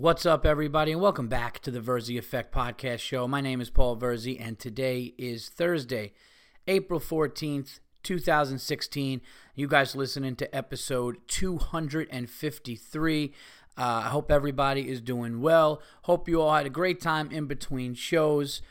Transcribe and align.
What's 0.00 0.24
up, 0.24 0.46
everybody, 0.46 0.92
and 0.92 1.00
welcome 1.02 1.28
back 1.28 1.58
to 1.58 1.70
the 1.70 1.78
Verzi 1.78 2.16
Effect 2.16 2.54
Podcast 2.54 3.00
Show. 3.00 3.28
My 3.28 3.42
name 3.42 3.60
is 3.60 3.68
Paul 3.68 3.98
Verzi, 3.98 4.40
and 4.40 4.58
today 4.58 5.12
is 5.18 5.50
Thursday, 5.50 6.14
April 6.66 6.98
14th, 6.98 7.80
2016. 8.02 9.20
You 9.54 9.68
guys 9.68 9.94
listening 9.94 10.36
to 10.36 10.56
episode 10.56 11.18
253. 11.26 13.32
Uh, 13.76 13.76
I 13.76 14.08
hope 14.08 14.30
everybody 14.30 14.88
is 14.88 15.02
doing 15.02 15.42
well. 15.42 15.82
Hope 16.04 16.30
you 16.30 16.40
all 16.40 16.54
had 16.54 16.64
a 16.64 16.70
great 16.70 17.02
time 17.02 17.30
in 17.30 17.44
between 17.44 17.92
shows. 17.92 18.62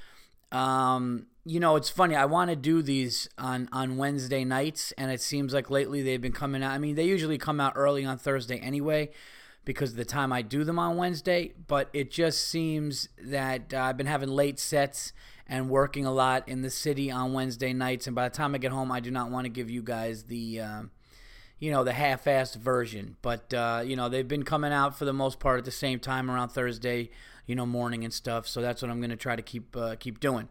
Um, 0.52 1.28
you 1.46 1.60
know, 1.60 1.76
it's 1.76 1.92
funny. 1.92 2.16
I 2.16 2.26
want 2.26 2.50
to 2.50 2.56
do 2.56 2.82
these 2.82 3.30
on 3.38 3.70
on 3.72 3.98
Wednesday 3.98 4.44
nights, 4.44 4.94
and 4.94 5.12
it 5.12 5.22
seems 5.22 5.54
like 5.54 5.70
lately 5.70 6.02
they've 6.02 6.20
been 6.20 6.32
coming 6.32 6.64
out. 6.64 6.72
I 6.72 6.80
mean, 6.80 6.96
they 6.96 7.06
usually 7.06 7.38
come 7.38 7.60
out 7.60 7.74
early 7.76 8.04
on 8.04 8.18
Thursday 8.18 8.58
anyway 8.58 9.12
because 9.66 9.92
of 9.92 9.98
the 9.98 10.06
time 10.06 10.34
I 10.34 10.42
do 10.42 10.64
them 10.64 10.80
on 10.80 10.98
Wednesday, 10.98 11.54
but 11.68 11.90
it 11.94 12.12
just 12.12 12.48
seems 12.48 13.10
that 13.22 13.74
uh, 13.74 13.82
I've 13.82 13.98
been 13.98 14.08
having 14.08 14.30
late 14.30 14.60
sets 14.60 15.14
and 15.48 15.70
working 15.70 16.06
a 16.06 16.12
lot 16.12 16.48
in 16.48 16.62
the 16.62 16.70
city 16.70 17.12
on 17.12 17.34
Wednesday 17.34 17.74
nights, 17.74 18.08
and 18.08 18.16
by 18.16 18.30
the 18.30 18.36
time 18.36 18.56
I 18.56 18.58
get 18.60 18.72
home, 18.72 18.92
I 18.92 19.00
do 19.00 19.12
not 19.12 19.32
want 19.32 19.46
to 19.46 19.50
give 19.50 19.70
you 19.70 19.82
guys 19.82 20.24
the, 20.24 20.62
uh, 20.62 20.82
you 21.60 21.72
know, 21.72 21.84
the 21.84 21.94
half-assed 21.94 22.56
version. 22.56 23.18
But 23.22 23.54
uh, 23.54 23.84
you 23.86 23.96
know, 23.96 24.10
they've 24.10 24.28
been 24.28 24.44
coming 24.44 24.72
out 24.72 24.98
for 24.98 25.06
the 25.06 25.14
most 25.14 25.40
part 25.40 25.58
at 25.60 25.66
the 25.66 25.72
same 25.72 26.00
time 26.00 26.30
around 26.30 26.50
Thursday, 26.50 27.10
you 27.46 27.56
know, 27.56 27.66
morning 27.66 28.04
and 28.04 28.14
stuff. 28.14 28.48
So 28.48 28.62
that's 28.62 28.82
what 28.82 28.92
I'm 28.92 29.00
going 29.00 29.10
to 29.10 29.16
try 29.16 29.36
to 29.36 29.42
keep 29.42 29.76
uh, 29.76 29.96
keep 30.00 30.20
doing. 30.20 30.50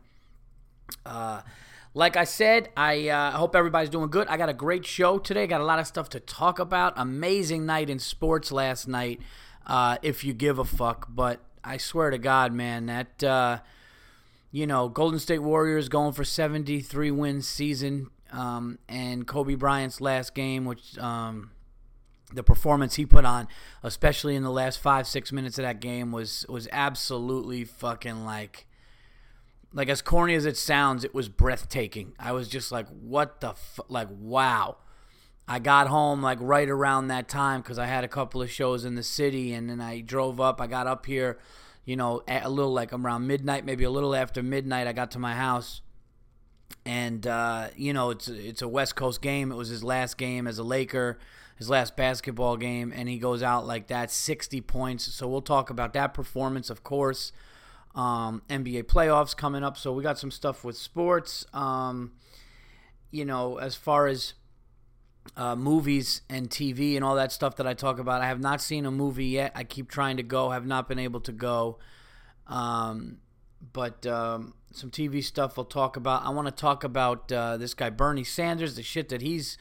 Like 1.99 2.17
I 2.17 2.23
said, 2.23 2.69
I 2.77 3.09
uh, 3.09 3.33
hope 3.33 3.57
everybody's 3.57 3.91
doing 3.91 4.09
good. 4.09 4.29
I 4.29 4.37
got 4.37 4.49
a 4.49 4.55
great 4.55 4.87
show 4.87 5.19
today. 5.19 5.49
Got 5.49 5.61
a 5.61 5.65
lot 5.65 5.81
of 5.81 5.87
stuff 5.89 6.09
to 6.11 6.21
talk 6.21 6.61
about. 6.61 6.93
Amazing 6.95 7.67
night 7.67 7.91
in 7.91 7.99
sports 7.99 8.53
last 8.53 8.87
night, 8.87 9.21
uh, 9.67 9.97
if 10.01 10.23
you 10.23 10.33
give 10.33 10.61
a 10.61 10.65
fuck. 10.65 11.09
But 11.11 11.41
I 11.65 11.77
swear 11.77 12.11
to 12.11 12.19
God, 12.19 12.53
man, 12.53 12.87
that 12.87 13.25
uh, 13.25 13.59
you 14.53 14.65
know, 14.65 14.89
Golden 14.89 15.19
State 15.19 15.41
Warriors 15.41 15.89
going 15.89 16.13
for 16.13 16.23
73 16.23 17.11
win 17.11 17.43
season, 17.43 18.11
um, 18.31 18.79
and 18.89 19.27
Kobe 19.27 19.57
Bryant's 19.57 20.01
last 20.01 20.37
game, 20.37 20.67
which 20.67 20.97
um, 20.99 21.51
the 22.33 22.45
performance 22.45 22.95
he 22.95 23.07
put 23.07 23.25
on, 23.25 23.49
especially 23.83 24.37
in 24.37 24.45
the 24.45 24.53
last 24.53 24.79
five 24.79 25.09
six 25.09 25.33
minutes 25.33 25.59
of 25.59 25.65
that 25.65 25.81
game, 25.81 26.13
was 26.13 26.47
was 26.49 26.69
absolutely 26.71 27.65
fucking 27.65 28.25
like 28.25 28.68
like 29.73 29.89
as 29.89 30.03
corny 30.03 30.35
as 30.35 30.47
it 30.47 30.57
sounds, 30.57 31.05
it 31.05 31.15
was 31.15 31.29
breathtaking. 31.29 32.15
I 32.19 32.33
was 32.33 32.49
just 32.49 32.73
like, 32.73 32.87
what 32.89 33.41
the 33.41 33.53
fu-? 33.53 33.83
like 33.89 34.09
wow. 34.11 34.79
I 35.47 35.59
got 35.59 35.87
home 35.87 36.23
like 36.23 36.39
right 36.41 36.69
around 36.69 37.09
that 37.09 37.29
time 37.29 37.63
because 37.63 37.79
I 37.79 37.87
had 37.87 38.05
a 38.05 38.09
couple 38.09 38.43
of 38.43 38.51
shows 38.51 38.85
in 38.85 38.97
the 38.97 39.03
city, 39.03 39.53
and 39.55 39.69
then 39.69 39.81
I 39.81 40.01
drove 40.01 40.41
up. 40.41 40.61
I 40.61 40.67
got 40.67 40.87
up 40.87 41.07
here, 41.07 41.39
you 41.87 41.97
know, 41.97 42.23
a 42.29 42.51
little 42.51 42.73
like 42.73 42.93
around 42.93 43.27
midnight, 43.27 43.65
maybe 43.65 43.85
a 43.85 43.91
little 43.91 44.15
after 44.15 44.43
midnight. 44.43 44.87
I 44.87 44.93
got 44.93 45.11
to 45.13 45.19
my 45.19 45.35
house, 45.35 45.81
and 46.85 47.27
uh, 47.27 47.69
you 47.77 47.95
know, 47.95 48.11
it's 48.11 48.29
it's 48.29 48.61
a 48.61 48.69
West 48.69 48.95
Coast 48.95 49.23
game. 49.23 49.51
It 49.51 49.57
was 49.57 49.69
his 49.69 49.83
last 49.83 50.19
game 50.19 50.47
as 50.47 50.59
a 50.59 50.63
Laker, 50.63 51.19
his 51.57 51.71
last 51.71 51.97
basketball 51.97 52.59
game, 52.59 52.93
and 52.95 53.09
he 53.09 53.19
goes 53.19 53.43
out 53.43 53.67
like 53.67 53.87
that, 53.87 54.11
sixty 54.11 54.61
points. 54.61 55.15
So 55.15 55.27
we'll 55.29 55.41
talk 55.41 55.71
about 55.71 55.95
that 55.95 56.13
performance, 56.13 56.69
of 56.69 56.83
course 56.83 57.33
um, 57.99 58.43
NBA 58.49 58.85
playoffs 58.85 59.37
coming 59.37 59.65
up. 59.65 59.77
So 59.77 59.93
we 59.93 60.05
got 60.05 60.19
some 60.19 60.31
stuff 60.31 60.65
with 60.65 60.77
sports. 60.77 61.45
Um, 61.53 62.13
you 63.11 63.25
know, 63.25 63.59
as 63.59 63.75
far 63.75 64.07
as 64.07 64.35
uh, 65.37 65.57
movies 65.57 66.23
and 66.31 66.49
TV 66.49 66.95
and 66.95 67.05
all 67.05 67.17
that 67.17 67.33
stuff 67.33 67.57
that 67.57 67.67
I 67.67 67.75
talk 67.75 67.99
about, 67.99 68.23
I 68.23 68.27
have 68.27 68.39
not 68.39 68.61
seen 68.61 68.87
a 68.87 68.93
movie 68.93 69.27
yet. 69.27 69.51
I 69.57 69.65
keep 69.65 69.91
trying 69.91 70.17
to 70.19 70.23
go, 70.23 70.51
have 70.51 70.65
not 70.65 70.89
been 70.89 71.01
able 71.01 71.21
to 71.23 71.33
go. 71.33 71.79
Um, 72.47 73.19
but 73.73 74.07
um, 74.07 74.55
some 74.71 74.93
TV 74.93 75.23
stuff 75.23 75.59
I'll 75.59 75.65
talk 75.65 75.97
about. 75.97 76.25
I 76.25 76.31
want 76.31 76.47
to 76.47 76.53
talk 76.53 76.85
about 76.85 77.33
uh, 77.33 77.57
this 77.57 77.75
guy 77.75 77.91
Bernie 77.91 78.23
Sanders, 78.23 78.77
the 78.77 78.85
shit 78.85 79.09
that 79.09 79.23
he's, 79.23 79.59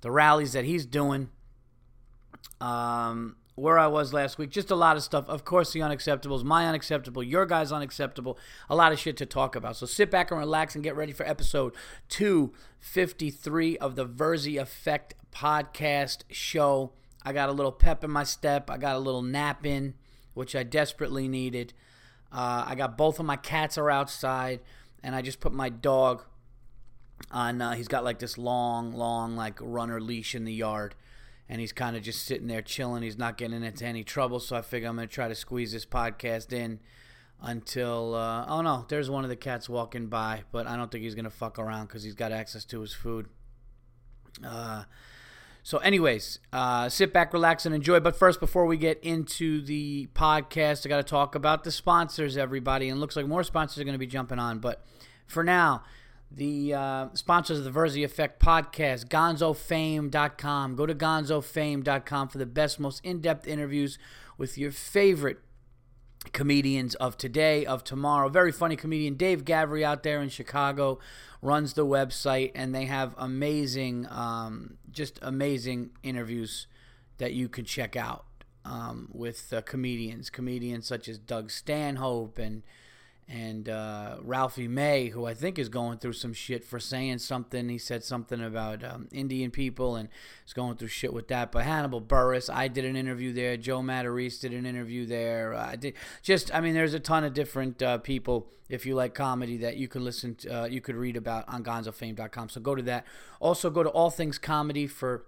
the 0.00 0.10
rallies 0.10 0.54
that 0.54 0.64
he's 0.64 0.86
doing. 0.86 1.28
Um, 2.62 3.36
where 3.54 3.78
I 3.78 3.86
was 3.86 4.12
last 4.12 4.38
week. 4.38 4.50
Just 4.50 4.70
a 4.70 4.74
lot 4.74 4.96
of 4.96 5.02
stuff. 5.02 5.28
Of 5.28 5.44
course, 5.44 5.72
the 5.72 5.80
unacceptables, 5.80 6.42
my 6.42 6.66
unacceptable, 6.66 7.22
your 7.22 7.46
guys 7.46 7.70
unacceptable. 7.70 8.38
A 8.68 8.74
lot 8.74 8.92
of 8.92 8.98
shit 8.98 9.16
to 9.18 9.26
talk 9.26 9.54
about. 9.54 9.76
So 9.76 9.86
sit 9.86 10.10
back 10.10 10.30
and 10.30 10.40
relax 10.40 10.74
and 10.74 10.82
get 10.82 10.96
ready 10.96 11.12
for 11.12 11.26
episode 11.26 11.74
253 12.08 13.78
of 13.78 13.96
the 13.96 14.06
Verzi 14.06 14.60
Effect 14.60 15.14
podcast 15.32 16.22
show. 16.30 16.92
I 17.22 17.32
got 17.32 17.48
a 17.48 17.52
little 17.52 17.72
pep 17.72 18.02
in 18.02 18.10
my 18.10 18.24
step. 18.24 18.68
I 18.70 18.76
got 18.76 18.96
a 18.96 19.00
little 19.00 19.22
nap 19.22 19.64
in, 19.64 19.94
which 20.34 20.56
I 20.56 20.62
desperately 20.62 21.28
needed. 21.28 21.72
Uh, 22.32 22.64
I 22.66 22.74
got 22.74 22.98
both 22.98 23.20
of 23.20 23.26
my 23.26 23.36
cats 23.36 23.78
are 23.78 23.90
outside, 23.90 24.60
and 25.02 25.14
I 25.14 25.22
just 25.22 25.38
put 25.38 25.52
my 25.52 25.68
dog 25.68 26.24
on. 27.30 27.62
Uh, 27.62 27.74
he's 27.74 27.86
got 27.86 28.02
like 28.02 28.18
this 28.18 28.36
long, 28.36 28.92
long 28.92 29.36
like 29.36 29.58
runner 29.60 30.00
leash 30.00 30.34
in 30.34 30.44
the 30.44 30.52
yard 30.52 30.96
and 31.48 31.60
he's 31.60 31.72
kind 31.72 31.96
of 31.96 32.02
just 32.02 32.24
sitting 32.24 32.46
there 32.46 32.62
chilling. 32.62 33.02
He's 33.02 33.18
not 33.18 33.36
getting 33.36 33.62
into 33.62 33.84
any 33.84 34.04
trouble, 34.04 34.40
so 34.40 34.56
I 34.56 34.62
figure 34.62 34.88
I'm 34.88 34.96
going 34.96 35.08
to 35.08 35.14
try 35.14 35.28
to 35.28 35.34
squeeze 35.34 35.72
this 35.72 35.84
podcast 35.86 36.52
in 36.52 36.80
until 37.42 38.14
uh, 38.14 38.46
oh 38.48 38.62
no, 38.62 38.86
there's 38.88 39.10
one 39.10 39.24
of 39.24 39.30
the 39.30 39.36
cats 39.36 39.68
walking 39.68 40.06
by, 40.06 40.44
but 40.52 40.66
I 40.66 40.76
don't 40.76 40.90
think 40.90 41.04
he's 41.04 41.14
going 41.14 41.24
to 41.24 41.30
fuck 41.30 41.58
around 41.58 41.86
because 41.86 42.02
he's 42.02 42.14
got 42.14 42.32
access 42.32 42.64
to 42.66 42.80
his 42.80 42.92
food. 42.94 43.28
Uh, 44.44 44.84
so, 45.66 45.78
anyways, 45.78 46.40
uh, 46.52 46.90
sit 46.90 47.14
back, 47.14 47.32
relax, 47.32 47.64
and 47.64 47.74
enjoy. 47.74 47.98
But 47.98 48.16
first, 48.16 48.38
before 48.38 48.66
we 48.66 48.76
get 48.76 49.02
into 49.02 49.62
the 49.62 50.08
podcast, 50.14 50.84
I 50.84 50.90
got 50.90 50.98
to 50.98 51.02
talk 51.02 51.34
about 51.34 51.64
the 51.64 51.72
sponsors, 51.72 52.36
everybody. 52.36 52.90
And 52.90 53.00
looks 53.00 53.16
like 53.16 53.26
more 53.26 53.42
sponsors 53.42 53.80
are 53.80 53.84
going 53.84 53.94
to 53.94 53.98
be 53.98 54.06
jumping 54.06 54.38
on. 54.38 54.58
But 54.58 54.84
for 55.26 55.42
now, 55.42 55.82
the 56.36 56.74
uh, 56.74 57.08
sponsors 57.14 57.58
of 57.58 57.64
the 57.64 57.70
Verzi 57.70 58.04
Effect 58.04 58.40
podcast, 58.40 59.06
gonzofame.com. 59.06 60.76
Go 60.76 60.86
to 60.86 60.94
gonzofame.com 60.94 62.28
for 62.28 62.38
the 62.38 62.46
best, 62.46 62.80
most 62.80 63.04
in 63.04 63.20
depth 63.20 63.46
interviews 63.46 63.98
with 64.36 64.58
your 64.58 64.72
favorite 64.72 65.38
comedians 66.32 66.94
of 66.96 67.16
today, 67.16 67.64
of 67.64 67.84
tomorrow. 67.84 68.28
Very 68.28 68.50
funny 68.50 68.76
comedian 68.76 69.14
Dave 69.14 69.44
Gavry 69.44 69.84
out 69.84 70.02
there 70.02 70.20
in 70.22 70.28
Chicago 70.28 70.98
runs 71.40 71.74
the 71.74 71.86
website, 71.86 72.50
and 72.54 72.74
they 72.74 72.86
have 72.86 73.14
amazing, 73.16 74.06
um, 74.10 74.78
just 74.90 75.18
amazing 75.22 75.90
interviews 76.02 76.66
that 77.18 77.32
you 77.32 77.48
can 77.48 77.64
check 77.64 77.94
out 77.94 78.24
um, 78.64 79.08
with 79.12 79.52
uh, 79.52 79.60
comedians. 79.62 80.30
Comedians 80.30 80.86
such 80.86 81.08
as 81.08 81.18
Doug 81.18 81.50
Stanhope 81.50 82.38
and 82.38 82.62
and 83.28 83.68
uh, 83.68 84.16
Ralphie 84.22 84.68
May, 84.68 85.08
who 85.08 85.24
I 85.24 85.34
think 85.34 85.58
is 85.58 85.68
going 85.68 85.98
through 85.98 86.12
some 86.12 86.34
shit 86.34 86.62
for 86.62 86.78
saying 86.78 87.18
something. 87.18 87.68
He 87.68 87.78
said 87.78 88.04
something 88.04 88.42
about 88.42 88.84
um, 88.84 89.08
Indian 89.12 89.50
people 89.50 89.96
and 89.96 90.08
is 90.46 90.52
going 90.52 90.76
through 90.76 90.88
shit 90.88 91.12
with 91.12 91.28
that. 91.28 91.50
But 91.50 91.64
Hannibal 91.64 92.02
Buress, 92.02 92.52
I 92.52 92.68
did 92.68 92.84
an 92.84 92.96
interview 92.96 93.32
there. 93.32 93.56
Joe 93.56 93.80
Matarese 93.80 94.40
did 94.40 94.52
an 94.52 94.66
interview 94.66 95.06
there. 95.06 95.54
Uh, 95.54 95.70
I 95.70 95.76
did 95.76 95.94
just, 96.22 96.54
I 96.54 96.60
mean, 96.60 96.74
there's 96.74 96.94
a 96.94 97.00
ton 97.00 97.24
of 97.24 97.32
different 97.32 97.82
uh, 97.82 97.98
people 97.98 98.48
if 98.68 98.86
you 98.86 98.94
like 98.94 99.14
comedy 99.14 99.58
that 99.58 99.76
you 99.76 99.88
could 99.88 100.02
listen, 100.02 100.34
to, 100.36 100.62
uh, 100.62 100.64
you 100.66 100.80
could 100.80 100.96
read 100.96 101.16
about 101.16 101.48
on 101.48 101.62
GonzoFame.com. 101.64 102.48
So 102.48 102.60
go 102.60 102.74
to 102.74 102.82
that. 102.82 103.06
Also 103.40 103.70
go 103.70 103.82
to 103.82 103.90
All 103.90 104.10
Things 104.10 104.38
Comedy 104.38 104.86
for 104.86 105.24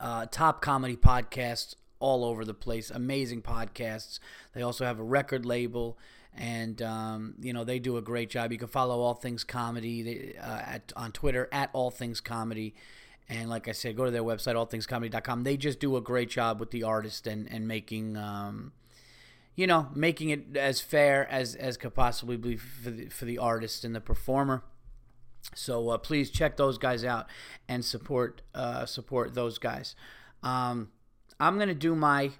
uh, 0.00 0.26
top 0.30 0.60
comedy 0.60 0.96
podcasts 0.96 1.74
all 1.98 2.24
over 2.24 2.44
the 2.44 2.54
place. 2.54 2.90
Amazing 2.90 3.42
podcasts. 3.42 4.18
They 4.54 4.62
also 4.62 4.84
have 4.84 4.98
a 4.98 5.04
record 5.04 5.46
label 5.46 5.96
and 6.36 6.80
um, 6.82 7.34
you 7.40 7.52
know 7.52 7.64
they 7.64 7.78
do 7.78 7.96
a 7.96 8.02
great 8.02 8.30
job. 8.30 8.52
You 8.52 8.58
can 8.58 8.68
follow 8.68 9.00
All 9.00 9.14
Things 9.14 9.44
Comedy 9.44 10.34
uh, 10.38 10.62
at 10.66 10.92
on 10.96 11.12
Twitter 11.12 11.48
at 11.52 11.70
All 11.72 11.90
Things 11.90 12.20
Comedy, 12.20 12.74
and 13.28 13.50
like 13.50 13.68
I 13.68 13.72
said, 13.72 13.96
go 13.96 14.04
to 14.04 14.10
their 14.10 14.22
website 14.22 14.54
allthingscomedy.com. 14.54 15.44
They 15.44 15.56
just 15.56 15.80
do 15.80 15.96
a 15.96 16.00
great 16.00 16.30
job 16.30 16.60
with 16.60 16.70
the 16.70 16.82
artist 16.82 17.26
and 17.26 17.48
and 17.50 17.66
making. 17.68 18.16
Um, 18.16 18.72
you 19.54 19.66
know, 19.66 19.88
making 19.94 20.30
it 20.30 20.56
as 20.56 20.80
fair 20.80 21.28
as 21.30 21.54
as 21.54 21.76
could 21.76 21.94
possibly 21.94 22.38
be 22.38 22.56
for 22.56 22.90
the, 22.90 23.06
for 23.08 23.26
the 23.26 23.36
artist 23.36 23.84
and 23.84 23.94
the 23.94 24.00
performer. 24.00 24.62
So 25.54 25.90
uh, 25.90 25.98
please 25.98 26.30
check 26.30 26.56
those 26.56 26.78
guys 26.78 27.04
out 27.04 27.26
and 27.68 27.84
support 27.84 28.40
uh, 28.54 28.86
support 28.86 29.34
those 29.34 29.58
guys. 29.58 29.94
Um, 30.42 30.90
I'm 31.38 31.58
gonna 31.58 31.74
do 31.74 31.94
my 31.94 32.30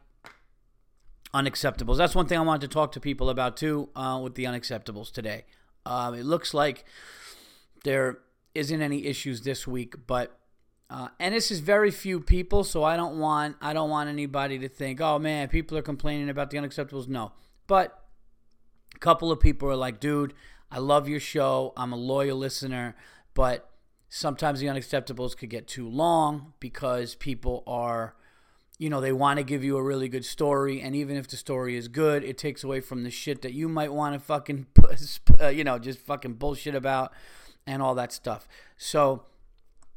unacceptables. 1.35 1.97
That's 1.97 2.15
one 2.15 2.27
thing 2.27 2.39
I 2.39 2.43
wanted 2.43 2.63
to 2.63 2.75
talk 2.75 2.93
to 2.93 3.01
people 3.01 3.31
about 3.31 3.57
too 3.57 3.89
uh, 3.97 4.21
with 4.23 4.35
the 4.35 4.45
unacceptables 4.45 5.13
today. 5.13 5.45
Um, 5.87 6.15
it 6.15 6.25
looks 6.25 6.55
like 6.55 6.85
there 7.85 8.19
isn't 8.55 8.83
any 8.83 9.07
issues 9.07 9.43
this 9.43 9.67
week, 9.67 10.07
but 10.07 10.39
uh, 10.91 11.09
and 11.19 11.35
this 11.35 11.51
is 11.51 11.61
very 11.61 11.91
few 11.91 12.21
people, 12.21 12.65
so 12.65 12.85
I 12.85 12.97
don't 12.97 13.19
want 13.19 13.57
I 13.61 13.73
don't 13.73 13.89
want 13.89 14.11
anybody 14.11 14.59
to 14.59 14.69
think, 14.69 15.01
oh 15.01 15.19
man, 15.19 15.49
people 15.49 15.77
are 15.79 15.83
complaining 15.83 16.29
about 16.29 16.51
the 16.51 16.59
unacceptables. 16.59 17.09
No, 17.09 17.33
but 17.67 18.05
a 18.95 18.99
couple 18.99 19.33
of 19.33 19.41
people 19.41 19.71
are 19.71 19.77
like, 19.77 20.01
dude, 20.01 20.35
I 20.71 20.79
love 20.79 21.09
your 21.09 21.21
show. 21.21 21.73
I'm 21.77 21.93
a 21.93 21.97
loyal 21.97 22.37
listener, 22.37 22.95
but 23.33 23.71
sometimes 24.11 24.61
the 24.61 24.67
unacceptables 24.67 25.35
could 25.37 25.49
get 25.49 25.67
too 25.67 25.89
long 25.89 26.53
because 26.61 27.15
people 27.15 27.63
are 27.67 28.15
you 28.83 28.91
know, 28.91 29.01
they 29.01 29.13
want 29.13 29.39
to 29.39 29.45
give 29.45 29.63
you 29.63 29.77
a 29.77 29.83
really 29.83 30.09
good 30.09 30.25
story, 30.25 30.81
and 30.81 30.97
even 30.97 31.17
if 31.17 31.29
the 31.29 31.37
story 31.37 31.77
is 31.77 31.87
good, 31.87 32.25
it 32.25 32.37
takes 32.37 32.65
away 32.65 32.81
from 32.81 33.05
the 33.05 33.13
shit 33.13 33.41
that 33.43 33.53
you 33.53 33.69
might 33.69 33.93
want 33.93 34.13
to 34.13 34.19
fucking, 34.19 34.67
uh, 35.41 35.47
you 35.47 35.63
know, 35.63 35.79
just 35.79 36.01
fucking 36.01 36.33
bullshit 36.33 36.75
about 36.75 37.13
and 37.65 37.81
all 37.81 37.95
that 37.95 38.13
stuff. 38.13 38.49
So, 38.77 39.23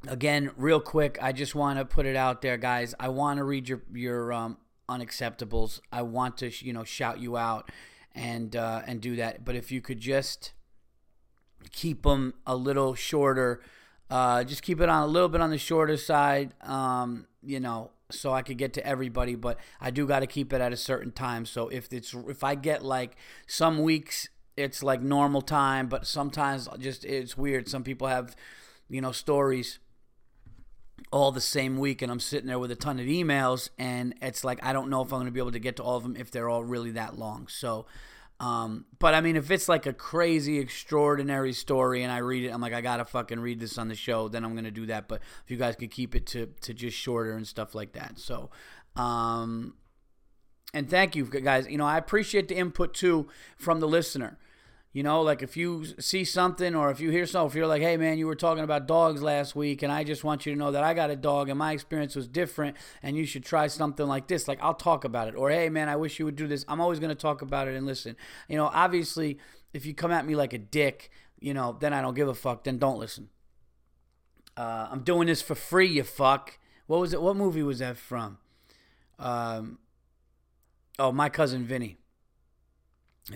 again, 0.08 0.52
real 0.56 0.80
quick, 0.80 1.18
I 1.20 1.32
just 1.32 1.56
want 1.56 1.80
to 1.80 1.86
put 1.86 2.06
it 2.06 2.16
out 2.16 2.44
there, 2.44 2.58
guys. 2.58 2.94
I 3.00 3.10
want 3.10 3.40
to 3.40 3.44
read 3.44 3.68
your 3.68 3.82
your 3.92 4.32
um, 4.32 4.58
unacceptables. 4.88 5.80
I 5.92 6.04
want 6.04 6.38
to, 6.38 6.52
you 6.64 6.72
know, 6.72 6.84
shout 6.84 7.20
you 7.20 7.38
out 7.38 7.72
and 8.14 8.56
uh, 8.56 8.84
and 8.86 9.02
do 9.02 9.16
that. 9.16 9.44
But 9.44 9.56
if 9.56 9.72
you 9.72 9.82
could 9.82 10.00
just 10.00 10.54
keep 11.72 12.04
them 12.04 12.36
a 12.46 12.56
little 12.56 12.94
shorter, 12.94 13.64
uh, 14.12 14.44
just 14.44 14.62
keep 14.62 14.80
it 14.80 14.90
on 14.90 15.02
a 15.02 15.08
little 15.08 15.30
bit 15.30 15.42
on 15.42 15.50
the 15.50 15.58
shorter 15.58 15.98
side. 15.98 16.54
Um, 16.62 17.26
you 17.42 17.60
know, 17.60 17.90
so 18.12 18.34
I 18.34 18.42
could 18.42 18.58
get 18.58 18.74
to 18.74 18.86
everybody, 18.86 19.36
but 19.36 19.58
I 19.82 19.92
do 19.92 20.06
got 20.06 20.20
to 20.20 20.28
keep 20.28 20.54
it 20.54 20.62
at 20.62 20.72
a 20.72 20.78
certain 20.78 21.12
time. 21.12 21.46
So 21.46 21.70
if 21.70 21.92
it's 21.92 22.14
if 22.14 22.44
I 22.44 22.56
get 22.56 22.84
like 22.84 23.16
some 23.48 23.82
weeks 23.82 24.30
it's 24.58 24.82
like 24.82 25.02
normal 25.02 25.42
time, 25.42 25.88
but 25.88 26.08
sometimes 26.08 26.70
just 26.80 27.04
it's 27.06 27.38
weird. 27.38 27.68
Some 27.68 27.84
people 27.84 28.08
have, 28.08 28.36
you 28.90 29.02
know, 29.02 29.12
stories 29.12 29.80
all 31.12 31.32
the 31.32 31.42
same 31.42 31.78
week 31.78 32.02
and 32.02 32.12
I'm 32.12 32.20
sitting 32.20 32.48
there 32.48 32.60
with 32.60 32.72
a 32.72 32.76
ton 32.76 33.00
of 33.00 33.06
emails 33.06 33.70
and 33.78 34.16
it's 34.22 34.44
like 34.44 34.64
I 34.64 34.74
don't 34.74 34.90
know 34.90 35.02
if 35.02 35.12
I'm 35.12 35.20
going 35.20 35.26
to 35.26 35.32
be 35.32 35.40
able 35.40 35.52
to 35.52 35.60
get 35.60 35.76
to 35.78 35.84
all 35.84 35.98
of 35.98 36.04
them 36.04 36.16
if 36.16 36.32
they're 36.32 36.50
all 36.50 36.64
really 36.64 36.92
that 36.92 37.18
long. 37.18 37.48
So 37.48 37.86
um, 38.40 38.86
but 39.00 39.14
I 39.14 39.22
mean, 39.22 39.36
if 39.36 39.50
it's 39.50 39.70
like 39.70 39.86
a 39.86 39.94
crazy, 39.94 40.60
extraordinary 40.60 41.54
story 41.54 42.04
and 42.04 42.12
I 42.12 42.18
read 42.18 42.44
it, 42.44 42.50
I'm 42.50 42.62
like, 42.62 42.74
I 42.74 42.82
gotta 42.82 43.06
fucking 43.06 43.40
read 43.40 43.60
this 43.60 43.78
on 43.78 43.88
the 43.88 43.96
show, 43.96 44.28
then 44.28 44.44
I'm 44.44 44.56
gonna 44.56 44.72
do 44.72 44.86
that. 44.88 45.08
But 45.08 45.22
if 45.44 45.52
you 45.52 45.58
guys 45.58 45.76
could 45.76 45.92
keep 45.92 46.16
it 46.16 46.26
to 46.28 46.48
to 46.62 46.74
just 46.74 46.98
shorter 46.98 47.34
and 47.34 47.48
stuff 47.48 47.74
like 47.74 47.94
that, 47.94 48.20
so 48.20 48.50
um, 48.96 49.76
and 50.74 50.90
thank 50.90 51.16
you 51.16 51.26
guys. 51.26 51.68
You 51.68 51.78
know, 51.78 51.86
I 51.86 51.98
appreciate 51.98 52.50
the 52.50 52.56
input 52.56 52.94
too 52.94 53.28
from 53.58 53.80
the 53.80 53.88
listener. 53.88 54.38
You 54.96 55.04
know, 55.04 55.24
like 55.24 55.42
if 55.42 55.58
you 55.58 55.84
see 56.00 56.24
something 56.24 56.74
or 56.74 56.90
if 56.90 57.02
you 57.02 57.12
hear 57.12 57.26
something, 57.26 57.50
if 57.50 57.56
you're 57.56 57.68
like, 57.68 57.82
hey 57.82 57.98
man, 57.98 58.18
you 58.18 58.28
were 58.28 58.36
talking 58.36 58.64
about 58.64 58.88
dogs 58.88 59.22
last 59.22 59.54
week, 59.54 59.84
and 59.84 59.92
I 59.92 60.06
just 60.06 60.24
want 60.24 60.46
you 60.46 60.54
to 60.54 60.58
know 60.58 60.72
that 60.72 60.86
I 60.86 60.94
got 60.94 61.10
a 61.10 61.18
dog 61.18 61.50
and 61.50 61.60
my 61.60 61.74
experience 61.74 62.16
was 62.16 62.30
different, 62.30 62.78
and 63.04 63.18
you 63.18 63.26
should 63.26 63.44
try 63.44 63.68
something 63.68 64.08
like 64.08 64.28
this. 64.28 64.48
Like, 64.48 64.58
I'll 64.62 64.74
talk 64.74 65.04
about 65.04 65.28
it. 65.28 65.36
Or, 65.36 65.50
hey 65.50 65.68
man, 65.68 65.90
I 65.90 65.98
wish 65.98 66.18
you 66.18 66.24
would 66.24 66.38
do 66.38 66.48
this. 66.48 66.64
I'm 66.70 66.80
always 66.80 67.00
going 67.00 67.10
to 67.10 67.16
talk 67.16 67.42
about 67.42 67.68
it 67.68 67.76
and 67.76 67.86
listen. 67.86 68.16
You 68.48 68.56
know, 68.56 68.72
obviously, 68.74 69.38
if 69.74 69.86
you 69.86 69.94
come 69.94 70.14
at 70.14 70.26
me 70.26 70.34
like 70.34 70.54
a 70.54 70.58
dick, 70.58 71.12
you 71.42 71.54
know, 71.54 71.76
then 71.78 71.92
I 71.92 72.02
don't 72.02 72.14
give 72.14 72.30
a 72.30 72.34
fuck. 72.34 72.64
Then 72.64 72.78
don't 72.78 72.98
listen. 72.98 73.28
Uh, 74.56 74.88
I'm 74.90 75.02
doing 75.02 75.28
this 75.28 75.42
for 75.42 75.56
free, 75.56 75.88
you 75.88 76.04
fuck. 76.04 76.58
What 76.88 77.02
was 77.02 77.12
it? 77.12 77.22
What 77.22 77.36
movie 77.36 77.64
was 77.64 77.80
that 77.80 77.98
from? 77.98 78.38
Um, 79.20 79.78
oh, 80.98 81.12
my 81.12 81.28
cousin 81.28 81.66
Vinny. 81.66 81.98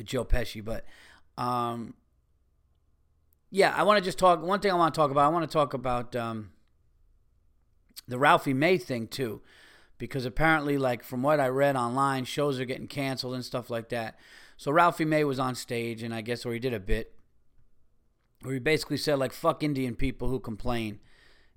Joe 0.04 0.24
Pesci, 0.24 0.64
but 0.64 0.86
um, 1.40 1.94
yeah, 3.50 3.74
I 3.76 3.84
want 3.84 3.98
to 3.98 4.04
just 4.04 4.20
talk. 4.20 4.44
One 4.44 4.60
thing 4.60 4.72
I 4.72 4.76
want 4.76 4.94
to 4.94 5.00
talk 5.00 5.10
about. 5.10 5.26
I 5.26 5.30
want 5.30 5.50
to 5.50 5.54
talk 5.54 5.74
about 5.74 6.16
um, 6.16 6.52
the 8.08 8.20
Ralphie 8.20 8.54
May 8.54 8.78
thing 8.78 9.08
too, 9.08 9.42
because 9.98 10.26
apparently, 10.26 10.78
like 10.78 11.04
from 11.04 11.24
what 11.24 11.40
I 11.40 11.48
read 11.48 11.76
online, 11.76 12.26
shows 12.26 12.60
are 12.60 12.66
getting 12.66 12.88
canceled 12.88 13.34
and 13.34 13.46
stuff 13.46 13.70
like 13.70 13.90
that. 13.90 14.20
So 14.58 14.72
Ralphie 14.72 15.06
May 15.06 15.24
was 15.24 15.40
on 15.40 15.56
stage, 15.56 16.04
and 16.04 16.14
I 16.14 16.22
guess 16.22 16.44
where 16.44 16.54
he 16.54 16.60
did 16.60 16.74
a 16.74 16.80
bit 16.80 17.14
where 18.42 18.54
he 18.54 18.60
basically 18.60 18.98
said 18.98 19.20
like 19.20 19.34
"fuck 19.34 19.64
Indian 19.64 19.96
people 19.96 20.28
who 20.28 20.40
complain," 20.40 21.00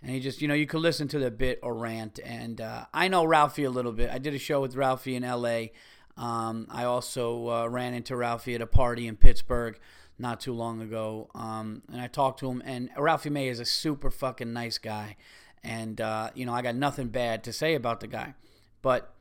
and 0.00 0.12
he 0.12 0.20
just 0.20 0.40
you 0.40 0.49
know 0.49 0.55
you 0.55 0.67
could 0.67 0.81
listen 0.81 1.08
to 1.08 1.19
the 1.19 1.31
bit 1.31 1.58
or 1.62 1.75
rant. 1.75 2.20
And 2.25 2.61
uh, 2.61 2.87
I 2.94 3.08
know 3.08 3.25
Ralphie 3.25 3.64
a 3.64 3.70
little 3.70 3.93
bit. 3.93 4.11
I 4.11 4.19
did 4.19 4.34
a 4.34 4.38
show 4.38 4.61
with 4.61 4.76
Ralphie 4.76 5.17
in 5.17 5.25
L.A. 5.25 5.73
Um, 6.16 6.66
I 6.70 6.84
also 6.84 7.48
uh, 7.48 7.66
ran 7.68 7.94
into 7.94 8.16
Ralphie 8.16 8.54
at 8.54 8.60
a 8.60 8.66
party 8.66 9.06
in 9.06 9.16
Pittsburgh 9.16 9.78
not 10.18 10.40
too 10.40 10.52
long 10.52 10.80
ago, 10.80 11.28
um, 11.34 11.82
and 11.90 12.00
I 12.00 12.06
talked 12.06 12.40
to 12.40 12.50
him. 12.50 12.62
And 12.64 12.90
Ralphie 12.96 13.30
May 13.30 13.48
is 13.48 13.60
a 13.60 13.64
super 13.64 14.10
fucking 14.10 14.52
nice 14.52 14.78
guy, 14.78 15.16
and 15.64 16.00
uh, 16.00 16.30
you 16.34 16.46
know 16.46 16.52
I 16.52 16.62
got 16.62 16.76
nothing 16.76 17.08
bad 17.08 17.42
to 17.44 17.52
say 17.52 17.74
about 17.74 18.00
the 18.00 18.06
guy, 18.06 18.34
but 18.82 19.14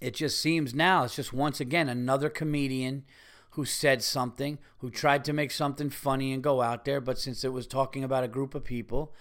it 0.00 0.14
just 0.14 0.40
seems 0.40 0.74
now 0.74 1.04
it's 1.04 1.16
just 1.16 1.32
once 1.32 1.60
again 1.60 1.88
another 1.88 2.30
comedian 2.30 3.04
who 3.54 3.64
said 3.64 4.02
something, 4.02 4.58
who 4.78 4.90
tried 4.90 5.24
to 5.24 5.32
make 5.32 5.50
something 5.50 5.90
funny 5.90 6.32
and 6.32 6.42
go 6.42 6.62
out 6.62 6.84
there, 6.84 7.00
but 7.00 7.18
since 7.18 7.42
it 7.42 7.52
was 7.52 7.66
talking 7.66 8.04
about 8.04 8.22
a 8.22 8.28
group 8.28 8.54
of 8.54 8.62
people, 8.62 9.12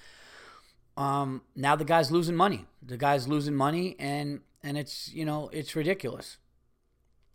um, 0.96 1.42
now 1.56 1.76
the 1.76 1.86
guy's 1.86 2.12
losing 2.12 2.36
money. 2.36 2.66
The 2.82 2.98
guy's 2.98 3.28
losing 3.28 3.56
money, 3.56 3.96
and 3.98 4.42
and 4.62 4.78
it's 4.78 5.12
you 5.14 5.26
know 5.26 5.50
it's 5.52 5.76
ridiculous. 5.76 6.38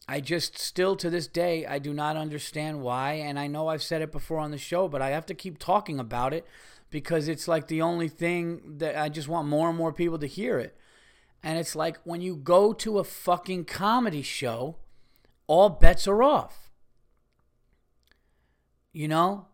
I 0.06 0.20
just 0.20 0.58
still 0.58 0.96
to 0.96 1.08
this 1.08 1.26
day 1.26 1.64
I 1.66 1.78
do 1.78 1.94
not 1.94 2.16
understand 2.16 2.82
why 2.82 3.12
and 3.12 3.38
I 3.38 3.46
know 3.46 3.68
I've 3.68 3.82
said 3.82 4.02
it 4.02 4.12
before 4.12 4.38
on 4.38 4.50
the 4.50 4.58
show 4.58 4.86
but 4.86 5.00
I 5.00 5.10
have 5.10 5.26
to 5.26 5.34
keep 5.34 5.58
talking 5.58 5.98
about 5.98 6.34
it 6.34 6.46
because 6.90 7.26
it's 7.26 7.48
like 7.48 7.66
the 7.66 7.82
only 7.82 8.08
thing 8.08 8.78
that 8.78 8.96
I 8.96 9.08
just 9.08 9.26
want 9.26 9.48
more 9.48 9.68
and 9.68 9.76
more 9.76 9.92
people 9.92 10.16
to 10.18 10.28
hear 10.28 10.60
it. 10.60 10.76
And 11.42 11.58
it's 11.58 11.74
like 11.74 11.98
when 12.04 12.20
you 12.20 12.36
go 12.36 12.72
to 12.72 13.00
a 13.00 13.04
fucking 13.04 13.64
comedy 13.64 14.22
show, 14.22 14.76
all 15.48 15.68
bets 15.70 16.06
are 16.06 16.22
off. 16.22 16.70
You 18.92 19.08
know? 19.08 19.46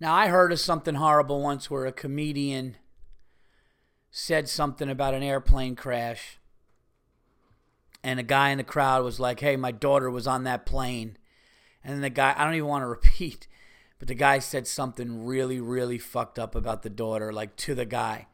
Now 0.00 0.14
I 0.14 0.28
heard 0.28 0.52
of 0.52 0.58
something 0.58 0.94
horrible 0.94 1.42
once 1.42 1.70
where 1.70 1.84
a 1.84 1.92
comedian 1.92 2.76
said 4.10 4.48
something 4.48 4.88
about 4.88 5.12
an 5.12 5.22
airplane 5.22 5.76
crash 5.76 6.38
and 8.04 8.18
a 8.18 8.24
guy 8.24 8.50
in 8.50 8.58
the 8.58 8.64
crowd 8.64 9.04
was 9.04 9.20
like, 9.20 9.40
"Hey, 9.40 9.56
my 9.56 9.70
daughter 9.70 10.10
was 10.10 10.26
on 10.26 10.44
that 10.44 10.66
plane," 10.66 11.16
and 11.84 12.02
the 12.02 12.10
guy 12.10 12.34
I 12.36 12.44
don't 12.44 12.54
even 12.54 12.68
want 12.68 12.82
to 12.82 12.86
repeat, 12.88 13.46
but 13.98 14.08
the 14.08 14.14
guy 14.14 14.38
said 14.38 14.66
something 14.66 15.24
really, 15.24 15.60
really 15.60 15.98
fucked 15.98 16.38
up 16.38 16.54
about 16.54 16.82
the 16.82 16.90
daughter, 16.90 17.32
like 17.32 17.56
to 17.56 17.74
the 17.74 17.84
guy, 17.84 18.26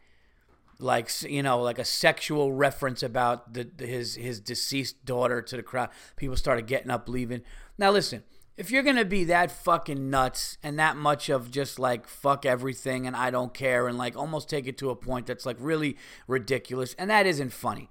like 0.78 1.10
you 1.22 1.42
know, 1.42 1.60
like 1.60 1.78
a 1.78 1.84
sexual 1.84 2.52
reference 2.52 3.02
about 3.02 3.52
the, 3.54 3.68
his 3.78 4.14
his 4.14 4.40
deceased 4.40 5.04
daughter 5.04 5.42
to 5.42 5.56
the 5.56 5.62
crowd. 5.62 5.90
People 6.16 6.36
started 6.36 6.66
getting 6.66 6.90
up, 6.90 7.08
leaving. 7.08 7.42
Now 7.76 7.90
listen. 7.90 8.24
If 8.56 8.72
you're 8.72 8.82
gonna 8.82 9.04
be 9.04 9.22
that 9.22 9.52
fucking 9.52 10.10
nuts 10.10 10.58
and 10.64 10.76
that 10.80 10.96
much 10.96 11.28
of 11.28 11.52
just 11.52 11.78
like 11.78 12.08
fuck 12.08 12.44
everything 12.44 13.06
and 13.06 13.14
I 13.14 13.30
don't 13.30 13.54
care 13.54 13.86
and 13.86 13.96
like 13.96 14.16
almost 14.16 14.50
take 14.50 14.66
it 14.66 14.76
to 14.78 14.90
a 14.90 14.96
point 14.96 15.26
that's 15.26 15.46
like 15.46 15.58
really 15.60 15.96
ridiculous 16.26 16.92
and 16.94 17.08
that 17.08 17.24
isn't 17.24 17.52
funny. 17.52 17.88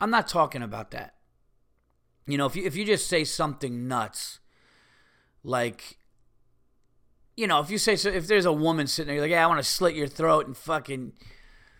I'm 0.00 0.10
not 0.10 0.26
talking 0.26 0.60
about 0.60 0.90
that. 0.90 1.14
You 2.28 2.36
know, 2.36 2.46
if 2.46 2.54
you 2.54 2.64
if 2.64 2.76
you 2.76 2.84
just 2.84 3.08
say 3.08 3.24
something 3.24 3.88
nuts, 3.88 4.38
like, 5.42 5.96
you 7.38 7.46
know, 7.46 7.60
if 7.60 7.70
you 7.70 7.78
say 7.78 7.96
so, 7.96 8.10
if 8.10 8.26
there's 8.26 8.44
a 8.44 8.52
woman 8.52 8.86
sitting 8.86 9.06
there, 9.06 9.14
you're 9.14 9.24
like, 9.24 9.30
yeah, 9.30 9.44
I 9.44 9.46
want 9.46 9.60
to 9.60 9.68
slit 9.68 9.94
your 9.94 10.06
throat 10.08 10.46
and 10.46 10.54
fucking 10.54 11.14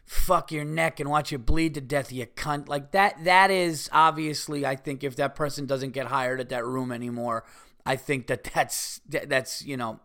fuck 0.07 0.51
your 0.51 0.65
neck 0.65 1.01
and 1.01 1.11
watch 1.11 1.31
you 1.31 1.39
bleed 1.39 1.75
to 1.75 1.83
death, 1.83 2.11
you 2.11 2.25
cunt. 2.25 2.67
Like 2.67 2.93
that. 2.93 3.23
That 3.25 3.51
is 3.51 3.91
obviously, 3.93 4.65
I 4.65 4.75
think, 4.75 5.05
if 5.05 5.17
that 5.17 5.35
person 5.35 5.67
doesn't 5.67 5.91
get 5.91 6.07
hired 6.07 6.41
at 6.41 6.49
that 6.49 6.65
room 6.65 6.93
anymore, 6.93 7.45
I 7.85 7.97
think 7.97 8.27
that 8.29 8.43
that's 8.55 9.03
that's 9.07 9.63
you 9.67 9.77
know, 9.77 10.01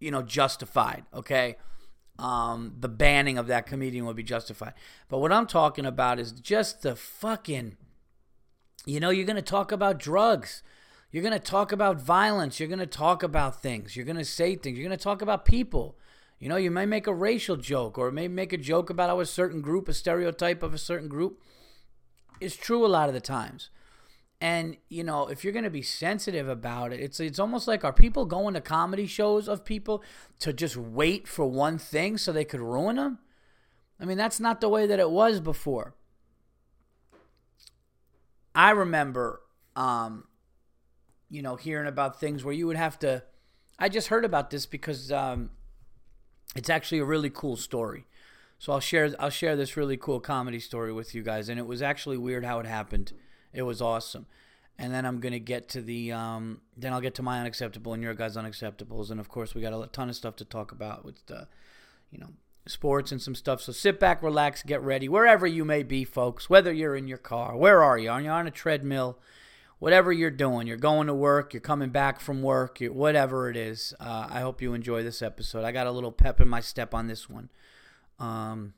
you 0.00 0.10
know, 0.10 0.22
justified. 0.22 1.04
Okay. 1.12 1.56
Um, 2.18 2.76
the 2.80 2.88
banning 2.88 3.36
of 3.36 3.48
that 3.48 3.66
comedian 3.66 4.06
would 4.06 4.16
be 4.16 4.22
justified. 4.22 4.72
But 5.10 5.18
what 5.18 5.30
I'm 5.30 5.46
talking 5.46 5.84
about 5.84 6.18
is 6.18 6.32
just 6.32 6.80
the 6.80 6.96
fucking 6.96 7.76
you 8.86 9.00
know, 9.00 9.10
you're 9.10 9.26
going 9.26 9.36
to 9.36 9.42
talk 9.42 9.72
about 9.72 9.98
drugs. 9.98 10.62
You're 11.10 11.22
going 11.22 11.32
to 11.32 11.38
talk 11.38 11.72
about 11.72 12.00
violence. 12.00 12.58
You're 12.58 12.68
going 12.68 12.78
to 12.78 12.86
talk 12.86 13.22
about 13.22 13.60
things. 13.60 13.96
You're 13.96 14.04
going 14.04 14.16
to 14.16 14.24
say 14.24 14.54
things. 14.54 14.78
You're 14.78 14.86
going 14.88 14.96
to 14.96 15.02
talk 15.02 15.20
about 15.20 15.44
people. 15.44 15.98
You 16.38 16.48
know, 16.48 16.56
you 16.56 16.70
may 16.70 16.86
make 16.86 17.06
a 17.06 17.14
racial 17.14 17.56
joke 17.56 17.98
or 17.98 18.10
may 18.10 18.28
make 18.28 18.52
a 18.52 18.58
joke 18.58 18.88
about 18.88 19.08
how 19.08 19.20
a 19.20 19.26
certain 19.26 19.60
group, 19.60 19.88
a 19.88 19.94
stereotype 19.94 20.62
of 20.62 20.72
a 20.72 20.78
certain 20.78 21.08
group 21.08 21.42
is 22.40 22.56
true 22.56 22.84
a 22.84 22.88
lot 22.88 23.08
of 23.08 23.14
the 23.14 23.20
times. 23.20 23.70
And 24.40 24.76
you 24.88 25.02
know, 25.02 25.28
if 25.28 25.42
you're 25.42 25.52
going 25.52 25.64
to 25.64 25.70
be 25.70 25.82
sensitive 25.82 26.46
about 26.46 26.92
it, 26.92 27.00
it's 27.00 27.20
it's 27.20 27.38
almost 27.38 27.66
like 27.66 27.84
are 27.84 27.92
people 27.92 28.26
going 28.26 28.52
to 28.52 28.60
comedy 28.60 29.06
shows 29.06 29.48
of 29.48 29.64
people 29.64 30.02
to 30.40 30.52
just 30.52 30.76
wait 30.76 31.26
for 31.26 31.46
one 31.46 31.78
thing 31.78 32.18
so 32.18 32.32
they 32.32 32.44
could 32.44 32.60
ruin 32.60 32.96
them? 32.96 33.18
I 33.98 34.04
mean, 34.04 34.18
that's 34.18 34.38
not 34.38 34.60
the 34.60 34.68
way 34.68 34.86
that 34.86 35.00
it 35.00 35.10
was 35.10 35.40
before. 35.40 35.94
I 38.56 38.70
remember, 38.70 39.42
um, 39.76 40.24
you 41.28 41.42
know, 41.42 41.56
hearing 41.56 41.86
about 41.86 42.18
things 42.18 42.42
where 42.42 42.54
you 42.54 42.66
would 42.66 42.76
have 42.76 42.98
to. 43.00 43.22
I 43.78 43.90
just 43.90 44.08
heard 44.08 44.24
about 44.24 44.48
this 44.48 44.64
because 44.64 45.12
um, 45.12 45.50
it's 46.56 46.70
actually 46.70 47.00
a 47.00 47.04
really 47.04 47.28
cool 47.28 47.56
story. 47.56 48.06
So 48.58 48.72
I'll 48.72 48.80
share 48.80 49.14
I'll 49.20 49.28
share 49.28 49.54
this 49.54 49.76
really 49.76 49.98
cool 49.98 50.20
comedy 50.20 50.58
story 50.58 50.90
with 50.90 51.14
you 51.14 51.22
guys, 51.22 51.50
and 51.50 51.60
it 51.60 51.66
was 51.66 51.82
actually 51.82 52.16
weird 52.16 52.46
how 52.46 52.58
it 52.58 52.66
happened. 52.66 53.12
It 53.52 53.62
was 53.62 53.82
awesome, 53.82 54.24
and 54.78 54.92
then 54.92 55.04
I'm 55.04 55.20
gonna 55.20 55.38
get 55.38 55.68
to 55.70 55.82
the 55.82 56.12
um, 56.12 56.62
then 56.74 56.94
I'll 56.94 57.02
get 57.02 57.14
to 57.16 57.22
my 57.22 57.38
unacceptable 57.38 57.92
and 57.92 58.02
your 58.02 58.14
guys' 58.14 58.36
unacceptables, 58.36 59.10
and 59.10 59.20
of 59.20 59.28
course 59.28 59.54
we 59.54 59.60
got 59.60 59.74
a 59.74 59.86
ton 59.88 60.08
of 60.08 60.16
stuff 60.16 60.36
to 60.36 60.46
talk 60.46 60.72
about 60.72 61.04
with 61.04 61.26
the, 61.26 61.46
you 62.10 62.18
know, 62.18 62.30
sports 62.66 63.12
and 63.12 63.22
some 63.22 63.34
stuff. 63.34 63.62
So 63.62 63.72
sit 63.72 63.98
back, 64.00 64.22
relax, 64.22 64.62
get 64.62 64.82
ready, 64.82 65.08
wherever 65.08 65.46
you 65.46 65.64
may 65.64 65.82
be, 65.82 66.04
folks. 66.04 66.50
Whether 66.50 66.72
you're 66.72 66.96
in 66.96 67.08
your 67.08 67.18
car, 67.18 67.56
where 67.56 67.82
are 67.82 67.98
you? 67.98 68.10
Are 68.10 68.20
you 68.20 68.30
on 68.30 68.46
a 68.46 68.50
treadmill? 68.50 69.18
Whatever 69.78 70.10
you're 70.10 70.30
doing, 70.30 70.66
you're 70.66 70.78
going 70.78 71.06
to 71.06 71.14
work, 71.14 71.52
you're 71.52 71.60
coming 71.60 71.90
back 71.90 72.18
from 72.18 72.42
work, 72.42 72.78
whatever 72.80 73.50
it 73.50 73.56
is. 73.58 73.92
Uh, 74.00 74.26
I 74.30 74.40
hope 74.40 74.62
you 74.62 74.72
enjoy 74.72 75.02
this 75.02 75.20
episode. 75.20 75.64
I 75.64 75.72
got 75.72 75.86
a 75.86 75.90
little 75.90 76.12
pep 76.12 76.40
in 76.40 76.48
my 76.48 76.60
step 76.60 76.94
on 76.94 77.08
this 77.08 77.28
one. 77.28 77.50
Um, 78.18 78.72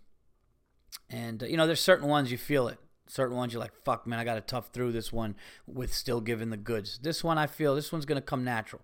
and, 1.09 1.43
uh, 1.43 1.47
you 1.47 1.57
know, 1.57 1.67
there's 1.67 1.81
certain 1.81 2.09
ones 2.09 2.33
you 2.33 2.39
feel 2.39 2.67
it. 2.67 2.79
Certain 3.07 3.37
ones 3.37 3.53
you're 3.53 3.63
like, 3.63 3.77
fuck, 3.85 4.09
man, 4.09 4.19
I 4.19 4.25
got 4.25 4.35
to 4.35 4.41
tough 4.41 4.71
through 4.73 4.91
this 4.91 5.13
one 5.13 5.37
with 5.67 5.95
still 5.95 6.21
giving 6.21 6.51
the 6.51 6.57
goods. 6.57 6.99
This 6.99 7.23
one 7.23 7.39
I 7.39 7.47
feel, 7.47 7.77
this 7.77 7.93
one's 7.93 8.05
going 8.05 8.21
to 8.21 8.27
come 8.27 8.43
natural. 8.45 8.83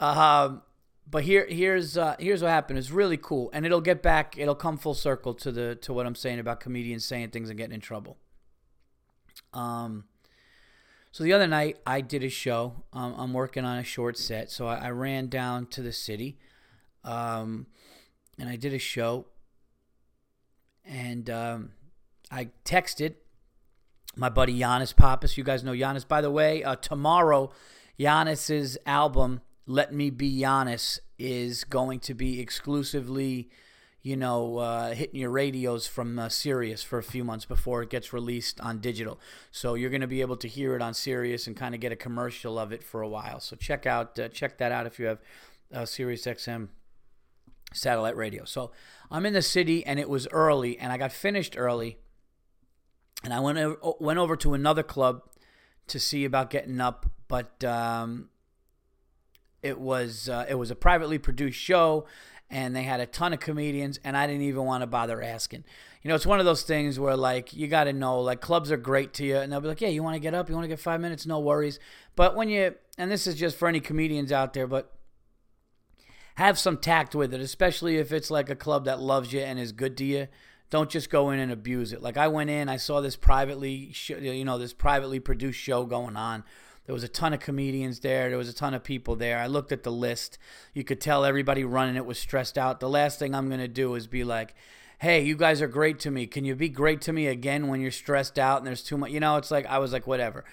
Um, 0.00 0.62
but 1.08 1.24
here 1.24 1.46
here's 1.48 1.96
uh, 1.96 2.16
here's 2.18 2.42
what 2.42 2.50
happened. 2.50 2.78
It's 2.78 2.90
really 2.90 3.16
cool, 3.16 3.50
and 3.52 3.66
it'll 3.66 3.80
get 3.80 4.02
back. 4.02 4.36
It'll 4.38 4.54
come 4.54 4.78
full 4.78 4.94
circle 4.94 5.34
to 5.34 5.52
the 5.52 5.74
to 5.76 5.92
what 5.92 6.06
I'm 6.06 6.14
saying 6.14 6.38
about 6.38 6.60
comedians 6.60 7.04
saying 7.04 7.30
things 7.30 7.48
and 7.50 7.58
getting 7.58 7.74
in 7.74 7.80
trouble. 7.80 8.18
Um. 9.52 10.04
So 11.10 11.24
the 11.24 11.34
other 11.34 11.46
night 11.46 11.76
I 11.86 12.00
did 12.00 12.24
a 12.24 12.30
show. 12.30 12.84
Um, 12.92 13.14
I'm 13.18 13.32
working 13.34 13.66
on 13.66 13.78
a 13.78 13.84
short 13.84 14.16
set, 14.16 14.50
so 14.50 14.66
I, 14.66 14.76
I 14.76 14.90
ran 14.90 15.28
down 15.28 15.66
to 15.66 15.82
the 15.82 15.92
city, 15.92 16.38
um, 17.04 17.66
and 18.38 18.48
I 18.48 18.56
did 18.56 18.72
a 18.72 18.78
show. 18.78 19.26
And 20.84 21.28
um, 21.30 21.72
I 22.30 22.48
texted 22.64 23.14
my 24.16 24.28
buddy 24.28 24.58
Giannis 24.58 24.96
Pappas. 24.96 25.36
You 25.36 25.44
guys 25.44 25.62
know 25.62 25.72
Giannis. 25.72 26.08
By 26.08 26.20
the 26.20 26.30
way, 26.30 26.64
uh, 26.64 26.76
tomorrow, 26.76 27.52
Giannis's 28.00 28.78
album 28.86 29.42
let 29.66 29.92
Me 29.92 30.10
Be 30.10 30.40
Giannis 30.40 30.98
is 31.18 31.64
going 31.64 32.00
to 32.00 32.14
be 32.14 32.40
exclusively, 32.40 33.48
you 34.02 34.16
know, 34.16 34.58
uh, 34.58 34.94
hitting 34.94 35.20
your 35.20 35.30
radios 35.30 35.86
from 35.86 36.18
uh, 36.18 36.28
Sirius 36.28 36.82
for 36.82 36.98
a 36.98 37.02
few 37.02 37.22
months 37.24 37.44
before 37.44 37.82
it 37.82 37.90
gets 37.90 38.12
released 38.12 38.60
on 38.60 38.80
digital. 38.80 39.20
So 39.50 39.74
you're 39.74 39.90
going 39.90 40.00
to 40.00 40.06
be 40.06 40.20
able 40.20 40.36
to 40.38 40.48
hear 40.48 40.74
it 40.74 40.82
on 40.82 40.94
Sirius 40.94 41.46
and 41.46 41.56
kind 41.56 41.74
of 41.74 41.80
get 41.80 41.92
a 41.92 41.96
commercial 41.96 42.58
of 42.58 42.72
it 42.72 42.82
for 42.82 43.02
a 43.02 43.08
while. 43.08 43.40
So 43.40 43.56
check 43.56 43.86
out 43.86 44.18
uh, 44.18 44.28
check 44.28 44.58
that 44.58 44.72
out 44.72 44.86
if 44.86 44.98
you 44.98 45.06
have 45.06 45.18
uh, 45.72 45.84
Sirius 45.84 46.26
XM 46.26 46.68
satellite 47.72 48.16
radio. 48.16 48.44
So 48.44 48.72
I'm 49.10 49.26
in 49.26 49.32
the 49.32 49.42
city 49.42 49.86
and 49.86 49.98
it 49.98 50.08
was 50.08 50.26
early 50.32 50.78
and 50.78 50.92
I 50.92 50.98
got 50.98 51.12
finished 51.12 51.54
early 51.56 51.98
and 53.24 53.32
I 53.32 53.40
went 53.40 53.58
over, 53.58 53.76
went 54.00 54.18
over 54.18 54.36
to 54.36 54.54
another 54.54 54.82
club 54.82 55.22
to 55.88 55.98
see 55.98 56.24
about 56.24 56.50
getting 56.50 56.80
up, 56.80 57.06
but 57.28 57.62
um, 57.64 58.28
it 59.62 59.78
was 59.78 60.28
uh, 60.28 60.44
it 60.48 60.56
was 60.56 60.70
a 60.70 60.74
privately 60.74 61.18
produced 61.18 61.58
show, 61.58 62.06
and 62.50 62.74
they 62.74 62.82
had 62.82 63.00
a 63.00 63.06
ton 63.06 63.32
of 63.32 63.40
comedians, 63.40 63.98
and 64.04 64.16
I 64.16 64.26
didn't 64.26 64.42
even 64.42 64.64
want 64.64 64.82
to 64.82 64.86
bother 64.86 65.22
asking. 65.22 65.64
You 66.02 66.08
know, 66.08 66.16
it's 66.16 66.26
one 66.26 66.40
of 66.40 66.44
those 66.44 66.62
things 66.62 66.98
where 66.98 67.16
like 67.16 67.52
you 67.52 67.68
got 67.68 67.84
to 67.84 67.92
know, 67.92 68.20
like 68.20 68.40
clubs 68.40 68.72
are 68.72 68.76
great 68.76 69.14
to 69.14 69.24
you, 69.24 69.36
and 69.36 69.52
they'll 69.52 69.60
be 69.60 69.68
like, 69.68 69.80
"Yeah, 69.80 69.88
you 69.88 70.02
want 70.02 70.14
to 70.14 70.20
get 70.20 70.34
up? 70.34 70.48
You 70.48 70.54
want 70.54 70.64
to 70.64 70.68
get 70.68 70.80
five 70.80 71.00
minutes? 71.00 71.26
No 71.26 71.38
worries." 71.38 71.78
But 72.16 72.34
when 72.34 72.48
you 72.48 72.74
and 72.98 73.10
this 73.10 73.26
is 73.26 73.36
just 73.36 73.56
for 73.56 73.68
any 73.68 73.80
comedians 73.80 74.32
out 74.32 74.52
there, 74.52 74.66
but 74.66 74.92
have 76.36 76.58
some 76.58 76.76
tact 76.78 77.14
with 77.14 77.32
it, 77.32 77.40
especially 77.40 77.98
if 77.98 78.10
it's 78.10 78.30
like 78.30 78.50
a 78.50 78.56
club 78.56 78.84
that 78.86 79.00
loves 79.00 79.32
you 79.32 79.40
and 79.40 79.58
is 79.58 79.72
good 79.72 79.96
to 79.98 80.04
you. 80.04 80.28
Don't 80.70 80.88
just 80.88 81.10
go 81.10 81.28
in 81.30 81.38
and 81.38 81.52
abuse 81.52 81.92
it. 81.92 82.00
Like 82.00 82.16
I 82.16 82.28
went 82.28 82.48
in, 82.48 82.70
I 82.70 82.78
saw 82.78 83.02
this 83.02 83.14
privately, 83.14 83.94
you 84.08 84.44
know, 84.44 84.56
this 84.56 84.72
privately 84.72 85.20
produced 85.20 85.60
show 85.60 85.84
going 85.84 86.16
on 86.16 86.44
there 86.86 86.92
was 86.92 87.04
a 87.04 87.08
ton 87.08 87.32
of 87.32 87.40
comedians 87.40 88.00
there. 88.00 88.28
There 88.28 88.38
was 88.38 88.48
a 88.48 88.54
ton 88.54 88.74
of 88.74 88.82
people 88.82 89.14
there. 89.14 89.38
I 89.38 89.46
looked 89.46 89.72
at 89.72 89.84
the 89.84 89.92
list. 89.92 90.38
You 90.74 90.82
could 90.82 91.00
tell 91.00 91.24
everybody 91.24 91.64
running 91.64 91.96
it 91.96 92.06
was 92.06 92.18
stressed 92.18 92.58
out. 92.58 92.80
The 92.80 92.88
last 92.88 93.18
thing 93.18 93.34
I'm 93.34 93.48
going 93.48 93.60
to 93.60 93.68
do 93.68 93.94
is 93.94 94.06
be 94.06 94.24
like, 94.24 94.54
hey, 94.98 95.22
you 95.22 95.36
guys 95.36 95.62
are 95.62 95.68
great 95.68 96.00
to 96.00 96.10
me. 96.10 96.26
Can 96.26 96.44
you 96.44 96.54
be 96.54 96.68
great 96.68 97.00
to 97.02 97.12
me 97.12 97.28
again 97.28 97.68
when 97.68 97.80
you're 97.80 97.90
stressed 97.90 98.38
out 98.38 98.58
and 98.58 98.66
there's 98.66 98.82
too 98.82 98.96
much? 98.96 99.12
You 99.12 99.20
know, 99.20 99.36
it's 99.36 99.50
like, 99.50 99.66
I 99.66 99.78
was 99.78 99.92
like, 99.92 100.06
whatever. 100.06 100.44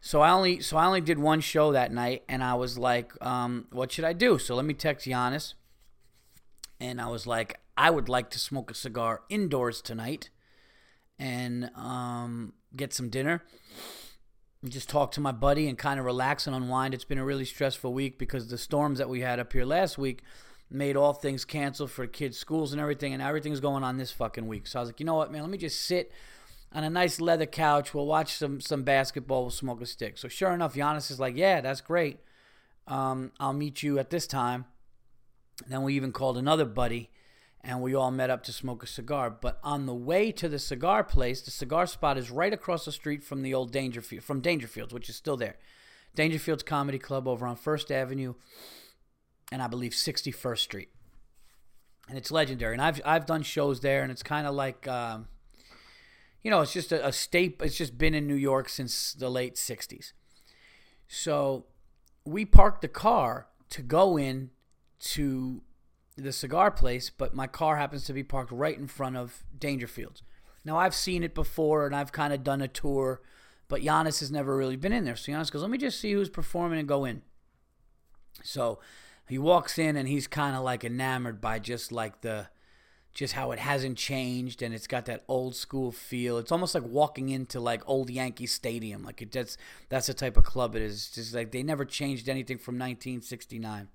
So 0.00 0.20
I 0.20 0.32
only 0.32 0.60
so 0.60 0.76
I 0.76 0.84
only 0.84 1.00
did 1.00 1.18
one 1.18 1.40
show 1.40 1.72
that 1.72 1.90
night, 1.90 2.24
and 2.28 2.44
I 2.44 2.52
was 2.56 2.76
like, 2.76 3.12
um, 3.24 3.68
what 3.72 3.90
should 3.90 4.04
I 4.04 4.12
do? 4.12 4.38
So 4.38 4.54
let 4.54 4.66
me 4.66 4.74
text 4.74 5.06
Giannis, 5.06 5.54
and 6.78 7.00
I 7.00 7.06
was 7.06 7.26
like, 7.26 7.58
I 7.74 7.88
would 7.88 8.10
like 8.10 8.28
to 8.32 8.38
smoke 8.38 8.70
a 8.70 8.74
cigar 8.74 9.22
indoors 9.30 9.80
tonight, 9.80 10.28
and 11.18 11.70
um, 11.74 12.52
get 12.76 12.92
some 12.92 13.08
dinner 13.08 13.44
just 14.70 14.88
talk 14.88 15.12
to 15.12 15.20
my 15.20 15.32
buddy 15.32 15.68
and 15.68 15.76
kind 15.76 15.98
of 15.98 16.06
relax 16.06 16.46
and 16.46 16.54
unwind. 16.56 16.94
It's 16.94 17.04
been 17.04 17.18
a 17.18 17.24
really 17.24 17.44
stressful 17.44 17.92
week 17.92 18.18
because 18.18 18.48
the 18.48 18.58
storms 18.58 18.98
that 18.98 19.08
we 19.08 19.20
had 19.20 19.38
up 19.38 19.52
here 19.52 19.64
last 19.64 19.98
week 19.98 20.22
made 20.70 20.96
all 20.96 21.12
things 21.12 21.44
cancel 21.44 21.86
for 21.86 22.06
kids' 22.06 22.38
schools 22.38 22.72
and 22.72 22.80
everything, 22.80 23.12
and 23.12 23.22
everything's 23.22 23.60
going 23.60 23.84
on 23.84 23.96
this 23.96 24.10
fucking 24.10 24.46
week. 24.46 24.66
So 24.66 24.78
I 24.78 24.82
was 24.82 24.88
like, 24.88 25.00
you 25.00 25.06
know 25.06 25.14
what, 25.14 25.30
man, 25.30 25.42
let 25.42 25.50
me 25.50 25.58
just 25.58 25.82
sit 25.82 26.10
on 26.72 26.84
a 26.84 26.90
nice 26.90 27.20
leather 27.20 27.46
couch. 27.46 27.94
We'll 27.94 28.06
watch 28.06 28.32
some 28.34 28.60
some 28.60 28.82
basketball. 28.82 29.42
We'll 29.42 29.50
smoke 29.50 29.80
a 29.80 29.86
stick. 29.86 30.18
So 30.18 30.28
sure 30.28 30.52
enough, 30.52 30.74
Giannis 30.74 31.10
is 31.10 31.20
like, 31.20 31.36
yeah, 31.36 31.60
that's 31.60 31.80
great. 31.80 32.18
Um, 32.86 33.32
I'll 33.38 33.52
meet 33.52 33.82
you 33.82 33.98
at 33.98 34.10
this 34.10 34.26
time. 34.26 34.66
then 35.66 35.82
we 35.82 35.94
even 35.94 36.12
called 36.12 36.36
another 36.36 36.64
buddy 36.64 37.10
and 37.64 37.80
we 37.80 37.94
all 37.94 38.10
met 38.10 38.28
up 38.28 38.42
to 38.44 38.52
smoke 38.52 38.82
a 38.82 38.86
cigar. 38.86 39.30
But 39.30 39.58
on 39.64 39.86
the 39.86 39.94
way 39.94 40.30
to 40.32 40.48
the 40.48 40.58
cigar 40.58 41.02
place, 41.02 41.40
the 41.40 41.50
cigar 41.50 41.86
spot 41.86 42.18
is 42.18 42.30
right 42.30 42.52
across 42.52 42.84
the 42.84 42.92
street 42.92 43.24
from 43.24 43.42
the 43.42 43.54
old 43.54 43.72
Dangerfield, 43.72 44.22
from 44.22 44.42
Dangerfields, 44.42 44.92
which 44.92 45.08
is 45.08 45.16
still 45.16 45.38
there. 45.38 45.56
Dangerfield's 46.14 46.62
Comedy 46.62 46.98
Club 46.98 47.26
over 47.26 47.46
on 47.46 47.56
First 47.56 47.90
Avenue, 47.90 48.34
and 49.50 49.62
I 49.62 49.66
believe 49.66 49.92
61st 49.92 50.58
Street. 50.58 50.88
And 52.08 52.18
it's 52.18 52.30
legendary. 52.30 52.74
And 52.74 52.82
I've 52.82 53.00
I've 53.04 53.24
done 53.24 53.42
shows 53.42 53.80
there, 53.80 54.02
and 54.02 54.12
it's 54.12 54.22
kind 54.22 54.46
of 54.46 54.54
like, 54.54 54.86
um, 54.86 55.28
you 56.42 56.50
know, 56.50 56.60
it's 56.60 56.74
just 56.74 56.92
a, 56.92 57.06
a 57.06 57.12
state. 57.12 57.56
It's 57.62 57.78
just 57.78 57.96
been 57.96 58.14
in 58.14 58.26
New 58.26 58.34
York 58.34 58.68
since 58.68 59.14
the 59.14 59.30
late 59.30 59.54
60s. 59.54 60.12
So 61.08 61.64
we 62.26 62.44
parked 62.44 62.82
the 62.82 62.88
car 62.88 63.46
to 63.70 63.80
go 63.80 64.18
in 64.18 64.50
to 65.00 65.62
the 66.16 66.32
cigar 66.32 66.70
place, 66.70 67.10
but 67.10 67.34
my 67.34 67.46
car 67.46 67.76
happens 67.76 68.04
to 68.04 68.12
be 68.12 68.22
parked 68.22 68.52
right 68.52 68.78
in 68.78 68.86
front 68.86 69.16
of 69.16 69.44
Dangerfields. 69.58 70.22
Now 70.64 70.78
I've 70.78 70.94
seen 70.94 71.22
it 71.22 71.34
before 71.34 71.86
and 71.86 71.94
I've 71.94 72.12
kind 72.12 72.32
of 72.32 72.44
done 72.44 72.62
a 72.62 72.68
tour, 72.68 73.20
but 73.68 73.82
Giannis 73.82 74.20
has 74.20 74.30
never 74.30 74.56
really 74.56 74.76
been 74.76 74.92
in 74.92 75.04
there. 75.04 75.16
So 75.16 75.32
Giannis 75.32 75.50
goes, 75.50 75.62
"Let 75.62 75.70
me 75.70 75.78
just 75.78 76.00
see 76.00 76.12
who's 76.12 76.30
performing 76.30 76.78
and 76.78 76.88
go 76.88 77.04
in." 77.04 77.22
So 78.42 78.80
he 79.28 79.38
walks 79.38 79.78
in 79.78 79.96
and 79.96 80.08
he's 80.08 80.26
kind 80.26 80.56
of 80.56 80.62
like 80.62 80.84
enamored 80.84 81.40
by 81.40 81.58
just 81.58 81.92
like 81.92 82.20
the 82.20 82.48
just 83.12 83.34
how 83.34 83.52
it 83.52 83.60
hasn't 83.60 83.96
changed 83.96 84.60
and 84.60 84.74
it's 84.74 84.88
got 84.88 85.04
that 85.04 85.22
old 85.28 85.54
school 85.54 85.92
feel. 85.92 86.36
It's 86.36 86.50
almost 86.50 86.74
like 86.74 86.84
walking 86.84 87.28
into 87.28 87.60
like 87.60 87.82
old 87.86 88.10
Yankee 88.10 88.46
Stadium. 88.46 89.04
Like 89.04 89.22
it 89.22 89.32
that's 89.32 89.56
that's 89.88 90.06
the 90.06 90.14
type 90.14 90.36
of 90.36 90.44
club 90.44 90.74
it 90.76 90.82
is. 90.82 90.94
It's 90.94 91.10
just 91.14 91.34
like 91.34 91.52
they 91.52 91.62
never 91.62 91.84
changed 91.84 92.28
anything 92.28 92.58
from 92.58 92.74
1969 92.74 93.88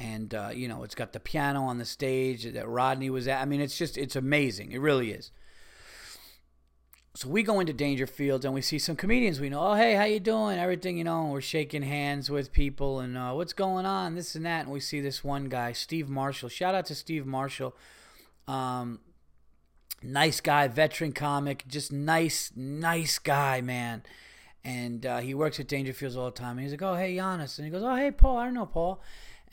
and 0.00 0.34
uh, 0.34 0.50
you 0.52 0.66
know 0.66 0.82
it's 0.82 0.94
got 0.94 1.12
the 1.12 1.20
piano 1.20 1.64
on 1.64 1.78
the 1.78 1.84
stage 1.84 2.44
that 2.44 2.66
Rodney 2.66 3.10
was 3.10 3.28
at. 3.28 3.42
I 3.42 3.44
mean, 3.44 3.60
it's 3.60 3.76
just 3.76 3.98
it's 3.98 4.16
amazing. 4.16 4.72
It 4.72 4.80
really 4.80 5.12
is. 5.12 5.30
So 7.14 7.28
we 7.28 7.42
go 7.42 7.60
into 7.60 7.72
Dangerfield 7.72 8.44
and 8.44 8.54
we 8.54 8.62
see 8.62 8.78
some 8.78 8.96
comedians 8.96 9.40
we 9.40 9.50
know. 9.50 9.60
Oh, 9.60 9.74
hey, 9.74 9.94
how 9.94 10.04
you 10.04 10.20
doing? 10.20 10.58
Everything, 10.58 10.96
you 10.96 11.04
know. 11.04 11.26
we're 11.26 11.40
shaking 11.40 11.82
hands 11.82 12.30
with 12.30 12.52
people 12.52 13.00
and 13.00 13.18
uh, 13.18 13.32
what's 13.32 13.52
going 13.52 13.84
on, 13.84 14.14
this 14.14 14.36
and 14.36 14.46
that. 14.46 14.64
And 14.64 14.72
we 14.72 14.78
see 14.78 15.00
this 15.00 15.24
one 15.24 15.46
guy, 15.46 15.72
Steve 15.72 16.08
Marshall. 16.08 16.48
Shout 16.48 16.74
out 16.74 16.86
to 16.86 16.94
Steve 16.94 17.26
Marshall. 17.26 17.74
Um, 18.46 19.00
nice 20.04 20.40
guy, 20.40 20.68
veteran 20.68 21.12
comic, 21.12 21.66
just 21.66 21.92
nice, 21.92 22.52
nice 22.54 23.18
guy, 23.18 23.60
man. 23.60 24.04
And 24.62 25.04
uh, 25.04 25.18
he 25.18 25.34
works 25.34 25.58
at 25.58 25.66
Dangerfields 25.66 26.16
all 26.16 26.26
the 26.26 26.30
time. 26.30 26.52
And 26.52 26.60
he's 26.60 26.70
like, 26.70 26.82
oh, 26.82 26.94
hey, 26.94 27.16
Giannis. 27.16 27.58
And 27.58 27.66
he 27.66 27.72
goes, 27.72 27.82
oh, 27.82 27.96
hey, 27.96 28.12
Paul. 28.12 28.38
I 28.38 28.44
don't 28.44 28.54
know 28.54 28.66
Paul 28.66 29.02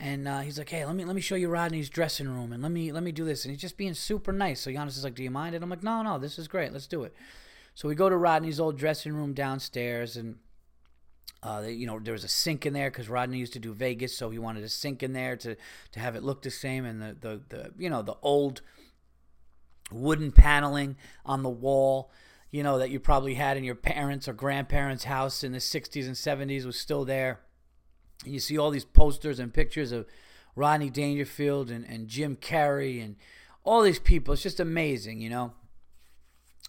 and 0.00 0.28
uh, 0.28 0.40
he's 0.40 0.58
like, 0.58 0.68
"Hey, 0.68 0.84
let 0.84 0.94
me 0.94 1.04
let 1.04 1.16
me 1.16 1.20
show 1.20 1.34
you 1.34 1.48
Rodney's 1.48 1.90
dressing 1.90 2.28
room, 2.28 2.52
and 2.52 2.62
let 2.62 2.70
me 2.70 2.92
let 2.92 3.02
me 3.02 3.12
do 3.12 3.24
this." 3.24 3.44
And 3.44 3.52
he's 3.52 3.60
just 3.60 3.76
being 3.76 3.94
super 3.94 4.32
nice. 4.32 4.60
So 4.60 4.70
Giannis 4.70 4.96
is 4.96 5.04
like, 5.04 5.14
"Do 5.14 5.24
you 5.24 5.30
mind?" 5.30 5.54
And 5.54 5.64
I'm 5.64 5.70
like, 5.70 5.82
"No, 5.82 6.02
no, 6.02 6.18
this 6.18 6.38
is 6.38 6.46
great. 6.46 6.72
Let's 6.72 6.86
do 6.86 7.02
it." 7.02 7.14
So 7.74 7.88
we 7.88 7.94
go 7.94 8.08
to 8.08 8.16
Rodney's 8.16 8.60
old 8.60 8.78
dressing 8.78 9.12
room 9.12 9.34
downstairs, 9.34 10.16
and 10.16 10.36
uh, 11.42 11.64
you 11.66 11.86
know 11.86 11.98
there 11.98 12.12
was 12.12 12.24
a 12.24 12.28
sink 12.28 12.64
in 12.64 12.72
there 12.72 12.90
because 12.90 13.08
Rodney 13.08 13.38
used 13.38 13.54
to 13.54 13.58
do 13.58 13.74
Vegas, 13.74 14.16
so 14.16 14.30
he 14.30 14.38
wanted 14.38 14.62
a 14.62 14.68
sink 14.68 15.02
in 15.02 15.12
there 15.12 15.36
to 15.36 15.56
to 15.92 16.00
have 16.00 16.14
it 16.14 16.22
look 16.22 16.42
the 16.42 16.50
same, 16.50 16.84
and 16.84 17.02
the 17.02 17.16
the, 17.20 17.40
the 17.48 17.72
you 17.76 17.90
know 17.90 18.02
the 18.02 18.16
old 18.22 18.62
wooden 19.90 20.30
paneling 20.30 20.96
on 21.24 21.42
the 21.42 21.48
wall 21.48 22.10
you 22.50 22.62
know 22.62 22.78
that 22.78 22.90
you 22.90 23.00
probably 23.00 23.34
had 23.34 23.56
in 23.56 23.64
your 23.64 23.74
parents 23.74 24.28
or 24.28 24.34
grandparents' 24.34 25.04
house 25.04 25.42
in 25.42 25.52
the 25.52 25.58
60s 25.58 26.06
and 26.06 26.14
70s 26.14 26.66
was 26.66 26.78
still 26.78 27.06
there 27.06 27.40
you 28.24 28.40
see 28.40 28.58
all 28.58 28.70
these 28.70 28.84
posters 28.84 29.38
and 29.38 29.54
pictures 29.54 29.92
of 29.92 30.06
Rodney 30.56 30.90
Dangerfield 30.90 31.70
and, 31.70 31.84
and 31.84 32.08
Jim 32.08 32.36
Carrey 32.36 33.02
and 33.02 33.16
all 33.64 33.82
these 33.82 34.00
people. 34.00 34.34
It's 34.34 34.42
just 34.42 34.60
amazing, 34.60 35.20
you 35.20 35.30
know. 35.30 35.52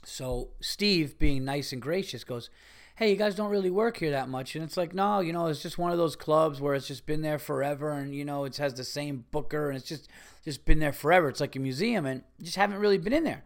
So 0.03 0.50
Steve, 0.62 1.18
being 1.18 1.44
nice 1.44 1.72
and 1.74 1.82
gracious, 1.82 2.24
goes, 2.24 2.50
hey, 2.96 3.10
you 3.10 3.15
guys 3.15 3.36
don't 3.36 3.50
really 3.50 3.70
work 3.70 3.98
here 3.98 4.12
that 4.12 4.29
much. 4.29 4.56
And 4.56 4.63
it's 4.63 4.77
like, 4.77 4.94
no, 4.94 5.22
you 5.22 5.32
know, 5.32 5.48
it's 5.48 5.62
just 5.62 5.77
one 5.77 5.91
of 5.91 5.98
those 5.98 6.15
clubs 6.15 6.60
where 6.60 6.75
it's 6.75 6.88
just 6.88 7.06
been 7.06 7.22
there 7.22 7.39
forever 7.39 7.91
and, 7.91 8.13
you 8.13 8.25
know, 8.25 8.44
it 8.44 8.58
has 8.58 8.74
the 8.74 8.84
same 8.84 9.25
booker 9.32 9.70
and 9.70 9.77
it's 9.77 9.88
just, 9.88 10.10
just 10.44 10.65
been 10.65 10.79
there 10.79 10.91
forever. 10.91 11.29
It's 11.29 11.39
like 11.39 11.56
a 11.56 11.60
museum 11.60 12.06
and 12.06 12.24
just 12.41 12.58
haven't 12.58 12.79
really 12.79 12.98
been 12.98 13.13
in 13.13 13.24
there. 13.24 13.44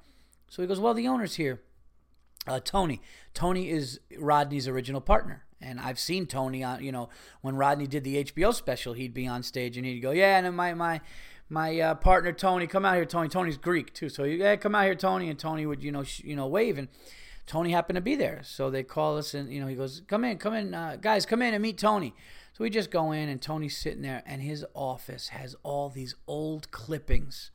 So 0.50 0.62
he 0.62 0.68
goes, 0.68 0.80
well, 0.80 0.94
the 0.94 1.08
owner's 1.08 1.36
here. 1.36 1.62
Uh, 2.48 2.60
Tony. 2.60 3.02
Tony 3.34 3.70
is 3.70 4.00
Rodney's 4.18 4.68
original 4.68 5.02
partner. 5.02 5.46
And 5.63 5.79
I've 5.79 6.00
seen 6.00 6.25
Tony 6.27 6.63
on, 6.63 6.84
you 6.84 6.91
know, 6.91 7.10
when 7.41 7.55
Rodney 7.55 7.88
did 7.88 8.03
the 8.03 8.24
HBO 8.24 8.53
special, 8.53 8.93
he'd 8.93 9.13
be 9.13 9.27
on 9.27 9.43
stage 9.43 9.77
and 9.77 9.86
he'd 9.86 10.00
go, 10.00 10.12
yeah, 10.12 10.38
and 10.38 10.55
my, 10.55 10.74
my, 10.74 11.01
my 11.50 11.79
uh, 11.79 11.96
partner 11.96 12.32
Tony, 12.32 12.67
come 12.67 12.86
out 12.86 12.96
here, 12.96 13.05
Tony. 13.05 13.29
Tony's 13.29 13.58
Greek 13.58 13.93
too, 13.93 14.10
so 14.10 14.24
you 14.24 14.38
yeah, 14.38 14.55
come 14.55 14.75
out 14.75 14.86
here, 14.86 14.96
Tony. 14.96 15.29
And 15.29 15.39
Tony 15.39 15.65
would, 15.65 15.84
you 15.84 15.91
know, 15.91 16.03
sh- 16.03 16.24
you 16.24 16.36
know, 16.36 16.48
wave, 16.48 16.77
and 16.77 16.88
Tony 17.46 17.72
happened 17.72 17.96
to 17.96 18.01
be 18.01 18.15
there. 18.15 18.41
So 18.43 18.70
they 18.70 18.84
call 18.84 19.17
us 19.17 19.34
and, 19.34 19.51
you 19.51 19.60
know, 19.60 19.67
he 19.67 19.75
goes, 19.75 20.01
come 20.08 20.24
in, 20.24 20.38
come 20.38 20.53
in, 20.53 20.74
uh, 20.74 20.98
guys, 21.00 21.25
come 21.25 21.41
in 21.41 21.53
and 21.53 21.62
meet 21.62 21.77
Tony. 21.77 22.13
So 22.53 22.63
we 22.63 22.70
just 22.70 22.91
go 22.91 23.12
in 23.12 23.29
and 23.29 23.41
Tony's 23.41 23.77
sitting 23.77 24.01
there 24.01 24.24
and 24.25 24.41
his 24.41 24.65
office 24.74 25.29
has 25.29 25.55
all 25.63 25.89
these 25.89 26.15
old 26.27 26.72
clippings 26.72 27.51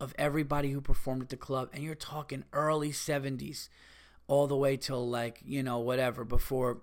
of 0.00 0.14
everybody 0.18 0.72
who 0.72 0.80
performed 0.80 1.22
at 1.22 1.28
the 1.28 1.36
club. 1.36 1.70
And 1.72 1.82
you're 1.82 1.94
talking 1.94 2.44
early 2.52 2.90
70s 2.90 3.68
all 4.26 4.46
the 4.46 4.56
way 4.56 4.76
till 4.76 5.08
like, 5.08 5.40
you 5.44 5.62
know, 5.62 5.78
whatever, 5.78 6.24
before, 6.24 6.82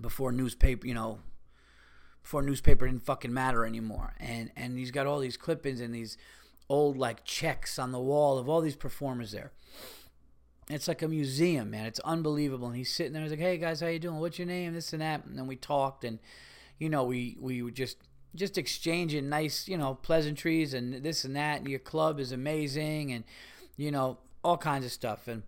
before 0.00 0.32
newspaper, 0.32 0.86
you 0.86 0.94
know, 0.94 1.20
before 2.22 2.42
newspaper 2.42 2.86
didn't 2.86 3.04
fucking 3.04 3.32
matter 3.32 3.64
anymore. 3.64 4.14
And, 4.20 4.50
and 4.56 4.78
he's 4.78 4.90
got 4.90 5.06
all 5.06 5.18
these 5.18 5.36
clippings 5.36 5.80
and 5.80 5.94
these 5.94 6.16
old 6.68 6.96
like 6.96 7.24
checks 7.24 7.78
on 7.78 7.92
the 7.92 7.98
wall 7.98 8.38
of 8.38 8.48
all 8.48 8.60
these 8.60 8.76
performers 8.76 9.32
there. 9.32 9.52
It's 10.68 10.86
like 10.86 11.02
a 11.02 11.08
museum, 11.08 11.70
man. 11.70 11.86
It's 11.86 11.98
unbelievable. 12.00 12.68
And 12.68 12.76
he's 12.76 12.94
sitting 12.94 13.12
there. 13.12 13.22
He's 13.22 13.32
like, 13.32 13.40
"Hey 13.40 13.58
guys, 13.58 13.80
how 13.80 13.88
you 13.88 13.98
doing? 13.98 14.20
What's 14.20 14.38
your 14.38 14.46
name? 14.46 14.72
This 14.72 14.92
and 14.92 15.02
that." 15.02 15.24
And 15.24 15.36
then 15.36 15.48
we 15.48 15.56
talked, 15.56 16.04
and 16.04 16.20
you 16.78 16.88
know, 16.88 17.02
we 17.02 17.36
we 17.40 17.60
were 17.60 17.72
just 17.72 17.96
just 18.36 18.56
exchanging 18.56 19.28
nice, 19.28 19.66
you 19.66 19.76
know, 19.76 19.94
pleasantries 19.94 20.72
and 20.72 21.02
this 21.02 21.24
and 21.24 21.34
that. 21.34 21.58
And 21.58 21.68
your 21.68 21.80
club 21.80 22.20
is 22.20 22.30
amazing, 22.30 23.10
and 23.10 23.24
you 23.76 23.90
know, 23.90 24.18
all 24.44 24.56
kinds 24.56 24.84
of 24.84 24.92
stuff. 24.92 25.26
And 25.26 25.42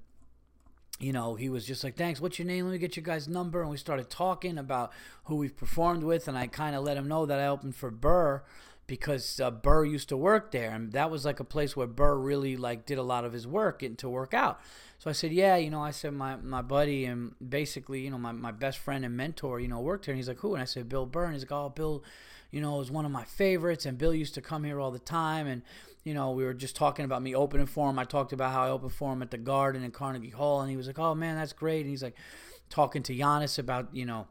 you 1.02 1.12
know, 1.12 1.34
he 1.34 1.48
was 1.48 1.66
just 1.66 1.82
like, 1.82 1.96
"Thanks. 1.96 2.20
What's 2.20 2.38
your 2.38 2.46
name? 2.46 2.64
Let 2.64 2.72
me 2.72 2.78
get 2.78 2.96
your 2.96 3.02
guy's 3.02 3.28
number." 3.28 3.60
And 3.60 3.70
we 3.70 3.76
started 3.76 4.08
talking 4.08 4.56
about 4.56 4.92
who 5.24 5.36
we've 5.36 5.56
performed 5.56 6.04
with, 6.04 6.28
and 6.28 6.38
I 6.38 6.46
kind 6.46 6.76
of 6.76 6.84
let 6.84 6.96
him 6.96 7.08
know 7.08 7.26
that 7.26 7.40
I 7.40 7.46
opened 7.46 7.74
for 7.74 7.90
Burr 7.90 8.42
because 8.86 9.40
uh, 9.40 9.50
Burr 9.50 9.84
used 9.84 10.08
to 10.10 10.16
work 10.16 10.52
there, 10.52 10.70
and 10.70 10.92
that 10.92 11.10
was 11.10 11.24
like 11.24 11.40
a 11.40 11.44
place 11.44 11.76
where 11.76 11.86
Burr 11.86 12.16
really 12.16 12.56
like 12.56 12.86
did 12.86 12.98
a 12.98 13.02
lot 13.02 13.24
of 13.24 13.32
his 13.32 13.46
work 13.46 13.80
getting 13.80 13.96
to 13.96 14.08
work 14.08 14.32
out. 14.32 14.60
So 15.02 15.10
I 15.10 15.14
said, 15.14 15.32
yeah, 15.32 15.56
you 15.56 15.68
know, 15.68 15.82
I 15.82 15.90
said 15.90 16.14
my 16.14 16.36
my 16.36 16.62
buddy 16.62 17.06
and 17.06 17.34
basically, 17.46 18.02
you 18.02 18.10
know, 18.10 18.18
my, 18.18 18.30
my 18.30 18.52
best 18.52 18.78
friend 18.78 19.04
and 19.04 19.16
mentor, 19.16 19.58
you 19.58 19.66
know, 19.66 19.80
worked 19.80 20.04
here. 20.04 20.12
And 20.12 20.16
he's 20.20 20.28
like, 20.28 20.38
who? 20.38 20.54
And 20.54 20.62
I 20.62 20.64
said, 20.64 20.88
Bill. 20.88 21.10
And 21.12 21.32
he's 21.32 21.42
like, 21.42 21.50
oh, 21.50 21.70
Bill, 21.70 22.04
you 22.52 22.60
know, 22.60 22.80
is 22.80 22.88
one 22.88 23.04
of 23.04 23.10
my 23.10 23.24
favorites, 23.24 23.84
and 23.84 23.98
Bill 23.98 24.14
used 24.14 24.34
to 24.34 24.40
come 24.40 24.62
here 24.62 24.78
all 24.78 24.92
the 24.92 25.00
time, 25.00 25.48
and 25.48 25.62
you 26.04 26.14
know, 26.14 26.30
we 26.30 26.44
were 26.44 26.54
just 26.54 26.76
talking 26.76 27.04
about 27.04 27.20
me 27.20 27.34
opening 27.34 27.66
for 27.66 27.90
him. 27.90 27.98
I 27.98 28.04
talked 28.04 28.32
about 28.32 28.52
how 28.52 28.62
I 28.62 28.70
opened 28.70 28.92
for 28.92 29.12
him 29.12 29.22
at 29.22 29.32
the 29.32 29.38
Garden 29.38 29.82
in 29.82 29.90
Carnegie 29.90 30.30
Hall, 30.30 30.60
and 30.60 30.70
he 30.70 30.76
was 30.76 30.86
like, 30.86 31.00
oh 31.00 31.16
man, 31.16 31.34
that's 31.34 31.52
great. 31.52 31.80
And 31.80 31.90
he's 31.90 32.04
like 32.04 32.14
talking 32.70 33.02
to 33.02 33.12
Giannis 33.12 33.58
about, 33.58 33.88
you 33.92 34.06
know 34.06 34.28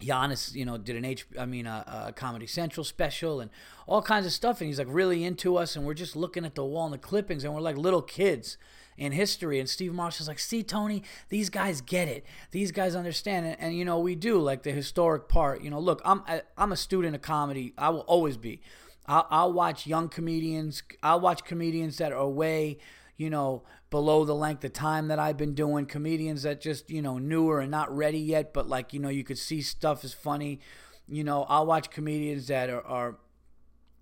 Giannis, 0.00 0.54
you 0.54 0.64
know, 0.64 0.78
did 0.78 0.96
an 0.96 1.04
H, 1.04 1.26
I 1.38 1.44
mean, 1.44 1.66
a, 1.66 2.06
a, 2.08 2.12
Comedy 2.14 2.46
Central 2.46 2.84
special 2.84 3.40
and 3.40 3.50
all 3.86 4.00
kinds 4.00 4.24
of 4.24 4.32
stuff, 4.32 4.62
and 4.62 4.68
he's 4.68 4.78
like 4.78 4.88
really 4.90 5.24
into 5.24 5.58
us, 5.58 5.76
and 5.76 5.84
we're 5.84 5.92
just 5.92 6.16
looking 6.16 6.46
at 6.46 6.54
the 6.54 6.64
wall 6.64 6.86
and 6.86 6.94
the 6.94 6.98
clippings, 6.98 7.44
and 7.44 7.52
we're 7.54 7.60
like 7.60 7.76
little 7.76 8.00
kids 8.00 8.56
in 8.96 9.12
history. 9.12 9.58
And 9.58 9.68
Steve 9.68 9.92
Marshall's 9.92 10.28
like, 10.28 10.38
"See, 10.38 10.62
Tony, 10.62 11.02
these 11.28 11.50
guys 11.50 11.80
get 11.80 12.08
it. 12.08 12.24
These 12.50 12.72
guys 12.72 12.94
understand 12.94 13.46
it." 13.46 13.58
And 13.60 13.76
you 13.76 13.84
know, 13.84 13.98
we 13.98 14.14
do 14.14 14.38
like 14.38 14.62
the 14.62 14.72
historic 14.72 15.28
part. 15.28 15.62
You 15.62 15.70
know, 15.70 15.80
look, 15.80 16.00
I'm 16.04 16.22
I, 16.26 16.34
am 16.36 16.42
i 16.56 16.62
am 16.62 16.72
a 16.72 16.76
student 16.76 17.14
of 17.14 17.22
comedy. 17.22 17.74
I 17.76 17.90
will 17.90 18.00
always 18.00 18.36
be. 18.36 18.60
I'll, 19.06 19.26
I'll 19.30 19.52
watch 19.52 19.86
young 19.86 20.08
comedians. 20.08 20.82
I'll 21.02 21.20
watch 21.20 21.44
comedians 21.44 21.98
that 21.98 22.12
are 22.12 22.28
way 22.28 22.78
you 23.20 23.28
know, 23.28 23.62
below 23.90 24.24
the 24.24 24.34
length 24.34 24.64
of 24.64 24.72
time 24.72 25.08
that 25.08 25.18
I've 25.18 25.36
been 25.36 25.52
doing. 25.52 25.84
Comedians 25.84 26.44
that 26.44 26.58
just, 26.58 26.88
you 26.88 27.02
know, 27.02 27.18
newer 27.18 27.60
and 27.60 27.70
not 27.70 27.94
ready 27.94 28.18
yet, 28.18 28.54
but 28.54 28.66
like, 28.66 28.94
you 28.94 28.98
know, 28.98 29.10
you 29.10 29.24
could 29.24 29.36
see 29.36 29.60
stuff 29.60 30.04
is 30.04 30.14
funny. 30.14 30.60
You 31.06 31.22
know, 31.22 31.44
I'll 31.46 31.66
watch 31.66 31.90
comedians 31.90 32.46
that 32.46 32.70
are, 32.70 32.80
are 32.80 33.18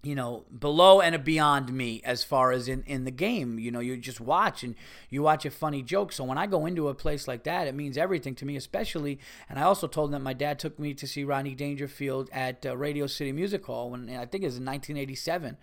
you 0.03 0.15
know, 0.15 0.45
below 0.57 1.01
and 1.01 1.25
beyond 1.25 1.73
me 1.73 2.01
as 2.05 2.23
far 2.23 2.53
as 2.53 2.69
in, 2.69 2.85
in 2.87 3.05
the 3.05 3.11
game. 3.11 3.59
You 3.59 3.71
know, 3.71 3.81
you 3.81 3.97
just 3.97 4.21
watch 4.21 4.63
and 4.63 4.77
you 5.11 5.23
watch 5.23 5.45
a 5.45 5.51
funny 5.51 5.83
joke. 5.83 6.13
So 6.13 6.23
when 6.25 6.39
I 6.39 6.47
go 6.47 6.67
into 6.67 6.89
a 6.89 6.95
place 6.95 7.27
like 7.27 7.43
that, 7.45 7.67
it 7.67 7.75
means 7.75 7.99
everything 7.99 8.35
to 8.37 8.45
me, 8.45 8.57
especially. 8.57 9.19
And 9.49 9.59
I 9.59 9.63
also 9.63 9.89
told 9.89 10.11
them 10.11 10.21
that 10.21 10.25
my 10.25 10.35
dad 10.35 10.59
took 10.59 10.79
me 10.79 10.95
to 10.95 11.07
see 11.07 11.25
Rodney 11.25 11.55
Dangerfield 11.55 12.31
at 12.33 12.65
uh, 12.65 12.77
Radio 12.77 13.07
City 13.07 13.33
Music 13.33 13.65
Hall 13.67 13.91
when 13.91 14.09
I 14.09 14.25
think 14.27 14.45
it 14.45 14.47
was 14.47 14.59
in 14.59 14.65
1987 14.65 15.57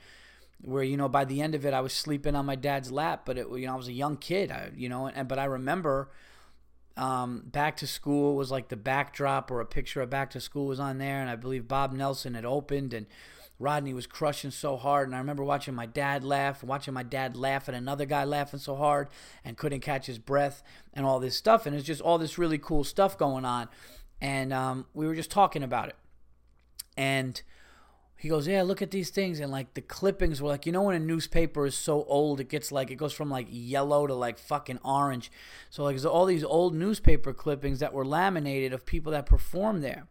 where 0.61 0.83
you 0.83 0.95
know 0.95 1.09
by 1.09 1.25
the 1.25 1.41
end 1.41 1.53
of 1.53 1.65
it 1.65 1.73
I 1.73 1.81
was 1.81 1.91
sleeping 1.93 2.33
on 2.33 2.45
my 2.45 2.55
dad's 2.55 2.91
lap, 2.91 3.23
but 3.25 3.37
it 3.37 3.47
you 3.49 3.67
know 3.67 3.73
I 3.73 3.75
was 3.75 3.89
a 3.89 3.93
young 3.93 4.17
kid, 4.17 4.51
I, 4.51 4.71
you 4.75 4.89
know, 4.89 5.07
and 5.07 5.27
but 5.27 5.37
I 5.37 5.45
remember 5.45 6.09
um, 6.97 7.43
back 7.45 7.77
to 7.77 7.87
school 7.87 8.35
was 8.35 8.51
like 8.51 8.69
the 8.69 8.77
backdrop 8.77 9.51
or 9.51 9.59
a 9.59 9.65
picture 9.65 10.01
of 10.01 10.09
back 10.09 10.29
to 10.31 10.39
school 10.39 10.65
was 10.65 10.79
on 10.79 10.97
there, 10.97 11.19
and 11.19 11.29
I 11.29 11.35
believe 11.35 11.67
Bob 11.67 11.93
Nelson 11.93 12.33
had 12.33 12.45
opened 12.45 12.93
and. 12.93 13.05
Rodney 13.57 13.93
was 13.93 14.05
crushing 14.05 14.51
so 14.51 14.75
hard, 14.75 15.07
and 15.07 15.15
I 15.15 15.19
remember 15.19 15.43
watching 15.43 15.73
my 15.73 15.85
dad 15.85 16.23
laugh, 16.23 16.63
watching 16.63 16.93
my 16.93 17.03
dad 17.03 17.37
laugh 17.37 17.69
at 17.69 17.75
another 17.75 18.05
guy 18.05 18.23
laughing 18.25 18.59
so 18.59 18.75
hard 18.75 19.07
and 19.43 19.57
couldn't 19.57 19.79
catch 19.79 20.07
his 20.07 20.19
breath, 20.19 20.61
and 20.93 21.05
all 21.05 21.19
this 21.19 21.37
stuff. 21.37 21.65
And 21.65 21.75
it's 21.75 21.85
just 21.85 22.01
all 22.01 22.17
this 22.17 22.37
really 22.37 22.57
cool 22.57 22.83
stuff 22.83 23.17
going 23.17 23.45
on. 23.45 23.69
And 24.19 24.51
um, 24.51 24.85
we 24.93 25.07
were 25.07 25.15
just 25.15 25.31
talking 25.31 25.63
about 25.63 25.89
it. 25.89 25.95
And 26.97 27.41
he 28.17 28.29
goes, 28.29 28.47
yeah, 28.47 28.61
look 28.63 28.81
at 28.81 28.91
these 28.91 29.09
things, 29.09 29.39
and 29.39 29.51
like 29.51 29.73
the 29.73 29.81
clippings 29.81 30.41
were 30.41 30.49
like, 30.49 30.65
you 30.65 30.71
know, 30.71 30.83
when 30.83 30.95
a 30.95 30.99
newspaper 30.99 31.65
is 31.65 31.75
so 31.75 32.03
old, 32.05 32.39
it 32.39 32.49
gets 32.49 32.71
like 32.71 32.91
it 32.91 32.95
goes 32.95 33.13
from 33.13 33.29
like 33.29 33.47
yellow 33.49 34.07
to 34.07 34.13
like 34.13 34.37
fucking 34.37 34.79
orange. 34.83 35.31
So 35.69 35.83
like 35.83 35.93
there's 35.93 36.05
all 36.05 36.25
these 36.25 36.43
old 36.43 36.73
newspaper 36.73 37.33
clippings 37.33 37.79
that 37.79 37.93
were 37.93 38.05
laminated 38.05 38.73
of 38.73 38.85
people 38.85 39.11
that 39.13 39.25
performed 39.25 39.83
there. 39.83 40.07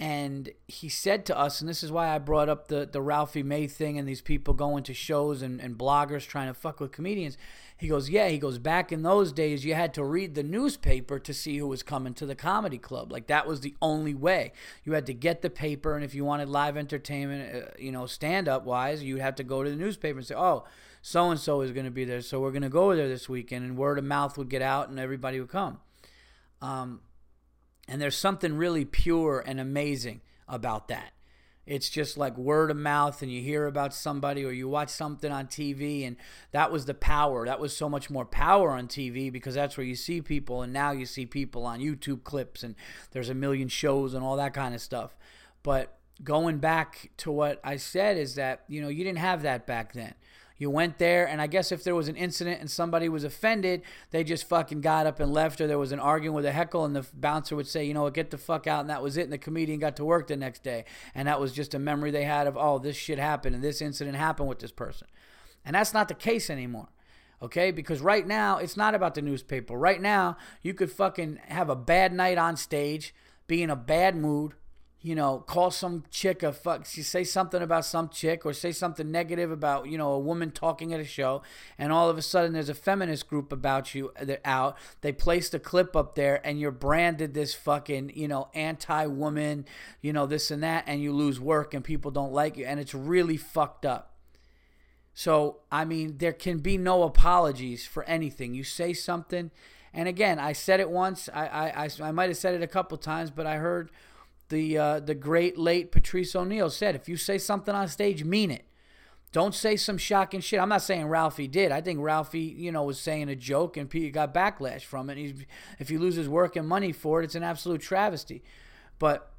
And 0.00 0.50
he 0.66 0.88
said 0.88 1.24
to 1.26 1.38
us, 1.38 1.60
and 1.60 1.68
this 1.68 1.84
is 1.84 1.92
why 1.92 2.08
I 2.08 2.18
brought 2.18 2.48
up 2.48 2.66
the, 2.66 2.84
the 2.90 3.00
Ralphie 3.00 3.44
May 3.44 3.68
thing 3.68 3.96
and 3.96 4.08
these 4.08 4.20
people 4.20 4.52
going 4.52 4.82
to 4.84 4.94
shows 4.94 5.40
and, 5.40 5.60
and 5.60 5.78
bloggers 5.78 6.26
trying 6.26 6.48
to 6.48 6.54
fuck 6.54 6.80
with 6.80 6.90
comedians. 6.90 7.38
He 7.76 7.86
goes, 7.86 8.10
Yeah, 8.10 8.28
he 8.28 8.38
goes, 8.38 8.58
back 8.58 8.90
in 8.90 9.02
those 9.02 9.32
days, 9.32 9.64
you 9.64 9.74
had 9.74 9.94
to 9.94 10.04
read 10.04 10.34
the 10.34 10.42
newspaper 10.42 11.20
to 11.20 11.32
see 11.32 11.58
who 11.58 11.68
was 11.68 11.84
coming 11.84 12.12
to 12.14 12.26
the 12.26 12.34
comedy 12.34 12.78
club. 12.78 13.12
Like 13.12 13.28
that 13.28 13.46
was 13.46 13.60
the 13.60 13.76
only 13.80 14.14
way. 14.14 14.52
You 14.84 14.94
had 14.94 15.06
to 15.06 15.14
get 15.14 15.42
the 15.42 15.50
paper, 15.50 15.94
and 15.94 16.04
if 16.04 16.14
you 16.14 16.24
wanted 16.24 16.48
live 16.48 16.76
entertainment, 16.76 17.54
uh, 17.54 17.68
you 17.78 17.92
know, 17.92 18.06
stand 18.06 18.48
up 18.48 18.64
wise, 18.64 19.02
you'd 19.02 19.20
have 19.20 19.36
to 19.36 19.44
go 19.44 19.62
to 19.62 19.70
the 19.70 19.76
newspaper 19.76 20.18
and 20.18 20.26
say, 20.26 20.34
Oh, 20.34 20.64
so 21.02 21.30
and 21.30 21.38
so 21.38 21.60
is 21.60 21.70
going 21.70 21.84
to 21.84 21.92
be 21.92 22.04
there, 22.04 22.20
so 22.20 22.40
we're 22.40 22.50
going 22.50 22.62
to 22.62 22.68
go 22.68 22.96
there 22.96 23.08
this 23.08 23.28
weekend. 23.28 23.64
And 23.64 23.76
word 23.76 23.98
of 23.98 24.04
mouth 24.04 24.36
would 24.38 24.48
get 24.48 24.62
out, 24.62 24.88
and 24.88 24.98
everybody 24.98 25.38
would 25.38 25.50
come. 25.50 25.78
Um, 26.62 27.00
and 27.88 28.00
there's 28.00 28.16
something 28.16 28.56
really 28.56 28.84
pure 28.84 29.42
and 29.46 29.60
amazing 29.60 30.20
about 30.48 30.88
that. 30.88 31.12
It's 31.66 31.88
just 31.88 32.18
like 32.18 32.36
word 32.36 32.70
of 32.70 32.76
mouth, 32.76 33.22
and 33.22 33.32
you 33.32 33.40
hear 33.40 33.66
about 33.66 33.94
somebody 33.94 34.44
or 34.44 34.52
you 34.52 34.68
watch 34.68 34.90
something 34.90 35.32
on 35.32 35.46
TV, 35.46 36.06
and 36.06 36.16
that 36.52 36.70
was 36.70 36.84
the 36.84 36.92
power. 36.92 37.46
That 37.46 37.58
was 37.58 37.74
so 37.74 37.88
much 37.88 38.10
more 38.10 38.26
power 38.26 38.72
on 38.72 38.86
TV 38.86 39.32
because 39.32 39.54
that's 39.54 39.78
where 39.78 39.86
you 39.86 39.96
see 39.96 40.20
people, 40.20 40.60
and 40.60 40.72
now 40.72 40.92
you 40.92 41.06
see 41.06 41.24
people 41.24 41.64
on 41.64 41.80
YouTube 41.80 42.22
clips, 42.22 42.62
and 42.62 42.74
there's 43.12 43.30
a 43.30 43.34
million 43.34 43.68
shows 43.68 44.12
and 44.12 44.22
all 44.22 44.36
that 44.36 44.52
kind 44.52 44.74
of 44.74 44.82
stuff. 44.82 45.16
But 45.62 45.96
going 46.22 46.58
back 46.58 47.10
to 47.18 47.32
what 47.32 47.60
I 47.64 47.76
said 47.76 48.18
is 48.18 48.34
that, 48.34 48.64
you 48.68 48.82
know, 48.82 48.88
you 48.88 49.02
didn't 49.02 49.18
have 49.18 49.42
that 49.42 49.66
back 49.66 49.94
then. 49.94 50.14
You 50.56 50.70
went 50.70 50.98
there, 50.98 51.26
and 51.26 51.40
I 51.42 51.48
guess 51.48 51.72
if 51.72 51.82
there 51.82 51.96
was 51.96 52.06
an 52.06 52.14
incident 52.14 52.60
and 52.60 52.70
somebody 52.70 53.08
was 53.08 53.24
offended, 53.24 53.82
they 54.12 54.22
just 54.22 54.48
fucking 54.48 54.82
got 54.82 55.06
up 55.06 55.18
and 55.18 55.32
left, 55.32 55.60
or 55.60 55.66
there 55.66 55.78
was 55.78 55.90
an 55.90 55.98
argument 55.98 56.36
with 56.36 56.46
a 56.46 56.52
heckle, 56.52 56.84
and 56.84 56.94
the 56.94 57.04
bouncer 57.12 57.56
would 57.56 57.66
say, 57.66 57.84
you 57.84 57.92
know 57.92 58.02
what, 58.02 58.14
get 58.14 58.30
the 58.30 58.38
fuck 58.38 58.68
out, 58.68 58.80
and 58.80 58.90
that 58.90 59.02
was 59.02 59.16
it. 59.16 59.24
And 59.24 59.32
the 59.32 59.38
comedian 59.38 59.80
got 59.80 59.96
to 59.96 60.04
work 60.04 60.28
the 60.28 60.36
next 60.36 60.62
day. 60.62 60.84
And 61.12 61.26
that 61.26 61.40
was 61.40 61.52
just 61.52 61.74
a 61.74 61.78
memory 61.80 62.12
they 62.12 62.24
had 62.24 62.46
of, 62.46 62.56
oh, 62.56 62.78
this 62.78 62.96
shit 62.96 63.18
happened, 63.18 63.56
and 63.56 63.64
this 63.64 63.82
incident 63.82 64.16
happened 64.16 64.48
with 64.48 64.60
this 64.60 64.72
person. 64.72 65.08
And 65.64 65.74
that's 65.74 65.92
not 65.92 66.06
the 66.06 66.14
case 66.14 66.48
anymore. 66.48 66.88
Okay, 67.42 67.72
because 67.72 68.00
right 68.00 68.26
now 68.26 68.58
it's 68.58 68.76
not 68.76 68.94
about 68.94 69.14
the 69.14 69.22
newspaper. 69.22 69.76
Right 69.76 70.00
now, 70.00 70.36
you 70.62 70.72
could 70.72 70.90
fucking 70.90 71.40
have 71.48 71.68
a 71.68 71.76
bad 71.76 72.12
night 72.12 72.38
on 72.38 72.56
stage, 72.56 73.12
be 73.48 73.62
in 73.62 73.70
a 73.70 73.76
bad 73.76 74.16
mood, 74.16 74.54
you 75.04 75.14
know, 75.14 75.40
call 75.40 75.70
some 75.70 76.02
chick 76.10 76.42
a 76.42 76.50
fuck, 76.50 76.86
say 76.86 77.24
something 77.24 77.60
about 77.60 77.84
some 77.84 78.08
chick 78.08 78.46
or 78.46 78.54
say 78.54 78.72
something 78.72 79.10
negative 79.10 79.50
about, 79.50 79.86
you 79.86 79.98
know, 79.98 80.12
a 80.12 80.18
woman 80.18 80.50
talking 80.50 80.94
at 80.94 80.98
a 80.98 81.04
show, 81.04 81.42
and 81.76 81.92
all 81.92 82.08
of 82.08 82.16
a 82.16 82.22
sudden 82.22 82.54
there's 82.54 82.70
a 82.70 82.74
feminist 82.74 83.28
group 83.28 83.52
about 83.52 83.94
you 83.94 84.12
uh, 84.18 84.36
out. 84.46 84.78
They 85.02 85.12
placed 85.12 85.52
a 85.52 85.58
clip 85.58 85.94
up 85.94 86.14
there, 86.14 86.40
and 86.42 86.58
you're 86.58 86.70
branded 86.70 87.34
this 87.34 87.54
fucking, 87.54 88.12
you 88.14 88.28
know, 88.28 88.48
anti 88.54 89.04
woman, 89.04 89.66
you 90.00 90.14
know, 90.14 90.24
this 90.24 90.50
and 90.50 90.62
that, 90.62 90.84
and 90.86 91.02
you 91.02 91.12
lose 91.12 91.38
work 91.38 91.74
and 91.74 91.84
people 91.84 92.10
don't 92.10 92.32
like 92.32 92.56
you, 92.56 92.64
and 92.64 92.80
it's 92.80 92.94
really 92.94 93.36
fucked 93.36 93.84
up. 93.84 94.14
So, 95.12 95.58
I 95.70 95.84
mean, 95.84 96.16
there 96.16 96.32
can 96.32 96.60
be 96.60 96.78
no 96.78 97.02
apologies 97.02 97.86
for 97.86 98.04
anything. 98.04 98.54
You 98.54 98.64
say 98.64 98.94
something, 98.94 99.50
And 99.92 100.08
again, 100.08 100.38
I 100.38 100.54
said 100.54 100.80
it 100.80 100.88
once. 100.88 101.28
I 101.28 101.46
I, 101.46 101.84
I, 101.84 101.90
I 102.08 102.10
might 102.10 102.30
have 102.30 102.38
said 102.38 102.54
it 102.54 102.62
a 102.62 102.66
couple 102.66 102.96
times, 102.96 103.30
but 103.30 103.46
I 103.46 103.56
heard 103.56 103.90
the 104.54 104.78
uh, 104.78 105.00
the 105.00 105.14
great 105.14 105.58
late 105.58 105.90
Patrice 105.90 106.34
O'Neal 106.34 106.70
said, 106.70 106.94
if 106.94 107.08
you 107.08 107.16
say 107.16 107.36
something 107.36 107.74
on 107.74 107.88
stage, 107.88 108.24
mean 108.24 108.50
it. 108.50 108.64
Don't 109.32 109.54
say 109.54 109.74
some 109.74 109.98
shocking 109.98 110.40
shit. 110.40 110.60
I'm 110.60 110.68
not 110.68 110.82
saying 110.82 111.06
Ralphie 111.06 111.48
did. 111.48 111.72
I 111.72 111.80
think 111.80 111.98
Ralphie, 112.00 112.54
you 112.56 112.70
know, 112.70 112.84
was 112.84 113.00
saying 113.00 113.28
a 113.28 113.34
joke 113.34 113.76
and 113.76 113.90
Pete 113.90 114.12
got 114.12 114.32
backlash 114.32 114.82
from 114.82 115.10
it. 115.10 115.18
He's, 115.18 115.44
if 115.80 115.88
he 115.88 115.98
loses 115.98 116.28
work 116.28 116.54
and 116.54 116.68
money 116.68 116.92
for 116.92 117.20
it, 117.20 117.24
it's 117.24 117.34
an 117.34 117.42
absolute 117.42 117.80
travesty. 117.80 118.44
But 119.00 119.32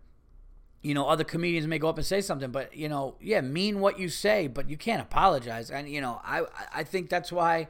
you 0.81 0.93
know, 0.93 1.07
other 1.07 1.23
comedians 1.23 1.65
may 1.65 1.79
go 1.79 1.87
up 1.87 1.97
and 1.97 2.05
say 2.05 2.19
something, 2.19 2.51
but 2.51 2.75
you 2.75 2.89
know, 2.89 3.15
yeah, 3.21 3.39
mean 3.39 3.79
what 3.79 3.97
you 3.97 4.09
say, 4.09 4.47
but 4.47 4.69
you 4.69 4.75
can't 4.75 5.01
apologize. 5.01 5.71
And 5.71 5.89
you 5.89 6.01
know, 6.01 6.19
I 6.23 6.43
I 6.73 6.83
think 6.83 7.09
that's 7.09 7.31
why 7.31 7.69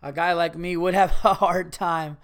a 0.00 0.12
guy 0.12 0.32
like 0.32 0.56
me 0.56 0.76
would 0.76 0.94
have 0.94 1.10
a 1.24 1.34
hard 1.34 1.72
time. 1.72 2.18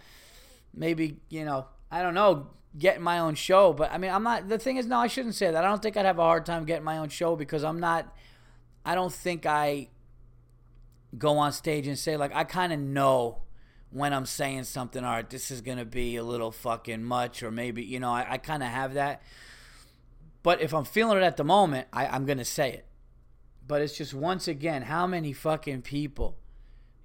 Maybe 0.72 1.16
you 1.28 1.44
know, 1.44 1.66
I 1.90 2.02
don't 2.02 2.14
know, 2.14 2.50
getting 2.78 3.02
my 3.02 3.18
own 3.18 3.34
show. 3.34 3.72
But 3.72 3.92
I 3.92 3.98
mean, 3.98 4.10
I'm 4.10 4.22
not. 4.22 4.48
The 4.48 4.58
thing 4.58 4.76
is, 4.76 4.86
no, 4.86 4.98
I 4.98 5.06
shouldn't 5.06 5.34
say 5.34 5.50
that. 5.50 5.64
I 5.64 5.68
don't 5.68 5.82
think 5.82 5.96
I'd 5.96 6.06
have 6.06 6.18
a 6.18 6.22
hard 6.22 6.46
time 6.46 6.64
getting 6.64 6.84
my 6.84 6.98
own 6.98 7.08
show 7.08 7.36
because 7.36 7.64
I'm 7.64 7.80
not. 7.80 8.14
I 8.84 8.94
don't 8.94 9.12
think 9.12 9.46
I 9.46 9.88
go 11.16 11.38
on 11.38 11.52
stage 11.52 11.86
and 11.86 11.98
say 11.98 12.16
like 12.16 12.34
I 12.34 12.44
kind 12.44 12.72
of 12.72 12.78
know 12.78 13.42
when 13.90 14.12
I'm 14.12 14.26
saying 14.26 14.64
something. 14.64 15.04
All 15.04 15.12
right, 15.12 15.28
this 15.28 15.50
is 15.50 15.60
gonna 15.60 15.84
be 15.84 16.16
a 16.16 16.24
little 16.24 16.52
fucking 16.52 17.02
much, 17.02 17.42
or 17.42 17.50
maybe 17.50 17.82
you 17.82 18.00
know, 18.00 18.10
I, 18.10 18.32
I 18.32 18.38
kind 18.38 18.62
of 18.62 18.68
have 18.68 18.94
that. 18.94 19.22
But 20.42 20.62
if 20.62 20.72
I'm 20.72 20.84
feeling 20.84 21.18
it 21.18 21.22
at 21.22 21.36
the 21.36 21.44
moment, 21.44 21.88
I, 21.92 22.06
I'm 22.06 22.24
gonna 22.24 22.44
say 22.44 22.72
it. 22.72 22.86
But 23.66 23.82
it's 23.82 23.96
just 23.96 24.14
once 24.14 24.48
again, 24.48 24.82
how 24.82 25.06
many 25.06 25.32
fucking 25.32 25.82
people, 25.82 26.38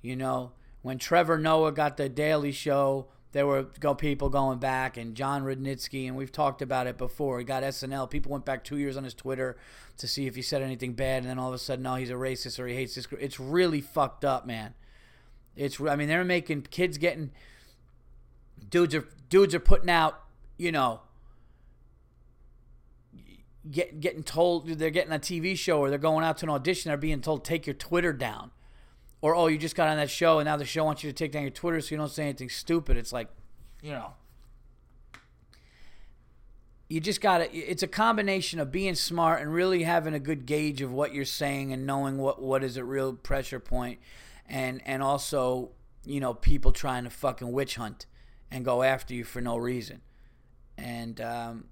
you 0.01 0.15
know, 0.15 0.53
when 0.81 0.97
Trevor 0.97 1.37
Noah 1.37 1.71
got 1.71 1.97
the 1.97 2.09
Daily 2.09 2.51
Show 2.51 3.07
there 3.35 3.45
were 3.45 3.65
people 3.97 4.29
going 4.29 4.59
back 4.59 4.95
and 4.95 5.13
Jon 5.13 5.43
Rudnitsky 5.43 6.07
and 6.07 6.15
we've 6.15 6.31
talked 6.31 6.61
about 6.61 6.87
it 6.87 6.97
before. 6.97 7.37
He 7.37 7.43
got 7.43 7.63
SNL. 7.63 8.09
People 8.09 8.31
went 8.31 8.45
back 8.45 8.63
two 8.63 8.77
years 8.77 8.95
on 8.95 9.03
his 9.03 9.13
Twitter 9.13 9.57
to 9.97 10.07
see 10.07 10.25
if 10.25 10.37
he 10.37 10.41
said 10.41 10.61
anything 10.61 10.93
bad, 10.93 11.23
and 11.23 11.29
then 11.29 11.37
all 11.37 11.49
of 11.49 11.53
a 11.53 11.57
sudden, 11.57 11.83
no, 11.83 11.95
he's 11.95 12.09
a 12.09 12.13
racist 12.13 12.59
or 12.59 12.67
he 12.67 12.75
hates 12.75 12.95
this. 12.95 13.05
Group. 13.05 13.21
It's 13.21 13.37
really 13.37 13.81
fucked 13.81 14.23
up, 14.23 14.47
man. 14.47 14.73
It's 15.53 15.81
I 15.81 15.97
mean 15.97 16.07
they're 16.07 16.23
making 16.23 16.61
kids 16.71 16.97
getting 16.97 17.31
dudes 18.69 18.95
are 18.95 19.05
dudes 19.29 19.53
are 19.53 19.59
putting 19.59 19.89
out 19.89 20.17
you 20.57 20.71
know 20.71 21.01
get 23.69 23.99
getting 23.99 24.23
told 24.23 24.69
they're 24.69 24.89
getting 24.89 25.11
a 25.11 25.19
TV 25.19 25.57
show 25.57 25.79
or 25.81 25.89
they're 25.89 25.99
going 25.99 26.23
out 26.23 26.37
to 26.37 26.45
an 26.45 26.51
audition. 26.51 26.89
They're 26.89 26.95
being 26.95 27.19
told 27.19 27.43
take 27.43 27.67
your 27.67 27.73
Twitter 27.73 28.13
down 28.13 28.51
or 29.25 29.35
oh, 29.35 29.47
you 29.47 29.57
just 29.57 29.75
got 29.75 29.87
on 29.87 29.97
that 29.97 30.11
show 30.11 30.37
and 30.37 30.45
now 30.45 30.55
the 30.55 30.63
show 30.63 30.83
wants 30.83 31.03
you 31.03 31.09
to 31.09 31.13
take 31.13 31.31
down 31.31 31.41
your 31.41 31.49
Twitter 31.49 31.81
so 31.81 31.89
you 31.89 31.97
don't 31.97 32.11
say 32.11 32.21
anything 32.21 32.47
stupid. 32.47 32.95
It's 32.95 33.11
like, 33.11 33.27
you 33.81 33.89
know, 33.89 34.13
you 36.89 36.99
just 36.99 37.21
got 37.21 37.39
to. 37.39 37.51
It's 37.51 37.81
a 37.81 37.87
combination 37.87 38.59
of 38.59 38.71
being 38.71 38.93
smart 38.93 39.41
and 39.41 39.51
really 39.51 39.81
having 39.81 40.13
a 40.13 40.19
good 40.19 40.45
gauge 40.45 40.83
of 40.83 40.91
what 40.91 41.11
you're 41.11 41.25
saying 41.25 41.73
and 41.73 41.87
knowing 41.87 42.19
what 42.19 42.39
what 42.39 42.63
is 42.63 42.77
a 42.77 42.83
real 42.83 43.13
pressure 43.13 43.59
point, 43.59 43.97
and 44.45 44.79
and 44.85 45.01
also 45.01 45.71
you 46.05 46.19
know 46.19 46.35
people 46.35 46.71
trying 46.71 47.03
to 47.05 47.09
fucking 47.09 47.51
witch 47.51 47.77
hunt 47.77 48.05
and 48.51 48.63
go 48.63 48.83
after 48.83 49.15
you 49.15 49.23
for 49.23 49.41
no 49.41 49.57
reason, 49.57 50.01
and 50.77 51.19
um, 51.19 51.65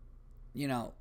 you 0.56 0.68
know, 0.68 0.94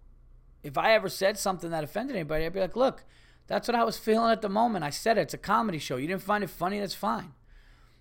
if 0.63 0.77
I 0.77 0.93
ever 0.93 1.09
said 1.09 1.39
something 1.39 1.71
that 1.71 1.83
offended 1.83 2.15
anybody, 2.15 2.45
I'd 2.45 2.53
be 2.53 2.61
like, 2.61 2.77
look 2.77 3.05
that's 3.47 3.69
what 3.69 3.75
I 3.75 3.85
was 3.85 3.99
feeling 3.99 4.33
at 4.33 4.43
the 4.43 4.49
moment. 4.49 4.85
I 4.85 4.91
said 4.91 5.19
it. 5.19 5.23
It's 5.23 5.35
a 5.35 5.39
comedy 5.39 5.79
show. 5.79 5.97
You 5.97 6.07
didn't 6.07 6.23
find 6.23 6.45
it 6.45 6.51
funny, 6.51 6.81
that's 6.81 6.95
fine. 6.95 7.33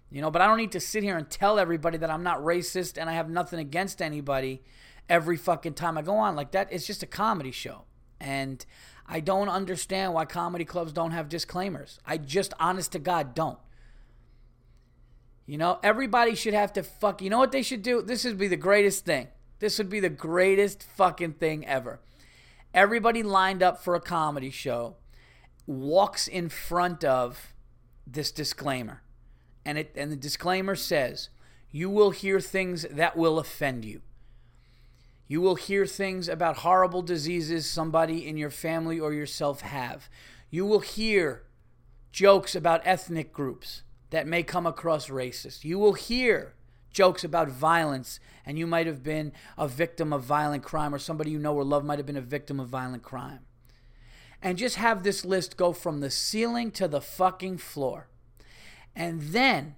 You 0.10 0.21
know, 0.21 0.30
but 0.30 0.41
I 0.41 0.47
don't 0.47 0.58
need 0.58 0.73
to 0.73 0.80
sit 0.80 1.04
here 1.04 1.17
and 1.17 1.30
tell 1.30 1.58
everybody 1.58 1.97
that 1.97 2.10
I'm 2.10 2.23
not 2.23 2.39
racist 2.39 2.99
and 2.99 3.10
I 3.10 3.13
have 3.13 3.30
nothing 3.30 3.60
against 3.60 4.01
anybody 4.01 4.62
every 5.08 5.38
fucking 5.38 5.73
time 5.73 5.97
I 5.97 6.01
go 6.01 6.15
on. 6.15 6.36
Like 6.36 6.51
that, 6.51 6.67
it's 6.71 6.86
just 6.86 7.01
a 7.01 7.08
comedy 7.08 7.51
show. 7.51 7.84
And 8.19 8.63
I 9.08 9.19
don't 9.19 9.49
understand 9.49 10.13
why 10.13 10.25
comedy 10.25 10.65
clubs 10.65 10.91
don't 10.91 11.12
have 11.12 11.30
disclaimers. 11.30 11.99
I 12.06 12.17
just, 12.17 12.54
honest 12.60 12.91
to 12.91 12.99
God, 12.99 13.34
don't. 13.34 13.58
You 15.45 15.58
know, 15.58 15.80
everybody 15.82 16.36
should 16.36 16.54
have 16.54 16.73
to 16.73 16.84
fuck. 16.84 17.21
You 17.21 17.30
know 17.30 17.39
what 17.39 17.51
they 17.51 17.63
should 17.63 17.82
do? 17.82 18.01
This 18.01 18.23
would 18.25 18.38
be 18.38 18.47
the 18.47 18.58
greatest 18.58 19.06
thing. 19.06 19.27
This 19.60 19.77
would 19.77 19.89
be 19.89 19.99
the 19.99 20.10
greatest 20.10 20.84
fucking 20.84 21.34
thing 21.34 21.65
ever. 21.65 21.99
Everybody 22.73 23.21
lined 23.21 23.62
up 23.62 23.84
for 23.84 23.95
a 23.95 24.01
comedy 24.01 24.49
show 24.49 24.95
walks 25.65 26.28
in 26.28 26.50
front 26.50 27.04
of 27.04 27.54
this 28.06 28.32
disclaimer. 28.32 29.02
And 29.65 29.78
it 29.78 29.93
and 29.95 30.12
the 30.12 30.15
disclaimer 30.15 30.76
says, 30.76 31.30
you 31.71 31.89
will 31.89 32.12
hear 32.12 32.39
things 32.39 32.86
that 32.91 33.15
will 33.15 33.39
offend 33.39 33.86
you. 33.86 34.02
You 35.28 35.39
will 35.39 35.56
hear 35.56 35.86
things 35.86 36.28
about 36.28 36.58
horrible 36.58 37.02
diseases 37.02 37.69
somebody 37.69 38.28
in 38.28 38.36
your 38.36 38.50
family 38.50 39.00
or 39.00 39.13
yourself 39.13 39.62
have. 39.62 40.10
You 40.50 40.65
will 40.65 40.82
hear 40.82 41.43
jokes 42.12 42.56
about 42.56 42.82
ethnic 42.84 43.32
groups 43.32 43.84
that 44.10 44.28
may 44.28 44.43
come 44.43 44.67
across 44.67 45.08
racist. 45.08 45.63
You 45.63 45.80
will 45.80 45.93
hear 45.93 46.56
jokes 46.91 47.24
about 47.24 47.47
violence, 47.47 48.19
and 48.45 48.60
you 48.60 48.67
might 48.67 48.88
have 48.88 49.02
been 49.02 49.32
a 49.58 49.69
victim 49.69 50.12
of 50.12 50.24
violent 50.24 50.63
crime, 50.63 50.93
or 50.93 51.00
somebody 51.00 51.32
you 51.32 51.39
know 51.39 51.56
or 51.56 51.63
love 51.63 51.86
might 51.86 52.00
have 52.00 52.06
been 52.06 52.17
a 52.17 52.21
victim 52.21 52.60
of 52.60 52.67
violent 52.67 53.02
crime 53.02 53.39
and 54.41 54.58
just 54.58 54.75
have 54.75 55.04
this 55.04 55.23
list 55.23 55.58
go 55.58 55.73
from 55.73 55.99
the 55.99 56.10
ceiling 56.10 56.71
to 56.71 56.88
the 56.88 57.01
fucking 57.01 57.58
floor. 57.58 58.08
And 58.95 59.21
then, 59.21 59.75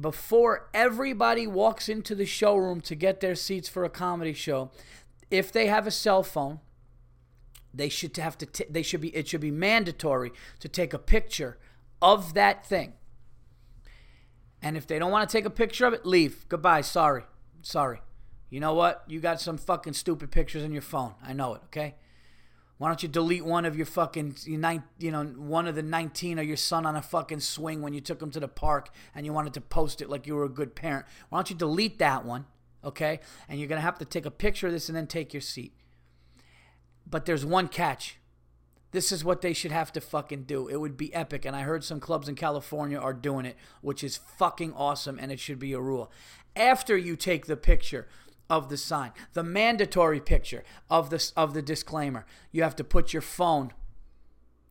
before 0.00 0.68
everybody 0.72 1.46
walks 1.46 1.88
into 1.88 2.14
the 2.14 2.26
showroom 2.26 2.80
to 2.82 2.94
get 2.94 3.20
their 3.20 3.34
seats 3.34 3.68
for 3.68 3.84
a 3.84 3.90
comedy 3.90 4.32
show, 4.32 4.70
if 5.30 5.52
they 5.52 5.66
have 5.66 5.86
a 5.86 5.90
cell 5.90 6.22
phone, 6.22 6.60
they 7.74 7.88
should 7.88 8.16
have 8.16 8.36
to 8.38 8.46
t- 8.46 8.66
they 8.68 8.82
should 8.82 9.00
be 9.00 9.08
it 9.16 9.28
should 9.28 9.40
be 9.40 9.50
mandatory 9.50 10.30
to 10.60 10.68
take 10.68 10.92
a 10.92 10.98
picture 10.98 11.58
of 12.00 12.34
that 12.34 12.66
thing. 12.66 12.94
And 14.62 14.76
if 14.76 14.86
they 14.86 14.98
don't 14.98 15.10
want 15.10 15.28
to 15.28 15.36
take 15.36 15.44
a 15.44 15.50
picture 15.50 15.86
of 15.86 15.92
it, 15.92 16.06
leave. 16.06 16.46
Goodbye. 16.48 16.82
Sorry. 16.82 17.24
Sorry. 17.62 18.00
You 18.48 18.60
know 18.60 18.74
what? 18.74 19.02
You 19.08 19.18
got 19.18 19.40
some 19.40 19.58
fucking 19.58 19.94
stupid 19.94 20.30
pictures 20.30 20.62
in 20.62 20.72
your 20.72 20.82
phone. 20.82 21.14
I 21.22 21.32
know 21.32 21.54
it, 21.54 21.62
okay? 21.64 21.96
Why 22.82 22.88
don't 22.88 23.00
you 23.00 23.08
delete 23.08 23.44
one 23.44 23.64
of 23.64 23.76
your 23.76 23.86
fucking 23.86 24.38
you 24.44 24.58
know 24.58 25.24
one 25.24 25.68
of 25.68 25.76
the 25.76 25.84
19 25.84 26.40
of 26.40 26.44
your 26.44 26.56
son 26.56 26.84
on 26.84 26.96
a 26.96 27.00
fucking 27.00 27.38
swing 27.38 27.80
when 27.80 27.94
you 27.94 28.00
took 28.00 28.20
him 28.20 28.32
to 28.32 28.40
the 28.40 28.48
park 28.48 28.90
and 29.14 29.24
you 29.24 29.32
wanted 29.32 29.54
to 29.54 29.60
post 29.60 30.02
it 30.02 30.10
like 30.10 30.26
you 30.26 30.34
were 30.34 30.42
a 30.42 30.48
good 30.48 30.74
parent? 30.74 31.06
Why 31.28 31.38
don't 31.38 31.48
you 31.48 31.54
delete 31.54 32.00
that 32.00 32.24
one? 32.24 32.44
Okay? 32.82 33.20
And 33.48 33.60
you're 33.60 33.68
going 33.68 33.78
to 33.78 33.84
have 33.84 33.98
to 33.98 34.04
take 34.04 34.26
a 34.26 34.32
picture 34.32 34.66
of 34.66 34.72
this 34.72 34.88
and 34.88 34.96
then 34.96 35.06
take 35.06 35.32
your 35.32 35.40
seat. 35.40 35.74
But 37.08 37.24
there's 37.24 37.46
one 37.46 37.68
catch. 37.68 38.18
This 38.90 39.12
is 39.12 39.24
what 39.24 39.42
they 39.42 39.52
should 39.52 39.70
have 39.70 39.92
to 39.92 40.00
fucking 40.00 40.42
do. 40.42 40.66
It 40.66 40.80
would 40.80 40.96
be 40.96 41.14
epic. 41.14 41.44
And 41.44 41.54
I 41.54 41.60
heard 41.60 41.84
some 41.84 42.00
clubs 42.00 42.28
in 42.28 42.34
California 42.34 42.98
are 42.98 43.14
doing 43.14 43.46
it, 43.46 43.56
which 43.80 44.02
is 44.02 44.16
fucking 44.16 44.72
awesome 44.72 45.20
and 45.20 45.30
it 45.30 45.38
should 45.38 45.60
be 45.60 45.72
a 45.72 45.80
rule. 45.80 46.10
After 46.56 46.96
you 46.96 47.14
take 47.14 47.46
the 47.46 47.56
picture, 47.56 48.08
of 48.52 48.68
the 48.68 48.76
sign. 48.76 49.12
The 49.32 49.42
mandatory 49.42 50.20
picture 50.20 50.62
of 50.90 51.08
this 51.08 51.32
of 51.32 51.54
the 51.54 51.62
disclaimer. 51.62 52.26
You 52.52 52.62
have 52.62 52.76
to 52.76 52.84
put 52.84 53.12
your 53.14 53.22
phone 53.22 53.72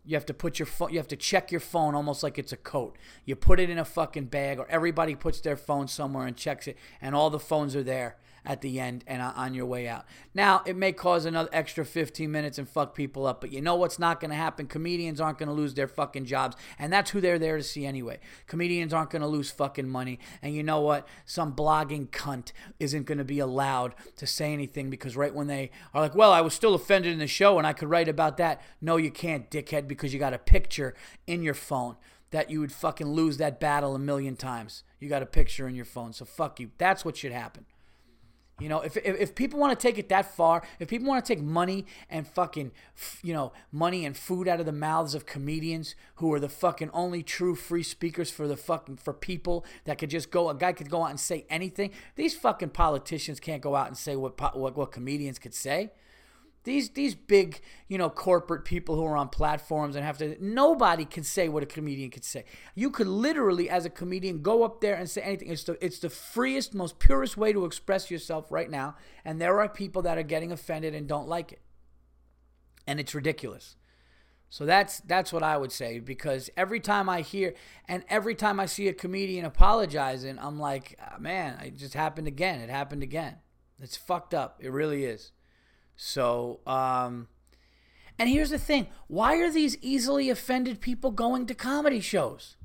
you 0.04 0.16
have 0.16 0.26
to 0.26 0.34
put 0.34 0.58
your 0.58 0.66
phone 0.66 0.92
you 0.92 0.98
have 0.98 1.08
to 1.08 1.16
check 1.16 1.52
your 1.52 1.60
phone 1.60 1.96
almost 1.96 2.22
like 2.24 2.38
it's 2.38 2.52
a 2.52 2.58
coat. 2.58 2.96
You 3.26 3.36
put 3.36 3.60
it 3.60 3.70
in 3.72 3.80
a 3.80 3.86
fucking 3.86 4.26
bag 4.26 4.60
or 4.60 4.68
everybody 4.70 5.16
puts 5.16 5.42
their 5.42 5.58
phone 5.58 5.88
somewhere 5.88 6.28
and 6.28 6.38
checks 6.38 6.68
it 6.68 6.78
and 7.02 7.16
all 7.16 7.32
the 7.32 7.40
phones 7.40 7.76
are 7.76 7.84
there 7.84 8.18
at 8.46 8.62
the 8.62 8.80
end 8.80 9.04
and 9.08 9.22
on 9.22 9.54
your 9.54 9.66
way 9.66 9.88
out. 9.88 10.06
Now, 10.34 10.62
it 10.66 10.76
may 10.76 10.92
cause 10.92 11.26
another 11.26 11.50
extra 11.52 11.86
15 11.86 12.32
minutes 12.32 12.58
and 12.58 12.68
fuck 12.68 12.96
people 12.96 13.26
up, 13.26 13.42
but 13.42 13.52
you 13.52 13.62
know 13.62 13.76
what's 13.76 14.00
not 14.00 14.20
going 14.20 14.32
to 14.32 14.38
happen? 14.38 14.68
Comedians 14.68 15.22
aren't 15.22 15.38
going 15.38 15.50
to 15.50 15.54
lose 15.54 15.74
their 15.74 15.88
fucking 15.88 16.26
jobs, 16.26 16.56
and 16.80 16.92
that's 16.92 17.12
who 17.12 17.22
they're 17.22 17.40
there 17.40 17.58
to 17.58 17.64
see 17.64 17.86
anyway. 17.86 18.20
Comedians 18.48 18.94
aren't 18.94 19.10
going 19.10 19.22
to 19.22 19.28
lose 19.28 19.52
fucking 19.52 19.90
money, 19.90 20.20
and 20.42 20.56
you 20.56 20.64
know 20.64 20.82
what? 20.82 21.08
Some 21.26 21.56
blogging 21.56 22.10
cunt 22.10 22.52
isn't 22.80 23.06
going 23.06 23.18
to 23.18 23.24
be 23.24 23.40
allowed 23.40 23.96
to 24.18 24.28
say 24.28 24.54
anything 24.54 24.90
because 24.90 25.16
right 25.16 25.34
when 25.34 25.48
they 25.48 25.72
are 25.94 26.02
like, 26.02 26.16
well, 26.16 26.32
I 26.32 26.42
was 26.42 26.54
still 26.54 26.74
offended 26.74 27.14
in 27.14 27.20
the 27.20 27.28
show 27.28 27.58
and 27.58 27.68
I 27.68 27.74
could 27.74 27.90
write 27.90 28.08
about 28.08 28.38
that. 28.38 28.62
No, 28.82 28.98
you 28.98 29.12
can't, 29.12 29.50
dickhead, 29.50 29.88
because 29.88 30.14
you 30.14 30.20
got 30.20 30.34
a 30.34 30.40
picture 30.40 30.94
in 31.28 31.44
your 31.44 31.54
phone 31.54 31.96
that 32.32 32.50
you 32.50 32.60
would 32.62 32.72
fucking 32.72 33.08
lose 33.08 33.38
that 33.38 33.60
battle 33.60 33.94
a 33.94 34.00
million 34.00 34.36
times. 34.36 34.84
You 35.00 35.10
got 35.10 35.22
a 35.22 35.26
picture 35.26 35.68
in 35.68 35.76
your 35.76 35.86
phone, 35.86 36.14
so 36.14 36.26
fuck 36.26 36.60
you. 36.60 36.72
That's 36.78 37.04
what 37.04 37.18
should 37.18 37.34
happen. 37.34 37.66
You 38.62 38.70
know, 38.70 38.82
if, 38.82 38.96
if, 38.98 39.20
if 39.20 39.36
people 39.36 39.60
want 39.60 39.78
to 39.78 39.82
take 39.82 39.98
it 39.98 40.08
that 40.10 40.36
far, 40.36 40.62
if 40.80 40.88
people 40.88 41.08
want 41.08 41.26
to 41.26 41.34
take 41.34 41.44
money 41.44 41.86
and 42.10 42.28
fucking, 42.28 42.72
you 43.24 43.34
know, 43.34 43.54
money 43.72 44.06
and 44.06 44.16
food 44.16 44.48
out 44.48 44.60
of 44.60 44.68
the 44.68 44.72
mouths 44.72 45.16
of 45.16 45.26
comedians 45.26 45.96
who 46.16 46.32
are 46.34 46.40
the 46.40 46.48
fucking 46.48 46.92
only 46.94 47.24
true 47.24 47.56
free 47.56 47.82
speakers 47.82 48.30
for 48.30 48.48
the 48.48 48.56
fucking, 48.56 48.98
for 48.98 49.14
people 49.14 49.66
that 49.86 49.98
could 49.98 50.12
just 50.12 50.30
go, 50.30 50.50
a 50.50 50.56
guy 50.56 50.74
could 50.74 50.92
go 50.92 51.04
out 51.04 51.10
and 51.10 51.20
say 51.20 51.46
anything. 51.50 51.90
These 52.16 52.36
fucking 52.36 52.70
politicians 52.70 53.40
can't 53.40 53.64
go 53.64 53.76
out 53.76 53.88
and 53.88 53.98
say 53.98 54.16
what, 54.16 54.40
what, 54.56 54.78
what 54.78 54.92
comedians 54.92 55.40
could 55.40 55.56
say. 55.56 55.92
These 56.64 56.92
these 56.92 57.16
big, 57.16 57.60
you 57.88 57.98
know, 57.98 58.10
corporate 58.10 58.66
people 58.66 58.96
who 58.96 59.04
are 59.06 59.18
on 59.18 59.30
platforms 59.30 59.96
and 59.96 60.06
have 60.06 60.20
to 60.20 60.38
nobody 60.40 61.06
can 61.06 61.24
say 61.24 61.50
what 61.50 61.64
a 61.64 61.66
comedian 61.66 62.12
could 62.12 62.24
say. 62.24 62.46
You 62.76 62.92
could 62.92 63.08
literally 63.08 63.70
as 63.70 63.86
a 63.86 63.90
comedian 63.90 64.44
go 64.44 64.64
up 64.64 64.80
there 64.80 64.96
and 64.96 65.10
say 65.10 65.22
anything. 65.22 65.50
It's 65.50 65.64
the 65.64 65.84
it's 65.84 66.00
the 66.00 66.10
freest, 66.10 66.76
most 66.76 67.00
purest 67.00 67.36
way 67.36 67.52
to 67.52 67.66
express 67.66 68.12
yourself 68.12 68.52
right 68.52 68.70
now, 68.70 68.96
and 69.26 69.42
there 69.42 69.60
are 69.60 69.68
people 69.68 70.04
that 70.04 70.20
are 70.20 70.24
getting 70.24 70.52
offended 70.52 70.94
and 70.94 71.08
don't 71.08 71.28
like 71.28 71.52
it. 71.52 71.62
And 72.86 73.00
it's 73.00 73.16
ridiculous. 73.16 73.76
So 74.52 74.66
that's 74.66 75.00
that's 75.00 75.32
what 75.32 75.44
I 75.44 75.56
would 75.56 75.72
say 75.72 76.00
because 76.00 76.50
every 76.58 76.82
time 76.82 77.08
I 77.08 77.22
hear 77.22 77.56
and 77.88 78.04
every 78.10 78.36
time 78.36 78.60
I 78.60 78.66
see 78.66 78.90
a 78.90 78.94
comedian 78.94 79.46
apologizing, 79.46 80.38
I'm 80.38 80.60
like, 80.60 81.00
ah, 81.02 81.16
man, 81.18 81.58
it 81.66 81.78
just 81.78 81.94
happened 81.94 82.28
again. 82.28 82.60
It 82.60 82.70
happened 82.70 83.02
again. 83.02 83.38
It's 83.82 83.96
fucked 83.96 84.34
up. 84.34 84.58
It 84.60 84.72
really 84.72 85.06
is. 85.06 85.32
So, 86.04 86.62
um, 86.66 87.28
and 88.18 88.28
here's 88.28 88.50
the 88.50 88.58
thing 88.58 88.88
why 89.08 89.36
are 89.36 89.52
these 89.52 89.78
easily 89.82 90.32
offended 90.32 90.82
people 90.82 91.12
going 91.12 91.46
to 91.46 91.54
comedy 91.54 92.00
shows? 92.00 92.58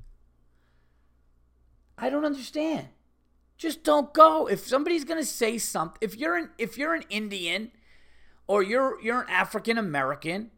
I 1.99 2.09
don't 2.09 2.25
understand. 2.25 2.87
Just 3.55 3.83
don't 3.83 4.11
go. 4.11 4.47
If 4.47 4.61
somebody's 4.61 5.03
gonna 5.03 5.23
say 5.23 5.59
something, 5.59 5.99
if 6.01 6.17
you're 6.17 6.35
an 6.35 6.49
if 6.57 6.79
you're 6.79 6.95
an 6.95 7.03
Indian, 7.11 7.69
or 8.47 8.63
you're 8.63 8.99
you're 9.03 9.21
an 9.21 9.29
African 9.29 9.77
American, 9.77 10.49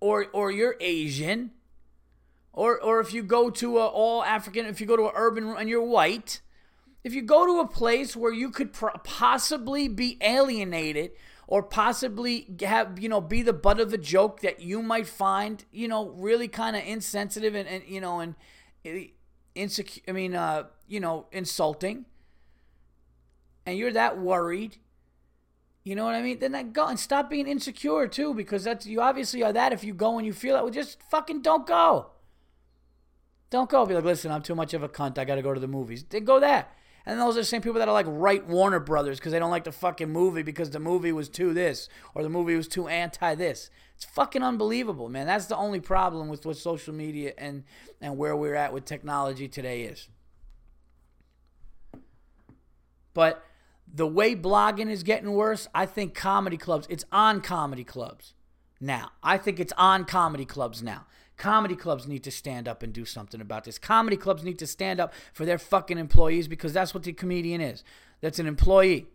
or 0.00 0.26
or 0.32 0.50
you're 0.50 0.74
Asian, 0.80 1.52
or 2.52 2.82
or 2.82 2.98
if 2.98 3.14
you 3.14 3.22
go 3.22 3.50
to 3.50 3.78
a 3.78 3.86
all 3.86 4.24
African, 4.24 4.66
if 4.66 4.80
you 4.80 4.88
go 4.88 4.96
to 4.96 5.04
an 5.04 5.12
urban 5.14 5.54
and 5.56 5.68
you're 5.68 5.84
white, 5.84 6.40
if 7.04 7.14
you 7.14 7.22
go 7.22 7.46
to 7.46 7.60
a 7.60 7.68
place 7.68 8.16
where 8.16 8.32
you 8.32 8.50
could 8.50 8.72
possibly 8.72 9.86
be 9.86 10.18
alienated 10.20 11.12
or 11.46 11.62
possibly 11.62 12.46
have 12.62 12.98
you 12.98 13.08
know 13.08 13.20
be 13.20 13.42
the 13.42 13.52
butt 13.52 13.80
of 13.80 13.90
the 13.90 13.98
joke 13.98 14.40
that 14.40 14.60
you 14.60 14.82
might 14.82 15.06
find 15.06 15.64
you 15.72 15.86
know 15.88 16.08
really 16.10 16.48
kind 16.48 16.76
of 16.76 16.82
insensitive 16.84 17.54
and, 17.54 17.68
and 17.68 17.82
you 17.86 18.00
know 18.00 18.20
and 18.20 18.34
eh, 18.84 19.06
insecure 19.54 20.02
i 20.08 20.12
mean 20.12 20.34
uh 20.34 20.64
you 20.86 21.00
know 21.00 21.26
insulting. 21.32 22.06
And 23.66 23.78
you're 23.78 23.92
that 23.92 24.18
worried. 24.18 24.76
You 25.84 25.94
know 25.94 26.04
what 26.04 26.14
i 26.14 26.22
mean? 26.22 26.38
Then 26.38 26.52
that 26.52 26.72
go 26.72 26.86
and 26.86 26.98
stop 26.98 27.28
being 27.28 27.46
insecure 27.46 28.08
too 28.08 28.34
because 28.34 28.64
that's 28.64 28.86
you 28.86 29.00
obviously 29.00 29.42
are 29.42 29.52
that 29.52 29.72
if 29.72 29.84
you 29.84 29.92
go 29.94 30.16
and 30.16 30.26
you 30.26 30.32
feel 30.32 30.54
that 30.54 30.64
well 30.64 30.72
just 30.72 31.02
fucking 31.10 31.42
don't 31.42 31.66
go. 31.66 32.10
Don't 33.50 33.68
go. 33.68 33.84
Be 33.86 33.94
like 33.94 34.04
listen 34.04 34.30
i'm 34.30 34.42
too 34.42 34.54
much 34.54 34.74
of 34.74 34.82
a 34.82 34.88
cunt. 34.88 35.18
I 35.18 35.24
gotta 35.24 35.42
go 35.42 35.54
to 35.54 35.60
the 35.60 35.68
movies. 35.68 36.04
Then 36.08 36.24
go 36.24 36.40
there 36.40 36.66
and 37.06 37.20
those 37.20 37.36
are 37.36 37.40
the 37.40 37.44
same 37.44 37.60
people 37.60 37.78
that 37.78 37.88
are 37.88 37.92
like 37.92 38.06
write 38.08 38.46
Warner 38.46 38.80
Brothers 38.80 39.18
because 39.18 39.32
they 39.32 39.38
don't 39.38 39.50
like 39.50 39.64
the 39.64 39.72
fucking 39.72 40.10
movie 40.10 40.42
because 40.42 40.70
the 40.70 40.80
movie 40.80 41.12
was 41.12 41.28
too 41.28 41.52
this 41.52 41.88
or 42.14 42.22
the 42.22 42.30
movie 42.30 42.56
was 42.56 42.68
too 42.68 42.88
anti 42.88 43.34
this. 43.34 43.70
It's 43.94 44.04
fucking 44.04 44.42
unbelievable, 44.42 45.08
man. 45.08 45.26
That's 45.26 45.46
the 45.46 45.56
only 45.56 45.80
problem 45.80 46.28
with 46.28 46.46
what 46.46 46.56
social 46.56 46.94
media 46.94 47.34
and 47.36 47.64
and 48.00 48.16
where 48.16 48.34
we're 48.34 48.54
at 48.54 48.72
with 48.72 48.84
technology 48.84 49.48
today 49.48 49.82
is. 49.82 50.08
But 53.12 53.44
the 53.92 54.06
way 54.06 54.34
blogging 54.34 54.90
is 54.90 55.02
getting 55.02 55.32
worse, 55.32 55.68
I 55.74 55.86
think 55.86 56.14
comedy 56.14 56.56
clubs, 56.56 56.86
it's 56.90 57.04
on 57.12 57.40
comedy 57.40 57.84
clubs 57.84 58.34
now. 58.80 59.12
I 59.22 59.38
think 59.38 59.60
it's 59.60 59.72
on 59.76 60.04
comedy 60.04 60.44
clubs 60.44 60.82
now. 60.82 61.06
Comedy 61.36 61.74
clubs 61.74 62.06
need 62.06 62.22
to 62.24 62.30
stand 62.30 62.68
up 62.68 62.82
and 62.82 62.92
do 62.92 63.04
something 63.04 63.40
about 63.40 63.64
this. 63.64 63.78
Comedy 63.78 64.16
clubs 64.16 64.44
need 64.44 64.58
to 64.58 64.66
stand 64.66 65.00
up 65.00 65.12
for 65.32 65.44
their 65.44 65.58
fucking 65.58 65.98
employees 65.98 66.46
because 66.46 66.72
that's 66.72 66.94
what 66.94 67.02
the 67.02 67.12
comedian 67.12 67.60
is. 67.60 67.82
That's 68.20 68.38
an 68.38 68.46
employee. 68.46 69.06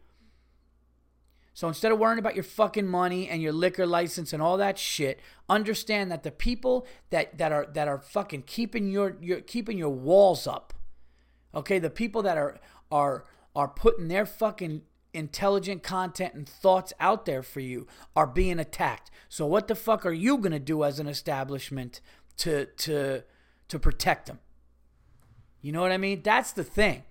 So 1.54 1.68
instead 1.68 1.92
of 1.92 2.00
worrying 2.00 2.20
about 2.20 2.36
your 2.36 2.44
fucking 2.44 2.88
money 2.88 3.28
and 3.28 3.42
your 3.42 3.52
liquor 3.52 3.86
license 3.86 4.32
and 4.32 4.42
all 4.42 4.58
that 4.58 4.78
shit, 4.78 5.20
understand 5.50 6.12
that 6.12 6.24
the 6.24 6.32
people 6.32 6.88
that, 7.10 7.38
that 7.38 7.52
are 7.52 7.68
that 7.74 7.88
are 7.88 8.00
fucking 8.00 8.44
keeping 8.44 8.90
your, 8.90 9.18
your 9.20 9.42
keeping 9.42 9.78
your 9.78 9.90
walls 9.90 10.48
up, 10.48 10.74
okay, 11.54 11.80
the 11.80 11.90
people 11.90 12.22
that 12.22 12.38
are 12.38 12.60
are 12.92 13.26
are 13.56 13.68
putting 13.68 14.08
their 14.08 14.26
fucking 14.26 14.84
intelligent 15.14 15.84
content 15.84 16.34
and 16.34 16.48
thoughts 16.48 16.94
out 17.00 17.26
there 17.26 17.44
for 17.44 17.60
you 17.60 17.88
are 18.16 18.28
being 18.28 18.60
attacked. 18.60 19.10
So 19.28 19.46
what 19.46 19.68
the 19.68 19.76
fuck 19.76 20.06
are 20.06 20.14
you 20.14 20.38
going 20.38 20.52
to 20.52 20.60
do 20.60 20.84
as 20.84 21.00
an 21.00 21.08
establishment 21.08 22.02
to 22.38 22.66
to 22.66 23.24
to 23.68 23.80
protect 23.80 24.28
them? 24.28 24.40
You 25.62 25.72
know 25.72 25.82
what 25.82 25.92
I 25.92 25.98
mean? 25.98 26.22
That's 26.24 26.52
the 26.52 26.64
thing. 26.64 27.04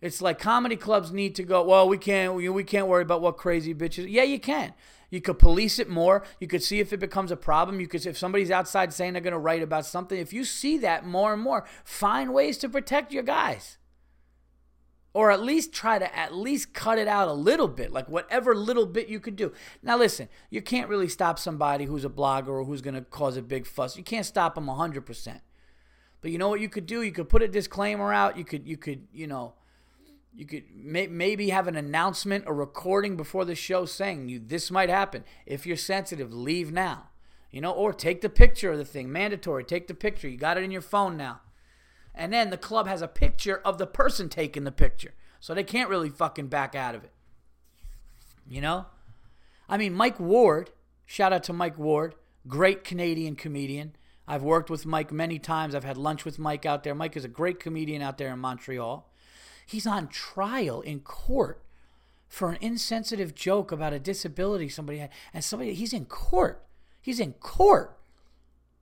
It's 0.00 0.22
like 0.22 0.38
comedy 0.38 0.76
clubs 0.76 1.12
need 1.12 1.34
to 1.34 1.42
go, 1.42 1.62
well, 1.62 1.88
we 1.88 1.98
can't 1.98 2.34
we 2.34 2.64
can't 2.64 2.86
worry 2.86 3.02
about 3.02 3.20
what 3.20 3.36
crazy 3.36 3.74
bitches. 3.74 4.06
Yeah, 4.08 4.22
you 4.22 4.40
can. 4.40 4.72
You 5.10 5.20
could 5.20 5.40
police 5.40 5.80
it 5.80 5.88
more. 5.88 6.22
You 6.38 6.46
could 6.46 6.62
see 6.62 6.78
if 6.78 6.92
it 6.92 7.00
becomes 7.00 7.32
a 7.32 7.36
problem. 7.36 7.80
You 7.80 7.88
could 7.88 8.06
if 8.06 8.16
somebody's 8.16 8.50
outside 8.50 8.92
saying 8.92 9.12
they're 9.12 9.22
going 9.22 9.32
to 9.32 9.38
write 9.38 9.62
about 9.62 9.84
something, 9.84 10.18
if 10.18 10.32
you 10.32 10.44
see 10.44 10.78
that 10.78 11.04
more 11.04 11.32
and 11.32 11.42
more, 11.42 11.66
find 11.84 12.32
ways 12.32 12.56
to 12.58 12.68
protect 12.68 13.12
your 13.12 13.24
guys 13.24 13.76
or 15.12 15.30
at 15.30 15.42
least 15.42 15.72
try 15.72 15.98
to 15.98 16.16
at 16.16 16.34
least 16.34 16.72
cut 16.72 16.98
it 16.98 17.08
out 17.08 17.28
a 17.28 17.32
little 17.32 17.68
bit 17.68 17.92
like 17.92 18.08
whatever 18.08 18.54
little 18.54 18.86
bit 18.86 19.08
you 19.08 19.20
could 19.20 19.36
do. 19.36 19.52
Now 19.82 19.96
listen 19.96 20.28
you 20.50 20.62
can't 20.62 20.88
really 20.88 21.08
stop 21.08 21.38
somebody 21.38 21.84
who's 21.84 22.04
a 22.04 22.10
blogger 22.10 22.48
or 22.48 22.64
who's 22.64 22.82
going 22.82 22.94
to 22.94 23.02
cause 23.02 23.36
a 23.36 23.42
big 23.42 23.66
fuss. 23.66 23.96
You 23.96 24.04
can't 24.04 24.26
stop 24.26 24.54
them 24.54 24.66
100% 24.66 25.40
but 26.20 26.30
you 26.30 26.38
know 26.38 26.48
what 26.48 26.60
you 26.60 26.68
could 26.68 26.86
do? 26.86 27.02
You 27.02 27.12
could 27.12 27.28
put 27.28 27.42
a 27.42 27.48
disclaimer 27.48 28.12
out. 28.12 28.36
You 28.36 28.44
could 28.44 28.66
you 28.66 28.76
could 28.76 29.06
you 29.12 29.26
know 29.26 29.54
you 30.34 30.46
could 30.46 30.64
may, 30.72 31.06
maybe 31.06 31.50
have 31.50 31.66
an 31.66 31.76
announcement 31.76 32.44
a 32.46 32.52
recording 32.52 33.16
before 33.16 33.44
the 33.44 33.54
show 33.54 33.84
saying 33.84 34.28
you 34.28 34.38
this 34.38 34.70
might 34.70 34.90
happen. 34.90 35.24
If 35.46 35.66
you're 35.66 35.76
sensitive 35.76 36.32
leave 36.32 36.72
now. 36.72 37.08
You 37.50 37.60
know 37.60 37.72
or 37.72 37.92
take 37.92 38.20
the 38.20 38.28
picture 38.28 38.70
of 38.70 38.78
the 38.78 38.84
thing 38.84 39.10
mandatory 39.10 39.64
take 39.64 39.88
the 39.88 39.94
picture. 39.94 40.28
You 40.28 40.36
got 40.36 40.56
it 40.56 40.62
in 40.62 40.70
your 40.70 40.82
phone 40.82 41.16
now 41.16 41.40
and 42.14 42.32
then 42.32 42.50
the 42.50 42.56
club 42.56 42.86
has 42.86 43.02
a 43.02 43.08
picture 43.08 43.60
of 43.64 43.78
the 43.78 43.86
person 43.86 44.28
taking 44.28 44.64
the 44.64 44.72
picture. 44.72 45.14
So 45.40 45.54
they 45.54 45.64
can't 45.64 45.88
really 45.88 46.10
fucking 46.10 46.48
back 46.48 46.74
out 46.74 46.94
of 46.94 47.04
it. 47.04 47.12
You 48.48 48.60
know? 48.60 48.86
I 49.68 49.78
mean, 49.78 49.94
Mike 49.94 50.20
Ward, 50.20 50.70
shout 51.06 51.32
out 51.32 51.44
to 51.44 51.52
Mike 51.52 51.78
Ward, 51.78 52.14
great 52.46 52.84
Canadian 52.84 53.36
comedian. 53.36 53.96
I've 54.26 54.42
worked 54.42 54.70
with 54.70 54.86
Mike 54.86 55.12
many 55.12 55.38
times. 55.38 55.74
I've 55.74 55.84
had 55.84 55.96
lunch 55.96 56.24
with 56.24 56.38
Mike 56.38 56.66
out 56.66 56.84
there. 56.84 56.94
Mike 56.94 57.16
is 57.16 57.24
a 57.24 57.28
great 57.28 57.58
comedian 57.58 58.02
out 58.02 58.18
there 58.18 58.32
in 58.32 58.38
Montreal. 58.38 59.10
He's 59.66 59.86
on 59.86 60.08
trial 60.08 60.80
in 60.82 61.00
court 61.00 61.62
for 62.28 62.50
an 62.50 62.58
insensitive 62.60 63.34
joke 63.34 63.72
about 63.72 63.92
a 63.92 63.98
disability 63.98 64.68
somebody 64.68 64.98
had. 64.98 65.10
And 65.34 65.42
somebody, 65.42 65.74
he's 65.74 65.92
in 65.92 66.04
court. 66.04 66.64
He's 67.00 67.18
in 67.18 67.32
court. 67.34 67.98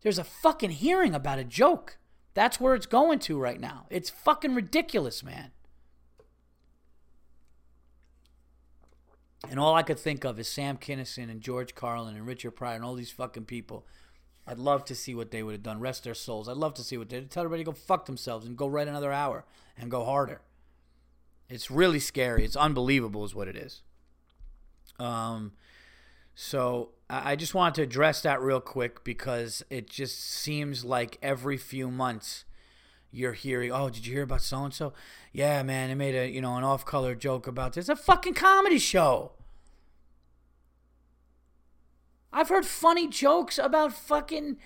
There's 0.02 0.18
a 0.18 0.24
fucking 0.24 0.70
hearing 0.70 1.14
about 1.14 1.38
a 1.38 1.44
joke. 1.44 1.98
That's 2.38 2.60
where 2.60 2.76
it's 2.76 2.86
going 2.86 3.18
to 3.18 3.36
right 3.36 3.58
now. 3.58 3.86
It's 3.90 4.10
fucking 4.10 4.54
ridiculous, 4.54 5.24
man. 5.24 5.50
And 9.50 9.58
all 9.58 9.74
I 9.74 9.82
could 9.82 9.98
think 9.98 10.22
of 10.22 10.38
is 10.38 10.46
Sam 10.46 10.76
Kinison 10.76 11.32
and 11.32 11.40
George 11.40 11.74
Carlin 11.74 12.14
and 12.14 12.24
Richard 12.24 12.52
Pryor 12.52 12.76
and 12.76 12.84
all 12.84 12.94
these 12.94 13.10
fucking 13.10 13.46
people. 13.46 13.88
I'd 14.46 14.60
love 14.60 14.84
to 14.84 14.94
see 14.94 15.16
what 15.16 15.32
they 15.32 15.42
would 15.42 15.50
have 15.50 15.64
done. 15.64 15.80
Rest 15.80 16.04
their 16.04 16.14
souls. 16.14 16.48
I'd 16.48 16.56
love 16.56 16.74
to 16.74 16.84
see 16.84 16.96
what 16.96 17.08
they 17.08 17.18
did. 17.18 17.32
Tell 17.32 17.42
everybody 17.42 17.64
to 17.64 17.72
go 17.72 17.76
fuck 17.76 18.06
themselves 18.06 18.46
and 18.46 18.56
go 18.56 18.68
write 18.68 18.86
another 18.86 19.10
hour 19.10 19.44
and 19.76 19.90
go 19.90 20.04
harder. 20.04 20.40
It's 21.48 21.72
really 21.72 21.98
scary. 21.98 22.44
It's 22.44 22.54
unbelievable, 22.54 23.24
is 23.24 23.34
what 23.34 23.48
it 23.48 23.56
is. 23.56 23.82
Um, 25.00 25.54
so 26.40 26.90
I 27.10 27.34
just 27.34 27.52
wanted 27.52 27.74
to 27.74 27.82
address 27.82 28.22
that 28.22 28.40
real 28.40 28.60
quick 28.60 29.02
because 29.02 29.64
it 29.70 29.90
just 29.90 30.22
seems 30.22 30.84
like 30.84 31.18
every 31.20 31.56
few 31.56 31.90
months 31.90 32.44
you're 33.10 33.32
hearing, 33.32 33.72
oh, 33.72 33.90
did 33.90 34.06
you 34.06 34.12
hear 34.12 34.22
about 34.22 34.42
so 34.42 34.62
and 34.62 34.72
so? 34.72 34.92
Yeah, 35.32 35.64
man, 35.64 35.88
they 35.88 35.96
made 35.96 36.14
a 36.14 36.30
you 36.30 36.40
know 36.40 36.56
an 36.56 36.62
off-color 36.62 37.16
joke 37.16 37.48
about 37.48 37.72
this. 37.72 37.88
It's 37.88 38.00
a 38.00 38.04
fucking 38.04 38.34
comedy 38.34 38.78
show. 38.78 39.32
I've 42.32 42.50
heard 42.50 42.64
funny 42.64 43.08
jokes 43.08 43.58
about 43.58 43.92
fucking, 43.92 44.58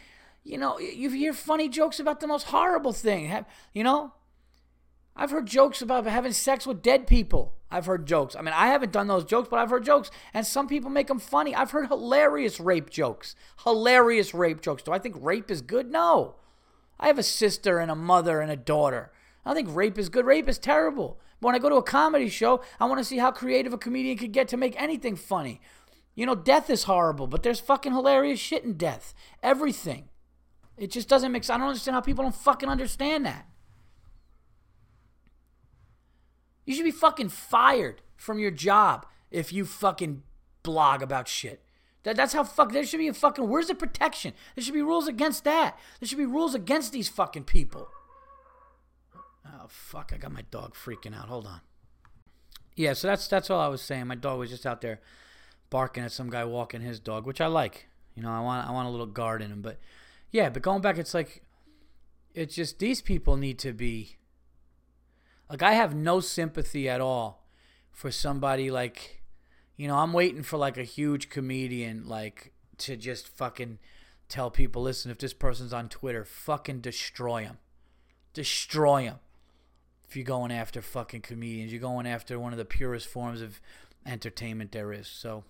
you 0.45 0.59
know, 0.59 0.79
you 0.79 1.09
hear 1.09 1.33
funny 1.33 1.71
jokes 1.71 1.99
about 1.99 2.21
the 2.21 2.27
most 2.27 2.49
horrible 2.49 2.93
thing. 2.93 3.47
You 3.73 3.83
know, 3.83 4.13
I've 5.15 5.31
heard 5.31 5.47
jokes 5.47 5.83
about 5.83 6.07
having 6.07 6.33
sex 6.33 6.67
with 6.67 6.83
dead 6.83 7.07
people. 7.07 7.55
I've 7.71 7.87
heard 7.87 8.07
jokes. 8.07 8.35
I 8.37 8.43
mean, 8.43 8.55
I 8.55 8.69
haven't 8.69 8.93
done 8.93 9.07
those 9.07 9.25
jokes, 9.25 9.49
but 9.49 9.59
I've 9.59 9.71
heard 9.71 9.85
jokes, 9.85 10.11
and 10.35 10.47
some 10.47 10.69
people 10.69 10.91
make 10.91 11.07
them 11.07 11.19
funny. 11.19 11.55
I've 11.55 11.71
heard 11.71 11.89
hilarious 11.89 12.61
rape 12.61 12.91
jokes. 12.91 13.35
Hilarious 13.65 14.35
rape 14.35 14.61
jokes. 14.61 14.83
Do 14.83 14.93
I 14.93 14.99
think 14.99 15.17
rape 15.19 15.51
is 15.51 15.63
good? 15.63 15.91
No. 15.91 16.37
I 17.01 17.07
have 17.07 17.19
a 17.19 17.23
sister 17.23 17.79
and 17.79 17.91
a 17.91 17.95
mother 17.95 18.41
and 18.41 18.51
a 18.51 18.57
daughter. 18.57 19.11
I 19.45 19.51
don't 19.51 19.57
think 19.57 19.77
rape 19.77 19.99
is 19.99 20.09
good. 20.09 20.27
Rape 20.27 20.49
is 20.49 20.59
terrible. 20.59 21.19
But 21.41 21.49
when 21.49 21.55
I 21.55 21.59
go 21.59 21.69
to 21.69 21.77
a 21.77 21.83
comedy 21.83 22.29
show, 22.29 22.63
I 22.79 22.85
want 22.85 22.99
to 22.99 23.05
see 23.05 23.19
how 23.19 23.33
creative 23.33 23.73
a 23.73 23.79
comedian 23.79 24.19
could 24.19 24.33
get 24.33 24.49
to 24.49 24.57
make 24.57 24.81
anything 24.81 25.17
funny. 25.17 25.61
You 26.15 26.27
know, 26.27 26.35
death 26.35 26.71
is 26.71 26.85
horrible, 26.85 27.27
but 27.27 27.43
there's 27.43 27.59
fucking 27.59 27.93
hilarious 27.93 28.39
shit 28.39 28.65
in 28.65 28.75
death. 28.75 29.15
Everything. 29.43 30.11
It 30.77 30.91
just 30.91 31.09
doesn't 31.09 31.33
make 31.33 31.45
sense. 31.45 31.57
I 31.57 31.59
don't 31.59 31.69
understand 31.69 31.95
how 31.95 32.01
people 32.01 32.23
don't 32.23 32.35
fucking 32.35 32.69
understand 32.69 33.27
that. 33.27 33.47
You 36.65 36.75
should 36.75 36.85
be 36.85 36.91
fucking 36.91 37.31
fired 37.31 38.03
from 38.17 38.39
your 38.39 38.51
job 38.51 39.07
if 39.31 39.53
you 39.53 39.65
fucking 39.65 40.23
blog 40.63 41.03
about 41.03 41.29
shit. 41.29 41.65
That, 42.05 42.17
that's 42.17 42.33
how 42.33 42.45
fuck. 42.45 42.73
There 42.73 42.85
should 42.85 42.99
be 42.99 43.09
a 43.09 43.15
fucking. 43.15 43.49
Where's 43.49 43.69
the 43.69 43.75
protection? 43.75 44.33
There 44.55 44.65
should 44.65 44.75
be 44.75 44.83
rules 44.83 45.07
against 45.07 45.45
that. 45.45 45.79
There 46.01 46.09
should 46.09 46.19
be 46.19 46.27
rules 46.27 46.55
against 46.55 46.93
these 46.93 47.09
fucking 47.09 47.45
people. 47.45 47.89
Oh 49.47 49.67
fuck! 49.69 50.13
I 50.13 50.17
got 50.17 50.33
my 50.33 50.45
dog 50.51 50.75
freaking 50.75 51.17
out. 51.17 51.29
Hold 51.29 51.47
on. 51.47 51.61
Yeah, 52.75 52.95
so 52.95 53.09
that's 53.09 53.29
that's 53.29 53.51
all 53.51 53.61
I 53.61 53.69
was 53.69 53.83
saying. 53.83 54.09
My 54.09 54.15
dog 54.15 54.39
was 54.39 54.51
just 54.51 54.67
out 54.67 54.81
there 54.81 55.01
barking 55.71 56.03
at 56.03 56.13
some 56.13 56.29
guy 56.29 56.45
walking 56.45 56.81
his 56.81 56.99
dog, 56.99 57.27
which 57.27 57.41
I 57.41 57.47
like. 57.47 57.87
You 58.15 58.23
know, 58.23 58.31
I 58.31 58.41
want 58.41 58.69
I 58.69 58.73
want 58.73 58.89
a 58.89 58.91
little 58.91 59.07
guard 59.07 59.41
in 59.41 59.51
him, 59.51 59.63
but 59.63 59.79
yeah, 60.31 60.49
but 60.49 60.63
going 60.63 60.83
back, 60.83 60.99
it's 60.99 61.15
like 61.15 61.43
it's 62.35 62.55
just 62.55 62.79
these 62.79 63.01
people 63.01 63.37
need 63.37 63.59
to 63.61 63.73
be 63.73 64.17
like 65.53 65.63
I 65.63 65.75
have 65.75 65.95
no 65.95 66.21
sympathy 66.21 66.89
at 66.89 67.03
all 67.03 67.45
for 67.91 68.11
somebody 68.11 68.71
like 68.71 69.23
you 69.77 69.87
know, 69.87 69.97
I'm 69.97 70.15
waiting 70.15 70.43
for 70.43 70.57
like 70.57 70.79
a 70.79 70.83
huge 70.83 71.29
comedian 71.29 72.09
like 72.09 72.53
to 72.79 72.97
just 72.97 73.29
fucking 73.29 73.79
tell 74.29 74.51
people, 74.51 74.83
listen, 74.83 75.11
if 75.11 75.19
this 75.19 75.35
person's 75.35 75.75
on 75.75 75.91
Twitter, 75.91 76.25
fucking 76.25 76.81
destroy 76.81 77.43
him. 77.43 77.59
Destroy 78.33 79.03
him. 79.03 79.17
If 80.09 80.17
you're 80.17 80.25
going 80.25 80.53
after 80.53 80.81
fucking 80.81 81.21
comedians, 81.21 81.71
you're 81.71 81.83
going 81.83 82.07
after 82.07 82.39
one 82.39 82.53
of 82.53 82.59
the 82.59 82.65
purest 82.65 83.09
forms 83.09 83.43
of 83.43 83.61
entertainment 84.07 84.73
there 84.73 84.93
is. 84.93 85.07
So, 85.07 85.45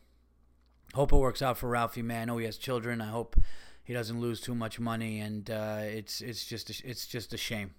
hope 0.95 1.13
it 1.13 1.17
works 1.17 1.43
out 1.43 1.59
for 1.59 1.69
Ralphie, 1.69 2.03
man. 2.03 2.23
I 2.23 2.25
know 2.25 2.39
he 2.39 2.47
has 2.47 2.59
children. 2.59 3.01
I 3.01 3.09
hope 3.09 3.37
he 3.85 3.93
doesn't 3.93 4.21
lose 4.21 4.41
too 4.41 4.55
much 4.55 4.81
money, 4.81 5.21
and 5.21 5.49
uh, 5.49 5.81
it's 5.83 6.21
it's 6.21 6.45
just 6.45 6.71
a, 6.71 6.89
it's 6.89 7.07
just 7.07 7.33
a 7.33 7.37
shame. 7.37 7.75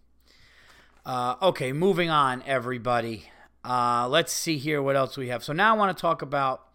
Uh, 1.06 1.36
okay, 1.42 1.74
moving 1.74 2.10
on, 2.10 2.42
everybody. 2.46 3.26
Uh, 3.64 4.08
let's 4.08 4.32
see 4.32 4.58
here 4.58 4.82
what 4.82 4.96
else 4.96 5.18
we 5.18 5.28
have. 5.28 5.44
So 5.44 5.52
now 5.52 5.76
I 5.76 5.78
want 5.78 5.96
to 5.96 6.02
talk 6.02 6.22
about. 6.22 6.66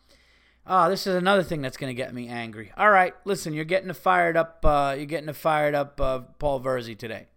Oh, 0.71 0.91
this 0.91 1.07
is 1.07 1.15
another 1.15 1.43
thing 1.43 1.63
that's 1.63 1.79
going 1.79 1.89
to 1.89 1.95
get 1.95 2.13
me 2.13 2.29
angry. 2.29 2.73
All 2.77 2.91
right, 2.91 3.15
listen, 3.25 3.55
you're 3.55 3.65
getting 3.65 3.89
a 3.89 3.95
fired 3.95 4.37
up. 4.37 4.63
Uh, 4.63 4.95
you're 4.97 5.07
getting 5.07 5.31
a 5.31 5.35
fired 5.35 5.75
up 5.75 5.99
uh, 5.99 6.19
Paul 6.39 6.61
Verzi 6.61 6.97
today. 6.97 7.29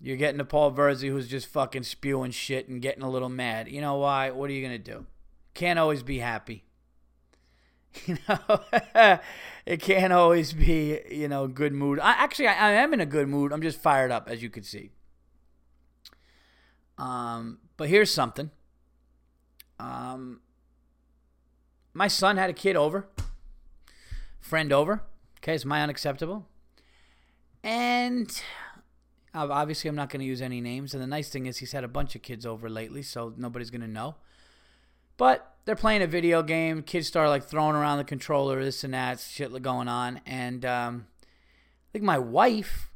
You're 0.00 0.16
getting 0.16 0.40
a 0.40 0.44
Paul 0.44 0.72
Verzi 0.72 1.08
who's 1.08 1.26
just 1.26 1.48
fucking 1.48 1.82
spewing 1.82 2.30
shit 2.30 2.68
and 2.68 2.80
getting 2.80 3.02
a 3.02 3.10
little 3.10 3.28
mad. 3.28 3.68
You 3.68 3.80
know 3.80 3.96
why? 3.96 4.30
What 4.30 4.48
are 4.48 4.52
you 4.52 4.64
going 4.64 4.80
to 4.80 4.92
do? 4.92 5.06
Can't 5.54 5.78
always 5.78 6.02
be 6.02 6.18
happy. 6.18 6.64
You 8.06 8.16
know, 8.28 8.60
it 9.66 9.80
can't 9.82 10.12
always 10.12 10.52
be, 10.52 11.00
you 11.10 11.26
know, 11.26 11.48
good 11.48 11.72
mood. 11.72 11.98
I, 11.98 12.12
actually, 12.12 12.46
I, 12.46 12.68
I, 12.68 12.70
am 12.74 12.94
in 12.94 13.00
a 13.00 13.06
good 13.06 13.26
mood. 13.26 13.52
I'm 13.52 13.62
just 13.62 13.80
fired 13.80 14.12
up, 14.12 14.28
as 14.30 14.44
you 14.44 14.48
can 14.48 14.62
see. 14.62 14.92
Um, 17.00 17.58
but 17.78 17.88
here's 17.88 18.12
something. 18.12 18.50
Um, 19.78 20.40
my 21.94 22.08
son 22.08 22.36
had 22.36 22.50
a 22.50 22.52
kid 22.52 22.76
over, 22.76 23.08
friend 24.38 24.70
over. 24.70 25.02
Okay, 25.38 25.54
is 25.54 25.64
my 25.64 25.82
unacceptable? 25.82 26.46
And 27.64 28.30
obviously, 29.34 29.88
I'm 29.88 29.96
not 29.96 30.10
going 30.10 30.20
to 30.20 30.26
use 30.26 30.42
any 30.42 30.60
names. 30.60 30.92
And 30.92 31.02
the 31.02 31.06
nice 31.06 31.30
thing 31.30 31.46
is, 31.46 31.56
he's 31.56 31.72
had 31.72 31.84
a 31.84 31.88
bunch 31.88 32.14
of 32.14 32.20
kids 32.20 32.44
over 32.44 32.68
lately, 32.68 33.02
so 33.02 33.32
nobody's 33.34 33.70
going 33.70 33.80
to 33.80 33.88
know. 33.88 34.16
But 35.16 35.56
they're 35.64 35.76
playing 35.76 36.02
a 36.02 36.06
video 36.06 36.42
game. 36.42 36.82
Kids 36.82 37.06
start 37.06 37.30
like 37.30 37.44
throwing 37.44 37.76
around 37.76 37.96
the 37.96 38.04
controller, 38.04 38.62
this 38.62 38.84
and 38.84 38.92
that, 38.92 39.20
shit 39.20 39.62
going 39.62 39.88
on. 39.88 40.20
And 40.26 40.66
um, 40.66 41.06
I 41.22 41.88
think 41.92 42.04
my 42.04 42.18
wife 42.18 42.90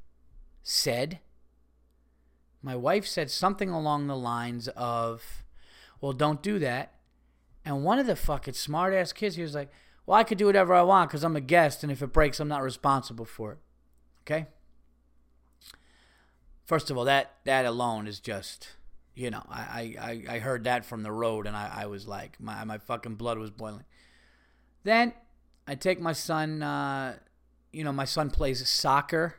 said 0.63 1.21
my 2.65 2.75
wife 2.75 3.07
said 3.07 3.31
something 3.31 3.69
along 3.69 4.07
the 4.07 4.17
lines 4.17 4.69
of, 4.69 5.45
well, 6.01 6.15
don't 6.15 6.43
do 6.43 6.59
that. 6.61 6.95
And 7.63 7.85
one 7.85 7.99
of 7.99 8.07
the 8.07 8.17
fucking 8.17 8.55
smart 8.55 8.95
ass 8.95 9.13
kids, 9.13 9.37
he 9.37 9.43
was 9.43 9.55
like, 9.55 9.71
well, 10.07 10.19
I 10.19 10.25
could 10.25 10.39
do 10.39 10.47
whatever 10.47 10.73
I 10.73 10.81
want 10.81 11.11
because 11.11 11.25
I'm 11.25 11.37
a 11.37 11.43
guest, 11.43 11.83
and 11.83 11.93
if 11.93 12.01
it 12.01 12.13
breaks, 12.13 12.41
I'm 12.41 12.49
not 12.49 12.63
responsible 12.63 13.27
for 13.27 13.53
it. 13.53 13.59
Okay? 14.23 14.47
First 16.65 16.91
of 16.91 16.97
all, 16.97 17.05
that, 17.05 17.35
that 17.45 17.67
alone 17.67 18.07
is 18.07 18.19
just, 18.19 18.71
you 19.15 19.31
know, 19.31 19.43
I, 19.47 19.95
I, 20.01 20.37
I 20.37 20.39
heard 20.39 20.65
that 20.65 20.87
from 20.87 21.03
the 21.03 21.13
road, 21.13 21.47
and 21.47 21.55
I, 21.55 21.83
I 21.83 21.87
was 21.87 22.09
like, 22.09 22.41
my, 22.41 22.65
my 22.65 22.79
fucking 22.79 23.17
blood 23.17 23.37
was 23.37 23.51
boiling. 23.51 23.85
Then 24.85 25.13
I 25.67 25.75
take 25.75 26.01
my 26.01 26.15
son, 26.15 26.63
uh, 26.63 27.19
you 27.75 27.85
know, 27.85 27.93
my 27.93 28.07
son 28.07 28.31
plays 28.31 28.67
soccer, 28.67 29.35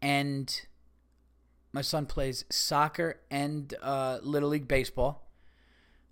and 0.00 0.62
my 1.72 1.82
son 1.82 2.06
plays 2.06 2.44
soccer 2.50 3.20
and 3.30 3.74
uh, 3.82 4.18
little 4.22 4.48
league 4.48 4.68
baseball. 4.68 5.24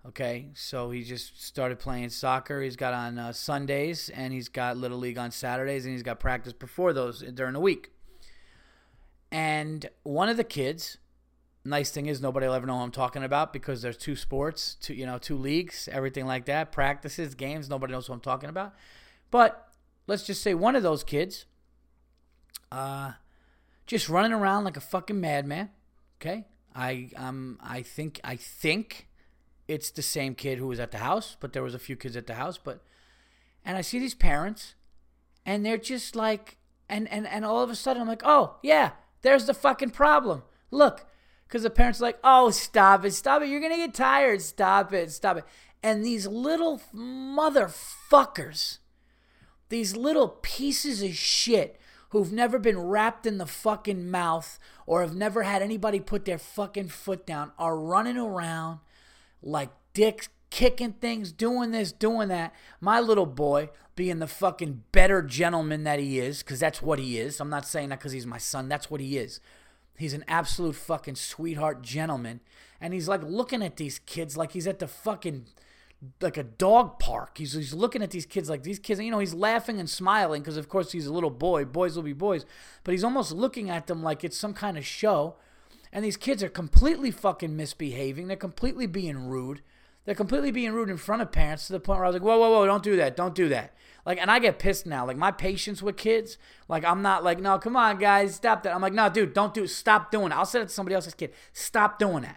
Okay, 0.06 0.50
so 0.54 0.92
he 0.92 1.02
just 1.02 1.42
started 1.44 1.80
playing 1.80 2.10
soccer. 2.10 2.62
He's 2.62 2.76
got 2.76 2.94
on 2.94 3.18
uh, 3.18 3.32
Sundays 3.32 4.08
and 4.08 4.32
he's 4.32 4.48
got 4.48 4.76
little 4.76 4.98
league 4.98 5.18
on 5.18 5.32
Saturdays 5.32 5.84
and 5.84 5.92
he's 5.92 6.04
got 6.04 6.20
practice 6.20 6.52
before 6.52 6.92
those 6.92 7.22
during 7.22 7.54
the 7.54 7.60
week. 7.60 7.90
And 9.32 9.88
one 10.04 10.28
of 10.28 10.36
the 10.36 10.44
kids, 10.44 10.98
nice 11.64 11.90
thing 11.90 12.06
is 12.06 12.22
nobody 12.22 12.46
will 12.46 12.54
ever 12.54 12.66
know 12.66 12.76
who 12.76 12.84
I'm 12.84 12.92
talking 12.92 13.24
about 13.24 13.52
because 13.52 13.82
there's 13.82 13.96
two 13.96 14.14
sports, 14.14 14.76
two 14.80 14.94
you 14.94 15.06
know, 15.06 15.18
two 15.18 15.36
leagues, 15.36 15.88
everything 15.90 16.26
like 16.26 16.44
that, 16.44 16.70
practices, 16.70 17.34
games. 17.34 17.68
Nobody 17.68 17.92
knows 17.92 18.06
who 18.06 18.12
I'm 18.12 18.20
talking 18.20 18.48
about. 18.48 18.74
But 19.32 19.72
let's 20.06 20.22
just 20.22 20.40
say 20.40 20.54
one 20.54 20.76
of 20.76 20.84
those 20.84 21.02
kids, 21.02 21.46
uh, 22.70 23.14
just 23.86 24.08
running 24.08 24.32
around 24.32 24.64
like 24.64 24.76
a 24.76 24.80
fucking 24.80 25.20
madman. 25.20 25.70
Okay, 26.20 26.44
I 26.74 27.10
um 27.16 27.58
I 27.62 27.82
think 27.82 28.20
I 28.24 28.36
think 28.36 29.08
it's 29.68 29.90
the 29.90 30.02
same 30.02 30.34
kid 30.34 30.58
who 30.58 30.66
was 30.66 30.80
at 30.80 30.90
the 30.90 30.98
house, 30.98 31.36
but 31.40 31.52
there 31.52 31.62
was 31.62 31.74
a 31.74 31.78
few 31.78 31.96
kids 31.96 32.16
at 32.16 32.26
the 32.26 32.34
house. 32.34 32.58
But 32.58 32.82
and 33.64 33.76
I 33.76 33.80
see 33.80 33.98
these 33.98 34.14
parents, 34.14 34.74
and 35.44 35.64
they're 35.64 35.78
just 35.78 36.16
like, 36.16 36.56
and 36.88 37.08
and 37.08 37.26
and 37.26 37.44
all 37.44 37.62
of 37.62 37.70
a 37.70 37.74
sudden 37.74 38.02
I'm 38.02 38.08
like, 38.08 38.22
oh 38.24 38.56
yeah, 38.62 38.92
there's 39.22 39.46
the 39.46 39.54
fucking 39.54 39.90
problem. 39.90 40.42
Look, 40.70 41.06
because 41.46 41.62
the 41.62 41.70
parents 41.70 42.00
are 42.00 42.04
like, 42.04 42.18
oh 42.24 42.50
stop 42.50 43.04
it, 43.04 43.12
stop 43.12 43.42
it, 43.42 43.48
you're 43.48 43.60
gonna 43.60 43.76
get 43.76 43.94
tired, 43.94 44.42
stop 44.42 44.92
it, 44.92 45.10
stop 45.12 45.38
it. 45.38 45.44
And 45.82 46.04
these 46.04 46.26
little 46.26 46.80
motherfuckers, 46.94 48.78
these 49.68 49.94
little 49.94 50.28
pieces 50.28 51.02
of 51.02 51.14
shit 51.14 51.78
who've 52.10 52.32
never 52.32 52.58
been 52.58 52.78
rapped 52.78 53.26
in 53.26 53.38
the 53.38 53.46
fucking 53.46 54.10
mouth 54.10 54.58
or 54.86 55.02
have 55.02 55.14
never 55.14 55.42
had 55.42 55.62
anybody 55.62 56.00
put 56.00 56.24
their 56.24 56.38
fucking 56.38 56.88
foot 56.88 57.26
down 57.26 57.52
are 57.58 57.78
running 57.78 58.16
around 58.16 58.80
like 59.42 59.70
dicks, 59.92 60.28
kicking 60.50 60.92
things, 60.92 61.32
doing 61.32 61.70
this, 61.70 61.92
doing 61.92 62.28
that. 62.28 62.54
My 62.80 63.00
little 63.00 63.26
boy, 63.26 63.70
being 63.94 64.18
the 64.18 64.26
fucking 64.26 64.84
better 64.92 65.22
gentleman 65.22 65.84
that 65.84 65.98
he 65.98 66.18
is, 66.18 66.42
because 66.42 66.60
that's 66.60 66.82
what 66.82 66.98
he 66.98 67.18
is. 67.18 67.40
I'm 67.40 67.50
not 67.50 67.66
saying 67.66 67.88
that 67.88 67.98
because 67.98 68.12
he's 68.12 68.26
my 68.26 68.38
son. 68.38 68.68
That's 68.68 68.90
what 68.90 69.00
he 69.00 69.16
is. 69.16 69.40
He's 69.98 70.14
an 70.14 70.24
absolute 70.28 70.76
fucking 70.76 71.16
sweetheart 71.16 71.82
gentleman. 71.82 72.40
And 72.80 72.92
he's 72.92 73.08
like 73.08 73.22
looking 73.22 73.62
at 73.62 73.76
these 73.76 73.98
kids 74.00 74.36
like 74.36 74.52
he's 74.52 74.66
at 74.66 74.78
the 74.78 74.88
fucking 74.88 75.46
like 76.20 76.36
a 76.36 76.42
dog 76.42 76.98
park. 76.98 77.38
He's, 77.38 77.52
he's 77.52 77.74
looking 77.74 78.02
at 78.02 78.10
these 78.10 78.26
kids 78.26 78.48
like 78.48 78.62
these 78.62 78.78
kids, 78.78 79.00
you 79.00 79.10
know, 79.10 79.18
he's 79.18 79.34
laughing 79.34 79.78
and 79.80 79.88
smiling 79.88 80.42
because, 80.42 80.56
of 80.56 80.68
course, 80.68 80.92
he's 80.92 81.06
a 81.06 81.12
little 81.12 81.30
boy. 81.30 81.64
Boys 81.64 81.96
will 81.96 82.02
be 82.02 82.12
boys. 82.12 82.44
But 82.84 82.92
he's 82.92 83.04
almost 83.04 83.32
looking 83.32 83.70
at 83.70 83.86
them 83.86 84.02
like 84.02 84.24
it's 84.24 84.36
some 84.36 84.54
kind 84.54 84.76
of 84.76 84.84
show. 84.84 85.36
And 85.92 86.04
these 86.04 86.16
kids 86.16 86.42
are 86.42 86.48
completely 86.48 87.10
fucking 87.10 87.56
misbehaving. 87.56 88.26
They're 88.26 88.36
completely 88.36 88.86
being 88.86 89.28
rude. 89.28 89.62
They're 90.04 90.14
completely 90.14 90.52
being 90.52 90.72
rude 90.72 90.88
in 90.88 90.98
front 90.98 91.22
of 91.22 91.32
parents 91.32 91.66
to 91.66 91.72
the 91.72 91.80
point 91.80 91.98
where 91.98 92.04
I 92.04 92.08
was 92.08 92.14
like, 92.14 92.22
whoa, 92.22 92.38
whoa, 92.38 92.50
whoa, 92.50 92.66
don't 92.66 92.82
do 92.82 92.96
that. 92.96 93.16
Don't 93.16 93.34
do 93.34 93.48
that. 93.48 93.74
Like, 94.04 94.20
and 94.20 94.30
I 94.30 94.38
get 94.38 94.60
pissed 94.60 94.86
now. 94.86 95.04
Like, 95.04 95.16
my 95.16 95.32
patience 95.32 95.82
with 95.82 95.96
kids, 95.96 96.38
like, 96.68 96.84
I'm 96.84 97.02
not 97.02 97.24
like, 97.24 97.40
no, 97.40 97.58
come 97.58 97.76
on, 97.76 97.98
guys, 97.98 98.36
stop 98.36 98.62
that. 98.62 98.74
I'm 98.74 98.80
like, 98.80 98.92
no, 98.92 99.08
dude, 99.08 99.34
don't 99.34 99.52
do 99.52 99.64
it. 99.64 99.68
Stop 99.68 100.12
doing 100.12 100.26
it. 100.26 100.36
I'll 100.36 100.46
say 100.46 100.60
it 100.60 100.68
to 100.68 100.68
somebody 100.68 100.94
else's 100.94 101.14
kid. 101.14 101.32
Stop 101.52 101.98
doing 101.98 102.22
that. 102.22 102.36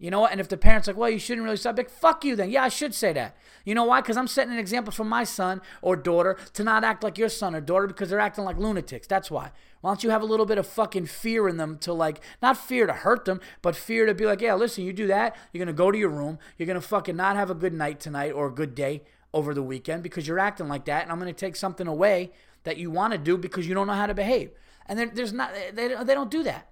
You 0.00 0.10
know 0.10 0.20
what? 0.20 0.32
And 0.32 0.40
if 0.40 0.48
the 0.48 0.56
parent's 0.56 0.88
like, 0.88 0.96
well, 0.96 1.10
you 1.10 1.18
shouldn't 1.18 1.44
really 1.44 1.58
stop, 1.58 1.76
like, 1.76 1.90
fuck 1.90 2.24
you 2.24 2.34
then. 2.34 2.50
Yeah, 2.50 2.64
I 2.64 2.68
should 2.68 2.94
say 2.94 3.12
that. 3.12 3.36
You 3.66 3.74
know 3.74 3.84
why? 3.84 4.00
Because 4.00 4.16
I'm 4.16 4.26
setting 4.26 4.52
an 4.54 4.58
example 4.58 4.92
for 4.92 5.04
my 5.04 5.24
son 5.24 5.60
or 5.82 5.94
daughter 5.94 6.38
to 6.54 6.64
not 6.64 6.84
act 6.84 7.04
like 7.04 7.18
your 7.18 7.28
son 7.28 7.54
or 7.54 7.60
daughter 7.60 7.86
because 7.86 8.08
they're 8.08 8.18
acting 8.18 8.44
like 8.44 8.56
lunatics. 8.56 9.06
That's 9.06 9.30
why. 9.30 9.52
Why 9.82 9.90
don't 9.90 10.02
you 10.02 10.08
have 10.08 10.22
a 10.22 10.26
little 10.26 10.46
bit 10.46 10.56
of 10.56 10.66
fucking 10.66 11.04
fear 11.04 11.48
in 11.48 11.58
them 11.58 11.76
to 11.80 11.92
like, 11.92 12.22
not 12.40 12.56
fear 12.56 12.86
to 12.86 12.94
hurt 12.94 13.26
them, 13.26 13.42
but 13.60 13.76
fear 13.76 14.06
to 14.06 14.14
be 14.14 14.24
like, 14.24 14.40
yeah, 14.40 14.54
listen, 14.54 14.84
you 14.84 14.94
do 14.94 15.06
that, 15.08 15.36
you're 15.52 15.66
to 15.66 15.72
go 15.74 15.90
to 15.90 15.98
your 15.98 16.08
room, 16.08 16.38
you're 16.56 16.66
to 16.72 16.80
fucking 16.80 17.16
not 17.16 17.36
have 17.36 17.50
a 17.50 17.54
good 17.54 17.74
night 17.74 18.00
tonight 18.00 18.30
or 18.30 18.46
a 18.46 18.52
good 18.52 18.74
day 18.74 19.02
over 19.34 19.52
the 19.52 19.62
weekend 19.62 20.02
because 20.02 20.26
you're 20.26 20.38
acting 20.38 20.68
like 20.68 20.86
that, 20.86 21.02
and 21.02 21.12
I'm 21.12 21.20
to 21.20 21.32
take 21.32 21.56
something 21.56 21.86
away 21.86 22.32
that 22.64 22.78
you 22.78 22.90
want 22.90 23.12
to 23.12 23.18
do 23.18 23.36
because 23.36 23.68
you 23.68 23.74
don't 23.74 23.86
know 23.86 23.92
how 23.92 24.06
to 24.06 24.14
behave. 24.14 24.50
And 24.86 24.98
there's 25.14 25.32
not, 25.32 25.52
they, 25.74 25.88
they 25.88 26.14
don't 26.14 26.30
do 26.30 26.42
that. 26.42 26.69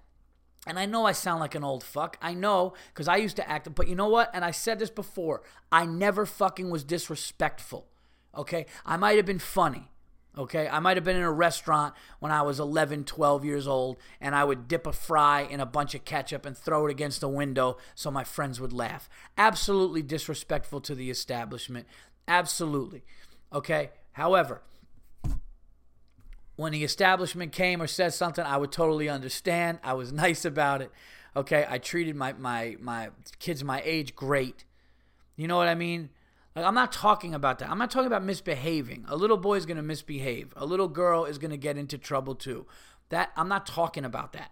And 0.67 0.77
I 0.77 0.85
know 0.85 1.05
I 1.05 1.13
sound 1.13 1.39
like 1.39 1.55
an 1.55 1.63
old 1.63 1.83
fuck. 1.83 2.17
I 2.21 2.33
know 2.33 2.73
because 2.93 3.07
I 3.07 3.17
used 3.17 3.37
to 3.37 3.49
act, 3.49 3.73
but 3.75 3.87
you 3.87 3.95
know 3.95 4.09
what? 4.09 4.29
And 4.33 4.43
I 4.43 4.51
said 4.51 4.79
this 4.79 4.89
before 4.89 5.41
I 5.71 5.85
never 5.85 6.25
fucking 6.25 6.69
was 6.69 6.83
disrespectful. 6.83 7.87
Okay? 8.35 8.65
I 8.85 8.97
might 8.97 9.17
have 9.17 9.25
been 9.25 9.39
funny. 9.39 9.89
Okay? 10.37 10.67
I 10.67 10.79
might 10.79 10.97
have 10.97 11.03
been 11.03 11.15
in 11.15 11.23
a 11.23 11.31
restaurant 11.31 11.93
when 12.19 12.31
I 12.31 12.41
was 12.41 12.59
11, 12.59 13.05
12 13.05 13.45
years 13.45 13.67
old, 13.67 13.97
and 14.21 14.35
I 14.35 14.43
would 14.43 14.67
dip 14.67 14.85
a 14.85 14.93
fry 14.93 15.41
in 15.41 15.59
a 15.59 15.65
bunch 15.65 15.95
of 15.95 16.05
ketchup 16.05 16.45
and 16.45 16.57
throw 16.57 16.85
it 16.87 16.91
against 16.91 17.21
the 17.21 17.29
window 17.29 17.77
so 17.95 18.11
my 18.11 18.23
friends 18.23 18.59
would 18.59 18.73
laugh. 18.73 19.09
Absolutely 19.37 20.01
disrespectful 20.01 20.81
to 20.81 20.93
the 20.93 21.09
establishment. 21.09 21.87
Absolutely. 22.27 23.03
Okay? 23.51 23.91
However, 24.11 24.61
when 26.59 26.73
the 26.73 26.83
establishment 26.83 27.53
came 27.53 27.81
or 27.81 27.87
said 27.87 28.13
something, 28.13 28.43
I 28.43 28.57
would 28.57 28.73
totally 28.73 29.07
understand. 29.07 29.79
I 29.81 29.93
was 29.93 30.11
nice 30.25 30.43
about 30.43 30.81
it. 30.81 30.91
Okay? 31.33 31.65
I 31.67 31.77
treated 31.77 32.17
my 32.17 32.33
my 32.33 32.75
my 32.81 33.11
kids 33.39 33.63
my 33.63 33.81
age 33.85 34.13
great. 34.13 34.65
You 35.37 35.47
know 35.47 35.55
what 35.55 35.69
I 35.69 35.75
mean? 35.75 36.09
Like 36.57 36.65
I'm 36.65 36.75
not 36.75 36.91
talking 36.91 37.33
about 37.33 37.59
that. 37.59 37.69
I'm 37.69 37.77
not 37.77 37.89
talking 37.89 38.07
about 38.07 38.25
misbehaving. 38.25 39.05
A 39.07 39.15
little 39.15 39.37
boy 39.37 39.55
is 39.55 39.65
going 39.65 39.77
to 39.77 39.83
misbehave. 39.83 40.53
A 40.57 40.65
little 40.65 40.89
girl 40.89 41.23
is 41.23 41.37
going 41.37 41.51
to 41.51 41.57
get 41.57 41.77
into 41.77 41.97
trouble 41.97 42.35
too. 42.35 42.67
That 43.07 43.31
I'm 43.37 43.47
not 43.47 43.65
talking 43.65 44.03
about 44.03 44.33
that. 44.33 44.51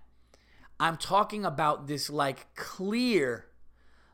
I'm 0.80 0.96
talking 0.96 1.44
about 1.44 1.88
this 1.88 2.10
like 2.10 2.56
clear 2.56 3.48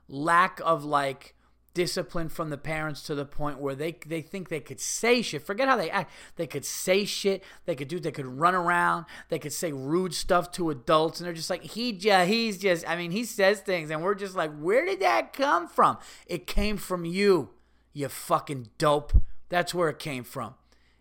lack 0.08 0.60
of 0.66 0.84
like 0.84 1.36
discipline 1.74 2.30
from 2.30 2.50
the 2.50 2.58
parents 2.58 3.02
to 3.04 3.16
the 3.16 3.26
point 3.26 3.60
where 3.60 3.76
they 3.76 3.96
they 4.06 4.22
think 4.22 4.50
they 4.50 4.60
could 4.60 4.80
say 4.80 5.22
shit. 5.22 5.46
Forget 5.46 5.68
how 5.68 5.76
they 5.76 5.90
act. 5.90 6.12
They 6.36 6.48
could 6.48 6.66
say 6.66 7.06
shit. 7.06 7.44
They 7.66 7.76
could 7.76 7.88
do. 7.88 8.00
They 8.00 8.12
could 8.12 8.26
run 8.26 8.56
around. 8.56 9.06
They 9.30 9.40
could 9.40 9.54
say 9.54 9.72
rude 9.72 10.14
stuff 10.14 10.52
to 10.54 10.70
adults, 10.70 11.20
and 11.20 11.28
they're 11.28 11.34
just 11.34 11.50
like 11.50 11.64
he 11.64 11.92
just 11.92 12.30
he's 12.30 12.58
just. 12.58 12.88
I 12.88 12.96
mean, 12.96 13.12
he 13.12 13.24
says 13.24 13.62
things, 13.62 13.90
and 13.90 14.02
we're 14.02 14.16
just 14.16 14.36
like, 14.36 14.52
where 14.60 14.86
did 14.86 15.02
that 15.02 15.34
come 15.34 15.68
from? 15.68 15.98
It 16.28 16.48
came 16.48 16.78
from 16.78 17.06
you, 17.06 17.50
you 17.94 18.10
fucking 18.10 18.70
dope. 18.78 19.14
That's 19.50 19.74
where 19.74 19.90
it 19.90 20.00
came 20.00 20.24
from. 20.24 20.56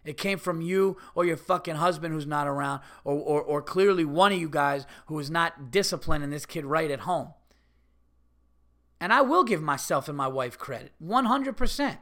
It 0.04 0.16
came 0.16 0.38
from 0.38 0.60
you 0.60 0.96
or 1.14 1.24
your 1.24 1.36
fucking 1.36 1.76
husband 1.76 2.12
who's 2.12 2.26
not 2.26 2.48
around, 2.48 2.80
or, 3.04 3.14
or, 3.14 3.42
or 3.42 3.62
clearly 3.62 4.04
one 4.04 4.32
of 4.32 4.38
you 4.38 4.48
guys 4.48 4.84
who 5.06 5.18
is 5.18 5.30
not 5.30 5.70
disciplining 5.70 6.30
this 6.30 6.44
kid 6.44 6.64
right 6.64 6.90
at 6.90 7.00
home. 7.00 7.34
And 9.02 9.12
I 9.12 9.20
will 9.20 9.42
give 9.42 9.60
myself 9.60 10.06
and 10.06 10.16
my 10.16 10.28
wife 10.28 10.56
credit 10.56 10.92
100%. 11.04 11.98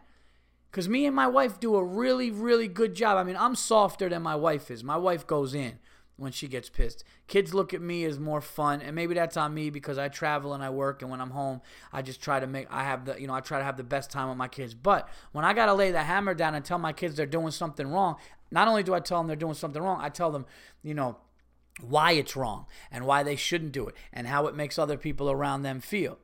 Because 0.70 0.86
me 0.86 1.06
and 1.06 1.16
my 1.16 1.26
wife 1.26 1.58
do 1.58 1.74
a 1.76 1.82
really, 1.82 2.30
really 2.30 2.68
good 2.68 2.94
job. 2.94 3.16
I 3.16 3.24
mean, 3.24 3.38
I'm 3.38 3.54
softer 3.54 4.10
than 4.10 4.20
my 4.20 4.36
wife 4.36 4.70
is. 4.70 4.84
My 4.84 4.98
wife 4.98 5.26
goes 5.26 5.54
in 5.54 5.78
when 6.18 6.30
she 6.30 6.46
gets 6.46 6.68
pissed. 6.68 7.02
Kids 7.26 7.54
look 7.54 7.72
at 7.72 7.80
me 7.80 8.04
as 8.04 8.18
more 8.18 8.42
fun, 8.42 8.82
and 8.82 8.94
maybe 8.94 9.14
that's 9.14 9.38
on 9.38 9.54
me 9.54 9.70
because 9.70 9.96
I 9.96 10.08
travel 10.08 10.52
and 10.52 10.62
I 10.62 10.68
work, 10.68 11.00
and 11.00 11.10
when 11.10 11.22
I'm 11.22 11.30
home, 11.30 11.62
I 11.90 12.02
just 12.02 12.22
try 12.22 12.38
to 12.38 12.46
make 12.46 12.70
I 12.70 12.84
have 12.84 13.06
the 13.06 13.18
you 13.18 13.26
know 13.26 13.32
I 13.32 13.40
try 13.40 13.58
to 13.58 13.64
have 13.64 13.78
the 13.78 13.82
best 13.82 14.10
time 14.10 14.28
with 14.28 14.36
my 14.36 14.46
kids. 14.46 14.74
But 14.74 15.08
when 15.32 15.46
I 15.46 15.54
gotta 15.54 15.72
lay 15.72 15.92
the 15.92 16.02
hammer 16.02 16.34
down 16.34 16.54
and 16.54 16.62
tell 16.62 16.78
my 16.78 16.92
kids 16.92 17.16
they're 17.16 17.24
doing 17.24 17.50
something 17.50 17.88
wrong, 17.88 18.16
not 18.50 18.68
only 18.68 18.82
do 18.82 18.92
I 18.92 19.00
tell 19.00 19.18
them 19.18 19.26
they're 19.26 19.36
doing 19.36 19.54
something 19.54 19.82
wrong, 19.82 20.00
I 20.02 20.10
tell 20.10 20.30
them, 20.30 20.44
you 20.82 20.92
know, 20.92 21.16
why 21.80 22.12
it's 22.12 22.36
wrong 22.36 22.66
and 22.90 23.06
why 23.06 23.22
they 23.22 23.36
shouldn't 23.36 23.72
do 23.72 23.88
it 23.88 23.94
and 24.12 24.26
how 24.26 24.46
it 24.46 24.54
makes 24.54 24.78
other 24.78 24.98
people 24.98 25.30
around 25.30 25.62
them 25.62 25.80
feel. 25.80 26.18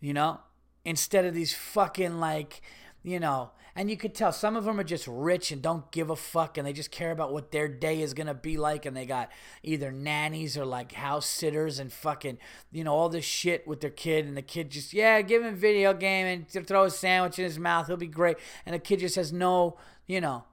You 0.00 0.14
know, 0.14 0.40
instead 0.84 1.24
of 1.24 1.34
these 1.34 1.54
fucking 1.54 2.20
like, 2.20 2.62
you 3.02 3.20
know, 3.20 3.50
and 3.76 3.88
you 3.88 3.96
could 3.96 4.14
tell 4.14 4.32
some 4.32 4.56
of 4.56 4.64
them 4.64 4.80
are 4.80 4.84
just 4.84 5.06
rich 5.06 5.52
and 5.52 5.62
don't 5.62 5.90
give 5.92 6.10
a 6.10 6.16
fuck 6.16 6.58
and 6.58 6.66
they 6.66 6.72
just 6.72 6.90
care 6.90 7.12
about 7.12 7.32
what 7.32 7.52
their 7.52 7.68
day 7.68 8.02
is 8.02 8.14
going 8.14 8.26
to 8.26 8.34
be 8.34 8.56
like. 8.56 8.84
And 8.84 8.96
they 8.96 9.06
got 9.06 9.30
either 9.62 9.92
nannies 9.92 10.58
or 10.58 10.64
like 10.64 10.92
house 10.92 11.26
sitters 11.26 11.78
and 11.78 11.92
fucking, 11.92 12.38
you 12.72 12.82
know, 12.82 12.92
all 12.92 13.08
this 13.08 13.24
shit 13.24 13.66
with 13.68 13.80
their 13.80 13.90
kid. 13.90 14.26
And 14.26 14.36
the 14.36 14.42
kid 14.42 14.70
just, 14.70 14.92
yeah, 14.92 15.22
give 15.22 15.42
him 15.42 15.54
video 15.54 15.94
game 15.94 16.26
and 16.26 16.66
throw 16.66 16.84
a 16.84 16.90
sandwich 16.90 17.38
in 17.38 17.44
his 17.44 17.58
mouth. 17.58 17.86
He'll 17.86 17.96
be 17.96 18.06
great. 18.06 18.38
And 18.66 18.74
the 18.74 18.80
kid 18.80 19.00
just 19.00 19.16
has 19.16 19.32
no, 19.32 19.78
you 20.06 20.20
know, 20.20 20.44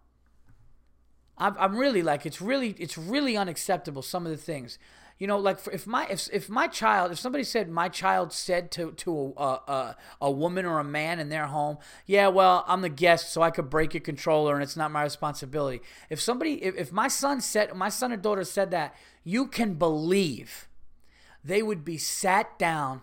I'm, 1.37 1.55
I'm 1.59 1.75
really 1.75 2.03
like, 2.03 2.25
it's 2.25 2.41
really, 2.41 2.75
it's 2.77 2.97
really 2.97 3.35
unacceptable. 3.35 4.03
Some 4.03 4.25
of 4.25 4.31
the 4.31 4.37
things 4.37 4.77
you 5.19 5.25
know, 5.25 5.39
like 5.39 5.57
if 5.71 5.87
my 5.87 6.05
if 6.07 6.29
if 6.31 6.47
my 6.47 6.67
child, 6.67 7.11
if 7.11 7.17
somebody 7.17 7.43
said 7.43 7.69
my 7.69 7.89
child 7.89 8.31
said 8.31 8.69
to 8.71 8.91
to 8.91 9.33
a, 9.35 9.43
a 9.43 9.95
a 10.21 10.31
woman 10.31 10.65
or 10.65 10.77
a 10.77 10.83
man 10.83 11.19
in 11.19 11.29
their 11.29 11.47
home, 11.47 11.79
yeah, 12.05 12.27
well, 12.27 12.63
I'm 12.67 12.81
the 12.81 12.89
guest, 12.89 13.33
so 13.33 13.41
I 13.41 13.49
could 13.49 13.69
break 13.69 13.95
your 13.95 14.01
controller, 14.01 14.53
and 14.53 14.61
it's 14.61 14.77
not 14.77 14.91
my 14.91 15.01
responsibility. 15.03 15.81
If 16.11 16.21
somebody, 16.21 16.63
if, 16.63 16.75
if 16.75 16.91
my 16.91 17.07
son 17.07 17.41
said, 17.41 17.75
my 17.75 17.89
son 17.89 18.13
or 18.13 18.17
daughter 18.17 18.43
said 18.43 18.69
that, 18.71 18.95
you 19.23 19.47
can 19.47 19.73
believe 19.73 20.67
they 21.43 21.63
would 21.63 21.83
be 21.83 21.97
sat 21.97 22.59
down 22.59 23.01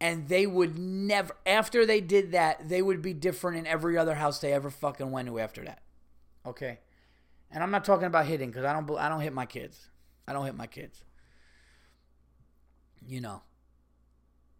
and 0.00 0.28
they 0.28 0.46
would 0.46 0.78
never 0.78 1.36
after 1.44 1.84
they 1.84 2.00
did 2.00 2.32
that 2.32 2.66
they 2.66 2.80
would 2.80 3.02
be 3.02 3.12
different 3.12 3.58
in 3.58 3.66
every 3.66 3.98
other 3.98 4.14
house 4.14 4.38
they 4.38 4.54
ever 4.54 4.70
fucking 4.70 5.10
went 5.10 5.28
to 5.28 5.38
after 5.38 5.62
that. 5.64 5.82
Okay? 6.46 6.78
And 7.50 7.62
i'm 7.62 7.70
not 7.70 7.84
talking 7.84 8.06
about 8.06 8.26
hitting 8.26 8.48
because 8.48 8.64
i 8.64 8.72
don't 8.72 8.88
i 8.98 9.08
don't 9.08 9.20
hit 9.20 9.34
my 9.34 9.44
kids. 9.44 9.88
I 10.26 10.32
don't 10.32 10.46
hit 10.46 10.54
my 10.54 10.68
kids 10.68 11.02
you 13.06 13.20
know. 13.20 13.42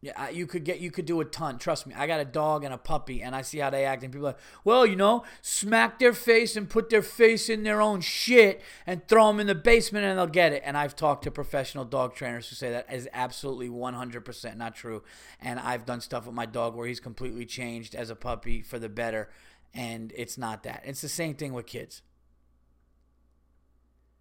Yeah, 0.03 0.31
you 0.31 0.47
could 0.47 0.65
get 0.65 0.81
you 0.81 0.91
could 0.91 1.05
do 1.05 1.21
a 1.21 1.27
ton. 1.27 1.59
Trust 1.59 1.87
me. 1.87 1.95
I 1.95 2.07
got 2.07 2.21
a 2.21 2.25
dog 2.25 2.65
and 2.65 2.73
a 2.73 2.79
puppy, 2.79 3.23
and 3.23 3.37
I 3.37 3.43
see 3.43 3.59
how 3.59 3.69
they 3.69 3.85
act. 3.85 4.03
And 4.03 4.11
people 4.11 4.29
are 4.29 4.31
like, 4.31 4.41
well, 4.65 4.87
you 4.87 4.97
know, 4.97 5.25
smack 5.43 5.99
their 5.99 6.15
face 6.15 6.57
and 6.57 6.71
put 6.71 6.89
their 6.89 7.03
face 7.03 7.51
in 7.51 7.65
their 7.65 7.83
own 7.83 8.01
shit 8.01 8.63
and 8.87 9.07
throw 9.07 9.27
them 9.27 9.41
in 9.41 9.47
the 9.47 9.55
basement, 9.55 10.07
and 10.07 10.19
they'll 10.19 10.27
get 10.27 10.55
it. 10.55 10.63
And 10.65 10.79
I've 10.79 10.97
talked 10.97 11.25
to 11.25 11.31
professional 11.31 11.85
dog 11.85 12.15
trainers 12.15 12.49
who 12.49 12.57
say 12.57 12.71
that 12.71 12.91
is 12.91 13.11
absolutely 13.13 13.69
100% 13.69 14.57
not 14.57 14.75
true. 14.75 15.03
And 15.39 15.61
I've 15.61 15.85
done 15.85 16.01
stuff 16.01 16.25
with 16.25 16.35
my 16.35 16.47
dog 16.47 16.75
where 16.75 16.87
he's 16.87 17.01
completely 17.01 17.45
changed 17.45 17.95
as 17.95 18.09
a 18.09 18.17
puppy 18.17 18.63
for 18.63 18.79
the 18.79 18.89
better, 18.89 19.29
and 19.75 20.15
it's 20.17 20.39
not 20.39 20.63
that. 20.63 20.81
It's 20.87 21.03
the 21.03 21.11
same 21.11 21.35
thing 21.35 21.53
with 21.53 21.67
kids 21.67 22.01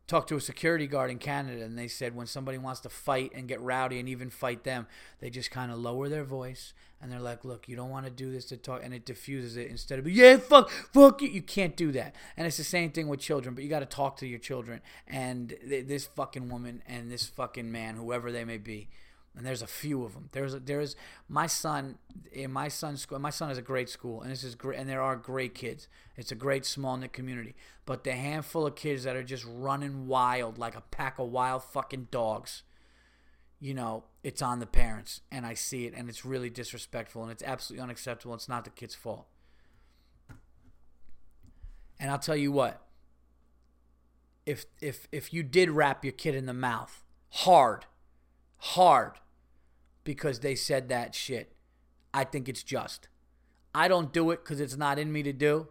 talked 0.10 0.28
to 0.30 0.36
a 0.36 0.42
security 0.42 0.88
guard 0.88 1.12
in 1.12 1.20
Canada, 1.20 1.64
and 1.64 1.78
they 1.78 1.88
said 1.88 2.16
when 2.16 2.28
somebody 2.28 2.58
wants 2.58 2.82
to 2.82 2.90
fight 2.90 3.32
and 3.34 3.48
get 3.48 3.62
rowdy 3.62 4.00
and 4.00 4.10
even 4.10 4.30
fight 4.30 4.64
them, 4.64 4.88
they 5.20 5.30
just 5.30 5.52
kind 5.52 5.72
of 5.72 5.78
lower 5.78 6.10
their 6.10 6.24
voice 6.24 6.74
and 7.02 7.12
they're 7.12 7.20
like, 7.20 7.46
"Look, 7.46 7.70
you 7.70 7.76
don't 7.76 7.90
want 7.90 8.06
to 8.06 8.12
do 8.12 8.32
this 8.32 8.46
to 8.46 8.58
talk," 8.58 8.82
and 8.84 8.94
it 8.94 9.06
diffuses 9.06 9.56
it 9.56 9.68
instead 9.68 10.00
of 10.00 10.08
"Yeah, 10.10 10.38
fuck, 10.38 10.70
fuck 10.70 11.22
you." 11.22 11.30
You 11.30 11.42
can't 11.42 11.76
do 11.76 11.92
that, 11.94 12.16
and 12.36 12.46
it's 12.46 12.58
the 12.58 12.64
same 12.64 12.92
thing 12.92 13.08
with 13.08 13.20
children. 13.20 13.56
But 13.56 13.64
you 13.64 13.70
got 13.70 13.80
to 13.80 13.86
talk 13.86 14.18
to 14.18 14.28
your 14.28 14.40
children, 14.40 14.82
and 15.08 15.56
th- 15.68 15.88
this 15.88 16.08
fucking 16.08 16.50
woman 16.50 16.84
and 16.88 17.10
this 17.12 17.28
fucking 17.28 17.72
man, 17.72 17.96
whoever 17.96 18.32
they 18.32 18.44
may 18.44 18.58
be 18.58 18.90
and 19.40 19.48
there's 19.48 19.62
a 19.62 19.68
few 19.68 20.04
of 20.04 20.14
them. 20.14 20.28
There's 20.34 20.54
there's 20.54 20.98
my 21.30 21.48
son 21.48 21.98
in 22.30 22.52
my 22.52 22.68
son's 22.68 23.02
school. 23.02 23.20
My 23.20 23.30
son 23.30 23.50
is 23.50 23.58
a 23.58 23.62
great 23.62 23.90
school, 23.90 24.22
and 24.22 24.30
this 24.30 24.44
is 24.44 24.54
great, 24.54 24.78
and 24.78 24.88
there 24.88 25.02
are 25.02 25.16
great 25.16 25.56
kids. 25.56 25.88
It's 26.18 26.34
a 26.34 26.36
great 26.36 26.66
small 26.66 26.98
knit 26.98 27.14
community. 27.14 27.56
But 27.86 28.04
the 28.04 28.12
handful 28.12 28.68
of 28.68 28.76
kids 28.76 29.06
that 29.06 29.16
are 29.16 29.24
just 29.24 29.46
running 29.48 30.08
wild 30.08 30.58
like 30.58 30.76
a 30.76 30.82
pack 30.82 31.20
of 31.20 31.30
wild 31.30 31.64
fucking 31.64 32.10
dogs, 32.12 32.64
you 33.62 33.74
know, 33.74 34.04
it's 34.24 34.42
on 34.42 34.60
the 34.60 34.66
parents, 34.66 35.22
and 35.32 35.46
I 35.46 35.54
see 35.54 35.86
it, 35.86 35.94
and 35.96 36.10
it's 36.10 36.26
really 36.26 36.50
disrespectful, 36.50 37.24
and 37.24 37.32
it's 37.32 37.44
absolutely 37.44 37.82
unacceptable. 37.82 38.36
It's 38.36 38.50
not 38.50 38.66
the 38.66 38.72
kid's 38.72 38.94
fault. 38.94 39.26
And 41.98 42.12
I'll 42.12 42.20
tell 42.20 42.36
you 42.36 42.52
what. 42.52 42.82
If 44.46 44.66
if 44.82 45.08
if 45.14 45.34
you 45.34 45.44
did 45.44 45.70
rap 45.70 46.04
your 46.04 46.12
kid 46.12 46.36
in 46.36 46.46
the 46.46 46.54
mouth 46.54 47.06
hard, 47.30 47.86
hard 48.58 49.14
because 50.10 50.40
they 50.40 50.56
said 50.56 50.90
that 50.90 51.14
shit. 51.14 51.54
I 52.16 52.24
think 52.24 52.50
it's 52.50 52.64
just. 52.64 53.10
I 53.76 53.88
don't 53.88 54.12
do 54.12 54.32
it 54.32 54.44
because 54.44 54.60
it's 54.60 54.76
not 54.76 54.98
in 54.98 55.12
me 55.12 55.22
to 55.22 55.32
do. 55.32 55.68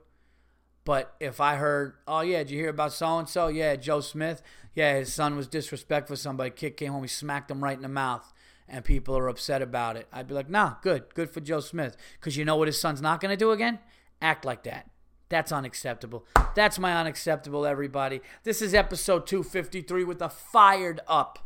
But 0.84 1.16
if 1.18 1.41
I 1.41 1.57
heard, 1.57 1.95
oh 2.07 2.20
yeah, 2.20 2.39
did 2.39 2.53
you 2.53 2.61
hear 2.61 2.68
about 2.68 2.93
so 2.93 3.18
and 3.18 3.28
so? 3.28 3.49
Yeah, 3.49 3.74
Joe 3.74 4.01
Smith. 4.01 4.41
Yeah, 4.76 4.95
his 4.95 5.12
son 5.12 5.34
was 5.34 5.49
disrespectful. 5.49 6.14
Somebody 6.14 6.51
kid 6.51 6.76
came 6.76 6.93
home, 6.93 7.03
he 7.03 7.09
smacked 7.09 7.51
him 7.51 7.64
right 7.64 7.74
in 7.74 7.82
the 7.82 7.89
mouth, 7.89 8.32
and 8.68 8.84
people 8.84 9.18
are 9.18 9.26
upset 9.26 9.61
about 9.61 9.97
it. 9.97 10.07
I'd 10.12 10.28
be 10.28 10.34
like, 10.34 10.49
nah, 10.49 10.74
good, 10.82 11.12
good 11.16 11.30
for 11.30 11.41
Joe 11.41 11.59
Smith, 11.59 11.97
because 12.20 12.36
you 12.36 12.45
know 12.45 12.55
what 12.55 12.68
his 12.68 12.80
son's 12.80 13.03
not 13.03 13.20
gonna 13.20 13.36
do 13.36 13.51
again? 13.51 13.80
Act 14.22 14.45
like 14.45 14.62
that. 14.62 14.89
That's 15.30 15.51
unacceptable. 15.51 16.24
That's 16.55 16.78
my 16.78 16.95
unacceptable, 16.95 17.66
everybody. 17.66 18.20
This 18.45 18.62
is 18.62 18.72
episode 18.72 19.26
253 19.26 20.05
with 20.05 20.22
a 20.22 20.28
fired 20.28 21.01
up 21.09 21.41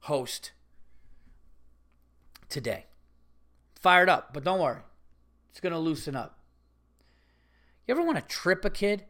host 0.00 0.52
today. 2.54 2.86
Fired 3.78 4.08
up, 4.08 4.32
but 4.32 4.44
don't 4.44 4.60
worry. 4.60 4.80
It's 5.50 5.60
going 5.60 5.74
to 5.74 5.78
loosen 5.78 6.16
up. 6.16 6.38
You 7.86 7.92
ever 7.92 8.02
want 8.02 8.16
to 8.16 8.24
trip 8.24 8.64
a 8.64 8.70
kid? 8.70 9.04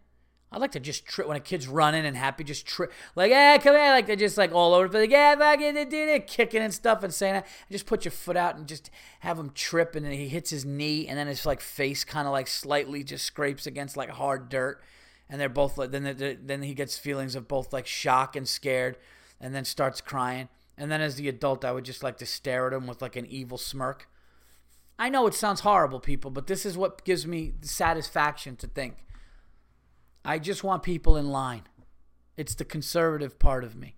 I 0.51 0.59
like 0.59 0.73
to 0.73 0.81
just 0.81 1.05
trip 1.05 1.27
when 1.27 1.37
a 1.37 1.41
kid's 1.41 1.67
running 1.67 2.07
and 2.07 2.17
happy, 2.17 2.45
just 2.45 2.65
trip. 2.65 2.93
Like, 3.17 3.31
yeah, 3.31 3.59
come 3.59 3.75
here. 3.75 3.91
Like, 3.91 4.07
they're 4.07 4.15
just 4.15 4.39
like 4.39 4.53
all 4.53 4.73
over. 4.73 5.01
Like, 5.01 5.11
yeah, 5.11 5.35
fucking, 5.37 5.75
they 5.75 5.85
did 5.85 6.09
it, 6.09 6.27
kicking 6.27 6.63
and 6.63 6.73
stuff 6.73 7.03
and 7.03 7.13
saying 7.13 7.35
that. 7.35 7.47
Just 7.71 7.87
put 7.87 8.05
your 8.05 8.13
foot 8.13 8.37
out 8.37 8.57
and 8.57 8.67
just 8.67 8.91
have 9.21 9.39
him 9.39 9.51
trip. 9.51 9.95
And 9.95 10.05
then 10.07 10.13
he 10.13 10.29
hits 10.29 10.51
his 10.51 10.65
knee. 10.65 11.07
And 11.09 11.19
then 11.19 11.27
his 11.27 11.45
like 11.45 11.61
face 11.61 12.05
kind 12.05 12.27
of 12.27 12.33
like 12.33 12.47
slightly 12.47 13.03
just 13.03 13.25
scrapes 13.25 13.67
against 13.67 13.97
like 13.97 14.11
hard 14.11 14.49
dirt. 14.49 14.83
And 15.29 15.41
they're 15.41 15.49
both 15.49 15.77
like, 15.77 15.91
then, 15.91 16.39
then 16.45 16.63
he 16.63 16.75
gets 16.75 16.97
feelings 16.97 17.35
of 17.35 17.49
both 17.49 17.73
like 17.73 17.87
shock 17.87 18.37
and 18.37 18.49
scared. 18.49 18.97
And 19.41 19.55
then 19.55 19.65
starts 19.65 20.01
crying. 20.01 20.49
And 20.77 20.91
then 20.91 21.01
as 21.01 21.17
the 21.17 21.29
adult, 21.29 21.65
I 21.65 21.73
would 21.73 21.85
just 21.85 22.03
like 22.03 22.19
to 22.19 22.27
stare 22.27 22.67
at 22.67 22.73
him 22.73 22.87
with 22.87 23.01
like 23.01 23.17
an 23.17 23.27
evil 23.27 23.59
smirk. 23.59 24.09
I 24.99 25.09
know 25.09 25.27
it 25.27 25.35
sounds 25.35 25.61
horrible, 25.61 26.01
people, 26.01 26.31
but 26.31 26.47
this 26.47 26.65
is 26.65 26.77
what 26.77 27.05
gives 27.05 27.27
me 27.27 27.55
satisfaction 27.63 28.57
to 28.57 28.67
think. 28.67 29.05
I 30.25 30.39
just 30.39 30.65
want 30.65 30.83
people 30.83 31.17
in 31.17 31.31
line. 31.31 31.63
It's 32.37 32.55
the 32.55 32.65
conservative 32.65 33.39
part 33.39 33.65
of 33.65 33.77
me. 33.77 33.97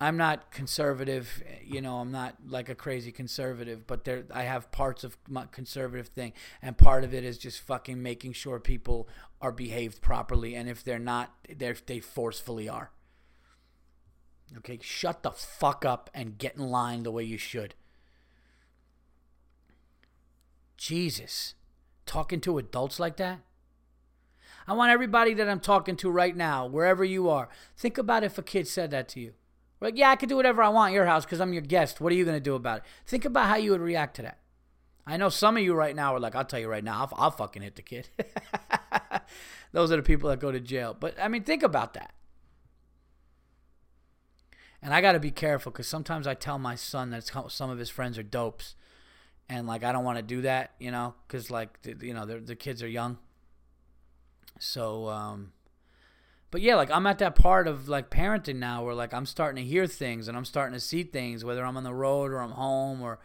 I'm 0.00 0.16
not 0.16 0.50
conservative, 0.50 1.42
you 1.62 1.82
know. 1.82 1.98
I'm 1.98 2.10
not 2.10 2.36
like 2.48 2.70
a 2.70 2.74
crazy 2.74 3.12
conservative, 3.12 3.86
but 3.86 4.04
there 4.04 4.24
I 4.32 4.44
have 4.44 4.72
parts 4.72 5.04
of 5.04 5.18
my 5.28 5.44
conservative 5.50 6.08
thing, 6.08 6.32
and 6.62 6.78
part 6.78 7.04
of 7.04 7.12
it 7.12 7.22
is 7.22 7.36
just 7.36 7.60
fucking 7.60 8.02
making 8.02 8.32
sure 8.32 8.58
people 8.58 9.08
are 9.42 9.52
behaved 9.52 10.00
properly, 10.00 10.54
and 10.54 10.70
if 10.70 10.82
they're 10.82 10.98
not, 10.98 11.34
they 11.54 11.74
they 11.84 12.00
forcefully 12.00 12.66
are. 12.66 12.92
Okay, 14.58 14.78
shut 14.82 15.22
the 15.22 15.30
fuck 15.30 15.84
up 15.84 16.10
and 16.12 16.38
get 16.38 16.56
in 16.56 16.68
line 16.68 17.02
the 17.02 17.12
way 17.12 17.22
you 17.22 17.38
should. 17.38 17.74
Jesus, 20.76 21.54
talking 22.06 22.40
to 22.40 22.58
adults 22.58 22.98
like 22.98 23.16
that. 23.18 23.40
I 24.66 24.72
want 24.72 24.90
everybody 24.90 25.34
that 25.34 25.48
I'm 25.48 25.60
talking 25.60 25.96
to 25.96 26.10
right 26.10 26.36
now, 26.36 26.66
wherever 26.66 27.04
you 27.04 27.28
are, 27.28 27.48
think 27.76 27.98
about 27.98 28.24
if 28.24 28.38
a 28.38 28.42
kid 28.42 28.66
said 28.66 28.90
that 28.90 29.08
to 29.10 29.20
you. 29.20 29.34
Like, 29.80 29.96
yeah, 29.96 30.10
I 30.10 30.16
can 30.16 30.28
do 30.28 30.36
whatever 30.36 30.62
I 30.62 30.68
want 30.68 30.94
your 30.94 31.06
house 31.06 31.24
because 31.24 31.40
I'm 31.40 31.52
your 31.52 31.62
guest. 31.62 32.00
What 32.00 32.12
are 32.12 32.16
you 32.16 32.24
going 32.24 32.36
to 32.36 32.40
do 32.40 32.54
about 32.54 32.78
it? 32.78 32.84
Think 33.06 33.24
about 33.24 33.48
how 33.48 33.56
you 33.56 33.70
would 33.70 33.80
react 33.80 34.16
to 34.16 34.22
that. 34.22 34.38
I 35.06 35.16
know 35.16 35.28
some 35.28 35.56
of 35.56 35.62
you 35.62 35.74
right 35.74 35.96
now 35.96 36.14
are 36.14 36.20
like, 36.20 36.34
I'll 36.34 36.44
tell 36.44 36.60
you 36.60 36.68
right 36.68 36.84
now, 36.84 37.00
I'll, 37.00 37.24
I'll 37.24 37.30
fucking 37.30 37.62
hit 37.62 37.76
the 37.76 37.82
kid. 37.82 38.08
Those 39.72 39.90
are 39.90 39.96
the 39.96 40.02
people 40.02 40.28
that 40.30 40.40
go 40.40 40.52
to 40.52 40.60
jail. 40.60 40.94
But 40.98 41.16
I 41.20 41.28
mean, 41.28 41.42
think 41.42 41.62
about 41.62 41.94
that. 41.94 42.12
And 44.82 44.94
I 44.94 45.00
got 45.00 45.12
to 45.12 45.20
be 45.20 45.30
careful 45.30 45.72
because 45.72 45.86
sometimes 45.86 46.26
I 46.26 46.34
tell 46.34 46.58
my 46.58 46.74
son 46.74 47.10
that 47.10 47.30
some 47.48 47.70
of 47.70 47.78
his 47.78 47.90
friends 47.90 48.18
are 48.18 48.22
dopes. 48.22 48.76
And 49.48 49.66
like, 49.66 49.84
I 49.84 49.92
don't 49.92 50.04
want 50.04 50.16
to 50.18 50.22
do 50.22 50.42
that, 50.42 50.72
you 50.78 50.90
know, 50.90 51.14
because 51.26 51.50
like, 51.50 51.78
you 52.00 52.14
know, 52.14 52.24
the 52.24 52.56
kids 52.56 52.82
are 52.82 52.88
young. 52.88 53.18
So, 54.58 55.08
um, 55.08 55.52
but 56.50 56.60
yeah, 56.60 56.76
like 56.76 56.90
I'm 56.90 57.06
at 57.06 57.18
that 57.18 57.34
part 57.34 57.66
of 57.66 57.88
like 57.88 58.10
parenting 58.10 58.56
now 58.56 58.84
where 58.84 58.94
like 58.94 59.12
I'm 59.12 59.26
starting 59.26 59.62
to 59.62 59.68
hear 59.68 59.86
things 59.86 60.28
and 60.28 60.36
I'm 60.36 60.44
starting 60.44 60.74
to 60.74 60.80
see 60.80 61.02
things, 61.02 61.44
whether 61.44 61.64
I'm 61.64 61.76
on 61.76 61.84
the 61.84 61.94
road 61.94 62.30
or 62.30 62.38
I'm 62.38 62.52
home 62.52 63.02
or, 63.02 63.18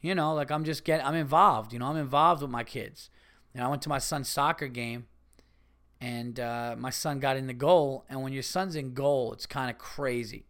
you 0.00 0.14
know, 0.14 0.34
like 0.34 0.50
I'm 0.50 0.64
just 0.64 0.84
getting, 0.84 1.04
I'm 1.06 1.14
involved, 1.14 1.72
you 1.72 1.78
know, 1.78 1.86
I'm 1.86 1.96
involved 1.96 2.42
with 2.42 2.50
my 2.50 2.64
kids. 2.64 3.10
And 3.54 3.62
I 3.62 3.68
went 3.68 3.82
to 3.82 3.88
my 3.88 3.98
son's 3.98 4.28
soccer 4.28 4.68
game 4.68 5.06
and 6.00 6.40
uh, 6.40 6.74
my 6.78 6.90
son 6.90 7.20
got 7.20 7.36
in 7.36 7.46
the 7.46 7.54
goal. 7.54 8.04
And 8.08 8.22
when 8.22 8.32
your 8.32 8.42
son's 8.42 8.76
in 8.76 8.92
goal, 8.92 9.32
it's 9.32 9.46
kind 9.46 9.70
of 9.70 9.78
crazy 9.78 10.46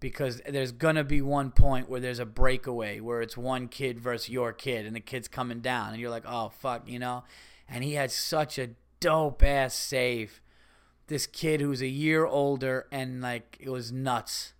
because 0.00 0.40
there's 0.48 0.72
to 0.72 1.04
be 1.04 1.22
one 1.22 1.50
point 1.50 1.88
where 1.88 2.00
there's 2.00 2.18
a 2.18 2.26
breakaway 2.26 3.00
where 3.00 3.22
it's 3.22 3.36
one 3.36 3.68
kid 3.68 3.98
versus 3.98 4.28
your 4.28 4.52
kid 4.52 4.86
and 4.86 4.94
the 4.94 5.00
kid's 5.00 5.28
coming 5.28 5.60
down 5.60 5.90
and 5.90 6.00
you're 6.00 6.10
like, 6.10 6.24
oh, 6.26 6.50
fuck, 6.60 6.88
you 6.88 6.98
know? 6.98 7.24
And 7.68 7.82
he 7.82 7.94
had 7.94 8.10
such 8.10 8.58
a 8.58 8.70
dope 9.00 9.42
ass 9.42 9.74
save 9.74 10.40
this 11.06 11.26
kid 11.26 11.60
who's 11.60 11.82
a 11.82 11.86
year 11.86 12.24
older 12.26 12.86
and 12.90 13.20
like 13.20 13.56
it 13.60 13.70
was 13.70 13.92
nuts 13.92 14.54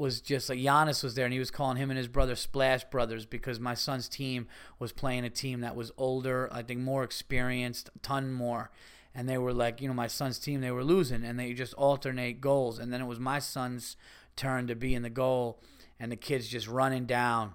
was 0.00 0.20
just 0.20 0.48
like 0.48 0.58
Giannis 0.58 1.04
was 1.04 1.14
there 1.14 1.26
and 1.26 1.32
he 1.32 1.38
was 1.38 1.50
calling 1.50 1.76
him 1.76 1.90
and 1.90 1.98
his 1.98 2.08
brother 2.08 2.34
Splash 2.34 2.84
Brothers 2.84 3.26
because 3.26 3.60
my 3.60 3.74
son's 3.74 4.08
team 4.08 4.48
was 4.78 4.92
playing 4.92 5.24
a 5.24 5.30
team 5.30 5.60
that 5.60 5.76
was 5.76 5.92
older, 5.98 6.48
I 6.50 6.62
think 6.62 6.80
more 6.80 7.04
experienced, 7.04 7.90
a 7.94 7.98
ton 7.98 8.32
more. 8.32 8.70
And 9.14 9.28
they 9.28 9.38
were 9.38 9.52
like, 9.52 9.80
you 9.80 9.88
know, 9.88 9.94
my 9.94 10.06
son's 10.06 10.38
team, 10.38 10.60
they 10.60 10.70
were 10.70 10.84
losing 10.84 11.24
and 11.24 11.38
they 11.38 11.52
just 11.52 11.74
alternate 11.74 12.40
goals. 12.40 12.78
And 12.78 12.92
then 12.92 13.00
it 13.00 13.06
was 13.06 13.18
my 13.18 13.38
son's 13.38 13.96
turn 14.36 14.66
to 14.68 14.74
be 14.74 14.94
in 14.94 15.02
the 15.02 15.10
goal 15.10 15.60
and 15.98 16.10
the 16.10 16.16
kid's 16.16 16.48
just 16.48 16.66
running 16.68 17.06
down. 17.06 17.54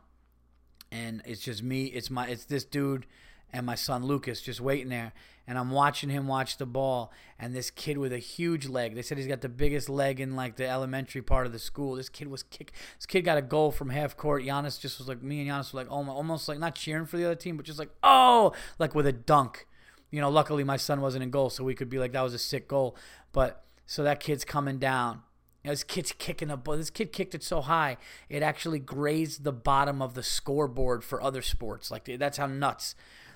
And 0.91 1.21
it's 1.25 1.41
just 1.41 1.63
me, 1.63 1.85
it's 1.85 2.09
my 2.09 2.27
it's 2.27 2.45
this 2.45 2.63
dude 2.63 3.05
and 3.51 3.65
my 3.65 3.75
son 3.75 4.05
Lucas 4.05 4.41
just 4.41 4.61
waiting 4.61 4.89
there. 4.89 5.13
And 5.47 5.59
I'm 5.59 5.69
watching 5.71 6.09
him 6.09 6.27
watch 6.27 6.57
the 6.57 6.65
ball. 6.65 7.11
And 7.37 7.55
this 7.55 7.69
kid 7.69 7.97
with 7.97 8.11
a 8.11 8.17
huge 8.17 8.67
leg. 8.67 8.95
They 8.95 9.01
said 9.01 9.17
he's 9.17 9.27
got 9.27 9.41
the 9.41 9.49
biggest 9.49 9.89
leg 9.89 10.19
in 10.19 10.35
like 10.35 10.55
the 10.55 10.67
elementary 10.67 11.21
part 11.21 11.45
of 11.45 11.51
the 11.51 11.59
school. 11.59 11.95
This 11.95 12.09
kid 12.09 12.27
was 12.27 12.43
kick. 12.43 12.71
This 12.97 13.05
kid 13.05 13.21
got 13.21 13.37
a 13.37 13.43
goal 13.43 13.71
from 13.71 13.89
half 13.89 14.17
court. 14.17 14.43
Giannis 14.43 14.79
just 14.79 14.97
was 14.97 15.07
like 15.07 15.21
me 15.21 15.41
and 15.41 15.49
Giannis 15.49 15.73
were 15.73 15.81
like 15.81 15.91
oh 15.91 16.09
almost 16.09 16.47
like 16.47 16.59
not 16.59 16.75
cheering 16.75 17.05
for 17.05 17.17
the 17.17 17.25
other 17.25 17.35
team, 17.35 17.57
but 17.57 17.65
just 17.65 17.79
like 17.79 17.91
oh 18.03 18.53
like 18.79 18.95
with 18.95 19.07
a 19.07 19.13
dunk. 19.13 19.67
You 20.11 20.21
know, 20.21 20.29
luckily 20.29 20.63
my 20.63 20.77
son 20.77 21.01
wasn't 21.01 21.23
in 21.23 21.29
goal, 21.29 21.49
so 21.49 21.63
we 21.63 21.75
could 21.75 21.89
be 21.89 21.99
like 21.99 22.11
that 22.13 22.21
was 22.21 22.33
a 22.33 22.39
sick 22.39 22.67
goal. 22.67 22.95
But 23.31 23.63
so 23.85 24.03
that 24.03 24.19
kid's 24.19 24.45
coming 24.45 24.79
down. 24.79 25.21
You 25.63 25.69
know, 25.69 25.73
this 25.73 25.83
kid's 25.83 26.11
kicking 26.11 26.49
the 26.49 26.57
ball. 26.57 26.77
This 26.77 26.89
kid 26.89 27.11
kicked 27.11 27.33
it 27.33 27.43
so 27.43 27.61
high 27.61 27.97
it 28.29 28.43
actually 28.43 28.79
grazed 28.79 29.43
the 29.43 29.51
bottom 29.51 30.01
of 30.01 30.13
the 30.13 30.23
scoreboard 30.23 31.03
for 31.03 31.21
other 31.21 31.41
sports. 31.41 31.89
Like 31.89 32.05
that's 32.05 32.37
how 32.37 32.47
nuts 32.47 32.95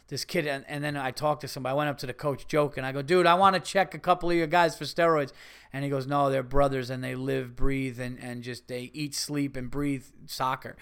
this 0.10 0.26
kid 0.26 0.48
and, 0.48 0.66
and 0.68 0.84
then 0.84 0.98
I 0.98 1.12
talked 1.12 1.42
to 1.42 1.48
somebody. 1.48 1.72
I 1.72 1.76
went 1.76 1.90
up 1.90 2.00
to 2.00 2.08
the 2.08 2.14
coach 2.14 2.48
joking. 2.48 2.84
I 2.84 2.92
go, 2.92 3.02
dude, 3.02 3.28
I 3.28 3.36
want 3.36 3.56
to 3.56 3.60
check 3.60 3.94
a 3.94 4.00
couple 4.00 4.30
of 4.30 4.36
your 4.36 4.48
guys 4.48 4.76
for 4.76 4.84
steroids. 4.84 5.32
And 5.72 5.84
he 5.84 5.90
goes, 5.90 6.08
no, 6.08 6.30
they're 6.30 6.44
brothers 6.44 6.90
and 6.90 7.04
they 7.04 7.16
live, 7.16 7.56
breathe, 7.56 8.00
and, 8.00 8.20
and 8.20 8.42
just 8.44 8.68
they 8.68 8.90
eat, 8.94 9.14
sleep, 9.14 9.56
and 9.56 9.70
breathe 9.70 10.06
soccer. 10.26 10.76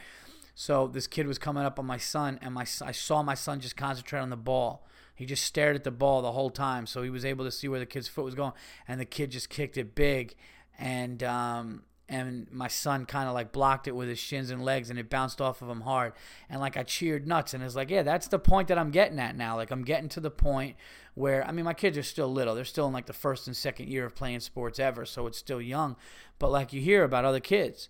So 0.55 0.87
this 0.87 1.07
kid 1.07 1.27
was 1.27 1.37
coming 1.37 1.63
up 1.63 1.77
on 1.77 1.85
my 1.85 1.97
son, 1.97 2.39
and 2.41 2.51
my 2.51 2.65
I 2.81 2.91
saw 2.91 3.21
my 3.21 3.35
son 3.35 3.59
just 3.59 3.77
concentrate 3.77 4.21
on 4.21 4.31
the 4.31 4.35
ball. 4.37 4.87
He 5.17 5.25
just 5.25 5.43
stared 5.43 5.75
at 5.75 5.83
the 5.83 5.91
ball 5.91 6.21
the 6.21 6.31
whole 6.31 6.49
time, 6.49 6.85
so 6.85 7.01
he 7.01 7.09
was 7.09 7.25
able 7.25 7.43
to 7.43 7.51
see 7.51 7.67
where 7.67 7.79
the 7.79 7.85
kid's 7.85 8.07
foot 8.07 8.23
was 8.23 8.35
going, 8.35 8.53
and 8.87 9.01
the 9.01 9.05
kid 9.05 9.31
just 9.31 9.49
kicked 9.49 9.77
it 9.77 9.95
big, 9.95 10.35
and 10.79 11.21
um, 11.23 11.81
and 12.09 12.47
my 12.51 12.67
son 12.67 13.05
kind 13.05 13.27
of 13.27 13.33
like 13.33 13.51
blocked 13.51 13.87
it 13.87 13.95
with 13.95 14.07
his 14.07 14.19
shins 14.19 14.49
and 14.49 14.63
legs 14.63 14.89
and 14.89 14.97
it 14.97 15.09
bounced 15.09 15.41
off 15.41 15.61
of 15.61 15.69
him 15.69 15.81
hard 15.81 16.13
and 16.49 16.61
like 16.61 16.77
i 16.77 16.83
cheered 16.83 17.27
nuts 17.27 17.53
and 17.53 17.61
it's 17.61 17.75
like 17.75 17.89
yeah 17.89 18.03
that's 18.03 18.27
the 18.27 18.39
point 18.39 18.67
that 18.69 18.77
i'm 18.77 18.91
getting 18.91 19.19
at 19.19 19.35
now 19.35 19.55
like 19.55 19.71
i'm 19.71 19.83
getting 19.83 20.07
to 20.07 20.19
the 20.19 20.31
point 20.31 20.75
where 21.15 21.45
i 21.47 21.51
mean 21.51 21.65
my 21.65 21.73
kids 21.73 21.97
are 21.97 22.03
still 22.03 22.31
little 22.31 22.55
they're 22.55 22.63
still 22.63 22.87
in 22.87 22.93
like 22.93 23.07
the 23.07 23.13
first 23.13 23.47
and 23.47 23.55
second 23.55 23.89
year 23.89 24.05
of 24.05 24.15
playing 24.15 24.39
sports 24.39 24.79
ever 24.79 25.05
so 25.05 25.27
it's 25.27 25.37
still 25.37 25.61
young 25.61 25.95
but 26.39 26.49
like 26.49 26.71
you 26.71 26.81
hear 26.81 27.03
about 27.03 27.25
other 27.25 27.41
kids 27.41 27.89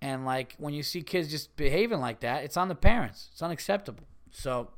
and 0.00 0.24
like 0.24 0.54
when 0.58 0.72
you 0.72 0.82
see 0.82 1.02
kids 1.02 1.28
just 1.30 1.54
behaving 1.56 2.00
like 2.00 2.20
that 2.20 2.44
it's 2.44 2.56
on 2.56 2.68
the 2.68 2.74
parents 2.74 3.28
it's 3.32 3.42
unacceptable 3.42 4.04
so 4.30 4.70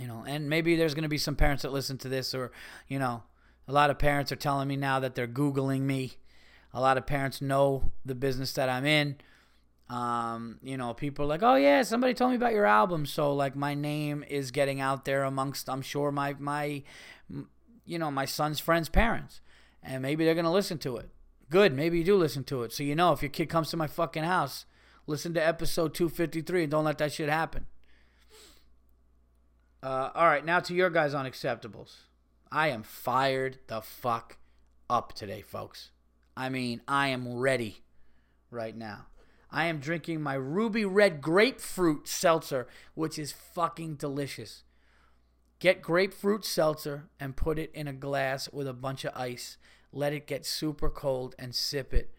you 0.00 0.06
know 0.06 0.24
and 0.26 0.48
maybe 0.48 0.76
there's 0.76 0.94
going 0.94 1.02
to 1.02 1.08
be 1.08 1.18
some 1.18 1.36
parents 1.36 1.62
that 1.62 1.72
listen 1.72 1.98
to 1.98 2.08
this 2.08 2.34
or 2.34 2.50
you 2.88 2.98
know 2.98 3.22
a 3.68 3.72
lot 3.72 3.90
of 3.90 3.98
parents 3.98 4.32
are 4.32 4.36
telling 4.36 4.68
me 4.68 4.76
now 4.76 4.98
that 4.98 5.14
they're 5.14 5.28
googling 5.28 5.82
me 5.82 6.12
a 6.74 6.80
lot 6.80 6.96
of 6.96 7.06
parents 7.06 7.40
know 7.40 7.92
the 8.04 8.14
business 8.14 8.52
that 8.54 8.68
I'm 8.68 8.86
in. 8.86 9.16
Um, 9.90 10.58
you 10.62 10.78
know, 10.78 10.94
people 10.94 11.26
are 11.26 11.28
like, 11.28 11.42
"Oh 11.42 11.56
yeah, 11.56 11.82
somebody 11.82 12.14
told 12.14 12.30
me 12.30 12.36
about 12.36 12.54
your 12.54 12.64
album." 12.64 13.04
So 13.04 13.34
like 13.34 13.54
my 13.54 13.74
name 13.74 14.24
is 14.26 14.50
getting 14.50 14.80
out 14.80 15.04
there 15.04 15.24
amongst 15.24 15.68
I'm 15.68 15.82
sure 15.82 16.10
my 16.10 16.34
my 16.38 16.82
you 17.84 17.98
know, 17.98 18.10
my 18.10 18.24
son's 18.24 18.60
friends' 18.60 18.88
parents. 18.88 19.40
And 19.82 20.00
maybe 20.00 20.24
they're 20.24 20.34
going 20.34 20.44
to 20.44 20.50
listen 20.50 20.78
to 20.78 20.96
it. 20.96 21.10
Good, 21.50 21.74
maybe 21.74 21.98
you 21.98 22.04
do 22.04 22.16
listen 22.16 22.44
to 22.44 22.62
it. 22.62 22.72
So 22.72 22.84
you 22.84 22.94
know 22.94 23.12
if 23.12 23.20
your 23.20 23.30
kid 23.30 23.46
comes 23.48 23.70
to 23.70 23.76
my 23.76 23.88
fucking 23.88 24.22
house, 24.22 24.64
listen 25.06 25.34
to 25.34 25.44
episode 25.46 25.92
253 25.92 26.62
and 26.62 26.70
don't 26.70 26.84
let 26.84 26.98
that 26.98 27.12
shit 27.12 27.28
happen. 27.28 27.66
Uh, 29.82 30.10
all 30.14 30.26
right, 30.26 30.44
now 30.44 30.60
to 30.60 30.74
your 30.74 30.90
guys' 30.90 31.12
unacceptables. 31.12 31.96
I 32.52 32.68
am 32.68 32.84
fired 32.84 33.58
the 33.66 33.80
fuck 33.80 34.36
up 34.88 35.12
today, 35.12 35.42
folks. 35.42 35.90
I 36.36 36.50
mean, 36.50 36.82
I 36.86 37.08
am 37.08 37.36
ready 37.38 37.82
right 38.50 38.76
now. 38.76 39.06
I 39.50 39.66
am 39.66 39.80
drinking 39.80 40.22
my 40.22 40.34
ruby 40.34 40.84
red 40.84 41.20
grapefruit 41.20 42.06
seltzer, 42.06 42.68
which 42.94 43.18
is 43.18 43.32
fucking 43.32 43.96
delicious. 43.96 44.62
Get 45.58 45.82
grapefruit 45.82 46.44
seltzer 46.44 47.08
and 47.18 47.36
put 47.36 47.58
it 47.58 47.70
in 47.74 47.88
a 47.88 47.92
glass 47.92 48.48
with 48.52 48.68
a 48.68 48.72
bunch 48.72 49.04
of 49.04 49.16
ice. 49.16 49.56
Let 49.92 50.12
it 50.12 50.26
get 50.26 50.46
super 50.46 50.90
cold 50.90 51.34
and 51.38 51.54
sip 51.54 51.92
it. 51.92 52.14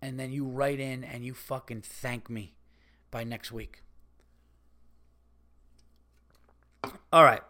And 0.00 0.20
then 0.20 0.30
you 0.30 0.44
write 0.46 0.78
in 0.78 1.02
and 1.02 1.24
you 1.24 1.34
fucking 1.34 1.82
thank 1.82 2.30
me 2.30 2.54
by 3.10 3.24
next 3.24 3.50
week. 3.50 3.82
All 7.12 7.24
right. 7.24 7.42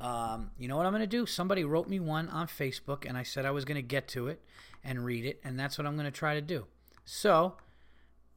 Um, 0.00 0.50
you 0.58 0.68
know 0.68 0.76
what 0.76 0.86
I'm 0.86 0.92
going 0.92 1.00
to 1.00 1.06
do? 1.06 1.26
Somebody 1.26 1.64
wrote 1.64 1.88
me 1.88 2.00
one 2.00 2.28
on 2.30 2.46
Facebook 2.46 3.06
and 3.06 3.18
I 3.18 3.22
said 3.22 3.44
I 3.44 3.50
was 3.50 3.64
going 3.64 3.76
to 3.76 3.82
get 3.82 4.08
to 4.08 4.28
it 4.28 4.40
and 4.82 5.04
read 5.04 5.26
it, 5.26 5.40
and 5.44 5.58
that's 5.60 5.76
what 5.76 5.86
I'm 5.86 5.94
going 5.94 6.06
to 6.06 6.10
try 6.10 6.34
to 6.34 6.40
do. 6.40 6.66
So, 7.04 7.56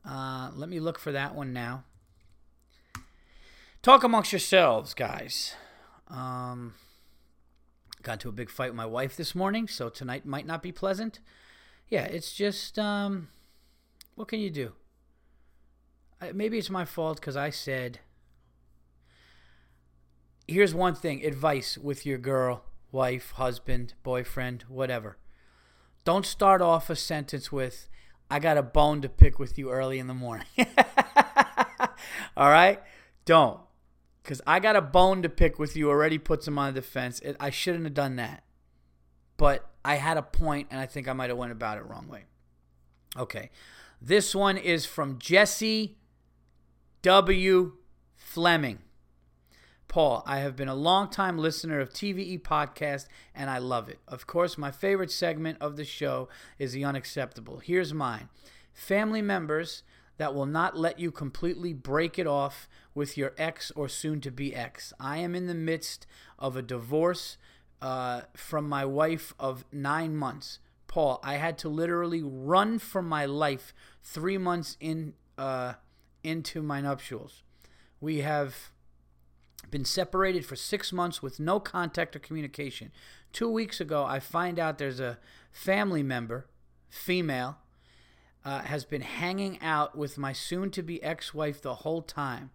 uh, 0.05 0.51
let 0.53 0.67
me 0.67 0.79
look 0.79 0.99
for 0.99 1.13
that 1.13 1.35
one 1.35 1.53
now. 1.53 1.85
Talk 3.81 4.03
amongst 4.03 4.33
yourselves, 4.33 4.93
guys. 4.93 5.55
Um, 6.09 6.73
got 8.01 8.13
into 8.13 8.29
a 8.29 8.33
big 8.33 8.49
fight 8.49 8.71
with 8.71 8.75
my 8.75 8.85
wife 8.85 9.15
this 9.15 9.33
morning, 9.33 9.67
so 9.67 9.87
tonight 9.87 10.25
might 10.25 10.45
not 10.45 10.61
be 10.61 10.71
pleasant. 10.71 11.19
Yeah, 11.87 12.03
it's 12.03 12.33
just, 12.33 12.77
um, 12.77 13.29
what 14.15 14.27
can 14.27 14.39
you 14.39 14.49
do? 14.49 14.73
Maybe 16.33 16.57
it's 16.57 16.69
my 16.69 16.85
fault 16.85 17.19
because 17.19 17.35
I 17.35 17.49
said, 17.49 17.99
here's 20.53 20.73
one 20.73 20.95
thing 20.95 21.25
advice 21.25 21.77
with 21.77 22.05
your 22.05 22.17
girl, 22.17 22.63
wife, 22.91 23.31
husband, 23.31 23.93
boyfriend, 24.03 24.63
whatever. 24.67 25.17
Don't 26.05 26.25
start 26.25 26.61
off 26.61 26.89
a 26.89 26.95
sentence 26.95 27.51
with, 27.51 27.87
I 28.29 28.39
got 28.39 28.57
a 28.57 28.63
bone 28.63 29.01
to 29.01 29.09
pick 29.09 29.39
with 29.39 29.57
you 29.57 29.71
early 29.71 29.99
in 29.99 30.07
the 30.07 30.13
morning. 30.13 30.47
All 32.37 32.49
right? 32.49 32.81
Don't. 33.25 33.59
Because 34.21 34.41
I 34.47 34.59
got 34.59 34.75
a 34.75 34.81
bone 34.81 35.21
to 35.23 35.29
pick 35.29 35.59
with 35.59 35.75
you 35.75 35.89
already 35.89 36.17
puts 36.17 36.47
him 36.47 36.57
on 36.57 36.73
the 36.73 36.81
defense. 36.81 37.19
It, 37.19 37.35
I 37.39 37.49
shouldn't 37.49 37.83
have 37.83 37.93
done 37.93 38.15
that. 38.17 38.43
But 39.37 39.69
I 39.83 39.95
had 39.95 40.17
a 40.17 40.21
point, 40.21 40.67
and 40.71 40.79
I 40.79 40.85
think 40.85 41.07
I 41.07 41.13
might 41.13 41.29
have 41.29 41.37
went 41.37 41.51
about 41.51 41.77
it 41.77 41.85
wrong 41.85 42.07
way. 42.07 42.25
Okay. 43.17 43.49
This 44.01 44.33
one 44.33 44.57
is 44.57 44.85
from 44.85 45.19
Jesse 45.19 45.97
W. 47.01 47.73
Fleming. 48.15 48.79
Paul, 49.93 50.23
I 50.25 50.39
have 50.39 50.55
been 50.55 50.69
a 50.69 50.73
long-time 50.73 51.37
listener 51.37 51.79
of 51.79 51.91
TVE 51.91 52.41
podcast 52.41 53.05
and 53.35 53.47
I 53.47 53.59
love 53.59 53.89
it. 53.89 53.99
Of 54.07 54.25
course, 54.25 54.57
my 54.57 54.71
favorite 54.71 55.11
segment 55.11 55.59
of 55.61 55.75
the 55.75 55.85
show 55.85 56.29
is 56.57 56.73
the 56.73 56.83
unacceptable. 56.83 57.59
Here's 57.59 57.93
mine. 57.93 58.29
Family 58.73 59.21
members 59.21 59.83
that 60.17 60.33
will 60.33 60.47
not 60.47 60.75
let 60.75 60.97
you 60.97 61.11
completely 61.11 61.73
break 61.73 62.17
it 62.17 62.25
off 62.25 62.67
with 62.95 63.19
your 63.19 63.33
ex 63.37 63.69
or 63.75 63.87
soon 63.87 64.19
to 64.21 64.31
be 64.31 64.55
ex. 64.55 64.93
I 64.99 65.19
am 65.19 65.35
in 65.35 65.45
the 65.45 65.53
midst 65.53 66.07
of 66.39 66.57
a 66.57 66.63
divorce 66.63 67.37
uh, 67.79 68.21
from 68.35 68.67
my 68.67 68.85
wife 68.85 69.35
of 69.39 69.63
nine 69.71 70.15
months. 70.17 70.57
Paul, 70.87 71.19
I 71.23 71.35
had 71.35 71.55
to 71.59 71.69
literally 71.69 72.23
run 72.23 72.79
for 72.79 73.03
my 73.03 73.27
life 73.27 73.75
three 74.01 74.39
months 74.39 74.75
in 74.79 75.13
uh, 75.37 75.73
into 76.23 76.63
my 76.63 76.81
nuptials. 76.81 77.43
We 78.01 78.21
have 78.21 78.72
been 79.71 79.85
separated 79.85 80.45
for 80.45 80.55
six 80.55 80.91
months 80.93 81.21
with 81.21 81.39
no 81.39 81.59
contact 81.59 82.15
or 82.15 82.19
communication. 82.19 82.91
Two 83.31 83.49
weeks 83.49 83.81
ago, 83.81 84.03
I 84.03 84.19
find 84.19 84.59
out 84.59 84.77
there's 84.77 84.99
a 84.99 85.17
family 85.51 86.03
member, 86.03 86.47
female, 86.89 87.57
uh, 88.45 88.59
has 88.61 88.85
been 88.85 89.01
hanging 89.01 89.59
out 89.61 89.97
with 89.97 90.17
my 90.17 90.33
soon 90.33 90.69
to 90.71 90.83
be 90.83 91.01
ex 91.01 91.33
wife 91.33 91.61
the 91.61 91.75
whole 91.75 92.01
time. 92.01 92.51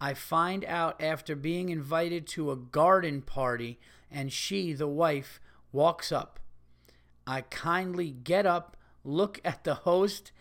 I 0.00 0.14
find 0.14 0.64
out 0.64 1.00
after 1.00 1.36
being 1.36 1.68
invited 1.68 2.26
to 2.28 2.50
a 2.50 2.56
garden 2.56 3.22
party, 3.22 3.78
and 4.10 4.32
she, 4.32 4.72
the 4.72 4.88
wife, 4.88 5.40
walks 5.70 6.12
up. 6.12 6.40
I 7.26 7.42
kindly 7.42 8.10
get 8.10 8.46
up, 8.46 8.76
look 9.04 9.40
at 9.44 9.64
the 9.64 9.74
host 9.74 10.32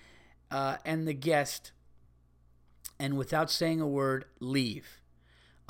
uh, 0.50 0.78
and 0.84 1.08
the 1.08 1.14
guest, 1.14 1.72
and 3.00 3.18
without 3.18 3.50
saying 3.50 3.82
a 3.82 3.88
word, 3.88 4.26
leave. 4.40 5.01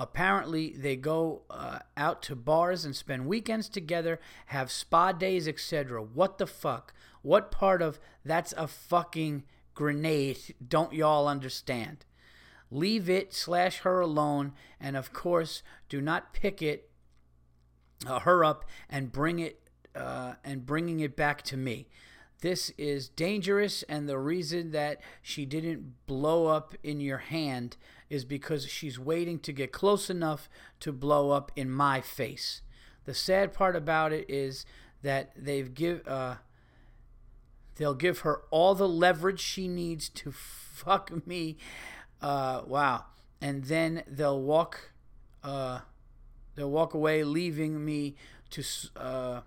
Apparently, 0.02 0.72
they 0.76 0.96
go 0.96 1.44
uh, 1.52 1.78
out 1.96 2.24
to 2.24 2.36
bars 2.36 2.86
and 2.86 2.96
spend 2.96 3.28
weekends 3.28 3.70
together, 3.70 4.20
have 4.48 4.72
spa 4.72 5.12
days, 5.12 5.48
etc. 5.48 6.02
What 6.02 6.40
the 6.40 6.48
fuck? 6.48 6.92
What 7.22 7.52
part 7.52 7.84
of 7.84 8.00
that's 8.26 8.52
a 8.58 8.68
fucking 8.68 9.44
grenade 9.76 10.56
don't 10.68 10.92
y'all 10.92 11.28
understand? 11.28 12.04
Leave 12.72 13.12
it 13.12 13.32
slash 13.32 13.82
her 13.82 14.00
alone, 14.00 14.54
and 14.80 14.98
of 14.98 15.14
course, 15.14 15.62
do 15.88 16.02
not 16.02 16.34
pick 16.34 16.64
it 16.64 16.90
uh, 18.08 18.22
her 18.22 18.44
up 18.44 18.66
and 18.90 19.12
bring 19.12 19.38
it 19.38 19.70
uh, 19.96 20.34
and 20.44 20.66
bringing 20.66 21.00
it 21.00 21.16
back 21.16 21.44
to 21.44 21.58
me. 21.58 21.88
This 22.40 22.72
is 22.72 23.08
dangerous, 23.08 23.84
and 23.84 24.10
the 24.10 24.18
reason 24.18 24.72
that 24.72 25.00
she 25.22 25.46
didn't 25.46 26.08
blow 26.08 26.48
up 26.48 26.74
in 26.82 27.00
your 27.00 27.20
hand 27.20 27.78
is 28.12 28.26
because 28.26 28.68
she's 28.68 29.00
waiting 29.00 29.40
to 29.40 29.54
get 29.54 29.72
close 29.72 30.10
enough 30.10 30.50
to 30.82 30.92
blow 30.92 31.32
up 31.32 31.50
in 31.56 31.72
my 31.72 32.02
face. 32.02 32.62
The 33.06 33.14
sad 33.14 33.54
part 33.54 33.74
about 33.74 34.12
it 34.12 34.30
is 34.30 34.66
that 35.02 35.32
they've 35.36 35.74
give 35.74 36.06
uh, 36.06 36.36
they'll 37.78 37.96
give 37.96 38.20
her 38.20 38.42
all 38.52 38.76
the 38.76 38.88
leverage 38.88 39.40
she 39.40 39.70
needs 39.70 40.10
to 40.10 40.32
fuck 40.34 41.26
me. 41.26 41.58
Uh, 42.22 42.64
wow, 42.68 43.06
and 43.40 43.64
then 43.64 44.04
they'll 44.06 44.42
walk 44.42 44.92
uh, 45.42 45.80
they'll 46.56 46.70
walk 46.70 46.94
away, 46.94 47.24
leaving 47.24 47.84
me 47.86 48.16
to 48.50 48.64
uh, 48.98 49.40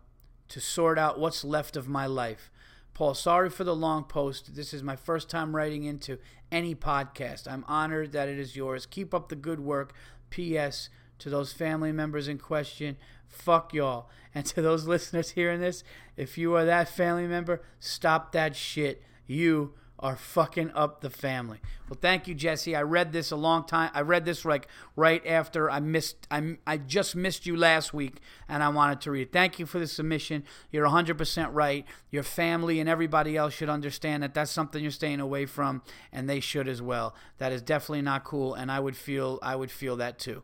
to 0.48 0.60
sort 0.60 0.98
out 0.98 1.20
what's 1.20 1.44
left 1.44 1.76
of 1.76 1.86
my 1.86 2.06
life. 2.06 2.50
Paul, 2.94 3.14
sorry 3.14 3.50
for 3.50 3.64
the 3.64 3.74
long 3.74 4.04
post. 4.04 4.54
This 4.54 4.72
is 4.72 4.82
my 4.82 4.94
first 4.94 5.28
time 5.28 5.54
writing 5.54 5.82
into 5.82 6.18
any 6.52 6.76
podcast. 6.76 7.50
I'm 7.50 7.64
honored 7.66 8.12
that 8.12 8.28
it 8.28 8.38
is 8.38 8.54
yours. 8.54 8.86
Keep 8.86 9.12
up 9.12 9.28
the 9.28 9.36
good 9.36 9.58
work. 9.58 9.92
P.S. 10.30 10.88
To 11.18 11.28
those 11.28 11.52
family 11.52 11.90
members 11.92 12.28
in 12.28 12.38
question, 12.38 12.96
fuck 13.28 13.74
y'all. 13.74 14.08
And 14.32 14.46
to 14.46 14.62
those 14.62 14.86
listeners 14.86 15.30
hearing 15.30 15.60
this, 15.60 15.82
if 16.16 16.38
you 16.38 16.54
are 16.54 16.64
that 16.64 16.88
family 16.88 17.26
member, 17.26 17.62
stop 17.80 18.30
that 18.32 18.54
shit. 18.54 19.02
You 19.26 19.74
are 20.04 20.16
fucking 20.16 20.70
up 20.74 21.00
the 21.00 21.08
family. 21.08 21.58
Well, 21.88 21.98
thank 21.98 22.28
you, 22.28 22.34
Jesse. 22.34 22.76
I 22.76 22.82
read 22.82 23.14
this 23.14 23.30
a 23.30 23.36
long 23.36 23.64
time. 23.64 23.90
I 23.94 24.02
read 24.02 24.26
this 24.26 24.44
like 24.44 24.68
right 24.96 25.26
after 25.26 25.70
I 25.70 25.80
missed. 25.80 26.28
I 26.30 26.58
I 26.66 26.76
just 26.76 27.16
missed 27.16 27.46
you 27.46 27.56
last 27.56 27.94
week, 27.94 28.18
and 28.46 28.62
I 28.62 28.68
wanted 28.68 29.00
to 29.00 29.10
read. 29.10 29.32
Thank 29.32 29.58
you 29.58 29.64
for 29.64 29.78
the 29.78 29.86
submission. 29.86 30.44
You're 30.70 30.86
100% 30.86 31.48
right. 31.52 31.86
Your 32.10 32.22
family 32.22 32.80
and 32.80 32.88
everybody 32.88 33.34
else 33.34 33.54
should 33.54 33.70
understand 33.70 34.22
that 34.22 34.34
that's 34.34 34.50
something 34.50 34.82
you're 34.82 34.90
staying 34.90 35.20
away 35.20 35.46
from, 35.46 35.80
and 36.12 36.28
they 36.28 36.38
should 36.38 36.68
as 36.68 36.82
well. 36.82 37.14
That 37.38 37.52
is 37.52 37.62
definitely 37.62 38.02
not 38.02 38.24
cool, 38.24 38.52
and 38.52 38.70
I 38.70 38.80
would 38.80 38.98
feel 38.98 39.38
I 39.40 39.56
would 39.56 39.70
feel 39.70 39.96
that 39.96 40.18
too. 40.18 40.42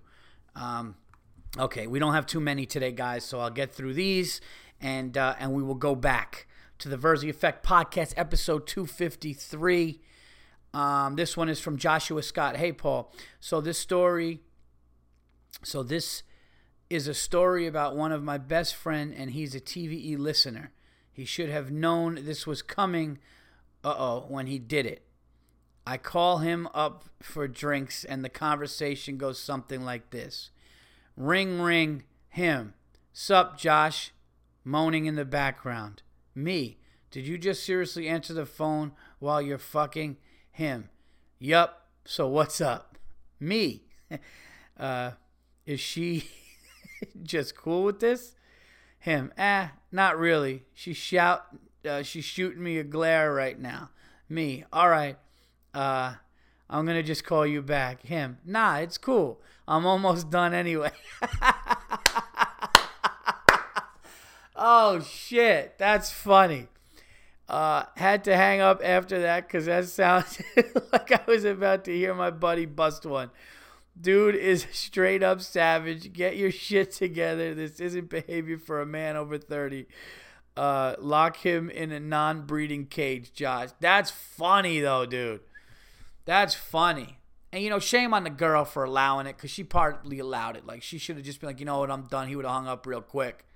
Um, 0.56 0.94
okay, 1.58 1.86
we 1.86 1.98
don't 1.98 2.14
have 2.14 2.24
too 2.24 2.40
many 2.40 2.64
today, 2.64 2.92
guys, 2.92 3.26
so 3.26 3.40
I'll 3.40 3.50
get 3.50 3.74
through 3.74 3.92
these, 3.92 4.40
and 4.80 5.18
uh, 5.18 5.34
and 5.38 5.52
we 5.52 5.62
will 5.62 5.74
go 5.74 5.94
back 5.94 6.46
to 6.80 6.88
the 6.88 6.96
Verzi 6.96 7.28
Effect 7.28 7.64
Podcast, 7.64 8.14
episode 8.16 8.66
253. 8.66 10.00
Um, 10.72 11.14
this 11.14 11.36
one 11.36 11.50
is 11.50 11.60
from 11.60 11.76
Joshua 11.76 12.22
Scott. 12.22 12.56
Hey, 12.56 12.72
Paul. 12.72 13.12
So, 13.38 13.60
this 13.60 13.76
story, 13.76 14.40
so 15.62 15.82
this 15.82 16.22
is 16.88 17.06
a 17.06 17.12
story 17.12 17.66
about 17.66 17.96
one 17.96 18.12
of 18.12 18.22
my 18.22 18.38
best 18.38 18.74
friend, 18.74 19.14
and 19.14 19.32
he's 19.32 19.54
a 19.54 19.60
TVE 19.60 20.18
listener. 20.18 20.72
He 21.12 21.26
should 21.26 21.50
have 21.50 21.70
known 21.70 22.20
this 22.24 22.46
was 22.46 22.62
coming, 22.62 23.18
uh 23.84 23.94
oh, 23.98 24.24
when 24.28 24.46
he 24.46 24.58
did 24.58 24.86
it. 24.86 25.04
I 25.86 25.98
call 25.98 26.38
him 26.38 26.66
up 26.72 27.04
for 27.20 27.46
drinks, 27.46 28.04
and 28.04 28.24
the 28.24 28.30
conversation 28.30 29.18
goes 29.18 29.38
something 29.38 29.82
like 29.84 30.10
this 30.10 30.50
Ring, 31.14 31.60
ring, 31.60 32.04
him. 32.30 32.72
Sup, 33.12 33.58
Josh? 33.58 34.12
Moaning 34.64 35.04
in 35.04 35.16
the 35.16 35.26
background. 35.26 36.02
Me. 36.42 36.78
Did 37.10 37.26
you 37.26 37.38
just 37.38 37.64
seriously 37.64 38.08
answer 38.08 38.32
the 38.32 38.46
phone 38.46 38.92
while 39.18 39.42
you're 39.42 39.58
fucking 39.58 40.16
him? 40.50 40.88
Yup. 41.38 41.86
So 42.04 42.28
what's 42.28 42.60
up? 42.60 42.98
Me. 43.38 43.82
Uh, 44.78 45.10
is 45.66 45.78
she 45.78 46.24
just 47.22 47.54
cool 47.54 47.84
with 47.84 48.00
this? 48.00 48.34
Him. 48.98 49.30
Eh, 49.36 49.68
not 49.92 50.18
really. 50.18 50.64
She 50.72 50.94
shout. 50.94 51.44
Uh, 51.86 52.02
she's 52.02 52.24
shooting 52.24 52.62
me 52.62 52.78
a 52.78 52.84
glare 52.84 53.34
right 53.34 53.60
now. 53.60 53.90
Me. 54.26 54.64
All 54.72 54.88
right. 54.88 55.18
Uh, 55.74 56.14
I'm 56.70 56.86
gonna 56.86 57.02
just 57.02 57.24
call 57.24 57.46
you 57.46 57.60
back. 57.60 58.02
Him. 58.06 58.38
Nah, 58.46 58.76
it's 58.78 58.96
cool. 58.96 59.42
I'm 59.68 59.84
almost 59.84 60.30
done 60.30 60.54
anyway. 60.54 60.92
Oh 64.62 65.00
shit, 65.00 65.78
that's 65.78 66.10
funny. 66.10 66.68
Uh, 67.48 67.84
had 67.96 68.24
to 68.24 68.36
hang 68.36 68.60
up 68.60 68.82
after 68.84 69.22
that 69.22 69.48
because 69.48 69.64
that 69.64 69.86
sounded 69.86 70.44
like 70.92 71.10
I 71.10 71.20
was 71.26 71.44
about 71.44 71.86
to 71.86 71.96
hear 71.96 72.14
my 72.14 72.30
buddy 72.30 72.66
bust 72.66 73.06
one. 73.06 73.30
Dude 73.98 74.34
is 74.34 74.66
straight 74.70 75.22
up 75.22 75.40
savage. 75.40 76.12
Get 76.12 76.36
your 76.36 76.50
shit 76.50 76.92
together. 76.92 77.54
This 77.54 77.80
isn't 77.80 78.10
behavior 78.10 78.58
for 78.58 78.82
a 78.82 78.86
man 78.86 79.16
over 79.16 79.38
30. 79.38 79.86
Uh, 80.58 80.94
lock 80.98 81.38
him 81.38 81.70
in 81.70 81.90
a 81.90 81.98
non 81.98 82.42
breeding 82.42 82.84
cage, 82.84 83.32
Josh. 83.32 83.70
That's 83.80 84.10
funny, 84.10 84.80
though, 84.80 85.06
dude. 85.06 85.40
That's 86.26 86.54
funny. 86.54 87.18
And, 87.50 87.64
you 87.64 87.70
know, 87.70 87.78
shame 87.78 88.12
on 88.12 88.24
the 88.24 88.30
girl 88.30 88.66
for 88.66 88.84
allowing 88.84 89.26
it 89.26 89.36
because 89.36 89.50
she 89.50 89.64
partly 89.64 90.18
allowed 90.18 90.56
it. 90.56 90.66
Like, 90.66 90.82
she 90.82 90.98
should 90.98 91.16
have 91.16 91.24
just 91.24 91.40
been 91.40 91.48
like, 91.48 91.60
you 91.60 91.66
know 91.66 91.78
what, 91.78 91.90
I'm 91.90 92.08
done. 92.08 92.28
He 92.28 92.36
would 92.36 92.44
have 92.44 92.54
hung 92.54 92.68
up 92.68 92.86
real 92.86 93.00
quick 93.00 93.46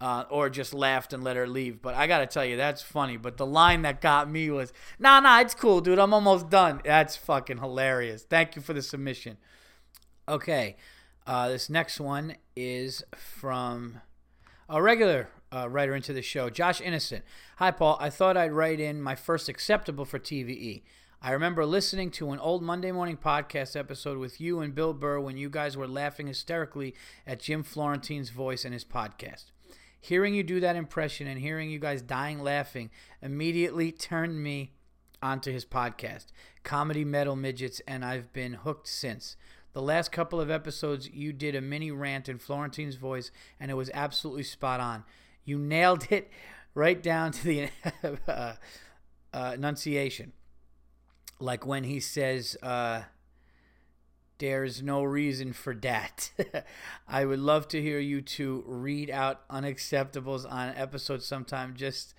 uh, 0.00 0.24
or 0.30 0.48
just 0.48 0.72
laughed 0.72 1.12
and 1.12 1.22
let 1.22 1.36
her 1.36 1.46
leave. 1.46 1.82
But 1.82 1.94
I 1.94 2.06
gotta 2.06 2.26
tell 2.26 2.44
you, 2.44 2.56
that's 2.56 2.82
funny. 2.82 3.16
But 3.16 3.36
the 3.36 3.46
line 3.46 3.82
that 3.82 4.00
got 4.00 4.30
me 4.30 4.50
was, 4.50 4.72
"Nah, 4.98 5.20
nah, 5.20 5.40
it's 5.40 5.54
cool, 5.54 5.80
dude. 5.80 5.98
I'm 5.98 6.14
almost 6.14 6.48
done." 6.48 6.80
That's 6.84 7.16
fucking 7.16 7.58
hilarious. 7.58 8.22
Thank 8.22 8.56
you 8.56 8.62
for 8.62 8.72
the 8.72 8.82
submission. 8.82 9.36
Okay, 10.28 10.76
uh, 11.26 11.48
this 11.48 11.68
next 11.68 12.00
one 12.00 12.36
is 12.56 13.02
from 13.14 14.00
a 14.68 14.80
regular 14.80 15.28
uh, 15.52 15.68
writer 15.68 15.94
into 15.94 16.12
the 16.12 16.22
show, 16.22 16.48
Josh 16.48 16.80
Innocent. 16.80 17.24
Hi, 17.56 17.70
Paul. 17.70 17.98
I 18.00 18.08
thought 18.08 18.36
I'd 18.36 18.52
write 18.52 18.80
in 18.80 19.02
my 19.02 19.14
first 19.14 19.48
acceptable 19.48 20.04
for 20.04 20.18
TVE. 20.18 20.82
I 21.22 21.32
remember 21.32 21.66
listening 21.66 22.10
to 22.12 22.30
an 22.30 22.38
old 22.38 22.62
Monday 22.62 22.92
morning 22.92 23.18
podcast 23.18 23.76
episode 23.76 24.16
with 24.16 24.40
you 24.40 24.60
and 24.60 24.74
Bill 24.74 24.94
Burr 24.94 25.20
when 25.20 25.36
you 25.36 25.50
guys 25.50 25.76
were 25.76 25.88
laughing 25.88 26.28
hysterically 26.28 26.94
at 27.26 27.40
Jim 27.40 27.62
Florentine's 27.62 28.30
voice 28.30 28.64
in 28.64 28.72
his 28.72 28.86
podcast 28.86 29.50
hearing 30.00 30.34
you 30.34 30.42
do 30.42 30.60
that 30.60 30.76
impression 30.76 31.26
and 31.26 31.40
hearing 31.40 31.70
you 31.70 31.78
guys 31.78 32.02
dying 32.02 32.40
laughing 32.40 32.90
immediately 33.22 33.92
turned 33.92 34.42
me 34.42 34.72
onto 35.22 35.52
his 35.52 35.64
podcast, 35.64 36.26
Comedy 36.64 37.04
Metal 37.04 37.36
Midgets, 37.36 37.80
and 37.86 38.04
I've 38.04 38.32
been 38.32 38.54
hooked 38.54 38.88
since. 38.88 39.36
The 39.72 39.82
last 39.82 40.10
couple 40.10 40.40
of 40.40 40.50
episodes, 40.50 41.08
you 41.08 41.32
did 41.32 41.54
a 41.54 41.60
mini 41.60 41.90
rant 41.90 42.28
in 42.28 42.38
Florentine's 42.38 42.96
voice, 42.96 43.30
and 43.60 43.70
it 43.70 43.74
was 43.74 43.90
absolutely 43.94 44.42
spot 44.42 44.80
on. 44.80 45.04
You 45.44 45.58
nailed 45.58 46.06
it 46.10 46.30
right 46.74 47.00
down 47.00 47.32
to 47.32 47.44
the 47.44 47.68
uh, 48.28 48.54
uh, 49.32 49.52
enunciation. 49.54 50.32
Like 51.38 51.66
when 51.66 51.84
he 51.84 52.00
says, 52.00 52.56
uh, 52.62 53.02
there's 54.40 54.82
no 54.82 55.02
reason 55.04 55.52
for 55.52 55.74
that. 55.76 56.30
I 57.08 57.24
would 57.26 57.38
love 57.38 57.68
to 57.68 57.80
hear 57.80 58.00
you 58.00 58.22
two 58.22 58.64
read 58.66 59.10
out 59.10 59.46
unacceptables 59.48 60.50
on 60.50 60.70
an 60.70 60.76
episode 60.76 61.22
sometime 61.22 61.74
just 61.76 62.14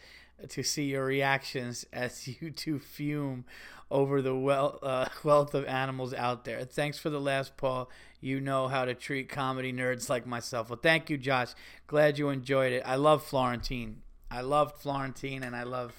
to 0.48 0.64
see 0.64 0.84
your 0.84 1.04
reactions 1.04 1.86
as 1.94 2.28
you 2.28 2.52
two 2.52 2.80
fume 2.80 3.44
over 3.90 4.22
the 4.22 4.36
well, 4.36 4.80
uh, 4.84 5.08
wealth 5.24 5.54
of 5.56 5.66
animals 5.66 6.14
out 6.14 6.46
there. 6.46 6.64
Thanks 6.64 6.98
for 6.98 7.10
the 7.10 7.20
last, 7.20 7.58
Paul. 7.58 7.90
You 8.22 8.40
know 8.40 8.68
how 8.68 8.86
to 8.86 8.94
treat 8.94 9.28
comedy 9.28 9.74
nerds 9.74 10.08
like 10.08 10.28
myself. 10.28 10.70
Well, 10.70 10.80
thank 10.82 11.10
you, 11.10 11.18
Josh. 11.18 11.50
Glad 11.88 12.20
you 12.20 12.30
enjoyed 12.30 12.72
it. 12.72 12.84
I 12.86 12.96
love 12.96 13.24
Florentine. 13.24 14.04
I 14.30 14.42
loved 14.42 14.78
Florentine, 14.78 15.44
and 15.44 15.56
I 15.56 15.64
love. 15.64 15.94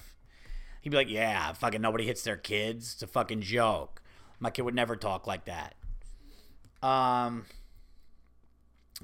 He'd 0.81 0.89
be 0.89 0.97
like, 0.97 1.09
"Yeah, 1.09 1.51
fucking 1.51 1.81
nobody 1.81 2.05
hits 2.05 2.23
their 2.23 2.37
kids. 2.37 2.93
It's 2.93 3.03
a 3.03 3.07
fucking 3.07 3.41
joke. 3.41 4.01
My 4.39 4.49
kid 4.49 4.63
would 4.63 4.73
never 4.73 4.95
talk 4.95 5.27
like 5.27 5.45
that." 5.45 5.75
Um. 6.83 7.45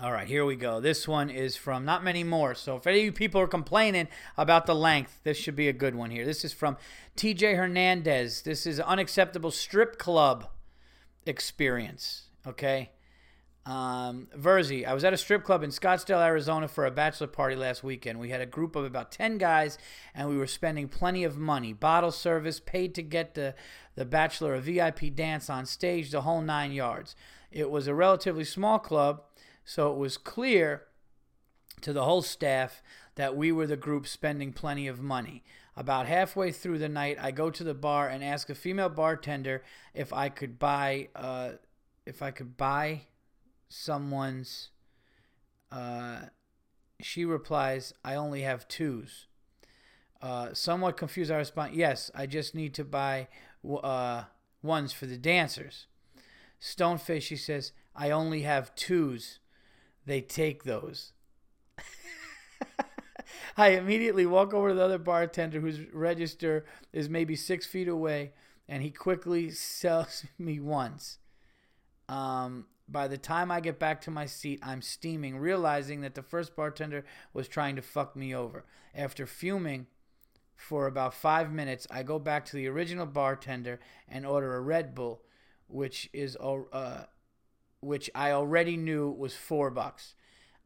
All 0.02 0.14
right, 0.14 0.28
here 0.28 0.46
we 0.46 0.56
go. 0.56 0.80
This 0.80 1.10
one 1.10 1.30
is 1.30 1.58
from 1.58 1.84
not 1.84 2.06
many 2.06 2.24
more. 2.24 2.56
So 2.56 2.78
if 2.78 2.88
any 2.88 3.00
of 3.00 3.06
you 3.06 3.12
people 3.12 3.42
are 3.42 3.48
complaining 3.48 4.08
about 4.38 4.66
the 4.66 4.76
length, 4.76 5.20
this 5.24 5.36
should 5.36 5.58
be 5.58 5.68
a 5.68 5.74
good 5.74 5.94
one 5.94 6.10
here. 6.10 6.26
This 6.26 6.46
is 6.46 6.54
from 6.54 6.78
TJ 7.18 7.58
Hernandez. 7.58 8.44
This 8.44 8.66
is 8.66 8.80
unacceptable 8.80 9.52
strip 9.52 9.98
club 9.98 10.48
experience. 11.26 12.28
Okay. 12.48 12.92
Um, 13.66 14.28
Verzi, 14.38 14.86
I 14.86 14.94
was 14.94 15.04
at 15.04 15.12
a 15.12 15.18
strip 15.18 15.44
club 15.44 15.64
in 15.64 15.70
Scottsdale, 15.70 16.26
Arizona 16.26 16.68
for 16.68 16.86
a 16.86 16.92
bachelor 16.92 17.28
party 17.28 17.58
last 17.58 17.84
weekend. 17.84 18.20
We 18.20 18.30
had 18.30 18.42
a 18.42 18.46
group 18.46 18.76
of 18.78 18.86
about 18.86 19.12
10 19.12 19.38
guys 19.38 19.78
and 20.16 20.30
we 20.30 20.38
were 20.38 20.48
spending 20.48 20.88
plenty 20.88 21.26
of 21.26 21.38
money. 21.38 21.74
Bottle 21.74 22.12
service, 22.12 22.60
paid 22.60 22.96
to 22.96 23.04
get 23.04 23.36
the, 23.36 23.54
the 23.96 24.06
bachelor 24.06 24.56
a 24.56 24.62
VIP 24.62 25.14
dance 25.14 25.50
on 25.50 25.66
stage, 25.66 26.12
the 26.12 26.22
whole 26.22 26.42
nine 26.42 26.72
yards. 26.72 27.16
It 27.52 27.72
was 27.72 27.88
a 27.88 27.96
relatively 27.96 28.44
small 28.44 28.80
club, 28.80 29.24
so 29.66 29.92
it 29.92 29.98
was 29.98 30.18
clear 30.18 30.84
to 31.82 31.94
the 31.94 32.04
whole 32.04 32.22
staff 32.22 32.82
that 33.16 33.36
we 33.36 33.52
were 33.52 33.68
the 33.68 33.78
group 33.78 34.08
spending 34.08 34.54
plenty 34.54 34.88
of 34.88 35.02
money. 35.02 35.44
About 35.76 36.08
halfway 36.08 36.52
through 36.52 36.80
the 36.80 36.90
night, 36.90 37.18
I 37.20 37.32
go 37.32 37.50
to 37.50 37.64
the 37.64 37.74
bar 37.74 38.08
and 38.08 38.24
ask 38.24 38.50
a 38.50 38.56
female 38.56 38.90
bartender 38.90 39.64
if 39.94 40.12
I 40.12 40.30
could 40.30 40.60
buy 40.60 41.10
uh, 41.16 41.52
if 42.06 42.22
I 42.22 42.32
could 42.32 42.58
buy 42.58 43.02
someone's. 43.70 44.70
Uh, 45.72 46.24
she 47.02 47.24
replies, 47.24 47.94
"I 48.04 48.16
only 48.16 48.42
have 48.42 48.68
twos." 48.68 49.28
Uh, 50.22 50.54
somewhat 50.54 50.98
confused, 50.98 51.32
I 51.32 51.38
respond, 51.38 51.76
"Yes, 51.76 52.12
I 52.14 52.26
just 52.26 52.54
need 52.54 52.74
to 52.74 52.84
buy 52.84 53.30
uh, 53.66 54.24
ones 54.62 54.92
for 54.92 55.06
the 55.06 55.18
dancers." 55.18 55.88
Stoneface, 56.62 57.22
she 57.22 57.36
says, 57.36 57.72
I 57.96 58.12
only 58.12 58.42
have 58.42 58.76
twos. 58.76 59.40
They 60.06 60.22
take 60.22 60.64
those. 60.64 61.14
I 63.58 63.70
immediately 63.70 64.26
walk 64.26 64.54
over 64.54 64.70
to 64.70 64.76
the 64.76 64.84
other 64.84 64.98
bartender 64.98 65.60
whose 65.60 65.80
register 65.94 66.66
is 66.92 67.10
maybe 67.10 67.36
six 67.36 67.66
feet 67.66 67.88
away, 67.88 68.34
and 68.68 68.84
he 68.84 68.92
quickly 68.92 69.52
sells 69.52 70.26
me 70.40 70.60
ones. 70.60 71.20
Um, 72.08 72.66
by 72.88 73.08
the 73.08 73.18
time 73.18 73.52
I 73.52 73.60
get 73.60 73.80
back 73.80 74.02
to 74.02 74.12
my 74.12 74.26
seat, 74.26 74.60
I'm 74.64 74.82
steaming, 74.82 75.38
realizing 75.38 76.02
that 76.02 76.16
the 76.16 76.24
first 76.24 76.56
bartender 76.56 77.06
was 77.34 77.48
trying 77.48 77.76
to 77.76 77.82
fuck 77.82 78.16
me 78.16 78.34
over. 78.34 78.66
After 78.96 79.26
fuming 79.28 79.88
for 80.56 80.88
about 80.88 81.14
five 81.14 81.52
minutes, 81.52 81.88
I 81.92 82.04
go 82.04 82.18
back 82.18 82.46
to 82.46 82.56
the 82.56 82.68
original 82.68 83.06
bartender 83.06 83.80
and 84.08 84.26
order 84.26 84.56
a 84.56 84.62
Red 84.62 84.96
Bull 84.96 85.22
which 85.70 86.10
is 86.12 86.36
uh, 86.38 87.04
which 87.82 88.10
I 88.14 88.32
already 88.32 88.76
knew 88.76 89.10
was 89.10 89.36
four 89.36 89.70
bucks. 89.72 90.16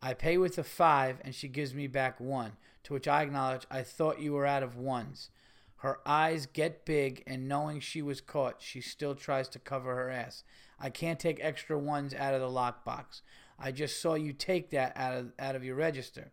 I 0.01 0.14
pay 0.14 0.38
with 0.38 0.58
a 0.58 0.64
five, 0.64 1.22
and 1.24 1.34
she 1.34 1.47
gives 1.47 1.74
me 1.74 1.88
back 1.88 2.20
one. 2.20 2.54
To 2.86 2.93
which 2.93 3.08
I 3.08 3.22
acknowledge, 3.22 3.66
I 3.72 3.84
thought 3.84 4.20
you 4.20 4.34
were 4.34 4.45
out 4.45 4.64
of 4.64 4.76
ones. 4.76 5.30
Her 5.78 5.99
eyes 6.06 6.45
get 6.45 6.86
big, 6.86 7.24
and 7.28 7.47
knowing 7.47 7.80
she 7.80 8.01
was 8.01 8.20
caught, 8.20 8.62
she 8.62 8.82
still 8.82 9.16
tries 9.16 9.47
to 9.49 9.60
cover 9.60 9.95
her 9.95 10.10
ass. 10.10 10.43
I 10.80 10.89
can't 10.89 11.20
take 11.20 11.39
extra 11.41 11.78
ones 11.78 12.14
out 12.14 12.34
of 12.34 12.41
the 12.41 12.47
lockbox. 12.47 13.22
I 13.60 13.72
just 13.72 14.01
saw 14.01 14.16
you 14.16 14.34
take 14.34 14.72
that 14.72 14.93
out 14.95 15.14
of 15.14 15.32
out 15.39 15.56
of 15.56 15.64
your 15.64 15.76
register. 15.76 16.32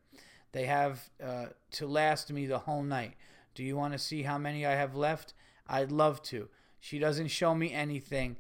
They 0.53 0.67
have 0.67 1.11
uh, 1.23 1.47
to 1.73 1.87
last 1.87 2.33
me 2.33 2.47
the 2.47 2.59
whole 2.59 2.83
night. 2.83 3.15
Do 3.55 3.63
you 3.63 3.77
want 3.77 3.93
to 3.93 3.99
see 3.99 4.23
how 4.23 4.39
many 4.39 4.67
I 4.67 4.73
have 4.73 4.97
left? 4.97 5.35
I'd 5.69 5.93
love 5.93 6.23
to. 6.25 6.49
She 6.81 6.99
doesn't 6.99 7.29
show 7.29 7.55
me 7.55 7.73
anything, 7.73 8.37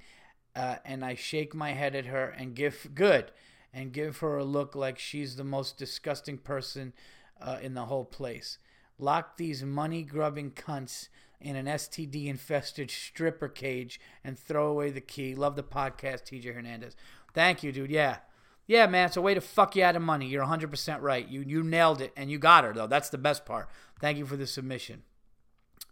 uh, 0.54 0.76
and 0.84 1.04
I 1.04 1.14
shake 1.14 1.54
my 1.54 1.72
head 1.72 1.94
at 1.94 2.06
her 2.06 2.26
and 2.28 2.54
give 2.54 2.90
good 2.94 3.30
and 3.72 3.92
give 3.92 4.18
her 4.18 4.38
a 4.38 4.44
look 4.44 4.74
like 4.74 4.98
she's 4.98 5.36
the 5.36 5.44
most 5.44 5.76
disgusting 5.76 6.38
person 6.38 6.92
uh, 7.40 7.58
in 7.62 7.74
the 7.74 7.86
whole 7.86 8.04
place. 8.04 8.58
Lock 8.98 9.36
these 9.36 9.62
money 9.62 10.02
grubbing 10.02 10.50
cunts 10.50 11.08
in 11.40 11.56
an 11.56 11.66
STD 11.66 12.26
infested 12.26 12.90
stripper 12.90 13.48
cage 13.48 13.98
and 14.22 14.38
throw 14.38 14.68
away 14.68 14.90
the 14.90 15.00
key. 15.00 15.34
Love 15.34 15.56
the 15.56 15.62
podcast, 15.62 16.24
TJ 16.24 16.54
Hernandez. 16.54 16.96
Thank 17.32 17.62
you, 17.62 17.72
dude. 17.72 17.90
Yeah. 17.90 18.18
Yeah, 18.66 18.86
man, 18.86 19.06
it's 19.06 19.16
a 19.16 19.20
way 19.20 19.34
to 19.34 19.40
fuck 19.40 19.74
you 19.74 19.82
out 19.82 19.96
of 19.96 20.02
money. 20.02 20.28
You're 20.28 20.44
100% 20.44 21.00
right. 21.00 21.26
You 21.26 21.40
you 21.40 21.64
nailed 21.64 22.00
it, 22.00 22.12
and 22.16 22.30
you 22.30 22.38
got 22.38 22.62
her, 22.62 22.72
though. 22.72 22.86
That's 22.86 23.08
the 23.08 23.18
best 23.18 23.44
part. 23.44 23.68
Thank 24.00 24.16
you 24.16 24.26
for 24.26 24.36
the 24.36 24.46
submission. 24.46 25.02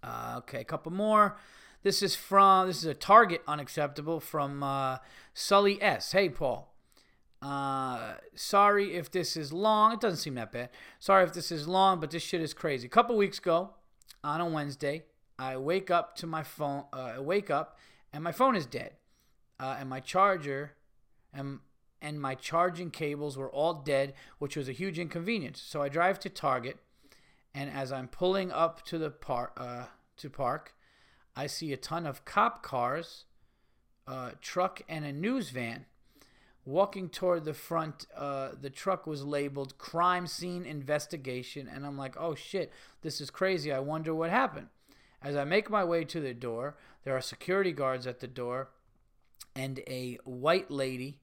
Uh, 0.01 0.35
okay, 0.39 0.61
a 0.61 0.65
couple 0.65 0.93
more. 0.93 1.37
This 1.83 2.03
is 2.03 2.17
from 2.17 2.67
this 2.67 2.79
is 2.79 2.87
a 2.87 2.95
Target 2.95 3.43
unacceptable 3.47 4.19
from 4.21 4.63
uh, 4.63 4.99
Sully 5.33 5.81
S. 5.81 6.13
Hey 6.13 6.29
Paul. 6.29 6.75
Uh, 7.41 8.15
sorry 8.35 8.95
if 8.95 9.11
this 9.11 9.37
is 9.37 9.53
long. 9.53 9.93
It 9.93 10.01
doesn't 10.01 10.19
seem 10.19 10.35
that 10.35 10.51
bad. 10.51 10.71
Sorry 10.99 11.23
if 11.23 11.33
this 11.33 11.53
is 11.53 11.69
long, 11.69 12.01
but 12.01 12.11
this 12.11 12.23
shit 12.23 12.41
is 12.41 12.53
crazy. 12.53 12.87
A 12.87 12.91
couple 12.91 13.17
weeks 13.17 13.39
ago, 13.39 13.71
on 14.25 14.41
a 14.41 14.47
Wednesday, 14.47 15.05
I 15.39 15.57
wake 15.57 15.89
up 15.89 16.17
to 16.17 16.27
my 16.27 16.43
phone. 16.43 16.85
Uh, 16.93 17.13
I 17.17 17.21
wake 17.21 17.49
up 17.49 17.79
and 18.13 18.25
my 18.25 18.33
phone 18.33 18.57
is 18.57 18.67
dead, 18.67 18.93
uh, 19.61 19.77
and 19.79 19.89
my 19.89 20.01
charger, 20.01 20.73
and 21.33 21.61
and 22.03 22.21
my 22.21 22.35
charging 22.35 22.91
cables 22.91 23.37
were 23.37 23.51
all 23.51 23.75
dead, 23.75 24.15
which 24.39 24.57
was 24.57 24.69
a 24.69 24.73
huge 24.73 24.99
inconvenience. 24.99 25.61
So 25.61 25.81
I 25.81 25.89
drive 25.89 26.19
to 26.21 26.29
Target, 26.29 26.79
and 27.55 27.71
as 27.71 27.93
I'm 27.93 28.09
pulling 28.09 28.51
up 28.51 28.85
to 28.87 28.99
the 28.99 29.11
park, 29.11 29.53
uh, 29.57 29.85
to 30.17 30.31
park, 30.31 30.75
I 31.39 31.47
see 31.47 31.73
a 31.73 31.77
ton 31.77 32.05
of 32.05 32.25
cop 32.25 32.65
cars, 32.65 33.25
a 34.09 34.33
truck, 34.41 34.83
and 34.89 35.05
a 35.05 35.13
news 35.13 35.51
van. 35.51 35.87
Walking 36.65 37.09
toward 37.09 37.45
the 37.45 37.55
front, 37.55 38.07
uh, 38.17 38.51
the 38.61 38.71
truck 38.71 39.07
was 39.07 39.23
labeled 39.23 39.79
crime 39.79 40.27
scene 40.27 40.67
investigation, 40.67 41.69
and 41.73 41.87
I'm 41.87 41.97
like, 41.97 42.17
oh 42.19 42.35
shit, 42.35 42.73
this 43.03 43.21
is 43.21 43.31
crazy. 43.31 43.73
I 43.73 43.79
wonder 43.79 44.13
what 44.13 44.31
happened. 44.31 44.67
As 45.23 45.37
I 45.37 45.45
make 45.45 45.71
my 45.71 45.85
way 45.85 46.03
to 46.07 46.21
the 46.21 46.35
door, 46.35 46.77
there 47.05 47.17
are 47.17 47.21
security 47.21 47.71
guards 47.71 48.05
at 48.05 48.19
the 48.19 48.27
door, 48.27 48.71
and 49.55 49.79
a 49.87 50.19
white 50.25 50.73
lady 50.73 51.21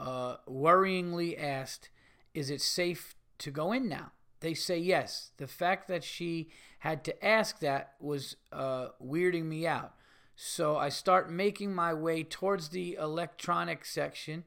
uh, 0.00 0.38
worryingly 0.48 1.40
asked, 1.40 1.90
Is 2.34 2.50
it 2.50 2.60
safe 2.60 3.14
to 3.38 3.52
go 3.52 3.70
in 3.70 3.88
now? 3.88 4.10
They 4.40 4.54
say 4.54 4.78
yes. 4.78 5.32
The 5.36 5.46
fact 5.46 5.88
that 5.88 6.04
she 6.04 6.50
had 6.80 7.04
to 7.04 7.24
ask 7.24 7.58
that 7.60 7.94
was 8.00 8.36
uh, 8.52 8.88
weirding 9.04 9.44
me 9.44 9.66
out. 9.66 9.94
So 10.36 10.76
I 10.76 10.88
start 10.88 11.30
making 11.30 11.74
my 11.74 11.92
way 11.92 12.22
towards 12.22 12.68
the 12.68 12.94
electronic 12.94 13.84
section 13.84 14.44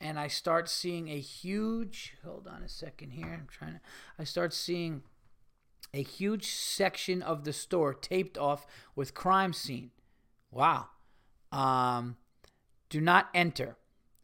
and 0.00 0.18
I 0.18 0.28
start 0.28 0.68
seeing 0.68 1.08
a 1.08 1.18
huge 1.18 2.14
hold 2.24 2.48
on 2.48 2.62
a 2.62 2.68
second 2.68 3.10
here. 3.10 3.32
I'm 3.32 3.46
trying 3.48 3.74
to 3.74 3.80
I 4.18 4.24
start 4.24 4.52
seeing 4.52 5.02
a 5.94 6.02
huge 6.02 6.46
section 6.50 7.22
of 7.22 7.44
the 7.44 7.52
store 7.52 7.94
taped 7.94 8.36
off 8.36 8.66
with 8.94 9.14
crime 9.14 9.52
scene. 9.52 9.90
Wow. 10.50 10.86
Um 11.52 12.16
do 12.90 13.00
not 13.00 13.28
enter. 13.32 13.76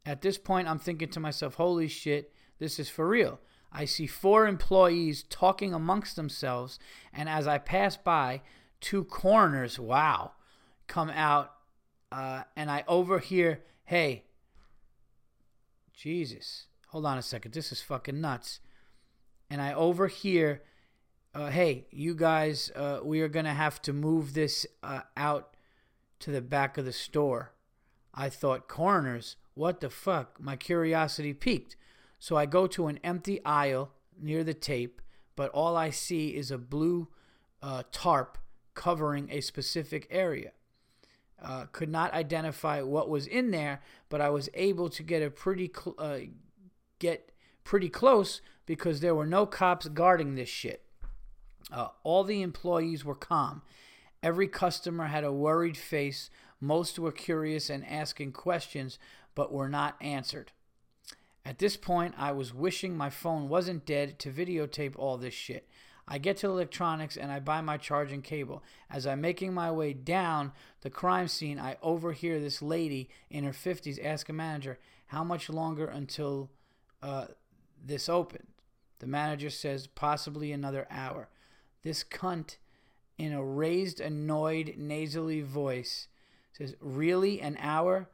At 0.04 0.20
this 0.22 0.38
point 0.38 0.66
I'm 0.66 0.78
thinking 0.80 1.10
to 1.10 1.20
myself, 1.20 1.54
holy 1.54 1.88
shit, 1.88 2.32
this 2.58 2.80
is 2.80 2.88
for 2.88 3.08
real. 3.08 3.38
I 3.74 3.86
see 3.86 4.06
four 4.06 4.46
employees 4.46 5.24
talking 5.24 5.74
amongst 5.74 6.14
themselves, 6.14 6.78
and 7.12 7.28
as 7.28 7.48
I 7.48 7.58
pass 7.58 7.96
by, 7.96 8.42
two 8.80 9.02
coroners, 9.02 9.80
wow, 9.80 10.32
come 10.86 11.10
out, 11.10 11.52
uh, 12.12 12.44
and 12.56 12.70
I 12.70 12.84
overhear, 12.86 13.62
hey, 13.84 14.24
Jesus, 15.92 16.66
hold 16.88 17.04
on 17.04 17.18
a 17.18 17.22
second, 17.22 17.52
this 17.52 17.72
is 17.72 17.82
fucking 17.82 18.20
nuts. 18.20 18.60
And 19.50 19.60
I 19.60 19.74
overhear, 19.74 20.62
uh, 21.34 21.50
hey, 21.50 21.86
you 21.90 22.14
guys, 22.14 22.70
uh, 22.76 23.00
we 23.02 23.20
are 23.22 23.28
going 23.28 23.44
to 23.44 23.50
have 23.50 23.82
to 23.82 23.92
move 23.92 24.34
this 24.34 24.66
uh, 24.82 25.00
out 25.16 25.56
to 26.20 26.30
the 26.30 26.40
back 26.40 26.78
of 26.78 26.84
the 26.84 26.92
store. 26.92 27.52
I 28.14 28.28
thought, 28.28 28.68
coroners, 28.68 29.36
what 29.54 29.80
the 29.80 29.90
fuck? 29.90 30.40
My 30.40 30.56
curiosity 30.56 31.34
piqued. 31.34 31.76
So 32.24 32.38
I 32.38 32.46
go 32.46 32.66
to 32.68 32.86
an 32.86 32.98
empty 33.04 33.44
aisle 33.44 33.90
near 34.18 34.44
the 34.44 34.54
tape, 34.54 35.02
but 35.36 35.50
all 35.50 35.76
I 35.76 35.90
see 35.90 36.28
is 36.28 36.50
a 36.50 36.56
blue 36.56 37.08
uh, 37.60 37.82
tarp 37.92 38.38
covering 38.72 39.28
a 39.30 39.42
specific 39.42 40.06
area. 40.08 40.52
Uh, 41.38 41.66
could 41.70 41.90
not 41.90 42.14
identify 42.14 42.80
what 42.80 43.10
was 43.10 43.26
in 43.26 43.50
there, 43.50 43.82
but 44.08 44.22
I 44.22 44.30
was 44.30 44.48
able 44.54 44.88
to 44.88 45.02
get 45.02 45.20
a 45.20 45.28
pretty 45.28 45.70
cl- 45.70 45.96
uh, 45.98 46.20
get 46.98 47.30
pretty 47.62 47.90
close 47.90 48.40
because 48.64 49.00
there 49.00 49.14
were 49.14 49.26
no 49.26 49.44
cops 49.44 49.88
guarding 49.88 50.34
this 50.34 50.48
shit. 50.48 50.82
Uh, 51.70 51.88
all 52.04 52.24
the 52.24 52.40
employees 52.40 53.04
were 53.04 53.14
calm. 53.14 53.60
Every 54.22 54.48
customer 54.48 55.08
had 55.08 55.24
a 55.24 55.30
worried 55.30 55.76
face. 55.76 56.30
Most 56.58 56.98
were 56.98 57.12
curious 57.12 57.68
and 57.68 57.86
asking 57.86 58.32
questions, 58.32 58.98
but 59.34 59.52
were 59.52 59.68
not 59.68 59.96
answered. 60.00 60.52
At 61.44 61.58
this 61.58 61.76
point, 61.76 62.14
I 62.16 62.32
was 62.32 62.54
wishing 62.54 62.96
my 62.96 63.10
phone 63.10 63.48
wasn't 63.48 63.84
dead 63.84 64.18
to 64.20 64.30
videotape 64.30 64.94
all 64.96 65.18
this 65.18 65.34
shit. 65.34 65.68
I 66.06 66.18
get 66.18 66.38
to 66.38 66.48
electronics 66.48 67.16
and 67.16 67.32
I 67.32 67.40
buy 67.40 67.60
my 67.60 67.76
charging 67.76 68.22
cable. 68.22 68.62
As 68.90 69.06
I'm 69.06 69.20
making 69.20 69.54
my 69.54 69.70
way 69.70 69.92
down 69.92 70.52
the 70.82 70.90
crime 70.90 71.28
scene, 71.28 71.58
I 71.58 71.76
overhear 71.82 72.40
this 72.40 72.60
lady 72.60 73.08
in 73.30 73.44
her 73.44 73.52
50s 73.52 74.04
ask 74.04 74.28
a 74.28 74.32
manager, 74.32 74.78
How 75.06 75.24
much 75.24 75.48
longer 75.48 75.86
until 75.86 76.50
uh, 77.02 77.26
this 77.82 78.08
opened? 78.08 78.48
The 78.98 79.06
manager 79.06 79.50
says, 79.50 79.86
Possibly 79.86 80.52
another 80.52 80.86
hour. 80.90 81.28
This 81.82 82.04
cunt, 82.04 82.56
in 83.16 83.32
a 83.32 83.44
raised, 83.44 84.00
annoyed, 84.00 84.74
nasally 84.76 85.40
voice, 85.40 86.08
says, 86.52 86.74
Really? 86.80 87.40
An 87.40 87.56
hour? 87.60 88.08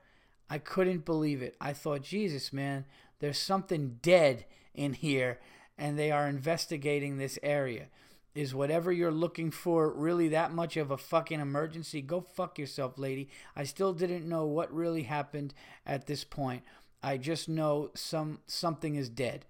I 0.48 0.58
couldn't 0.58 1.04
believe 1.04 1.42
it. 1.42 1.56
I 1.60 1.72
thought, 1.72 2.02
Jesus, 2.02 2.52
man, 2.52 2.84
there's 3.20 3.38
something 3.38 3.98
dead 4.02 4.44
in 4.74 4.94
here, 4.94 5.38
and 5.78 5.98
they 5.98 6.10
are 6.10 6.28
investigating 6.28 7.16
this 7.16 7.38
area. 7.42 7.86
Is 8.34 8.54
whatever 8.54 8.92
you're 8.92 9.10
looking 9.10 9.50
for 9.50 9.92
really 9.92 10.28
that 10.28 10.52
much 10.52 10.76
of 10.76 10.90
a 10.90 10.96
fucking 10.96 11.40
emergency? 11.40 12.00
Go 12.00 12.20
fuck 12.20 12.58
yourself, 12.58 12.96
lady. 12.96 13.28
I 13.56 13.64
still 13.64 13.92
didn't 13.92 14.28
know 14.28 14.46
what 14.46 14.72
really 14.72 15.02
happened 15.02 15.52
at 15.84 16.06
this 16.06 16.22
point. 16.22 16.62
I 17.02 17.16
just 17.16 17.48
know 17.48 17.90
some 17.94 18.40
something 18.46 18.94
is 18.94 19.08
dead. 19.08 19.46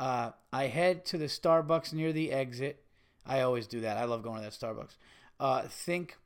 Uh, 0.00 0.32
I 0.52 0.66
head 0.66 1.04
to 1.06 1.18
the 1.18 1.26
Starbucks 1.26 1.92
near 1.92 2.12
the 2.12 2.32
exit. 2.32 2.84
I 3.26 3.40
always 3.40 3.66
do 3.66 3.80
that. 3.80 3.96
I 3.96 4.04
love 4.04 4.22
going 4.22 4.42
to 4.42 4.42
that 4.42 4.52
Starbucks. 4.52 4.96
Uh, 5.38 5.62
think 5.62 6.16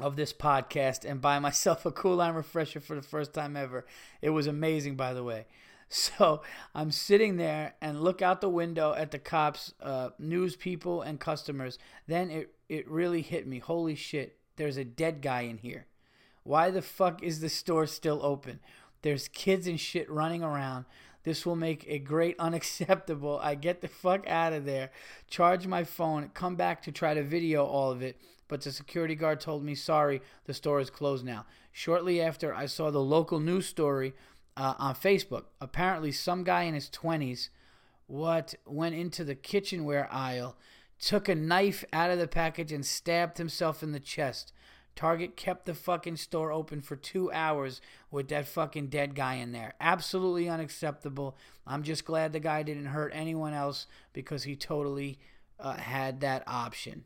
of 0.00 0.16
this 0.16 0.32
podcast 0.32 1.08
and 1.08 1.20
buy 1.20 1.38
myself 1.38 1.86
a 1.86 1.92
Cool 1.92 2.16
Lime 2.16 2.34
refresher 2.34 2.80
for 2.80 2.94
the 2.94 3.02
first 3.02 3.32
time 3.32 3.56
ever. 3.56 3.86
It 4.20 4.30
was 4.30 4.46
amazing, 4.46 4.96
by 4.96 5.14
the 5.14 5.24
way. 5.24 5.46
So 6.18 6.42
I'm 6.72 6.92
sitting 6.92 7.36
there 7.36 7.74
and 7.80 8.00
look 8.00 8.22
out 8.22 8.40
the 8.40 8.48
window 8.48 8.94
at 8.94 9.10
the 9.10 9.18
cops, 9.18 9.74
uh, 9.82 10.10
news 10.20 10.54
people, 10.54 11.02
and 11.02 11.18
customers. 11.18 11.80
Then 12.06 12.30
it, 12.30 12.54
it 12.68 12.88
really 12.88 13.22
hit 13.22 13.44
me. 13.46 13.58
Holy 13.58 13.96
shit, 13.96 14.38
there's 14.54 14.76
a 14.76 14.84
dead 14.84 15.20
guy 15.20 15.42
in 15.42 15.58
here. 15.58 15.86
Why 16.44 16.70
the 16.70 16.80
fuck 16.80 17.24
is 17.24 17.40
the 17.40 17.48
store 17.48 17.86
still 17.86 18.20
open? 18.22 18.60
There's 19.02 19.26
kids 19.26 19.66
and 19.66 19.80
shit 19.80 20.08
running 20.08 20.44
around. 20.44 20.84
This 21.24 21.44
will 21.44 21.56
make 21.56 21.84
a 21.88 21.98
great 21.98 22.36
unacceptable. 22.38 23.40
I 23.42 23.56
get 23.56 23.80
the 23.80 23.88
fuck 23.88 24.28
out 24.28 24.52
of 24.52 24.64
there, 24.64 24.90
charge 25.28 25.66
my 25.66 25.82
phone, 25.82 26.30
come 26.34 26.54
back 26.54 26.82
to 26.82 26.92
try 26.92 27.14
to 27.14 27.22
video 27.24 27.64
all 27.64 27.90
of 27.90 28.00
it, 28.00 28.20
but 28.46 28.62
the 28.62 28.72
security 28.72 29.14
guard 29.16 29.40
told 29.40 29.64
me, 29.64 29.74
sorry, 29.74 30.22
the 30.44 30.54
store 30.54 30.80
is 30.80 30.90
closed 30.90 31.24
now. 31.24 31.46
Shortly 31.72 32.20
after, 32.20 32.54
I 32.54 32.66
saw 32.66 32.90
the 32.90 33.00
local 33.00 33.40
news 33.40 33.66
story 33.66 34.14
uh, 34.56 34.74
on 34.78 34.94
Facebook. 34.94 35.44
Apparently, 35.60 36.12
some 36.12 36.44
guy 36.44 36.62
in 36.64 36.74
his 36.74 36.90
20s 36.90 37.48
what 38.10 38.54
went 38.66 38.94
into 38.94 39.22
the 39.22 39.36
kitchenware 39.36 40.08
aisle, 40.10 40.56
took 40.98 41.28
a 41.28 41.34
knife 41.34 41.84
out 41.92 42.10
of 42.10 42.18
the 42.18 42.26
package, 42.26 42.72
and 42.72 42.84
stabbed 42.84 43.38
himself 43.38 43.82
in 43.82 43.92
the 43.92 44.00
chest. 44.00 44.52
Target 44.96 45.36
kept 45.36 45.64
the 45.64 45.74
fucking 45.74 46.16
store 46.16 46.52
open 46.52 46.80
for 46.82 46.96
two 46.96 47.30
hours 47.32 47.80
with 48.10 48.28
that 48.28 48.48
fucking 48.48 48.88
dead 48.88 49.14
guy 49.14 49.34
in 49.34 49.52
there. 49.52 49.74
Absolutely 49.80 50.48
unacceptable. 50.48 51.36
I'm 51.66 51.84
just 51.84 52.04
glad 52.04 52.32
the 52.32 52.40
guy 52.40 52.64
didn't 52.64 52.86
hurt 52.86 53.12
anyone 53.14 53.54
else 53.54 53.86
because 54.12 54.42
he 54.42 54.56
totally 54.56 55.20
uh, 55.60 55.76
had 55.76 56.20
that 56.20 56.42
option. 56.48 57.04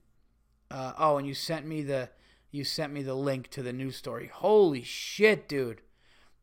Uh, 0.71 0.95
oh, 0.99 1.19
and 1.19 1.27
you 1.27 1.35
sent 1.35 1.67
me 1.67 1.83
the 1.83 2.09
you 2.51 2.65
sent 2.65 2.93
me 2.93 3.03
the 3.03 3.15
link 3.15 3.51
to 3.51 3.63
the 3.63 3.73
news 3.73 3.97
story. 3.97 4.31
Holy 4.33 4.83
shit, 4.83 5.49
dude! 5.49 5.83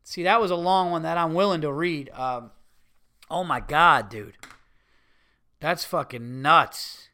See, 0.04 0.24
that 0.24 0.40
was 0.40 0.50
a 0.50 0.56
long 0.56 0.90
one 0.90 1.02
that 1.02 1.18
I'm 1.18 1.34
willing 1.34 1.60
to 1.60 1.72
read. 1.72 2.10
Um, 2.10 2.50
oh 3.30 3.44
my 3.44 3.60
god, 3.60 4.08
dude, 4.08 4.36
that's 5.60 5.84
fucking 5.84 6.42
nuts. 6.42 7.08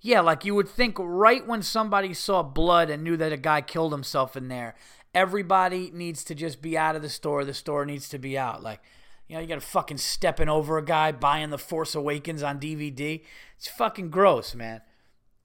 Yeah, 0.00 0.20
like 0.20 0.44
you 0.44 0.56
would 0.56 0.68
think 0.68 0.96
right 0.98 1.46
when 1.46 1.62
somebody 1.62 2.12
saw 2.12 2.42
blood 2.42 2.90
and 2.90 3.04
knew 3.04 3.16
that 3.16 3.32
a 3.32 3.36
guy 3.36 3.60
killed 3.60 3.92
himself 3.92 4.36
in 4.36 4.48
there, 4.48 4.74
everybody 5.14 5.92
needs 5.94 6.24
to 6.24 6.34
just 6.34 6.60
be 6.60 6.76
out 6.76 6.96
of 6.96 7.02
the 7.02 7.08
store. 7.08 7.44
The 7.44 7.54
store 7.54 7.86
needs 7.86 8.08
to 8.08 8.18
be 8.18 8.36
out. 8.36 8.64
Like, 8.64 8.80
you 9.28 9.36
know, 9.36 9.40
you 9.40 9.46
got 9.46 9.54
to 9.54 9.60
fucking 9.60 9.98
stepping 9.98 10.48
over 10.48 10.76
a 10.76 10.84
guy 10.84 11.12
buying 11.12 11.50
The 11.50 11.58
Force 11.58 11.94
Awakens 11.94 12.42
on 12.42 12.58
DVD. 12.58 13.22
It's 13.56 13.68
fucking 13.68 14.10
gross, 14.10 14.56
man. 14.56 14.80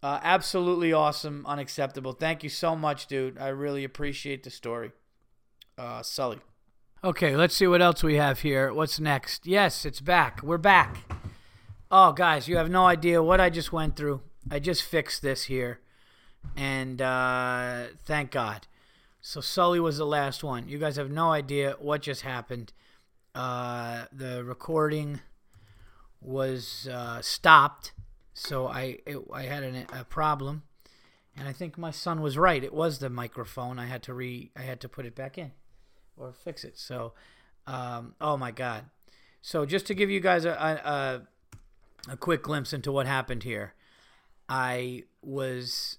Uh, 0.01 0.19
absolutely 0.23 0.91
awesome, 0.91 1.45
unacceptable. 1.45 2.13
Thank 2.13 2.43
you 2.43 2.49
so 2.49 2.75
much, 2.75 3.07
dude. 3.07 3.37
I 3.37 3.49
really 3.49 3.83
appreciate 3.83 4.43
the 4.43 4.49
story. 4.49 4.91
Uh, 5.77 6.01
Sully. 6.01 6.39
Okay, 7.03 7.35
let's 7.35 7.55
see 7.55 7.67
what 7.67 7.83
else 7.83 8.01
we 8.03 8.15
have 8.15 8.39
here. 8.39 8.73
What's 8.73 8.99
next? 8.99 9.45
Yes, 9.45 9.85
it's 9.85 10.01
back. 10.01 10.41
We're 10.41 10.57
back. 10.57 10.97
Oh, 11.91 12.13
guys, 12.13 12.47
you 12.47 12.57
have 12.57 12.69
no 12.69 12.87
idea 12.87 13.21
what 13.21 13.39
I 13.39 13.51
just 13.51 13.71
went 13.71 13.95
through. 13.95 14.21
I 14.49 14.57
just 14.57 14.81
fixed 14.81 15.21
this 15.21 15.43
here, 15.43 15.79
and 16.55 16.99
uh, 16.99 17.83
thank 18.05 18.31
God. 18.31 18.65
So 19.21 19.39
Sully 19.39 19.79
was 19.79 19.97
the 19.97 20.05
last 20.05 20.43
one. 20.43 20.67
You 20.67 20.79
guys 20.79 20.95
have 20.95 21.11
no 21.11 21.31
idea 21.31 21.75
what 21.79 22.01
just 22.01 22.23
happened. 22.23 22.73
Uh, 23.35 24.05
the 24.11 24.43
recording 24.43 25.19
was 26.19 26.89
uh, 26.91 27.21
stopped, 27.21 27.93
so 28.33 28.67
I 28.67 28.97
it, 29.05 29.19
I 29.31 29.43
had 29.43 29.63
an, 29.63 29.85
a 29.93 30.03
problem, 30.05 30.63
and 31.35 31.47
I 31.47 31.53
think 31.53 31.77
my 31.77 31.91
son 31.91 32.21
was 32.21 32.35
right. 32.35 32.63
It 32.63 32.73
was 32.73 32.97
the 32.97 33.09
microphone. 33.09 33.77
I 33.77 33.85
had 33.85 34.01
to 34.03 34.13
re 34.15 34.49
I 34.55 34.63
had 34.63 34.79
to 34.81 34.89
put 34.89 35.05
it 35.05 35.13
back 35.13 35.37
in 35.37 35.51
or 36.17 36.33
fix 36.33 36.63
it. 36.63 36.77
So, 36.77 37.13
um, 37.65 38.15
oh 38.19 38.37
my 38.37 38.51
God. 38.51 38.85
So 39.41 39.65
just 39.65 39.85
to 39.87 39.93
give 39.93 40.09
you 40.09 40.19
guys 40.19 40.45
a, 40.45 40.51
a, 40.51 42.11
a 42.11 42.17
quick 42.17 42.43
glimpse 42.43 42.73
into 42.73 42.91
what 42.91 43.05
happened 43.05 43.43
here, 43.43 43.73
I 44.49 45.03
was, 45.21 45.97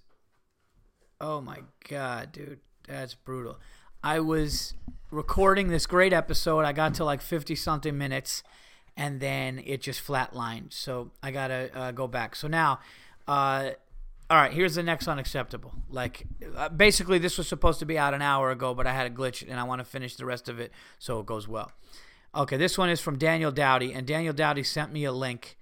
oh 1.21 1.41
my 1.41 1.61
God, 1.89 2.33
dude, 2.33 2.61
that's 2.87 3.15
brutal. 3.15 3.59
I 4.03 4.21
was 4.21 4.75
recording 5.11 5.69
this 5.69 5.87
great 5.87 6.13
episode. 6.13 6.65
I 6.65 6.73
got 6.73 6.95
to 6.95 7.05
like 7.05 7.21
50 7.21 7.55
something 7.55 7.97
minutes 7.97 8.43
and 8.97 9.21
then 9.21 9.63
it 9.65 9.81
just 9.81 10.05
flatlined. 10.07 10.73
So 10.73 11.13
I 11.23 11.31
got 11.31 11.49
to 11.49 11.71
uh, 11.79 11.91
go 11.93 12.07
back. 12.07 12.35
So 12.35 12.49
now, 12.49 12.81
uh, 13.27 13.71
all 14.31 14.37
right, 14.37 14.53
here's 14.53 14.75
the 14.75 14.83
next 14.83 15.09
unacceptable. 15.09 15.73
Like, 15.89 16.27
uh, 16.57 16.69
basically, 16.69 17.19
this 17.19 17.39
was 17.39 17.49
supposed 17.49 17.79
to 17.79 17.87
be 17.87 17.99
out 17.99 18.15
an 18.15 18.23
hour 18.23 18.51
ago, 18.51 18.75
but 18.75 18.87
I 18.87 18.93
had 18.93 19.07
a 19.07 19.15
glitch 19.15 19.43
and 19.49 19.59
I 19.59 19.65
want 19.65 19.81
to 19.81 19.85
finish 19.85 20.17
the 20.17 20.27
rest 20.27 20.49
of 20.49 20.61
it 20.61 20.73
so 20.99 21.21
it 21.21 21.27
goes 21.27 21.49
well. 21.49 21.73
Okay, 22.35 22.57
this 22.57 22.77
one 22.77 22.91
is 22.91 23.01
from 23.01 23.17
Daniel 23.17 23.51
Dowdy, 23.51 23.93
and 23.93 24.07
Daniel 24.07 24.35
Dowdy 24.35 24.63
sent 24.63 24.93
me 24.93 25.05
a 25.05 25.13
link, 25.13 25.57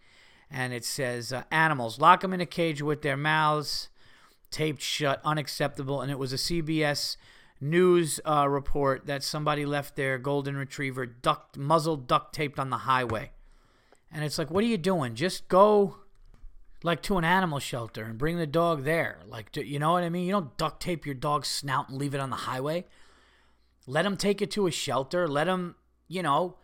and 0.50 0.72
it 0.72 0.84
says 0.84 1.32
uh, 1.32 1.44
Animals, 1.52 2.00
lock 2.00 2.22
them 2.22 2.32
in 2.32 2.40
a 2.40 2.46
cage 2.46 2.82
with 2.82 3.02
their 3.02 3.16
mouths 3.16 3.88
taped 4.50 4.82
shut, 4.82 5.20
unacceptable. 5.24 6.00
And 6.00 6.10
it 6.10 6.18
was 6.18 6.32
a 6.32 6.36
CBS 6.36 7.16
News 7.60 8.20
uh, 8.24 8.46
report 8.48 9.06
that 9.06 9.22
somebody 9.22 9.64
left 9.64 9.96
their 9.96 10.18
golden 10.18 10.56
retriever 10.56 11.06
duct, 11.06 11.56
muzzle 11.56 11.96
duct 11.96 12.34
taped 12.34 12.58
on 12.58 12.70
the 12.70 12.78
highway. 12.78 13.30
And 14.12 14.24
it's 14.24 14.38
like, 14.38 14.50
what 14.50 14.62
are 14.62 14.66
you 14.66 14.78
doing? 14.78 15.14
Just 15.14 15.48
go 15.48 15.96
like 16.82 17.02
to 17.02 17.18
an 17.18 17.24
animal 17.24 17.58
shelter 17.58 18.04
and 18.04 18.18
bring 18.18 18.38
the 18.38 18.46
dog 18.46 18.84
there. 18.84 19.18
Like, 19.26 19.50
to, 19.52 19.66
you 19.66 19.78
know 19.78 19.92
what 19.92 20.04
I 20.04 20.08
mean? 20.08 20.26
You 20.26 20.32
don't 20.32 20.56
duct 20.56 20.80
tape 20.80 21.06
your 21.06 21.14
dog's 21.14 21.48
snout 21.48 21.88
and 21.88 21.98
leave 21.98 22.14
it 22.14 22.20
on 22.20 22.30
the 22.30 22.36
highway. 22.36 22.84
Let 23.86 24.06
him 24.06 24.16
take 24.16 24.42
it 24.42 24.50
to 24.52 24.66
a 24.66 24.70
shelter. 24.70 25.28
Let 25.28 25.46
him, 25.46 25.76
you 26.08 26.22
know, 26.22 26.56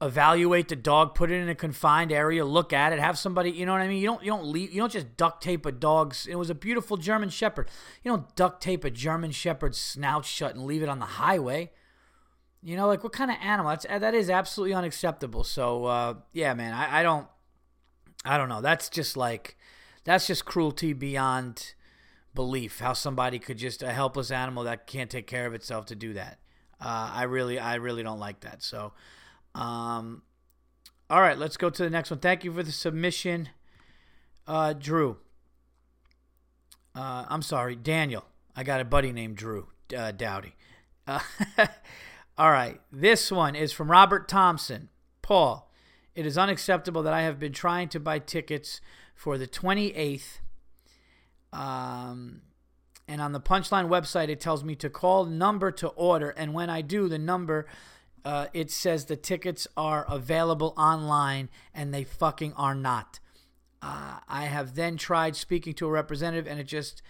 evaluate 0.00 0.68
the 0.68 0.76
dog, 0.76 1.14
put 1.14 1.30
it 1.30 1.34
in 1.40 1.48
a 1.48 1.54
confined 1.54 2.12
area, 2.12 2.44
look 2.44 2.72
at 2.72 2.92
it, 2.92 3.00
have 3.00 3.18
somebody, 3.18 3.50
you 3.50 3.66
know 3.66 3.72
what 3.72 3.80
I 3.80 3.88
mean? 3.88 4.00
You 4.00 4.06
don't 4.06 4.22
you 4.22 4.30
don't 4.30 4.46
leave 4.46 4.72
you 4.72 4.80
don't 4.80 4.92
just 4.92 5.16
duct 5.16 5.42
tape 5.42 5.66
a 5.66 5.72
dog's 5.72 6.26
it 6.26 6.36
was 6.36 6.50
a 6.50 6.54
beautiful 6.54 6.96
German 6.96 7.30
shepherd. 7.30 7.68
You 8.04 8.12
don't 8.12 8.36
duct 8.36 8.62
tape 8.62 8.84
a 8.84 8.90
German 8.90 9.32
shepherd's 9.32 9.78
snout 9.78 10.24
shut 10.24 10.54
and 10.54 10.64
leave 10.64 10.82
it 10.82 10.88
on 10.88 11.00
the 11.00 11.04
highway. 11.04 11.72
You 12.62 12.76
know, 12.76 12.86
like 12.86 13.02
what 13.02 13.12
kind 13.12 13.30
of 13.30 13.36
animal? 13.42 13.70
That's 13.70 13.86
that 13.86 14.14
is 14.14 14.30
absolutely 14.30 14.74
unacceptable. 14.74 15.42
So 15.42 15.84
uh, 15.86 16.14
yeah, 16.32 16.54
man, 16.54 16.72
I, 16.74 17.00
I 17.00 17.02
don't 17.02 17.26
I 18.24 18.36
don't 18.36 18.48
know. 18.48 18.60
That's 18.60 18.88
just 18.88 19.16
like 19.16 19.56
that's 20.04 20.26
just 20.26 20.44
cruelty 20.44 20.92
beyond 20.92 21.74
belief. 22.34 22.80
How 22.80 22.92
somebody 22.92 23.38
could 23.38 23.58
just 23.58 23.82
a 23.82 23.92
helpless 23.92 24.30
animal 24.30 24.64
that 24.64 24.86
can't 24.86 25.10
take 25.10 25.26
care 25.26 25.46
of 25.46 25.54
itself 25.54 25.86
to 25.86 25.94
do 25.94 26.14
that. 26.14 26.38
Uh, 26.80 27.10
I 27.12 27.22
really, 27.24 27.58
I 27.58 27.74
really 27.74 28.02
don't 28.02 28.20
like 28.20 28.40
that. 28.40 28.62
So, 28.62 28.92
um, 29.54 30.22
all 31.10 31.20
right, 31.20 31.36
let's 31.36 31.56
go 31.56 31.70
to 31.70 31.82
the 31.82 31.90
next 31.90 32.10
one. 32.10 32.20
Thank 32.20 32.44
you 32.44 32.52
for 32.52 32.62
the 32.62 32.72
submission, 32.72 33.48
uh, 34.46 34.74
Drew. 34.74 35.16
Uh, 36.94 37.24
I'm 37.28 37.42
sorry, 37.42 37.74
Daniel. 37.74 38.24
I 38.54 38.62
got 38.62 38.80
a 38.80 38.84
buddy 38.84 39.12
named 39.12 39.36
Drew 39.36 39.68
uh, 39.96 40.12
Dowdy. 40.12 40.54
Uh, 41.06 41.20
all 42.38 42.50
right, 42.50 42.80
this 42.92 43.32
one 43.32 43.56
is 43.56 43.72
from 43.72 43.90
Robert 43.90 44.28
Thompson. 44.28 44.88
Paul, 45.22 45.67
it 46.18 46.26
is 46.26 46.36
unacceptable 46.36 47.04
that 47.04 47.12
I 47.12 47.22
have 47.22 47.38
been 47.38 47.52
trying 47.52 47.88
to 47.90 48.00
buy 48.00 48.18
tickets 48.18 48.80
for 49.14 49.38
the 49.38 49.46
28th. 49.46 50.40
Um, 51.52 52.42
and 53.06 53.20
on 53.20 53.30
the 53.30 53.40
Punchline 53.40 53.88
website, 53.88 54.28
it 54.28 54.40
tells 54.40 54.64
me 54.64 54.74
to 54.74 54.90
call 54.90 55.26
number 55.26 55.70
to 55.70 55.86
order. 55.90 56.30
And 56.30 56.54
when 56.54 56.70
I 56.70 56.80
do, 56.80 57.08
the 57.08 57.20
number, 57.20 57.66
uh, 58.24 58.48
it 58.52 58.72
says 58.72 59.04
the 59.04 59.14
tickets 59.14 59.68
are 59.76 60.04
available 60.08 60.74
online, 60.76 61.50
and 61.72 61.94
they 61.94 62.02
fucking 62.02 62.52
are 62.54 62.74
not. 62.74 63.20
Uh, 63.80 64.18
I 64.28 64.46
have 64.46 64.74
then 64.74 64.96
tried 64.96 65.36
speaking 65.36 65.72
to 65.74 65.86
a 65.86 65.90
representative, 65.90 66.48
and 66.48 66.58
it 66.58 66.66
just 66.66 67.00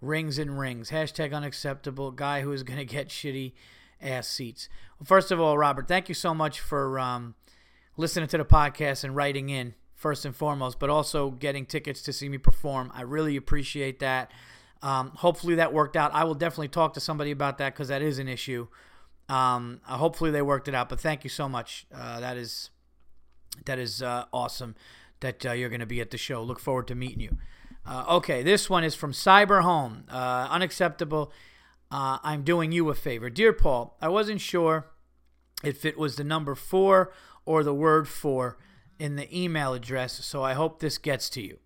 rings 0.00 0.38
and 0.40 0.58
rings. 0.58 0.90
Hashtag 0.90 1.32
unacceptable. 1.32 2.10
Guy 2.10 2.40
who 2.40 2.50
is 2.50 2.64
going 2.64 2.78
to 2.84 2.84
get 2.84 3.10
shitty 3.10 3.52
ass 4.02 4.26
seats. 4.26 4.68
Well, 4.98 5.06
first 5.06 5.30
of 5.30 5.38
all, 5.38 5.56
Robert, 5.56 5.86
thank 5.86 6.08
you 6.08 6.16
so 6.16 6.34
much 6.34 6.58
for 6.58 6.98
um, 6.98 7.36
listening 7.96 8.28
to 8.28 8.38
the 8.38 8.44
podcast 8.44 9.04
and 9.04 9.16
writing 9.16 9.48
in, 9.48 9.74
first 9.94 10.24
and 10.24 10.36
foremost, 10.36 10.78
but 10.78 10.90
also 10.90 11.30
getting 11.30 11.66
tickets 11.66 12.02
to 12.02 12.12
see 12.12 12.28
me 12.28 12.38
perform. 12.38 12.92
I 12.94 13.02
really 13.02 13.36
appreciate 13.36 13.98
that. 14.00 14.30
Um, 14.82 15.12
hopefully 15.16 15.56
that 15.56 15.72
worked 15.72 15.96
out. 15.96 16.14
I 16.14 16.24
will 16.24 16.34
definitely 16.34 16.68
talk 16.68 16.94
to 16.94 17.00
somebody 17.00 17.30
about 17.30 17.58
that 17.58 17.72
because 17.72 17.88
that 17.88 18.02
is 18.02 18.18
an 18.18 18.28
issue. 18.28 18.68
Um, 19.28 19.80
uh, 19.88 19.96
hopefully 19.96 20.30
they 20.30 20.42
worked 20.42 20.68
it 20.68 20.74
out. 20.74 20.88
But 20.88 21.00
thank 21.00 21.24
you 21.24 21.30
so 21.30 21.48
much. 21.48 21.86
Uh, 21.92 22.20
that 22.20 22.36
is 22.36 22.70
that 23.64 23.78
is 23.78 24.02
uh, 24.02 24.26
awesome 24.32 24.76
that 25.20 25.46
uh, 25.46 25.52
you're 25.52 25.70
going 25.70 25.80
to 25.80 25.86
be 25.86 26.00
at 26.00 26.10
the 26.10 26.18
show. 26.18 26.42
Look 26.42 26.60
forward 26.60 26.86
to 26.88 26.94
meeting 26.94 27.20
you. 27.20 27.38
Uh, 27.86 28.04
okay, 28.08 28.42
this 28.42 28.68
one 28.68 28.84
is 28.84 28.94
from 28.94 29.12
Cyber 29.12 29.62
Home. 29.62 30.04
Uh, 30.10 30.48
unacceptable. 30.50 31.32
I'm 31.90 32.42
doing 32.42 32.72
you 32.72 32.90
a 32.90 32.94
favor, 32.94 33.30
dear 33.30 33.54
Paul. 33.54 33.96
I 34.02 34.08
wasn't 34.08 34.40
sure 34.42 34.88
if 35.64 35.84
it 35.84 35.96
was 35.96 36.16
the 36.16 36.24
number 36.24 36.54
four 36.54 37.12
or 37.46 37.64
the 37.64 37.74
word 37.74 38.06
for 38.08 38.58
in 38.98 39.16
the 39.16 39.34
email 39.36 39.72
address, 39.72 40.24
so 40.24 40.42
I 40.42 40.54
hope 40.54 40.80
this 40.80 40.98
gets 40.98 41.30
to 41.30 41.40
you. 41.40 41.58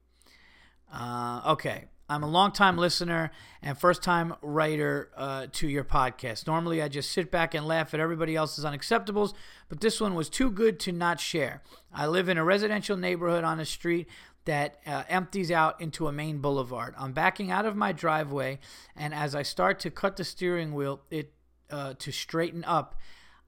okay, 1.47 1.87
I'm 2.09 2.25
a 2.25 2.29
long-time 2.29 2.77
listener 2.77 3.31
and 3.63 3.79
first-time 3.79 4.35
writer 4.43 5.13
uh, 5.17 5.47
to 5.53 5.69
your 5.69 5.85
podcast. 5.85 6.49
Normally, 6.49 6.83
I 6.83 6.89
just 6.89 7.13
sit 7.13 7.31
back 7.31 7.55
and 7.55 7.67
laugh 7.67 7.95
at 7.95 8.01
everybody 8.01 8.35
else's 8.35 8.65
unacceptables, 8.65 9.33
but 9.69 9.81
this 9.81 10.01
one 10.01 10.17
was 10.17 10.29
too 10.29 10.51
good 10.51 10.81
to 10.81 10.93
not 10.93 11.21
share. 11.21 11.63
I 11.93 12.09
live 12.09 12.29
in 12.29 12.37
a 12.37 12.45
residential 12.45 12.97
neighborhood 12.97 13.45
on 13.45 13.61
a 13.61 13.65
street 13.65 14.09
that 14.45 14.81
uh, 14.87 15.05
empties 15.09 15.53
out 15.53 15.81
into 15.81 16.09
a 16.09 16.13
main 16.13 16.39
boulevard. 16.39 16.95
I'm 16.99 17.13
backing 17.13 17.53
out 17.53 17.65
of 17.65 17.77
my 17.77 17.93
driveway, 17.93 18.59
and 18.97 19.15
as 19.15 19.37
I 19.37 19.43
start 19.43 19.79
to 19.81 19.91
cut 19.91 20.17
the 20.17 20.25
steering 20.25 20.75
wheel, 20.75 21.03
it 21.13 21.33
uh, 21.71 21.95
to 21.99 22.11
straighten 22.11 22.65
up. 22.65 22.97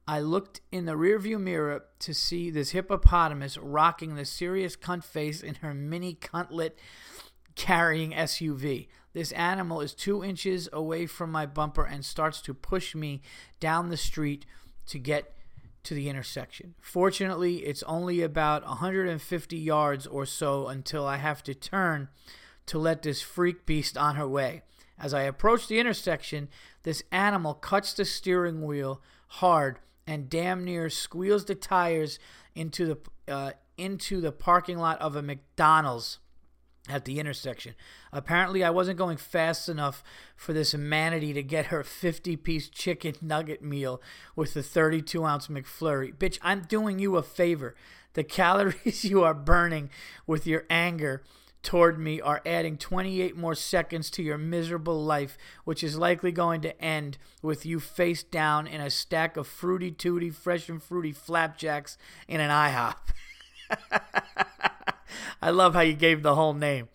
I 0.07 0.21
looked 0.21 0.61
in 0.73 0.85
the 0.85 0.93
rearview 0.93 1.41
mirror 1.41 1.85
to 2.01 2.13
see 2.13 2.51
this 2.51 2.71
hippopotamus 2.71 3.57
rocking 3.57 4.15
the 4.15 4.25
serious 4.25 4.77
cunt 4.77 5.05
face 5.05 5.43
in 5.43 5.57
her 5.57 5.73
mini 5.73 6.15
cuntlet 6.15 6.73
carrying 7.55 8.13
SUV. 8.13 8.89
This 9.13 9.33
animal 9.33 9.81
is 9.81 9.95
two 9.95 10.25
inches 10.25 10.69
away 10.73 11.07
from 11.07 11.31
my 11.31 11.47
bumper 11.47 11.85
and 11.85 12.05
starts 12.05 12.41
to 12.43 12.55
push 12.55 12.95
me 12.95 13.23
down 13.61 13.91
the 13.91 13.97
street 13.97 14.47
to 14.87 14.99
get 14.99 15.37
to 15.85 15.95
the 15.95 16.09
intersection. 16.09 16.75
Fortunately, 16.81 17.59
it's 17.59 17.83
only 17.85 18.23
about 18.23 18.67
150 18.67 19.57
yards 19.57 20.07
or 20.07 20.25
so 20.27 20.69
until 20.69 21.07
I 21.07 21.17
have 21.17 21.43
to 21.45 21.55
turn 21.55 22.09
to 22.67 22.79
let 22.79 23.03
this 23.03 23.21
freak 23.21 23.67
beast 23.67 23.97
on 23.99 24.17
her 24.17 24.29
way. 24.29 24.63
As 24.99 25.13
I 25.13 25.23
approach 25.23 25.67
the 25.67 25.81
intersection, 25.81 26.49
this 26.85 27.03
animal 27.11 27.55
cuts 27.55 27.93
the 27.93 28.05
steering 28.05 28.63
wheel 28.63 29.03
hard 29.27 29.79
and 30.07 30.29
damn 30.29 30.65
near 30.65 30.91
squeals 30.91 31.45
the 31.45 31.55
tires 31.55 32.19
into 32.55 32.87
the 32.87 33.33
uh, 33.33 33.53
into 33.77 34.21
the 34.21 34.33
parking 34.33 34.79
lot 34.79 35.01
of 35.01 35.17
a 35.17 35.23
McDonald's 35.23 36.19
at 36.89 37.05
the 37.05 37.21
intersection. 37.21 37.75
Apparently, 38.13 38.65
I 38.65 38.71
wasn't 38.71 38.99
going 38.99 39.17
fast 39.17 39.69
enough 39.69 40.03
for 40.35 40.53
this 40.53 40.75
manatee 40.75 41.33
to 41.33 41.43
get 41.43 41.67
her 41.67 41.85
50 41.85 42.37
piece 42.37 42.69
chicken 42.69 43.15
nugget 43.21 43.63
meal 43.63 44.03
with 44.35 44.55
the 44.55 44.63
32 44.63 45.25
ounce 45.25 45.47
McFlurry. 45.49 46.15
Bitch, 46.15 46.39
I'm 46.43 46.63
doing 46.63 46.99
you 46.99 47.17
a 47.17 47.23
favor. 47.23 47.75
The 48.15 48.25
calories 48.25 49.05
you 49.05 49.23
are 49.23 49.35
burning 49.35 49.91
with 50.27 50.47
your 50.47 50.65
anger 50.69 51.23
toward 51.63 51.99
me 51.99 52.21
are 52.21 52.43
adding 52.45 52.77
28 52.77 53.37
more 53.37 53.55
seconds 53.55 54.11
to 54.11 54.23
your 54.23 54.39
miserable 54.39 55.03
life, 55.03 55.39
which 55.65 55.85
is 55.85 55.97
likely 55.97 56.33
going 56.33 56.61
to 56.63 56.81
end 56.83 57.19
with 57.41 57.65
you 57.65 57.81
face 57.81 58.23
down 58.23 58.67
in 58.67 58.81
a 58.81 58.91
stack 58.91 59.37
of 59.37 59.47
fruity 59.47 59.91
tooty, 59.91 60.31
fresh 60.31 60.69
and 60.69 60.83
fruity 60.83 61.13
flapjacks 61.13 61.97
in 62.29 62.41
an 62.41 62.51
IHOP. 62.51 62.97
I 65.43 65.51
love 65.51 65.75
how 65.75 65.81
you 65.81 65.95
gave 65.95 66.23
the 66.23 66.35
whole 66.35 66.55
name. 66.55 66.89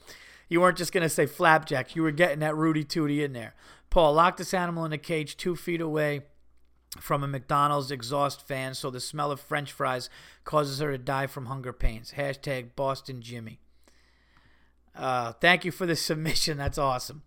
You 0.49 0.61
weren't 0.61 0.77
just 0.77 0.93
going 0.93 1.03
to 1.03 1.09
say 1.09 1.25
flapjack. 1.25 1.95
You 1.95 2.03
were 2.03 2.11
getting 2.11 2.39
that 2.39 2.55
Rooty 2.55 2.83
Tooty 2.83 3.23
in 3.23 3.33
there. 3.33 3.53
Paul, 3.89 4.13
lock 4.13 4.37
this 4.37 4.53
animal 4.53 4.85
in 4.85 4.93
a 4.93 4.97
cage 4.97 5.37
two 5.37 5.55
feet 5.55 5.81
away 5.81 6.21
from 6.99 7.23
a 7.23 7.27
McDonald's 7.27 7.91
exhaust 7.91 8.41
fan 8.41 8.73
so 8.73 8.89
the 8.89 8.99
smell 8.99 9.31
of 9.31 9.39
french 9.39 9.71
fries 9.71 10.09
causes 10.45 10.79
her 10.79 10.91
to 10.91 10.97
die 10.97 11.27
from 11.27 11.47
hunger 11.47 11.73
pains. 11.73 12.13
Hashtag 12.17 12.75
Boston 12.75 13.21
Jimmy. 13.21 13.59
Uh, 14.97 15.33
thank 15.33 15.63
you 15.63 15.71
for 15.71 15.85
the 15.85 15.95
submission. 15.95 16.57
That's 16.57 16.77
awesome. 16.77 17.23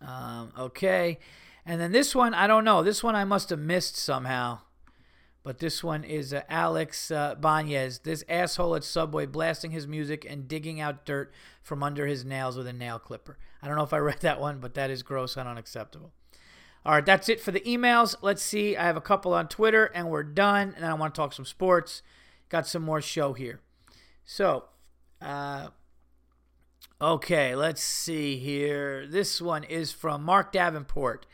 Um, 0.00 0.52
okay. 0.58 1.18
And 1.66 1.80
then 1.80 1.92
this 1.92 2.14
one, 2.14 2.32
I 2.32 2.46
don't 2.46 2.64
know. 2.64 2.82
This 2.82 3.02
one 3.02 3.16
I 3.16 3.24
must 3.24 3.50
have 3.50 3.58
missed 3.58 3.96
somehow. 3.96 4.60
But 5.42 5.58
this 5.58 5.82
one 5.82 6.04
is 6.04 6.34
uh, 6.34 6.42
Alex 6.48 7.10
uh, 7.10 7.34
Banez, 7.34 8.02
this 8.02 8.24
asshole 8.28 8.74
at 8.74 8.84
Subway 8.84 9.24
blasting 9.24 9.70
his 9.70 9.86
music 9.86 10.26
and 10.28 10.48
digging 10.48 10.80
out 10.80 11.06
dirt 11.06 11.32
from 11.62 11.82
under 11.82 12.06
his 12.06 12.24
nails 12.24 12.56
with 12.56 12.66
a 12.66 12.72
nail 12.72 12.98
clipper. 12.98 13.38
I 13.62 13.66
don't 13.66 13.76
know 13.76 13.82
if 13.82 13.92
I 13.92 13.98
read 13.98 14.20
that 14.20 14.40
one, 14.40 14.58
but 14.58 14.74
that 14.74 14.90
is 14.90 15.02
gross 15.02 15.36
and 15.36 15.48
unacceptable. 15.48 16.12
All 16.84 16.92
right, 16.92 17.04
that's 17.04 17.28
it 17.28 17.40
for 17.40 17.50
the 17.50 17.60
emails. 17.60 18.14
Let's 18.22 18.42
see. 18.42 18.76
I 18.76 18.84
have 18.84 18.96
a 18.96 19.00
couple 19.00 19.34
on 19.34 19.48
Twitter, 19.48 19.86
and 19.86 20.08
we're 20.08 20.22
done. 20.22 20.74
And 20.76 20.84
I 20.84 20.94
want 20.94 21.14
to 21.14 21.18
talk 21.18 21.32
some 21.32 21.44
sports. 21.44 22.02
Got 22.48 22.66
some 22.66 22.82
more 22.82 23.02
show 23.02 23.32
here. 23.32 23.60
So, 24.24 24.64
uh, 25.20 25.68
okay, 27.00 27.54
let's 27.54 27.82
see 27.82 28.38
here. 28.38 29.06
This 29.06 29.40
one 29.40 29.64
is 29.64 29.92
from 29.92 30.22
Mark 30.22 30.52
Davenport 30.52 31.26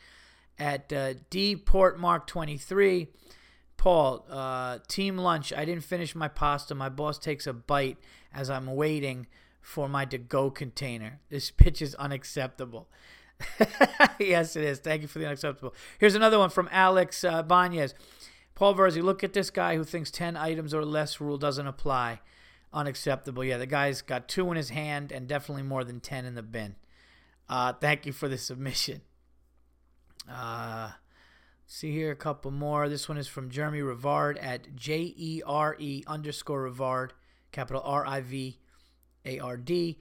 at 0.59 0.93
uh, 0.93 1.15
dportmark23. 1.31 3.09
Paul, 3.77 4.25
uh, 4.31 4.79
team 4.89 5.19
lunch. 5.19 5.53
I 5.53 5.65
didn't 5.65 5.85
finish 5.85 6.15
my 6.15 6.29
pasta. 6.29 6.75
My 6.75 6.89
boss 6.89 7.19
takes 7.19 7.47
a 7.47 7.53
bite 7.53 7.99
as 8.33 8.49
I'm 8.49 8.67
waiting 8.67 9.27
for 9.61 9.89
my 9.89 10.05
to 10.07 10.19
go 10.19 10.51
container. 10.51 11.21
This 11.29 11.51
pitch 11.57 11.83
is 11.83 11.95
unacceptable. 11.97 12.89
yes, 14.19 14.57
it 14.57 14.65
is. 14.65 14.79
Thank 14.79 15.03
you 15.03 15.09
for 15.09 15.19
the 15.19 15.27
unacceptable. 15.27 15.75
Here's 15.99 16.15
another 16.15 16.39
one 16.39 16.51
from 16.51 16.69
Alex 16.71 17.25
uh, 17.25 17.43
Banez. 17.43 17.95
Paul 18.55 18.75
Verzi, 18.75 19.03
look 19.03 19.25
at 19.25 19.33
this 19.33 19.51
guy 19.51 19.77
who 19.77 19.83
thinks 19.83 20.11
10 20.11 20.37
items 20.37 20.73
or 20.73 20.85
less 20.85 21.21
rule 21.21 21.37
doesn't 21.37 21.67
apply. 21.67 22.21
Unacceptable. 22.75 23.45
Yeah, 23.45 23.57
the 23.57 23.66
guy's 23.66 24.03
got 24.03 24.29
two 24.29 24.51
in 24.51 24.57
his 24.57 24.68
hand 24.68 25.12
and 25.12 25.27
definitely 25.27 25.62
more 25.62 25.85
than 25.85 26.01
10 26.01 26.27
in 26.27 26.35
the 26.35 26.43
bin. 26.43 26.77
Uh, 27.49 27.72
thank 27.72 28.05
you 28.05 28.12
for 28.12 28.29
the 28.29 28.37
submission. 28.37 29.01
Uh, 30.31 30.91
See 31.66 31.93
here 31.93 32.11
a 32.11 32.16
couple 32.16 32.51
more. 32.51 32.89
This 32.89 33.09
one 33.09 33.16
is 33.16 33.27
from 33.27 33.51
Jeremy 33.51 33.81
Rivard 33.81 34.37
at 34.41 34.77
J 34.77 35.14
E 35.16 35.43
R 35.47 35.77
E 35.79 36.05
underscore 36.07 36.70
Rivard, 36.70 37.11
capital 37.53 37.83
R 37.85 38.07
I 38.07 38.20
V 38.20 38.59
A 39.25 39.39
R 39.39 39.57
D. 39.57 39.99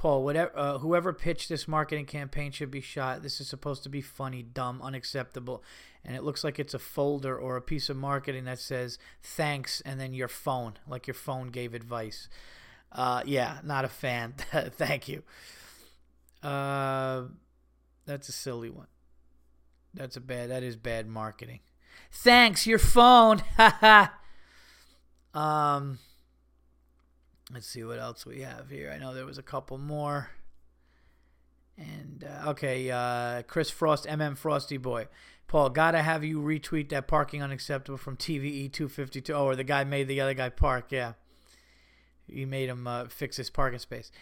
Paul, 0.00 0.24
whatever, 0.24 0.50
uh, 0.56 0.78
whoever 0.78 1.12
pitched 1.12 1.50
this 1.50 1.68
marketing 1.68 2.06
campaign 2.06 2.52
should 2.52 2.70
be 2.70 2.80
shot. 2.80 3.22
This 3.22 3.38
is 3.38 3.48
supposed 3.48 3.82
to 3.82 3.90
be 3.90 4.00
funny, 4.00 4.42
dumb, 4.42 4.80
unacceptable, 4.80 5.62
and 6.02 6.16
it 6.16 6.24
looks 6.24 6.42
like 6.42 6.58
it's 6.58 6.72
a 6.72 6.78
folder 6.78 7.36
or 7.36 7.58
a 7.58 7.60
piece 7.60 7.90
of 7.90 7.98
marketing 7.98 8.44
that 8.46 8.58
says 8.58 8.96
"thanks" 9.22 9.82
and 9.82 10.00
then 10.00 10.14
your 10.14 10.26
phone, 10.26 10.78
like 10.88 11.06
your 11.06 11.12
phone 11.12 11.48
gave 11.48 11.74
advice. 11.74 12.30
Uh, 12.90 13.22
yeah, 13.26 13.58
not 13.62 13.84
a 13.84 13.88
fan. 13.88 14.32
Thank 14.50 15.06
you. 15.06 15.22
Uh, 16.42 17.24
that's 18.06 18.30
a 18.30 18.32
silly 18.32 18.70
one. 18.70 18.86
That's 19.92 20.16
a 20.16 20.22
bad. 20.22 20.48
That 20.48 20.62
is 20.62 20.76
bad 20.76 21.08
marketing. 21.08 21.60
Thanks, 22.10 22.66
your 22.66 22.78
phone. 22.78 23.42
um, 25.34 25.98
let's 27.52 27.66
see 27.66 27.84
what 27.84 27.98
else 27.98 28.24
we 28.24 28.40
have 28.40 28.70
here. 28.70 28.90
I 28.94 28.98
know 28.98 29.14
there 29.14 29.26
was 29.26 29.38
a 29.38 29.42
couple 29.42 29.78
more. 29.78 30.30
And 31.76 32.24
uh, 32.24 32.50
okay, 32.50 32.90
uh, 32.90 33.42
Chris 33.42 33.70
Frost, 33.70 34.06
MM 34.06 34.36
Frosty 34.36 34.76
Boy. 34.76 35.08
Paul, 35.48 35.70
gotta 35.70 36.02
have 36.02 36.22
you 36.22 36.40
retweet 36.40 36.90
that 36.90 37.08
parking 37.08 37.42
unacceptable 37.42 37.98
from 37.98 38.16
TVE 38.16 38.72
252. 38.72 39.32
Oh, 39.32 39.46
or 39.46 39.56
the 39.56 39.64
guy 39.64 39.82
made 39.84 40.06
the 40.06 40.20
other 40.20 40.34
guy 40.34 40.48
park. 40.48 40.92
Yeah, 40.92 41.14
he 42.28 42.44
made 42.44 42.68
him 42.68 42.86
uh, 42.86 43.06
fix 43.06 43.36
his 43.36 43.50
parking 43.50 43.80
space. 43.80 44.12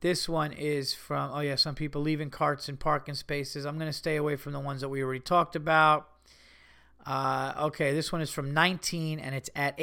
This 0.00 0.28
one 0.28 0.52
is 0.52 0.92
from, 0.92 1.30
oh, 1.32 1.40
yeah, 1.40 1.54
some 1.54 1.74
people 1.74 2.02
leaving 2.02 2.28
carts 2.28 2.68
in 2.68 2.76
parking 2.76 3.14
spaces. 3.14 3.64
I'm 3.64 3.78
going 3.78 3.90
to 3.90 3.96
stay 3.96 4.16
away 4.16 4.36
from 4.36 4.52
the 4.52 4.60
ones 4.60 4.82
that 4.82 4.90
we 4.90 5.02
already 5.02 5.20
talked 5.20 5.56
about. 5.56 6.08
Uh, 7.06 7.54
okay, 7.58 7.94
this 7.94 8.12
one 8.12 8.20
is 8.20 8.30
from 8.30 8.52
19, 8.52 9.18
and 9.18 9.34
it's 9.34 9.48
at 9.56 9.74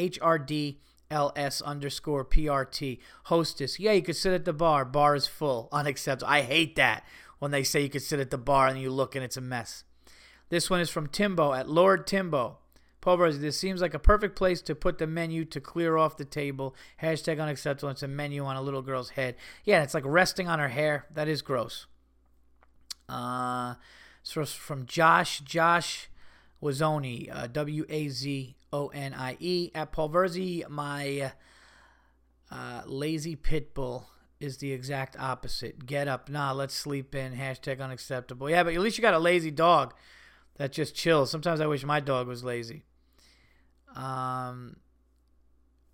HRDLS 1.13 1.63
underscore 1.63 2.25
PRT. 2.25 2.99
Hostess, 3.25 3.79
yeah, 3.79 3.91
you 3.91 4.01
could 4.01 4.15
sit 4.15 4.33
at 4.33 4.45
the 4.45 4.53
bar. 4.53 4.85
Bar 4.85 5.15
is 5.15 5.27
full. 5.27 5.69
Unacceptable. 5.71 6.31
I 6.31 6.41
hate 6.41 6.75
that 6.75 7.05
when 7.39 7.51
they 7.51 7.63
say 7.63 7.81
you 7.81 7.89
could 7.89 8.01
sit 8.01 8.19
at 8.19 8.31
the 8.31 8.37
bar 8.37 8.67
and 8.67 8.79
you 8.79 8.89
look 8.89 9.15
and 9.15 9.23
it's 9.23 9.37
a 9.37 9.41
mess. 9.41 9.83
This 10.49 10.69
one 10.69 10.79
is 10.79 10.89
from 10.89 11.07
Timbo 11.07 11.53
at 11.53 11.69
Lord 11.69 12.05
Timbo. 12.05 12.57
Pulverizer, 13.01 13.41
this 13.41 13.57
seems 13.57 13.81
like 13.81 13.93
a 13.93 13.99
perfect 13.99 14.35
place 14.37 14.61
to 14.61 14.75
put 14.75 14.97
the 14.97 15.07
menu 15.07 15.43
to 15.45 15.59
clear 15.59 15.97
off 15.97 16.15
the 16.15 16.23
table. 16.23 16.73
Hashtag 17.01 17.41
unacceptable. 17.41 17.89
It's 17.89 18.03
a 18.03 18.07
menu 18.07 18.45
on 18.45 18.55
a 18.55 18.61
little 18.61 18.81
girl's 18.81 19.09
head. 19.09 19.35
Yeah, 19.65 19.83
it's 19.83 19.93
like 19.93 20.05
resting 20.05 20.47
on 20.47 20.59
her 20.59 20.69
hair. 20.69 21.05
That 21.13 21.27
is 21.27 21.41
gross. 21.41 21.85
Uh, 23.09 23.75
so 24.21 24.45
from 24.45 24.85
Josh, 24.85 25.41
Josh 25.41 26.07
Wazoni, 26.63 27.29
uh, 27.35 27.47
W 27.47 27.85
A 27.89 28.07
Z 28.07 28.55
O 28.71 28.87
N 28.87 29.13
I 29.13 29.35
E. 29.39 29.71
At 29.75 29.91
Paul 29.91 30.09
Verzi, 30.09 30.67
my 30.69 31.33
uh, 32.49 32.81
lazy 32.85 33.35
pit 33.35 33.73
bull 33.73 34.09
is 34.39 34.57
the 34.57 34.71
exact 34.71 35.17
opposite. 35.19 35.85
Get 35.85 36.07
up. 36.07 36.29
Nah, 36.29 36.51
let's 36.53 36.73
sleep 36.73 37.13
in. 37.15 37.33
Hashtag 37.33 37.81
unacceptable. 37.81 38.49
Yeah, 38.49 38.63
but 38.63 38.73
at 38.73 38.79
least 38.79 38.97
you 38.97 39.01
got 39.01 39.13
a 39.13 39.19
lazy 39.19 39.51
dog 39.51 39.93
that 40.57 40.71
just 40.71 40.95
chills. 40.95 41.29
Sometimes 41.29 41.59
I 41.59 41.67
wish 41.67 41.83
my 41.83 41.99
dog 41.99 42.27
was 42.27 42.43
lazy. 42.43 42.83
Um, 43.95 44.77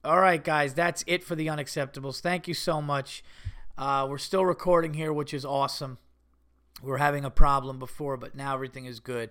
all 0.03 0.20
right, 0.20 0.43
guys, 0.43 0.74
that's 0.74 1.03
it 1.07 1.24
for 1.24 1.36
the 1.36 1.47
unacceptables. 1.47 2.22
Thank 2.22 2.47
you 2.47 2.53
so 2.53 2.82
much. 2.82 3.24
Uh, 3.78 4.07
we're 4.09 4.17
still 4.17 4.45
recording 4.45 4.93
here, 4.93 5.11
which 5.13 5.34
is 5.34 5.45
awesome. 5.45 5.97
We 6.82 6.89
were 6.89 6.97
having 6.97 7.26
a 7.26 7.30
problem 7.30 7.80
before, 7.80 8.17
but 8.17 8.36
now 8.36 8.53
everything 8.53 8.86
is 8.86 8.99
good. 8.99 9.30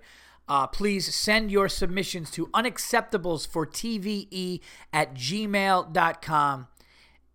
Uh, 0.48 0.66
please 0.66 1.14
send 1.14 1.50
your 1.50 1.68
submissions 1.68 2.30
to 2.30 2.46
unacceptables 2.48 3.46
for 3.46 3.66
TVE 3.66 4.60
at 4.92 5.14
gmail.com. 5.14 6.68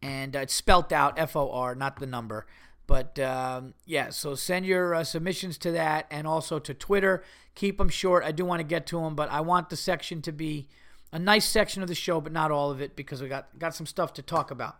And 0.01 0.35
uh, 0.35 0.39
it's 0.39 0.53
spelt 0.53 0.91
out 0.91 1.17
F 1.17 1.35
O 1.35 1.51
R, 1.51 1.75
not 1.75 1.99
the 1.99 2.07
number. 2.07 2.45
But 2.87 3.17
um, 3.19 3.75
yeah, 3.85 4.09
so 4.09 4.35
send 4.35 4.65
your 4.65 4.93
uh, 4.93 5.03
submissions 5.03 5.57
to 5.59 5.71
that 5.71 6.07
and 6.11 6.27
also 6.27 6.59
to 6.59 6.73
Twitter. 6.73 7.23
Keep 7.55 7.77
them 7.77 7.89
short. 7.89 8.23
I 8.23 8.31
do 8.31 8.43
want 8.43 8.59
to 8.59 8.65
get 8.65 8.85
to 8.87 8.99
them, 8.99 9.15
but 9.15 9.31
I 9.31 9.41
want 9.41 9.69
the 9.69 9.77
section 9.77 10.21
to 10.23 10.31
be 10.31 10.67
a 11.11 11.19
nice 11.19 11.45
section 11.45 11.81
of 11.81 11.87
the 11.87 11.95
show, 11.95 12.19
but 12.19 12.33
not 12.33 12.51
all 12.51 12.71
of 12.71 12.81
it 12.81 12.95
because 12.95 13.21
we 13.21 13.29
got 13.29 13.47
got 13.57 13.75
some 13.75 13.85
stuff 13.85 14.13
to 14.13 14.21
talk 14.21 14.51
about. 14.51 14.75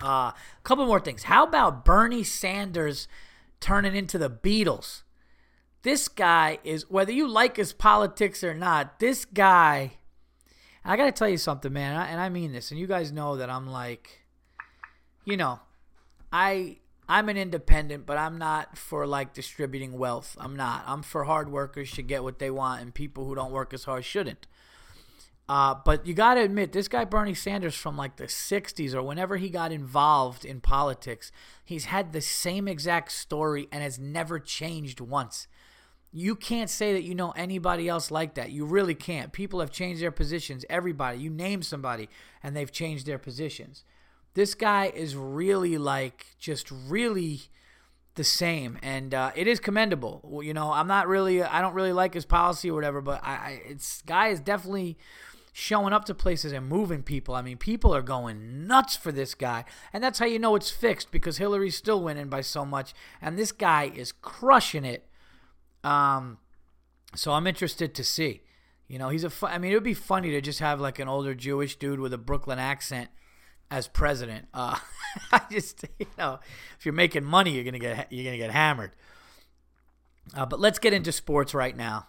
A 0.00 0.06
uh, 0.06 0.32
couple 0.62 0.86
more 0.86 1.00
things. 1.00 1.24
How 1.24 1.44
about 1.44 1.84
Bernie 1.84 2.24
Sanders 2.24 3.06
turning 3.60 3.94
into 3.94 4.16
the 4.16 4.30
Beatles? 4.30 5.03
This 5.84 6.08
guy 6.08 6.58
is 6.64 6.90
whether 6.90 7.12
you 7.12 7.28
like 7.28 7.58
his 7.58 7.74
politics 7.74 8.42
or 8.42 8.54
not. 8.54 9.00
This 9.00 9.26
guy, 9.26 9.92
I 10.82 10.96
got 10.96 11.04
to 11.04 11.12
tell 11.12 11.28
you 11.28 11.36
something, 11.36 11.70
man, 11.72 11.94
and 12.08 12.18
I, 12.18 12.30
mean 12.30 12.52
this, 12.52 12.70
and 12.70 12.80
you 12.80 12.86
guys 12.86 13.12
know 13.12 13.36
that 13.36 13.50
I'm 13.50 13.66
like, 13.66 14.22
you 15.26 15.36
know, 15.36 15.60
I 16.32 16.78
I'm 17.06 17.28
an 17.28 17.36
independent, 17.36 18.06
but 18.06 18.16
I'm 18.16 18.38
not 18.38 18.78
for 18.78 19.06
like 19.06 19.34
distributing 19.34 19.98
wealth. 19.98 20.38
I'm 20.40 20.56
not. 20.56 20.84
I'm 20.86 21.02
for 21.02 21.24
hard 21.24 21.52
workers 21.52 21.86
should 21.86 22.06
get 22.06 22.22
what 22.22 22.38
they 22.38 22.50
want, 22.50 22.80
and 22.80 22.94
people 22.94 23.26
who 23.26 23.34
don't 23.34 23.52
work 23.52 23.74
as 23.74 23.84
hard 23.84 24.06
shouldn't. 24.06 24.46
Uh, 25.46 25.74
but 25.84 26.06
you 26.06 26.14
got 26.14 26.34
to 26.34 26.40
admit, 26.40 26.72
this 26.72 26.88
guy 26.88 27.04
Bernie 27.04 27.34
Sanders 27.34 27.74
from 27.74 27.98
like 27.98 28.16
the 28.16 28.24
60s 28.24 28.94
or 28.94 29.02
whenever 29.02 29.36
he 29.36 29.50
got 29.50 29.70
involved 29.70 30.46
in 30.46 30.62
politics, 30.62 31.30
he's 31.62 31.84
had 31.84 32.14
the 32.14 32.22
same 32.22 32.66
exact 32.66 33.12
story 33.12 33.68
and 33.70 33.82
has 33.82 33.98
never 33.98 34.38
changed 34.38 35.02
once. 35.02 35.46
You 36.16 36.36
can't 36.36 36.70
say 36.70 36.92
that 36.92 37.02
you 37.02 37.12
know 37.12 37.32
anybody 37.32 37.88
else 37.88 38.08
like 38.12 38.34
that. 38.34 38.52
You 38.52 38.66
really 38.66 38.94
can't. 38.94 39.32
People 39.32 39.58
have 39.58 39.72
changed 39.72 40.00
their 40.00 40.12
positions. 40.12 40.64
Everybody, 40.70 41.18
you 41.18 41.28
name 41.28 41.60
somebody 41.62 42.08
and 42.40 42.54
they've 42.54 42.70
changed 42.70 43.04
their 43.04 43.18
positions. 43.18 43.82
This 44.34 44.54
guy 44.54 44.92
is 44.94 45.16
really 45.16 45.76
like 45.76 46.26
just 46.38 46.70
really 46.70 47.42
the 48.14 48.22
same, 48.22 48.78
and 48.80 49.12
uh, 49.12 49.32
it 49.34 49.48
is 49.48 49.58
commendable. 49.58 50.20
Well, 50.22 50.44
you 50.44 50.54
know, 50.54 50.70
I'm 50.70 50.86
not 50.86 51.08
really, 51.08 51.42
I 51.42 51.60
don't 51.60 51.74
really 51.74 51.92
like 51.92 52.14
his 52.14 52.24
policy 52.24 52.70
or 52.70 52.74
whatever, 52.74 53.00
but 53.00 53.20
I, 53.24 53.32
I 53.32 53.60
it's 53.66 54.00
guy 54.02 54.28
is 54.28 54.38
definitely 54.38 54.96
showing 55.52 55.92
up 55.92 56.04
to 56.04 56.14
places 56.14 56.52
and 56.52 56.68
moving 56.68 57.02
people. 57.02 57.34
I 57.34 57.42
mean, 57.42 57.58
people 57.58 57.92
are 57.92 58.02
going 58.02 58.68
nuts 58.68 58.94
for 58.94 59.10
this 59.10 59.34
guy. 59.34 59.64
And 59.92 60.02
that's 60.02 60.18
how 60.18 60.26
you 60.26 60.38
know 60.38 60.54
it's 60.54 60.70
fixed 60.70 61.12
because 61.12 61.38
Hillary's 61.38 61.76
still 61.76 62.02
winning 62.02 62.28
by 62.28 62.40
so 62.40 62.64
much. 62.64 62.92
And 63.22 63.38
this 63.38 63.52
guy 63.52 63.90
is 63.94 64.10
crushing 64.10 64.84
it. 64.84 65.08
Um, 65.84 66.38
so 67.14 67.32
I'm 67.32 67.46
interested 67.46 67.94
to 67.94 68.04
see. 68.04 68.42
You 68.88 68.98
know, 68.98 69.08
he's 69.08 69.24
a. 69.24 69.30
Fu- 69.30 69.46
I 69.46 69.58
mean, 69.58 69.72
it 69.72 69.74
would 69.74 69.84
be 69.84 69.94
funny 69.94 70.30
to 70.32 70.40
just 70.40 70.58
have 70.58 70.80
like 70.80 70.98
an 70.98 71.08
older 71.08 71.34
Jewish 71.34 71.76
dude 71.76 72.00
with 72.00 72.12
a 72.12 72.18
Brooklyn 72.18 72.58
accent 72.58 73.10
as 73.70 73.88
president. 73.88 74.46
Uh, 74.52 74.76
I 75.32 75.42
just, 75.50 75.84
you 75.98 76.06
know, 76.18 76.40
if 76.78 76.84
you're 76.84 76.92
making 76.92 77.24
money, 77.24 77.52
you're 77.52 77.64
gonna 77.64 77.78
get 77.78 78.12
you're 78.12 78.24
gonna 78.24 78.36
get 78.36 78.50
hammered. 78.50 78.92
Uh, 80.34 80.46
but 80.46 80.60
let's 80.60 80.78
get 80.78 80.92
into 80.92 81.12
sports 81.12 81.54
right 81.54 81.76
now. 81.76 82.08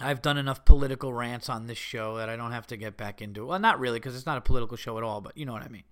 I've 0.00 0.22
done 0.22 0.38
enough 0.38 0.64
political 0.64 1.12
rants 1.12 1.48
on 1.48 1.66
this 1.66 1.78
show 1.78 2.18
that 2.18 2.28
I 2.28 2.36
don't 2.36 2.52
have 2.52 2.66
to 2.68 2.76
get 2.76 2.96
back 2.96 3.20
into. 3.20 3.46
Well, 3.46 3.58
not 3.58 3.80
really, 3.80 3.98
because 3.98 4.14
it's 4.14 4.26
not 4.26 4.38
a 4.38 4.42
political 4.42 4.76
show 4.76 4.96
at 4.96 5.02
all, 5.04 5.20
but 5.20 5.36
you 5.36 5.44
know 5.44 5.52
what 5.52 5.62
I 5.62 5.68
mean. 5.68 5.84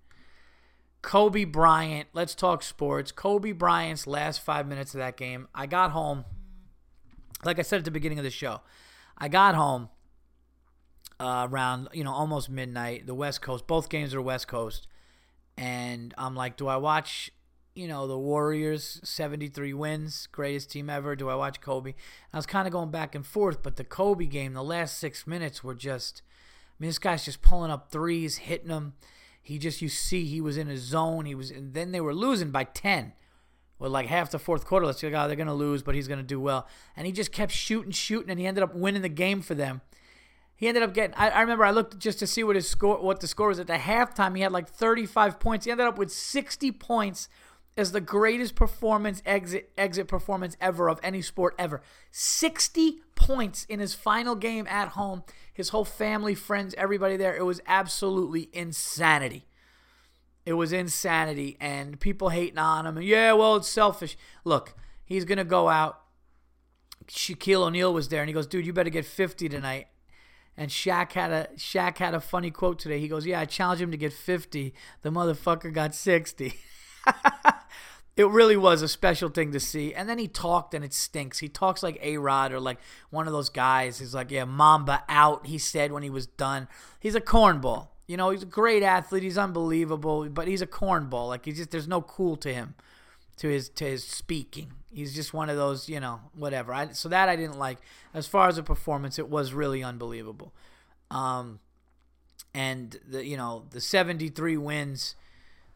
Kobe 1.01 1.43
Bryant, 1.43 2.07
let's 2.13 2.33
talk 2.33 2.63
sports. 2.63 3.11
Kobe 3.11 3.51
Bryant's 3.51 4.07
last 4.07 4.41
five 4.41 4.67
minutes 4.67 4.93
of 4.93 4.99
that 4.99 5.17
game. 5.17 5.47
I 5.53 5.65
got 5.65 5.91
home, 5.91 6.25
like 7.43 7.59
I 7.59 7.61
said 7.61 7.79
at 7.79 7.85
the 7.85 7.91
beginning 7.91 8.19
of 8.19 8.23
the 8.23 8.31
show, 8.31 8.61
I 9.17 9.27
got 9.27 9.55
home 9.55 9.89
uh, 11.19 11.47
around, 11.49 11.89
you 11.93 12.03
know, 12.03 12.13
almost 12.13 12.49
midnight, 12.49 13.07
the 13.07 13.15
West 13.15 13.41
Coast. 13.41 13.67
Both 13.67 13.89
games 13.89 14.13
are 14.13 14.21
West 14.21 14.47
Coast. 14.47 14.87
And 15.57 16.13
I'm 16.17 16.35
like, 16.35 16.55
do 16.57 16.67
I 16.67 16.77
watch 16.77 17.31
you 17.77 17.87
know, 17.87 18.07
the 18.07 18.17
Warriors, 18.17 18.99
73 19.03 19.71
wins, 19.75 20.27
greatest 20.31 20.71
team 20.71 20.89
ever. 20.89 21.15
Do 21.15 21.29
I 21.29 21.35
watch 21.35 21.61
Kobe? 21.61 21.93
I 22.33 22.37
was 22.37 22.47
kind 22.47 22.67
of 22.67 22.73
going 22.73 22.89
back 22.89 23.13
and 23.13 23.23
forth, 23.23 23.61
but 23.61 23.75
the 23.75 23.83
Kobe 23.83 24.25
game, 24.25 24.53
the 24.53 24.63
last 24.63 24.97
six 24.97 25.27
minutes 25.27 25.63
were 25.63 25.75
just, 25.75 26.23
I 26.25 26.75
mean, 26.79 26.89
this 26.89 26.97
guy's 26.97 27.23
just 27.23 27.43
pulling 27.43 27.69
up 27.69 27.91
threes, 27.91 28.37
hitting 28.37 28.69
them. 28.69 28.93
He 29.43 29.59
just, 29.59 29.79
you 29.79 29.89
see, 29.89 30.25
he 30.25 30.41
was 30.41 30.57
in 30.57 30.65
his 30.65 30.81
zone. 30.81 31.25
He 31.25 31.35
was, 31.35 31.51
and 31.51 31.75
then 31.75 31.91
they 31.91 32.01
were 32.01 32.15
losing 32.15 32.49
by 32.49 32.63
10 32.63 33.13
with 33.79 33.91
like 33.91 34.07
half 34.07 34.31
the 34.31 34.39
fourth 34.39 34.65
quarter. 34.65 34.85
Let's 34.85 35.01
go, 35.01 35.07
oh, 35.07 35.27
they're 35.27 35.35
going 35.35 35.47
to 35.47 35.53
lose, 35.53 35.83
but 35.83 35.95
he's 35.95 36.07
going 36.07 36.19
to 36.19 36.25
do 36.25 36.39
well. 36.39 36.67
And 36.95 37.05
he 37.05 37.11
just 37.11 37.31
kept 37.31 37.51
shooting, 37.51 37.91
shooting, 37.91 38.29
and 38.29 38.39
he 38.39 38.45
ended 38.45 38.63
up 38.63 38.75
winning 38.75 39.01
the 39.01 39.09
game 39.09 39.41
for 39.41 39.55
them. 39.55 39.81
He 40.55 40.67
ended 40.67 40.81
up 40.81 40.93
getting. 40.93 41.15
I, 41.15 41.29
I 41.29 41.41
remember 41.41 41.63
I 41.63 41.71
looked 41.71 41.99
just 41.99 42.19
to 42.19 42.27
see 42.27 42.43
what 42.43 42.55
his 42.55 42.67
score, 42.67 42.99
what 42.99 43.19
the 43.19 43.27
score 43.27 43.49
was 43.49 43.59
at 43.59 43.67
the 43.67 43.73
halftime. 43.73 44.35
He 44.35 44.41
had 44.41 44.51
like 44.51 44.67
35 44.67 45.39
points. 45.39 45.65
He 45.65 45.71
ended 45.71 45.85
up 45.85 45.99
with 45.99 46.11
60 46.11 46.71
points 46.71 47.29
as 47.77 47.91
the 47.91 48.01
greatest 48.01 48.55
performance 48.55 49.21
exit 49.23 49.69
exit 49.77 50.07
performance 50.07 50.57
ever 50.59 50.89
of 50.89 50.99
any 51.03 51.21
sport 51.21 51.53
ever. 51.59 51.83
60 52.09 53.01
points 53.13 53.65
in 53.65 53.79
his 53.79 53.93
final 53.93 54.33
game 54.35 54.65
at 54.67 54.89
home. 54.89 55.23
His 55.53 55.69
whole 55.69 55.85
family, 55.85 56.33
friends, 56.33 56.73
everybody 56.75 57.17
there. 57.17 57.35
It 57.35 57.45
was 57.45 57.61
absolutely 57.67 58.49
insanity. 58.51 59.45
It 60.47 60.53
was 60.53 60.71
insanity 60.71 61.57
and 61.59 61.99
people 61.99 62.29
hating 62.29 62.57
on 62.57 62.85
him. 62.85 63.01
Yeah, 63.01 63.33
well, 63.33 63.57
it's 63.57 63.67
selfish. 63.67 64.17
Look, 64.45 64.75
he's 65.03 65.25
to 65.25 65.43
go 65.43 65.67
out. 65.67 65.99
Shaquille 67.07 67.63
O'Neal 67.63 67.93
was 67.93 68.07
there 68.07 68.21
and 68.21 68.29
he 68.29 68.33
goes, 68.33 68.47
"Dude, 68.47 68.65
you 68.65 68.71
better 68.71 68.89
get 68.89 69.03
50 69.03 69.49
tonight." 69.49 69.87
And 70.55 70.71
Shaq 70.71 71.11
had 71.11 71.31
a 71.31 71.49
Shaq 71.57 71.97
had 71.97 72.13
a 72.13 72.21
funny 72.21 72.49
quote 72.49 72.79
today. 72.79 72.97
He 72.97 73.09
goes, 73.09 73.25
"Yeah, 73.25 73.41
I 73.41 73.45
challenged 73.45 73.81
him 73.81 73.91
to 73.91 73.97
get 73.97 74.13
50. 74.13 74.73
The 75.01 75.09
motherfucker 75.09 75.73
got 75.73 75.93
60." 75.93 76.53
it 78.15 78.27
really 78.29 78.55
was 78.55 78.81
a 78.81 78.87
special 78.87 79.27
thing 79.27 79.51
to 79.51 79.59
see. 79.59 79.93
And 79.93 80.07
then 80.07 80.17
he 80.17 80.29
talked 80.29 80.73
and 80.73 80.85
it 80.85 80.93
stinks. 80.93 81.39
He 81.39 81.49
talks 81.49 81.83
like 81.83 81.99
A 82.01 82.19
Rod 82.19 82.53
or 82.53 82.61
like 82.61 82.79
one 83.09 83.27
of 83.27 83.33
those 83.33 83.49
guys. 83.49 83.99
He's 83.99 84.15
like, 84.15 84.31
yeah, 84.31 84.45
Mamba 84.45 85.03
out, 85.09 85.47
he 85.47 85.57
said 85.57 85.91
when 85.91 86.03
he 86.03 86.09
was 86.09 86.25
done. 86.25 86.69
He's 87.01 87.15
a 87.15 87.21
cornball. 87.21 87.89
You 88.07 88.17
know, 88.17 88.29
he's 88.29 88.43
a 88.43 88.47
great 88.47 88.83
athlete. 88.83 89.23
He's 89.23 89.37
unbelievable, 89.37 90.29
but 90.29 90.47
he's 90.47 90.61
a 90.61 90.67
cornball. 90.67 91.27
Like 91.27 91.45
he's 91.45 91.57
just 91.57 91.71
there's 91.71 91.87
no 91.87 92.01
cool 92.01 92.37
to 92.37 92.53
him, 92.53 92.75
to 93.37 93.49
his 93.49 93.69
to 93.69 93.85
his 93.85 94.03
speaking. 94.03 94.71
He's 94.91 95.13
just 95.13 95.33
one 95.33 95.49
of 95.49 95.57
those, 95.57 95.89
you 95.89 95.99
know, 95.99 96.21
whatever. 96.33 96.73
I, 96.73 96.91
so 96.91 97.09
that 97.09 97.29
I 97.29 97.35
didn't 97.35 97.59
like. 97.59 97.79
As 98.13 98.25
far 98.25 98.47
as 98.47 98.57
a 98.57 98.63
performance, 98.63 99.19
it 99.19 99.29
was 99.29 99.53
really 99.53 99.83
unbelievable. 99.83 100.53
Um, 101.11 101.59
and 102.53 102.99
the 103.07 103.25
you 103.25 103.37
know 103.37 103.65
the 103.69 103.81
73 103.81 104.57
wins 104.57 105.15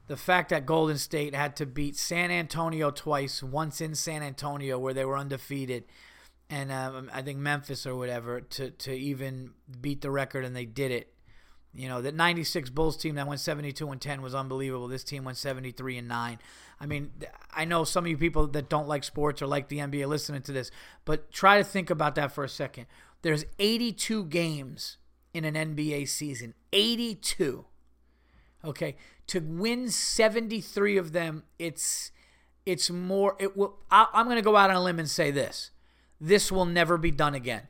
the 0.07 0.17
fact 0.17 0.49
that 0.49 0.65
Golden 0.65 0.97
State 0.97 1.33
had 1.33 1.55
to 1.55 1.65
beat 1.65 1.95
San 1.95 2.31
Antonio 2.31 2.91
twice, 2.91 3.41
once 3.41 3.79
in 3.79 3.95
San 3.95 4.21
Antonio 4.21 4.77
where 4.77 4.93
they 4.93 5.05
were 5.05 5.17
undefeated, 5.17 5.85
and 6.49 6.69
um, 6.69 7.09
I 7.13 7.21
think 7.21 7.39
Memphis 7.39 7.85
or 7.85 7.95
whatever 7.95 8.41
to 8.41 8.71
to 8.71 8.91
even 8.93 9.51
beat 9.79 10.01
the 10.01 10.11
record, 10.11 10.43
and 10.43 10.55
they 10.55 10.65
did 10.65 10.91
it. 10.91 11.13
You 11.73 11.87
know, 11.87 12.01
that 12.01 12.15
96 12.15 12.69
Bulls 12.69 12.97
team 12.97 13.15
that 13.15 13.27
went 13.27 13.39
72 13.39 13.89
and 13.89 14.01
10 14.01 14.21
was 14.21 14.35
unbelievable. 14.35 14.87
This 14.87 15.05
team 15.05 15.23
went 15.23 15.37
73 15.37 15.99
and 15.99 16.07
9. 16.07 16.39
I 16.81 16.85
mean, 16.85 17.11
I 17.53 17.63
know 17.63 17.83
some 17.83 18.05
of 18.05 18.09
you 18.09 18.17
people 18.17 18.47
that 18.47 18.67
don't 18.69 18.87
like 18.87 19.03
sports 19.03 19.41
or 19.41 19.47
like 19.47 19.69
the 19.69 19.77
NBA 19.77 20.07
listening 20.07 20.41
to 20.43 20.51
this, 20.51 20.71
but 21.05 21.31
try 21.31 21.57
to 21.57 21.63
think 21.63 21.89
about 21.89 22.15
that 22.15 22.31
for 22.31 22.43
a 22.43 22.49
second. 22.49 22.87
There's 23.21 23.45
82 23.59 24.25
games 24.25 24.97
in 25.33 25.45
an 25.45 25.53
NBA 25.53 26.09
season. 26.09 26.55
82. 26.73 27.65
Okay, 28.63 28.95
to 29.27 29.39
win 29.39 29.89
73 29.89 30.97
of 30.97 31.13
them, 31.13 31.43
it's 31.57 32.11
it's 32.65 32.91
more 32.91 33.35
it 33.39 33.57
will 33.57 33.79
I, 33.89 34.07
I'm 34.13 34.25
going 34.25 34.35
to 34.35 34.43
go 34.43 34.55
out 34.55 34.69
on 34.69 34.75
a 34.75 34.83
limb 34.83 34.99
and 34.99 35.09
say 35.09 35.31
this. 35.31 35.71
This 36.19 36.51
will 36.51 36.65
never 36.65 36.97
be 36.97 37.09
done 37.09 37.33
again 37.33 37.67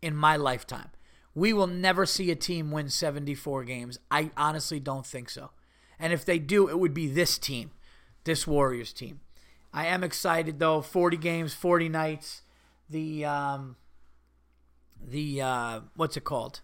in 0.00 0.16
my 0.16 0.36
lifetime. 0.36 0.90
We 1.34 1.52
will 1.52 1.66
never 1.66 2.06
see 2.06 2.30
a 2.30 2.36
team 2.36 2.70
win 2.70 2.88
74 2.88 3.64
games. 3.64 3.98
I 4.10 4.30
honestly 4.36 4.80
don't 4.80 5.06
think 5.06 5.30
so. 5.30 5.50
And 5.98 6.12
if 6.12 6.24
they 6.24 6.38
do, 6.38 6.68
it 6.68 6.78
would 6.78 6.94
be 6.94 7.06
this 7.06 7.38
team, 7.38 7.70
this 8.24 8.46
Warriors 8.46 8.92
team. 8.92 9.20
I 9.72 9.86
am 9.86 10.02
excited 10.02 10.58
though. 10.58 10.80
40 10.80 11.16
games, 11.16 11.54
40 11.54 11.88
nights. 11.88 12.42
The 12.88 13.24
um, 13.24 13.76
the 15.00 15.42
uh, 15.42 15.80
what's 15.94 16.16
it 16.16 16.24
called? 16.24 16.60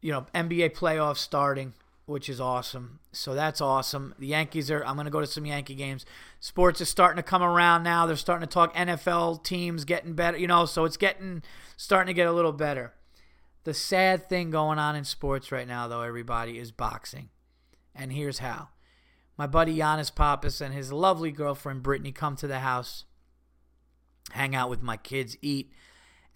You 0.00 0.12
know, 0.12 0.26
NBA 0.34 0.76
playoffs 0.76 1.18
starting, 1.18 1.72
which 2.06 2.28
is 2.28 2.40
awesome. 2.40 2.98
So 3.12 3.34
that's 3.34 3.60
awesome. 3.60 4.14
The 4.18 4.26
Yankees 4.26 4.70
are. 4.70 4.84
I'm 4.84 4.96
to 5.02 5.10
go 5.10 5.20
to 5.20 5.26
some 5.26 5.46
Yankee 5.46 5.74
games. 5.74 6.04
Sports 6.40 6.80
is 6.80 6.88
starting 6.88 7.16
to 7.16 7.22
come 7.22 7.42
around 7.42 7.82
now. 7.82 8.04
They're 8.06 8.16
starting 8.16 8.46
to 8.46 8.52
talk 8.52 8.74
NFL 8.74 9.44
teams 9.44 9.84
getting 9.84 10.14
better. 10.14 10.36
You 10.36 10.48
know, 10.48 10.66
so 10.66 10.84
it's 10.84 10.96
getting 10.98 11.42
starting 11.76 12.12
to 12.12 12.16
get 12.16 12.26
a 12.26 12.32
little 12.32 12.52
better. 12.52 12.92
The 13.64 13.74
sad 13.74 14.28
thing 14.28 14.50
going 14.50 14.78
on 14.78 14.96
in 14.96 15.04
sports 15.04 15.52
right 15.52 15.68
now, 15.68 15.86
though, 15.88 16.02
everybody, 16.02 16.58
is 16.58 16.72
boxing. 16.72 17.28
And 17.94 18.12
here's 18.12 18.38
how. 18.38 18.68
My 19.38 19.46
buddy 19.46 19.76
Giannis 19.76 20.14
Pappas 20.14 20.60
and 20.60 20.74
his 20.74 20.92
lovely 20.92 21.30
girlfriend 21.30 21.82
Brittany 21.82 22.12
come 22.12 22.36
to 22.36 22.46
the 22.46 22.60
house, 22.60 23.04
hang 24.32 24.54
out 24.54 24.70
with 24.70 24.82
my 24.82 24.96
kids, 24.96 25.36
eat, 25.40 25.72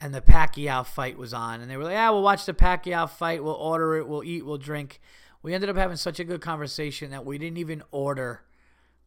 and 0.01 0.15
the 0.15 0.21
Pacquiao 0.21 0.85
fight 0.87 1.19
was 1.19 1.35
on. 1.35 1.61
And 1.61 1.71
they 1.71 1.77
were 1.77 1.85
like, 1.85 1.93
yeah, 1.93 2.11
we'll 2.11 2.23
watch 2.23 2.47
the 2.47 2.55
Pacquiao 2.55 3.09
fight. 3.09 3.43
We'll 3.43 3.55
order 3.55 3.97
it. 3.97 4.09
We'll 4.09 4.25
eat. 4.25 4.45
We'll 4.45 4.59
drink. 4.59 5.01
We 5.43 5.55
ended 5.55 5.71
up 5.71 5.77
having 5.77 5.97
such 5.97 6.21
a 6.21 6.25
good 6.25 6.41
conversation 6.41 7.11
that 7.11 7.25
we 7.25 7.39
didn't 7.39 7.59
even 7.59 7.83
order 7.91 8.43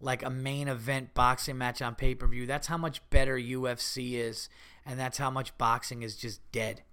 like 0.02 0.24
a 0.24 0.30
main 0.30 0.68
event 0.68 1.14
boxing 1.14 1.58
match 1.58 1.82
on 1.82 1.96
pay 1.96 2.16
per 2.16 2.28
view. 2.28 2.46
That's 2.46 2.68
how 2.68 2.78
much 2.78 3.08
better 3.10 3.38
UFC 3.38 4.14
is. 4.14 4.50
And 4.86 5.00
that's 5.00 5.18
how 5.18 5.30
much 5.30 5.58
boxing 5.58 6.02
is 6.02 6.16
just 6.16 6.40
dead. 6.52 6.84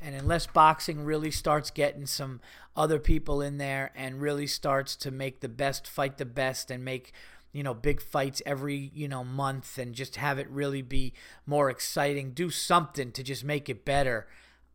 And 0.00 0.14
unless 0.14 0.46
boxing 0.46 1.04
really 1.04 1.30
starts 1.30 1.70
getting 1.70 2.06
some 2.06 2.40
other 2.76 2.98
people 2.98 3.40
in 3.40 3.58
there 3.58 3.90
and 3.94 4.20
really 4.20 4.46
starts 4.46 4.94
to 4.96 5.10
make 5.10 5.40
the 5.40 5.48
best 5.48 5.86
fight 5.86 6.18
the 6.18 6.26
best 6.26 6.70
and 6.70 6.84
make 6.84 7.12
you 7.52 7.62
know 7.62 7.72
big 7.72 8.02
fights 8.02 8.42
every 8.44 8.90
you 8.94 9.08
know 9.08 9.24
month 9.24 9.78
and 9.78 9.94
just 9.94 10.16
have 10.16 10.38
it 10.38 10.48
really 10.50 10.82
be 10.82 11.14
more 11.46 11.70
exciting 11.70 12.32
do 12.32 12.50
something 12.50 13.10
to 13.12 13.22
just 13.22 13.44
make 13.44 13.70
it 13.70 13.82
better 13.82 14.26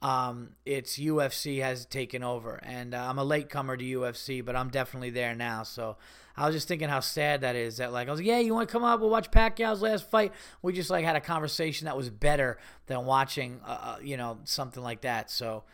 um, 0.02 0.56
it's 0.66 0.98
UFC 0.98 1.62
has 1.62 1.86
taken 1.86 2.24
over, 2.24 2.60
and 2.64 2.96
uh, 2.96 3.06
I'm 3.08 3.20
a 3.20 3.24
latecomer 3.24 3.78
to 3.78 3.84
UFC, 3.84 4.44
but 4.44 4.56
I'm 4.56 4.70
definitely 4.70 5.12
there 5.12 5.36
now. 5.36 5.64
So 5.64 5.98
I 6.36 6.48
was 6.48 6.56
just 6.56 6.68
thinking 6.68 6.90
how 6.90 7.02
sad 7.02 7.42
that 7.42 7.56
is. 7.56 7.78
That 7.78 7.92
like 7.94 8.08
I 8.08 8.12
was 8.12 8.20
like, 8.20 8.28
yeah, 8.28 8.40
you 8.40 8.54
want 8.54 8.68
to 8.68 8.72
come 8.72 8.84
up? 8.84 9.00
We'll 9.00 9.12
watch 9.12 9.30
Pacquiao's 9.30 9.82
last 9.82 10.10
fight. 10.10 10.34
We 10.62 10.74
just 10.74 10.90
like 10.90 11.06
had 11.06 11.16
a 11.16 11.22
conversation 11.22 11.86
that 11.86 11.96
was 11.96 12.10
better 12.10 12.58
than 12.88 13.06
watching, 13.06 13.62
uh, 13.66 13.70
uh, 13.82 13.98
you 14.02 14.18
know, 14.18 14.40
something 14.44 14.82
like 14.82 15.02
that. 15.02 15.30
So, 15.30 15.66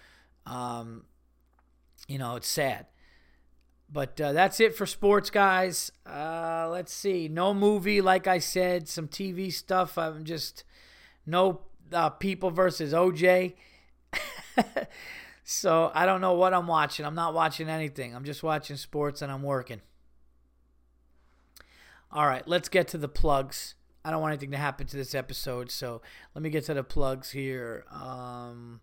um, 0.46 1.06
you 2.10 2.18
know, 2.18 2.36
it's 2.36 2.50
sad. 2.50 2.88
But 3.90 4.20
uh, 4.20 4.34
that's 4.34 4.60
it 4.60 4.76
for 4.76 4.86
sports, 4.86 5.30
guys. 5.30 5.92
Uh, 6.06 6.68
let's 6.70 6.92
see. 6.92 7.30
No 7.30 7.54
movie, 7.54 8.02
like 8.02 8.28
I 8.28 8.40
said. 8.40 8.90
Some 8.90 9.08
TV 9.08 9.54
stuff. 9.54 9.98
I'm 9.98 10.26
just 10.26 10.66
no 11.26 11.62
uh, 11.94 12.10
people 12.10 12.52
versus 12.52 12.92
OJ. 12.92 13.54
so 15.44 15.92
I 15.94 16.06
don't 16.06 16.22
know 16.22 16.34
what 16.34 16.54
I'm 16.54 16.68
watching. 16.68 17.06
I'm 17.06 17.16
not 17.16 17.34
watching 17.34 17.70
anything. 17.70 18.16
I'm 18.16 18.26
just 18.26 18.44
watching 18.44 18.76
sports 18.78 19.22
and 19.22 19.32
I'm 19.32 19.44
working. 19.44 19.82
All 22.12 22.26
right, 22.26 22.48
let's 22.48 22.70
get 22.70 22.88
to 22.90 22.98
the 22.98 23.10
plugs. 23.10 23.76
I 24.06 24.12
don't 24.12 24.22
want 24.22 24.32
anything 24.32 24.52
to 24.52 24.58
happen 24.58 24.88
to 24.88 24.96
this 24.96 25.14
episode, 25.14 25.70
so 25.70 26.02
let 26.34 26.42
me 26.42 26.50
get 26.50 26.66
to 26.66 26.74
the 26.74 26.84
plugs 26.84 27.32
here. 27.32 27.84
Um, 27.92 28.80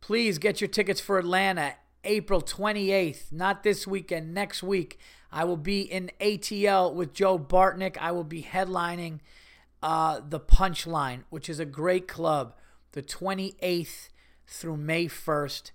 please 0.00 0.38
get 0.38 0.60
your 0.60 0.68
tickets 0.68 1.00
for 1.00 1.18
Atlanta, 1.18 1.74
April 2.04 2.40
28th. 2.40 3.32
Not 3.32 3.64
this 3.64 3.86
weekend, 3.86 4.32
next 4.32 4.62
week. 4.62 5.00
I 5.32 5.44
will 5.44 5.56
be 5.56 5.80
in 5.80 6.12
ATL 6.20 6.94
with 6.94 7.12
Joe 7.12 7.38
Bartnick. 7.38 7.96
I 7.98 8.12
will 8.12 8.24
be 8.24 8.42
headlining 8.44 9.18
uh, 9.82 10.20
the 10.26 10.40
Punchline, 10.40 11.24
which 11.30 11.48
is 11.48 11.58
a 11.58 11.64
great 11.64 12.06
club, 12.06 12.54
the 12.92 13.02
28th 13.02 14.08
through 14.48 14.76
May 14.76 15.06
1st. 15.06 15.70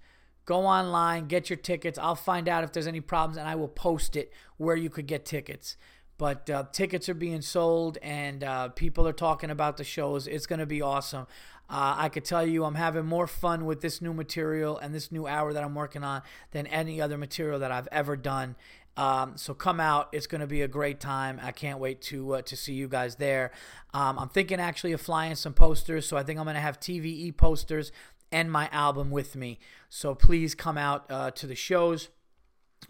Go 0.46 0.66
online, 0.66 1.28
get 1.28 1.50
your 1.50 1.58
tickets. 1.58 1.98
I'll 1.98 2.16
find 2.16 2.50
out 2.50 2.64
if 2.66 2.74
there's 2.74 2.88
any 2.88 3.00
problems 3.00 3.38
and 3.38 3.48
I 3.48 3.56
will 3.56 3.70
post 3.70 4.18
it 4.18 4.34
where 4.58 4.76
you 4.76 4.90
could 4.90 5.08
get 5.08 5.26
tickets. 5.26 5.78
But 6.18 6.50
uh, 6.50 6.66
tickets 6.72 7.08
are 7.08 7.14
being 7.14 7.42
sold 7.42 7.98
and 8.02 8.44
uh, 8.44 8.70
people 8.70 9.08
are 9.08 9.14
talking 9.14 9.50
about 9.50 9.78
the 9.78 9.84
shows. 9.84 10.28
It's 10.28 10.46
going 10.46 10.60
to 10.60 10.66
be 10.66 10.82
awesome. 10.82 11.28
Uh, 11.70 11.96
I 11.98 12.10
could 12.10 12.26
tell 12.26 12.46
you 12.46 12.66
I'm 12.66 12.76
having 12.76 13.06
more 13.06 13.26
fun 13.26 13.66
with 13.66 13.82
this 13.82 14.02
new 14.02 14.14
material 14.14 14.78
and 14.78 14.94
this 14.94 15.12
new 15.12 15.28
hour 15.28 15.54
that 15.54 15.64
I'm 15.64 15.76
working 15.76 16.04
on 16.04 16.22
than 16.52 16.68
any 16.68 17.02
other 17.02 17.18
material 17.18 17.60
that 17.60 17.72
I've 17.72 17.88
ever 17.92 18.18
done. 18.18 18.56
Um, 18.96 19.38
so 19.38 19.56
come 19.56 19.80
out; 19.80 20.10
it's 20.12 20.28
going 20.28 20.42
to 20.42 20.48
be 20.48 20.62
a 20.62 20.68
great 20.68 21.00
time. 21.00 21.40
I 21.42 21.52
can't 21.52 21.80
wait 21.80 22.02
to 22.04 22.36
uh, 22.36 22.42
to 22.44 22.56
see 22.56 22.74
you 22.74 22.88
guys 22.88 23.16
there. 23.16 23.52
Um, 23.92 24.20
I'm 24.20 24.30
thinking 24.30 24.60
actually 24.60 24.92
of 24.92 25.02
flying 25.02 25.36
some 25.36 25.54
posters, 25.54 26.06
so 26.06 26.16
I 26.16 26.22
think 26.22 26.38
I'm 26.38 26.46
going 26.46 26.56
to 26.56 26.62
have 26.62 26.80
TVE 26.80 27.36
posters 27.36 27.92
and 28.34 28.52
my 28.52 28.68
album 28.72 29.12
with 29.12 29.36
me. 29.36 29.60
So 29.90 30.16
please 30.16 30.56
come 30.56 30.78
out 30.78 31.06
uh, 31.10 31.32
to 31.32 31.48
the 31.48 31.56
shows. 31.56 32.10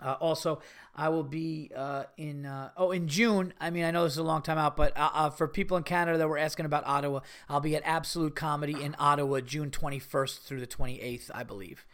Uh, 0.01 0.13
also, 0.13 0.59
I 0.95 1.09
will 1.09 1.23
be 1.23 1.69
uh, 1.75 2.05
in 2.17 2.47
uh, 2.47 2.71
oh 2.77 2.91
in 2.91 3.07
June. 3.07 3.53
I 3.59 3.69
mean, 3.69 3.83
I 3.83 3.91
know 3.91 4.05
this 4.05 4.13
is 4.13 4.17
a 4.17 4.23
long 4.23 4.41
time 4.41 4.57
out, 4.57 4.75
but 4.75 4.97
uh, 4.97 5.09
uh, 5.13 5.29
for 5.29 5.47
people 5.47 5.77
in 5.77 5.83
Canada 5.83 6.17
that 6.17 6.27
were 6.27 6.37
asking 6.37 6.65
about 6.65 6.83
Ottawa, 6.87 7.19
I'll 7.47 7.59
be 7.59 7.75
at 7.75 7.83
Absolute 7.85 8.35
Comedy 8.35 8.81
in 8.81 8.95
Ottawa, 8.97 9.41
June 9.41 9.69
21st 9.69 10.39
through 10.39 10.61
the 10.61 10.67
28th, 10.67 11.29
I 11.35 11.43
believe. 11.43 11.85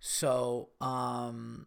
So, 0.00 0.68
um, 0.80 1.66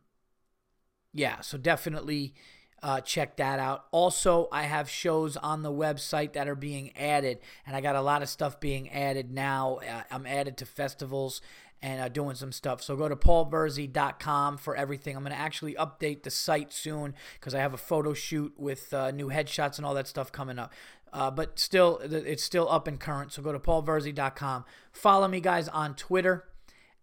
yeah, 1.14 1.42
so 1.42 1.58
definitely 1.58 2.36
uh, 2.84 3.02
check 3.02 3.38
that 3.38 3.60
out. 3.60 3.86
Also, 3.92 4.48
I 4.52 4.64
have 4.64 4.90
shows 4.90 5.38
on 5.38 5.62
the 5.62 5.72
website 5.72 6.34
that 6.34 6.48
are 6.48 6.56
being 6.56 6.96
added, 6.98 7.40
and 7.66 7.76
I 7.76 7.82
got 7.82 7.96
a 7.96 8.02
lot 8.02 8.22
of 8.22 8.30
stuff 8.30 8.60
being 8.60 8.90
added 8.90 9.32
now. 9.32 9.80
Uh, 9.88 10.04
I'm 10.10 10.26
added 10.26 10.58
to 10.58 10.66
festivals 10.66 11.42
and 11.82 12.02
uh, 12.02 12.10
doing 12.10 12.36
some 12.36 12.52
stuff. 12.52 12.82
So 12.82 12.96
go 12.96 13.08
to 13.08 13.16
paulverzi.com 13.16 14.58
for 14.58 14.76
everything. 14.76 15.16
I'm 15.16 15.24
going 15.24 15.34
to 15.34 15.40
actually 15.40 15.74
update 15.76 16.24
the 16.24 16.30
site 16.30 16.72
soon 16.74 17.16
because 17.40 17.56
I 17.56 17.60
have 17.60 17.74
a 17.74 17.78
photo 17.78 18.14
shoot 18.14 18.54
with 18.58 18.94
uh, 18.94 19.12
new 19.12 19.30
headshots 19.30 19.78
and 19.78 19.86
all 19.86 19.94
that 19.96 20.08
stuff 20.08 20.32
coming 20.32 20.60
up. 20.60 20.74
Uh, 21.14 21.30
but 21.30 21.60
still, 21.60 22.00
it's 22.04 22.44
still 22.44 22.70
up 22.70 22.88
and 22.88 23.00
current. 23.00 23.34
So 23.34 23.42
go 23.42 23.52
to 23.52 23.60
paulverzi.com. 23.60 24.66
Follow 24.92 25.28
me, 25.28 25.42
guys, 25.42 25.68
on 25.68 25.96
Twitter 25.96 26.46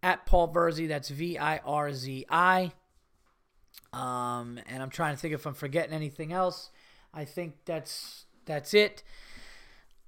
at 0.02 0.26
Paul 0.26 0.52
Verzi. 0.52 0.88
That's 0.88 1.08
V 1.08 1.38
I 1.38 1.58
R 1.58 1.92
Z 1.92 2.24
I. 2.30 2.72
Um, 3.92 4.60
and 4.66 4.82
I'm 4.82 4.90
trying 4.90 5.14
to 5.14 5.20
think 5.20 5.34
if 5.34 5.46
I'm 5.46 5.54
forgetting 5.54 5.94
anything 5.94 6.32
else. 6.32 6.70
I 7.12 7.24
think 7.24 7.54
that's 7.64 8.26
that's 8.44 8.74
it. 8.74 9.02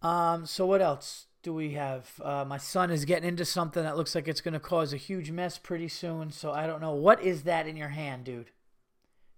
Um, 0.03 0.47
so 0.47 0.67
what 0.67 0.83
else 0.83 1.27
do 1.43 1.55
we 1.55 1.73
have? 1.73 2.21
Uh, 2.23 2.45
my 2.47 2.59
son 2.59 2.91
is 2.91 3.05
getting 3.05 3.29
into 3.29 3.45
something 3.45 3.83
that 3.83 3.97
looks 3.97 4.15
like 4.15 4.29
it's 4.29 4.41
going 4.41 4.55
to 4.55 4.61
cause 4.61 4.93
a 4.93 4.99
huge 4.99 5.31
mess 5.31 5.59
pretty 5.59 5.89
soon. 5.89 6.31
So 6.31 6.53
I 6.53 6.67
don't 6.67 6.81
know. 6.81 6.93
What 6.93 7.23
is 7.23 7.43
that 7.43 7.67
in 7.67 7.77
your 7.77 7.89
hand, 7.89 8.25
dude? 8.25 8.51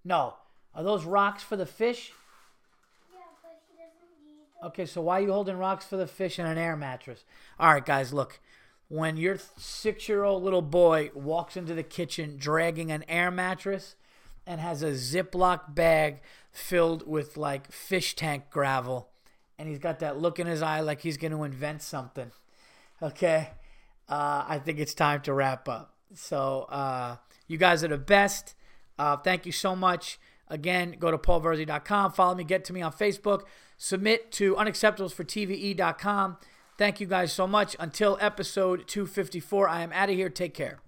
No. 0.04 0.34
Are 0.74 0.82
those 0.82 1.04
rocks 1.04 1.42
for 1.42 1.56
the 1.56 1.66
fish? 1.66 2.12
Yeah, 3.12 3.20
but 3.42 3.60
he 3.68 3.76
doesn't 3.76 4.24
need. 4.24 4.66
Okay, 4.68 4.86
so 4.86 5.02
why 5.02 5.18
are 5.18 5.22
you 5.22 5.32
holding 5.32 5.58
rocks 5.58 5.84
for 5.84 5.96
the 5.96 6.06
fish 6.06 6.38
and 6.38 6.48
an 6.48 6.58
air 6.58 6.76
mattress? 6.76 7.24
All 7.60 7.72
right, 7.72 7.84
guys, 7.84 8.12
look. 8.12 8.40
When 8.88 9.16
your 9.16 9.38
six 9.56 10.08
year 10.08 10.22
old 10.24 10.42
little 10.42 10.62
boy 10.62 11.10
walks 11.14 11.56
into 11.56 11.74
the 11.74 11.82
kitchen 11.82 12.36
dragging 12.36 12.90
an 12.90 13.04
air 13.08 13.30
mattress, 13.30 13.96
and 14.46 14.60
has 14.60 14.82
a 14.82 14.92
Ziploc 14.92 15.74
bag 15.74 16.20
filled 16.50 17.06
with 17.06 17.36
like 17.36 17.70
fish 17.72 18.14
tank 18.14 18.44
gravel. 18.50 19.08
And 19.58 19.68
he's 19.68 19.78
got 19.78 20.00
that 20.00 20.20
look 20.20 20.38
in 20.38 20.46
his 20.46 20.62
eye 20.62 20.80
like 20.80 21.02
he's 21.02 21.16
going 21.16 21.32
to 21.32 21.44
invent 21.44 21.82
something. 21.82 22.30
Okay. 23.00 23.50
Uh, 24.08 24.44
I 24.48 24.58
think 24.58 24.78
it's 24.78 24.94
time 24.94 25.22
to 25.22 25.32
wrap 25.32 25.68
up. 25.68 25.94
So, 26.14 26.62
uh, 26.68 27.16
you 27.46 27.58
guys 27.58 27.82
are 27.84 27.88
the 27.88 27.98
best. 27.98 28.54
Uh, 28.98 29.16
thank 29.16 29.46
you 29.46 29.52
so 29.52 29.74
much. 29.74 30.18
Again, 30.48 30.96
go 30.98 31.10
to 31.10 31.18
paulverzi.com. 31.18 32.12
Follow 32.12 32.34
me. 32.34 32.44
Get 32.44 32.64
to 32.66 32.72
me 32.72 32.82
on 32.82 32.92
Facebook. 32.92 33.42
Submit 33.78 34.30
to 34.32 34.54
unacceptablesfortve.com. 34.54 36.36
Thank 36.78 37.00
you 37.00 37.06
guys 37.06 37.32
so 37.32 37.46
much. 37.46 37.76
Until 37.78 38.18
episode 38.20 38.86
254, 38.86 39.68
I 39.68 39.82
am 39.82 39.92
out 39.92 40.10
of 40.10 40.16
here. 40.16 40.28
Take 40.28 40.54
care. 40.54 40.80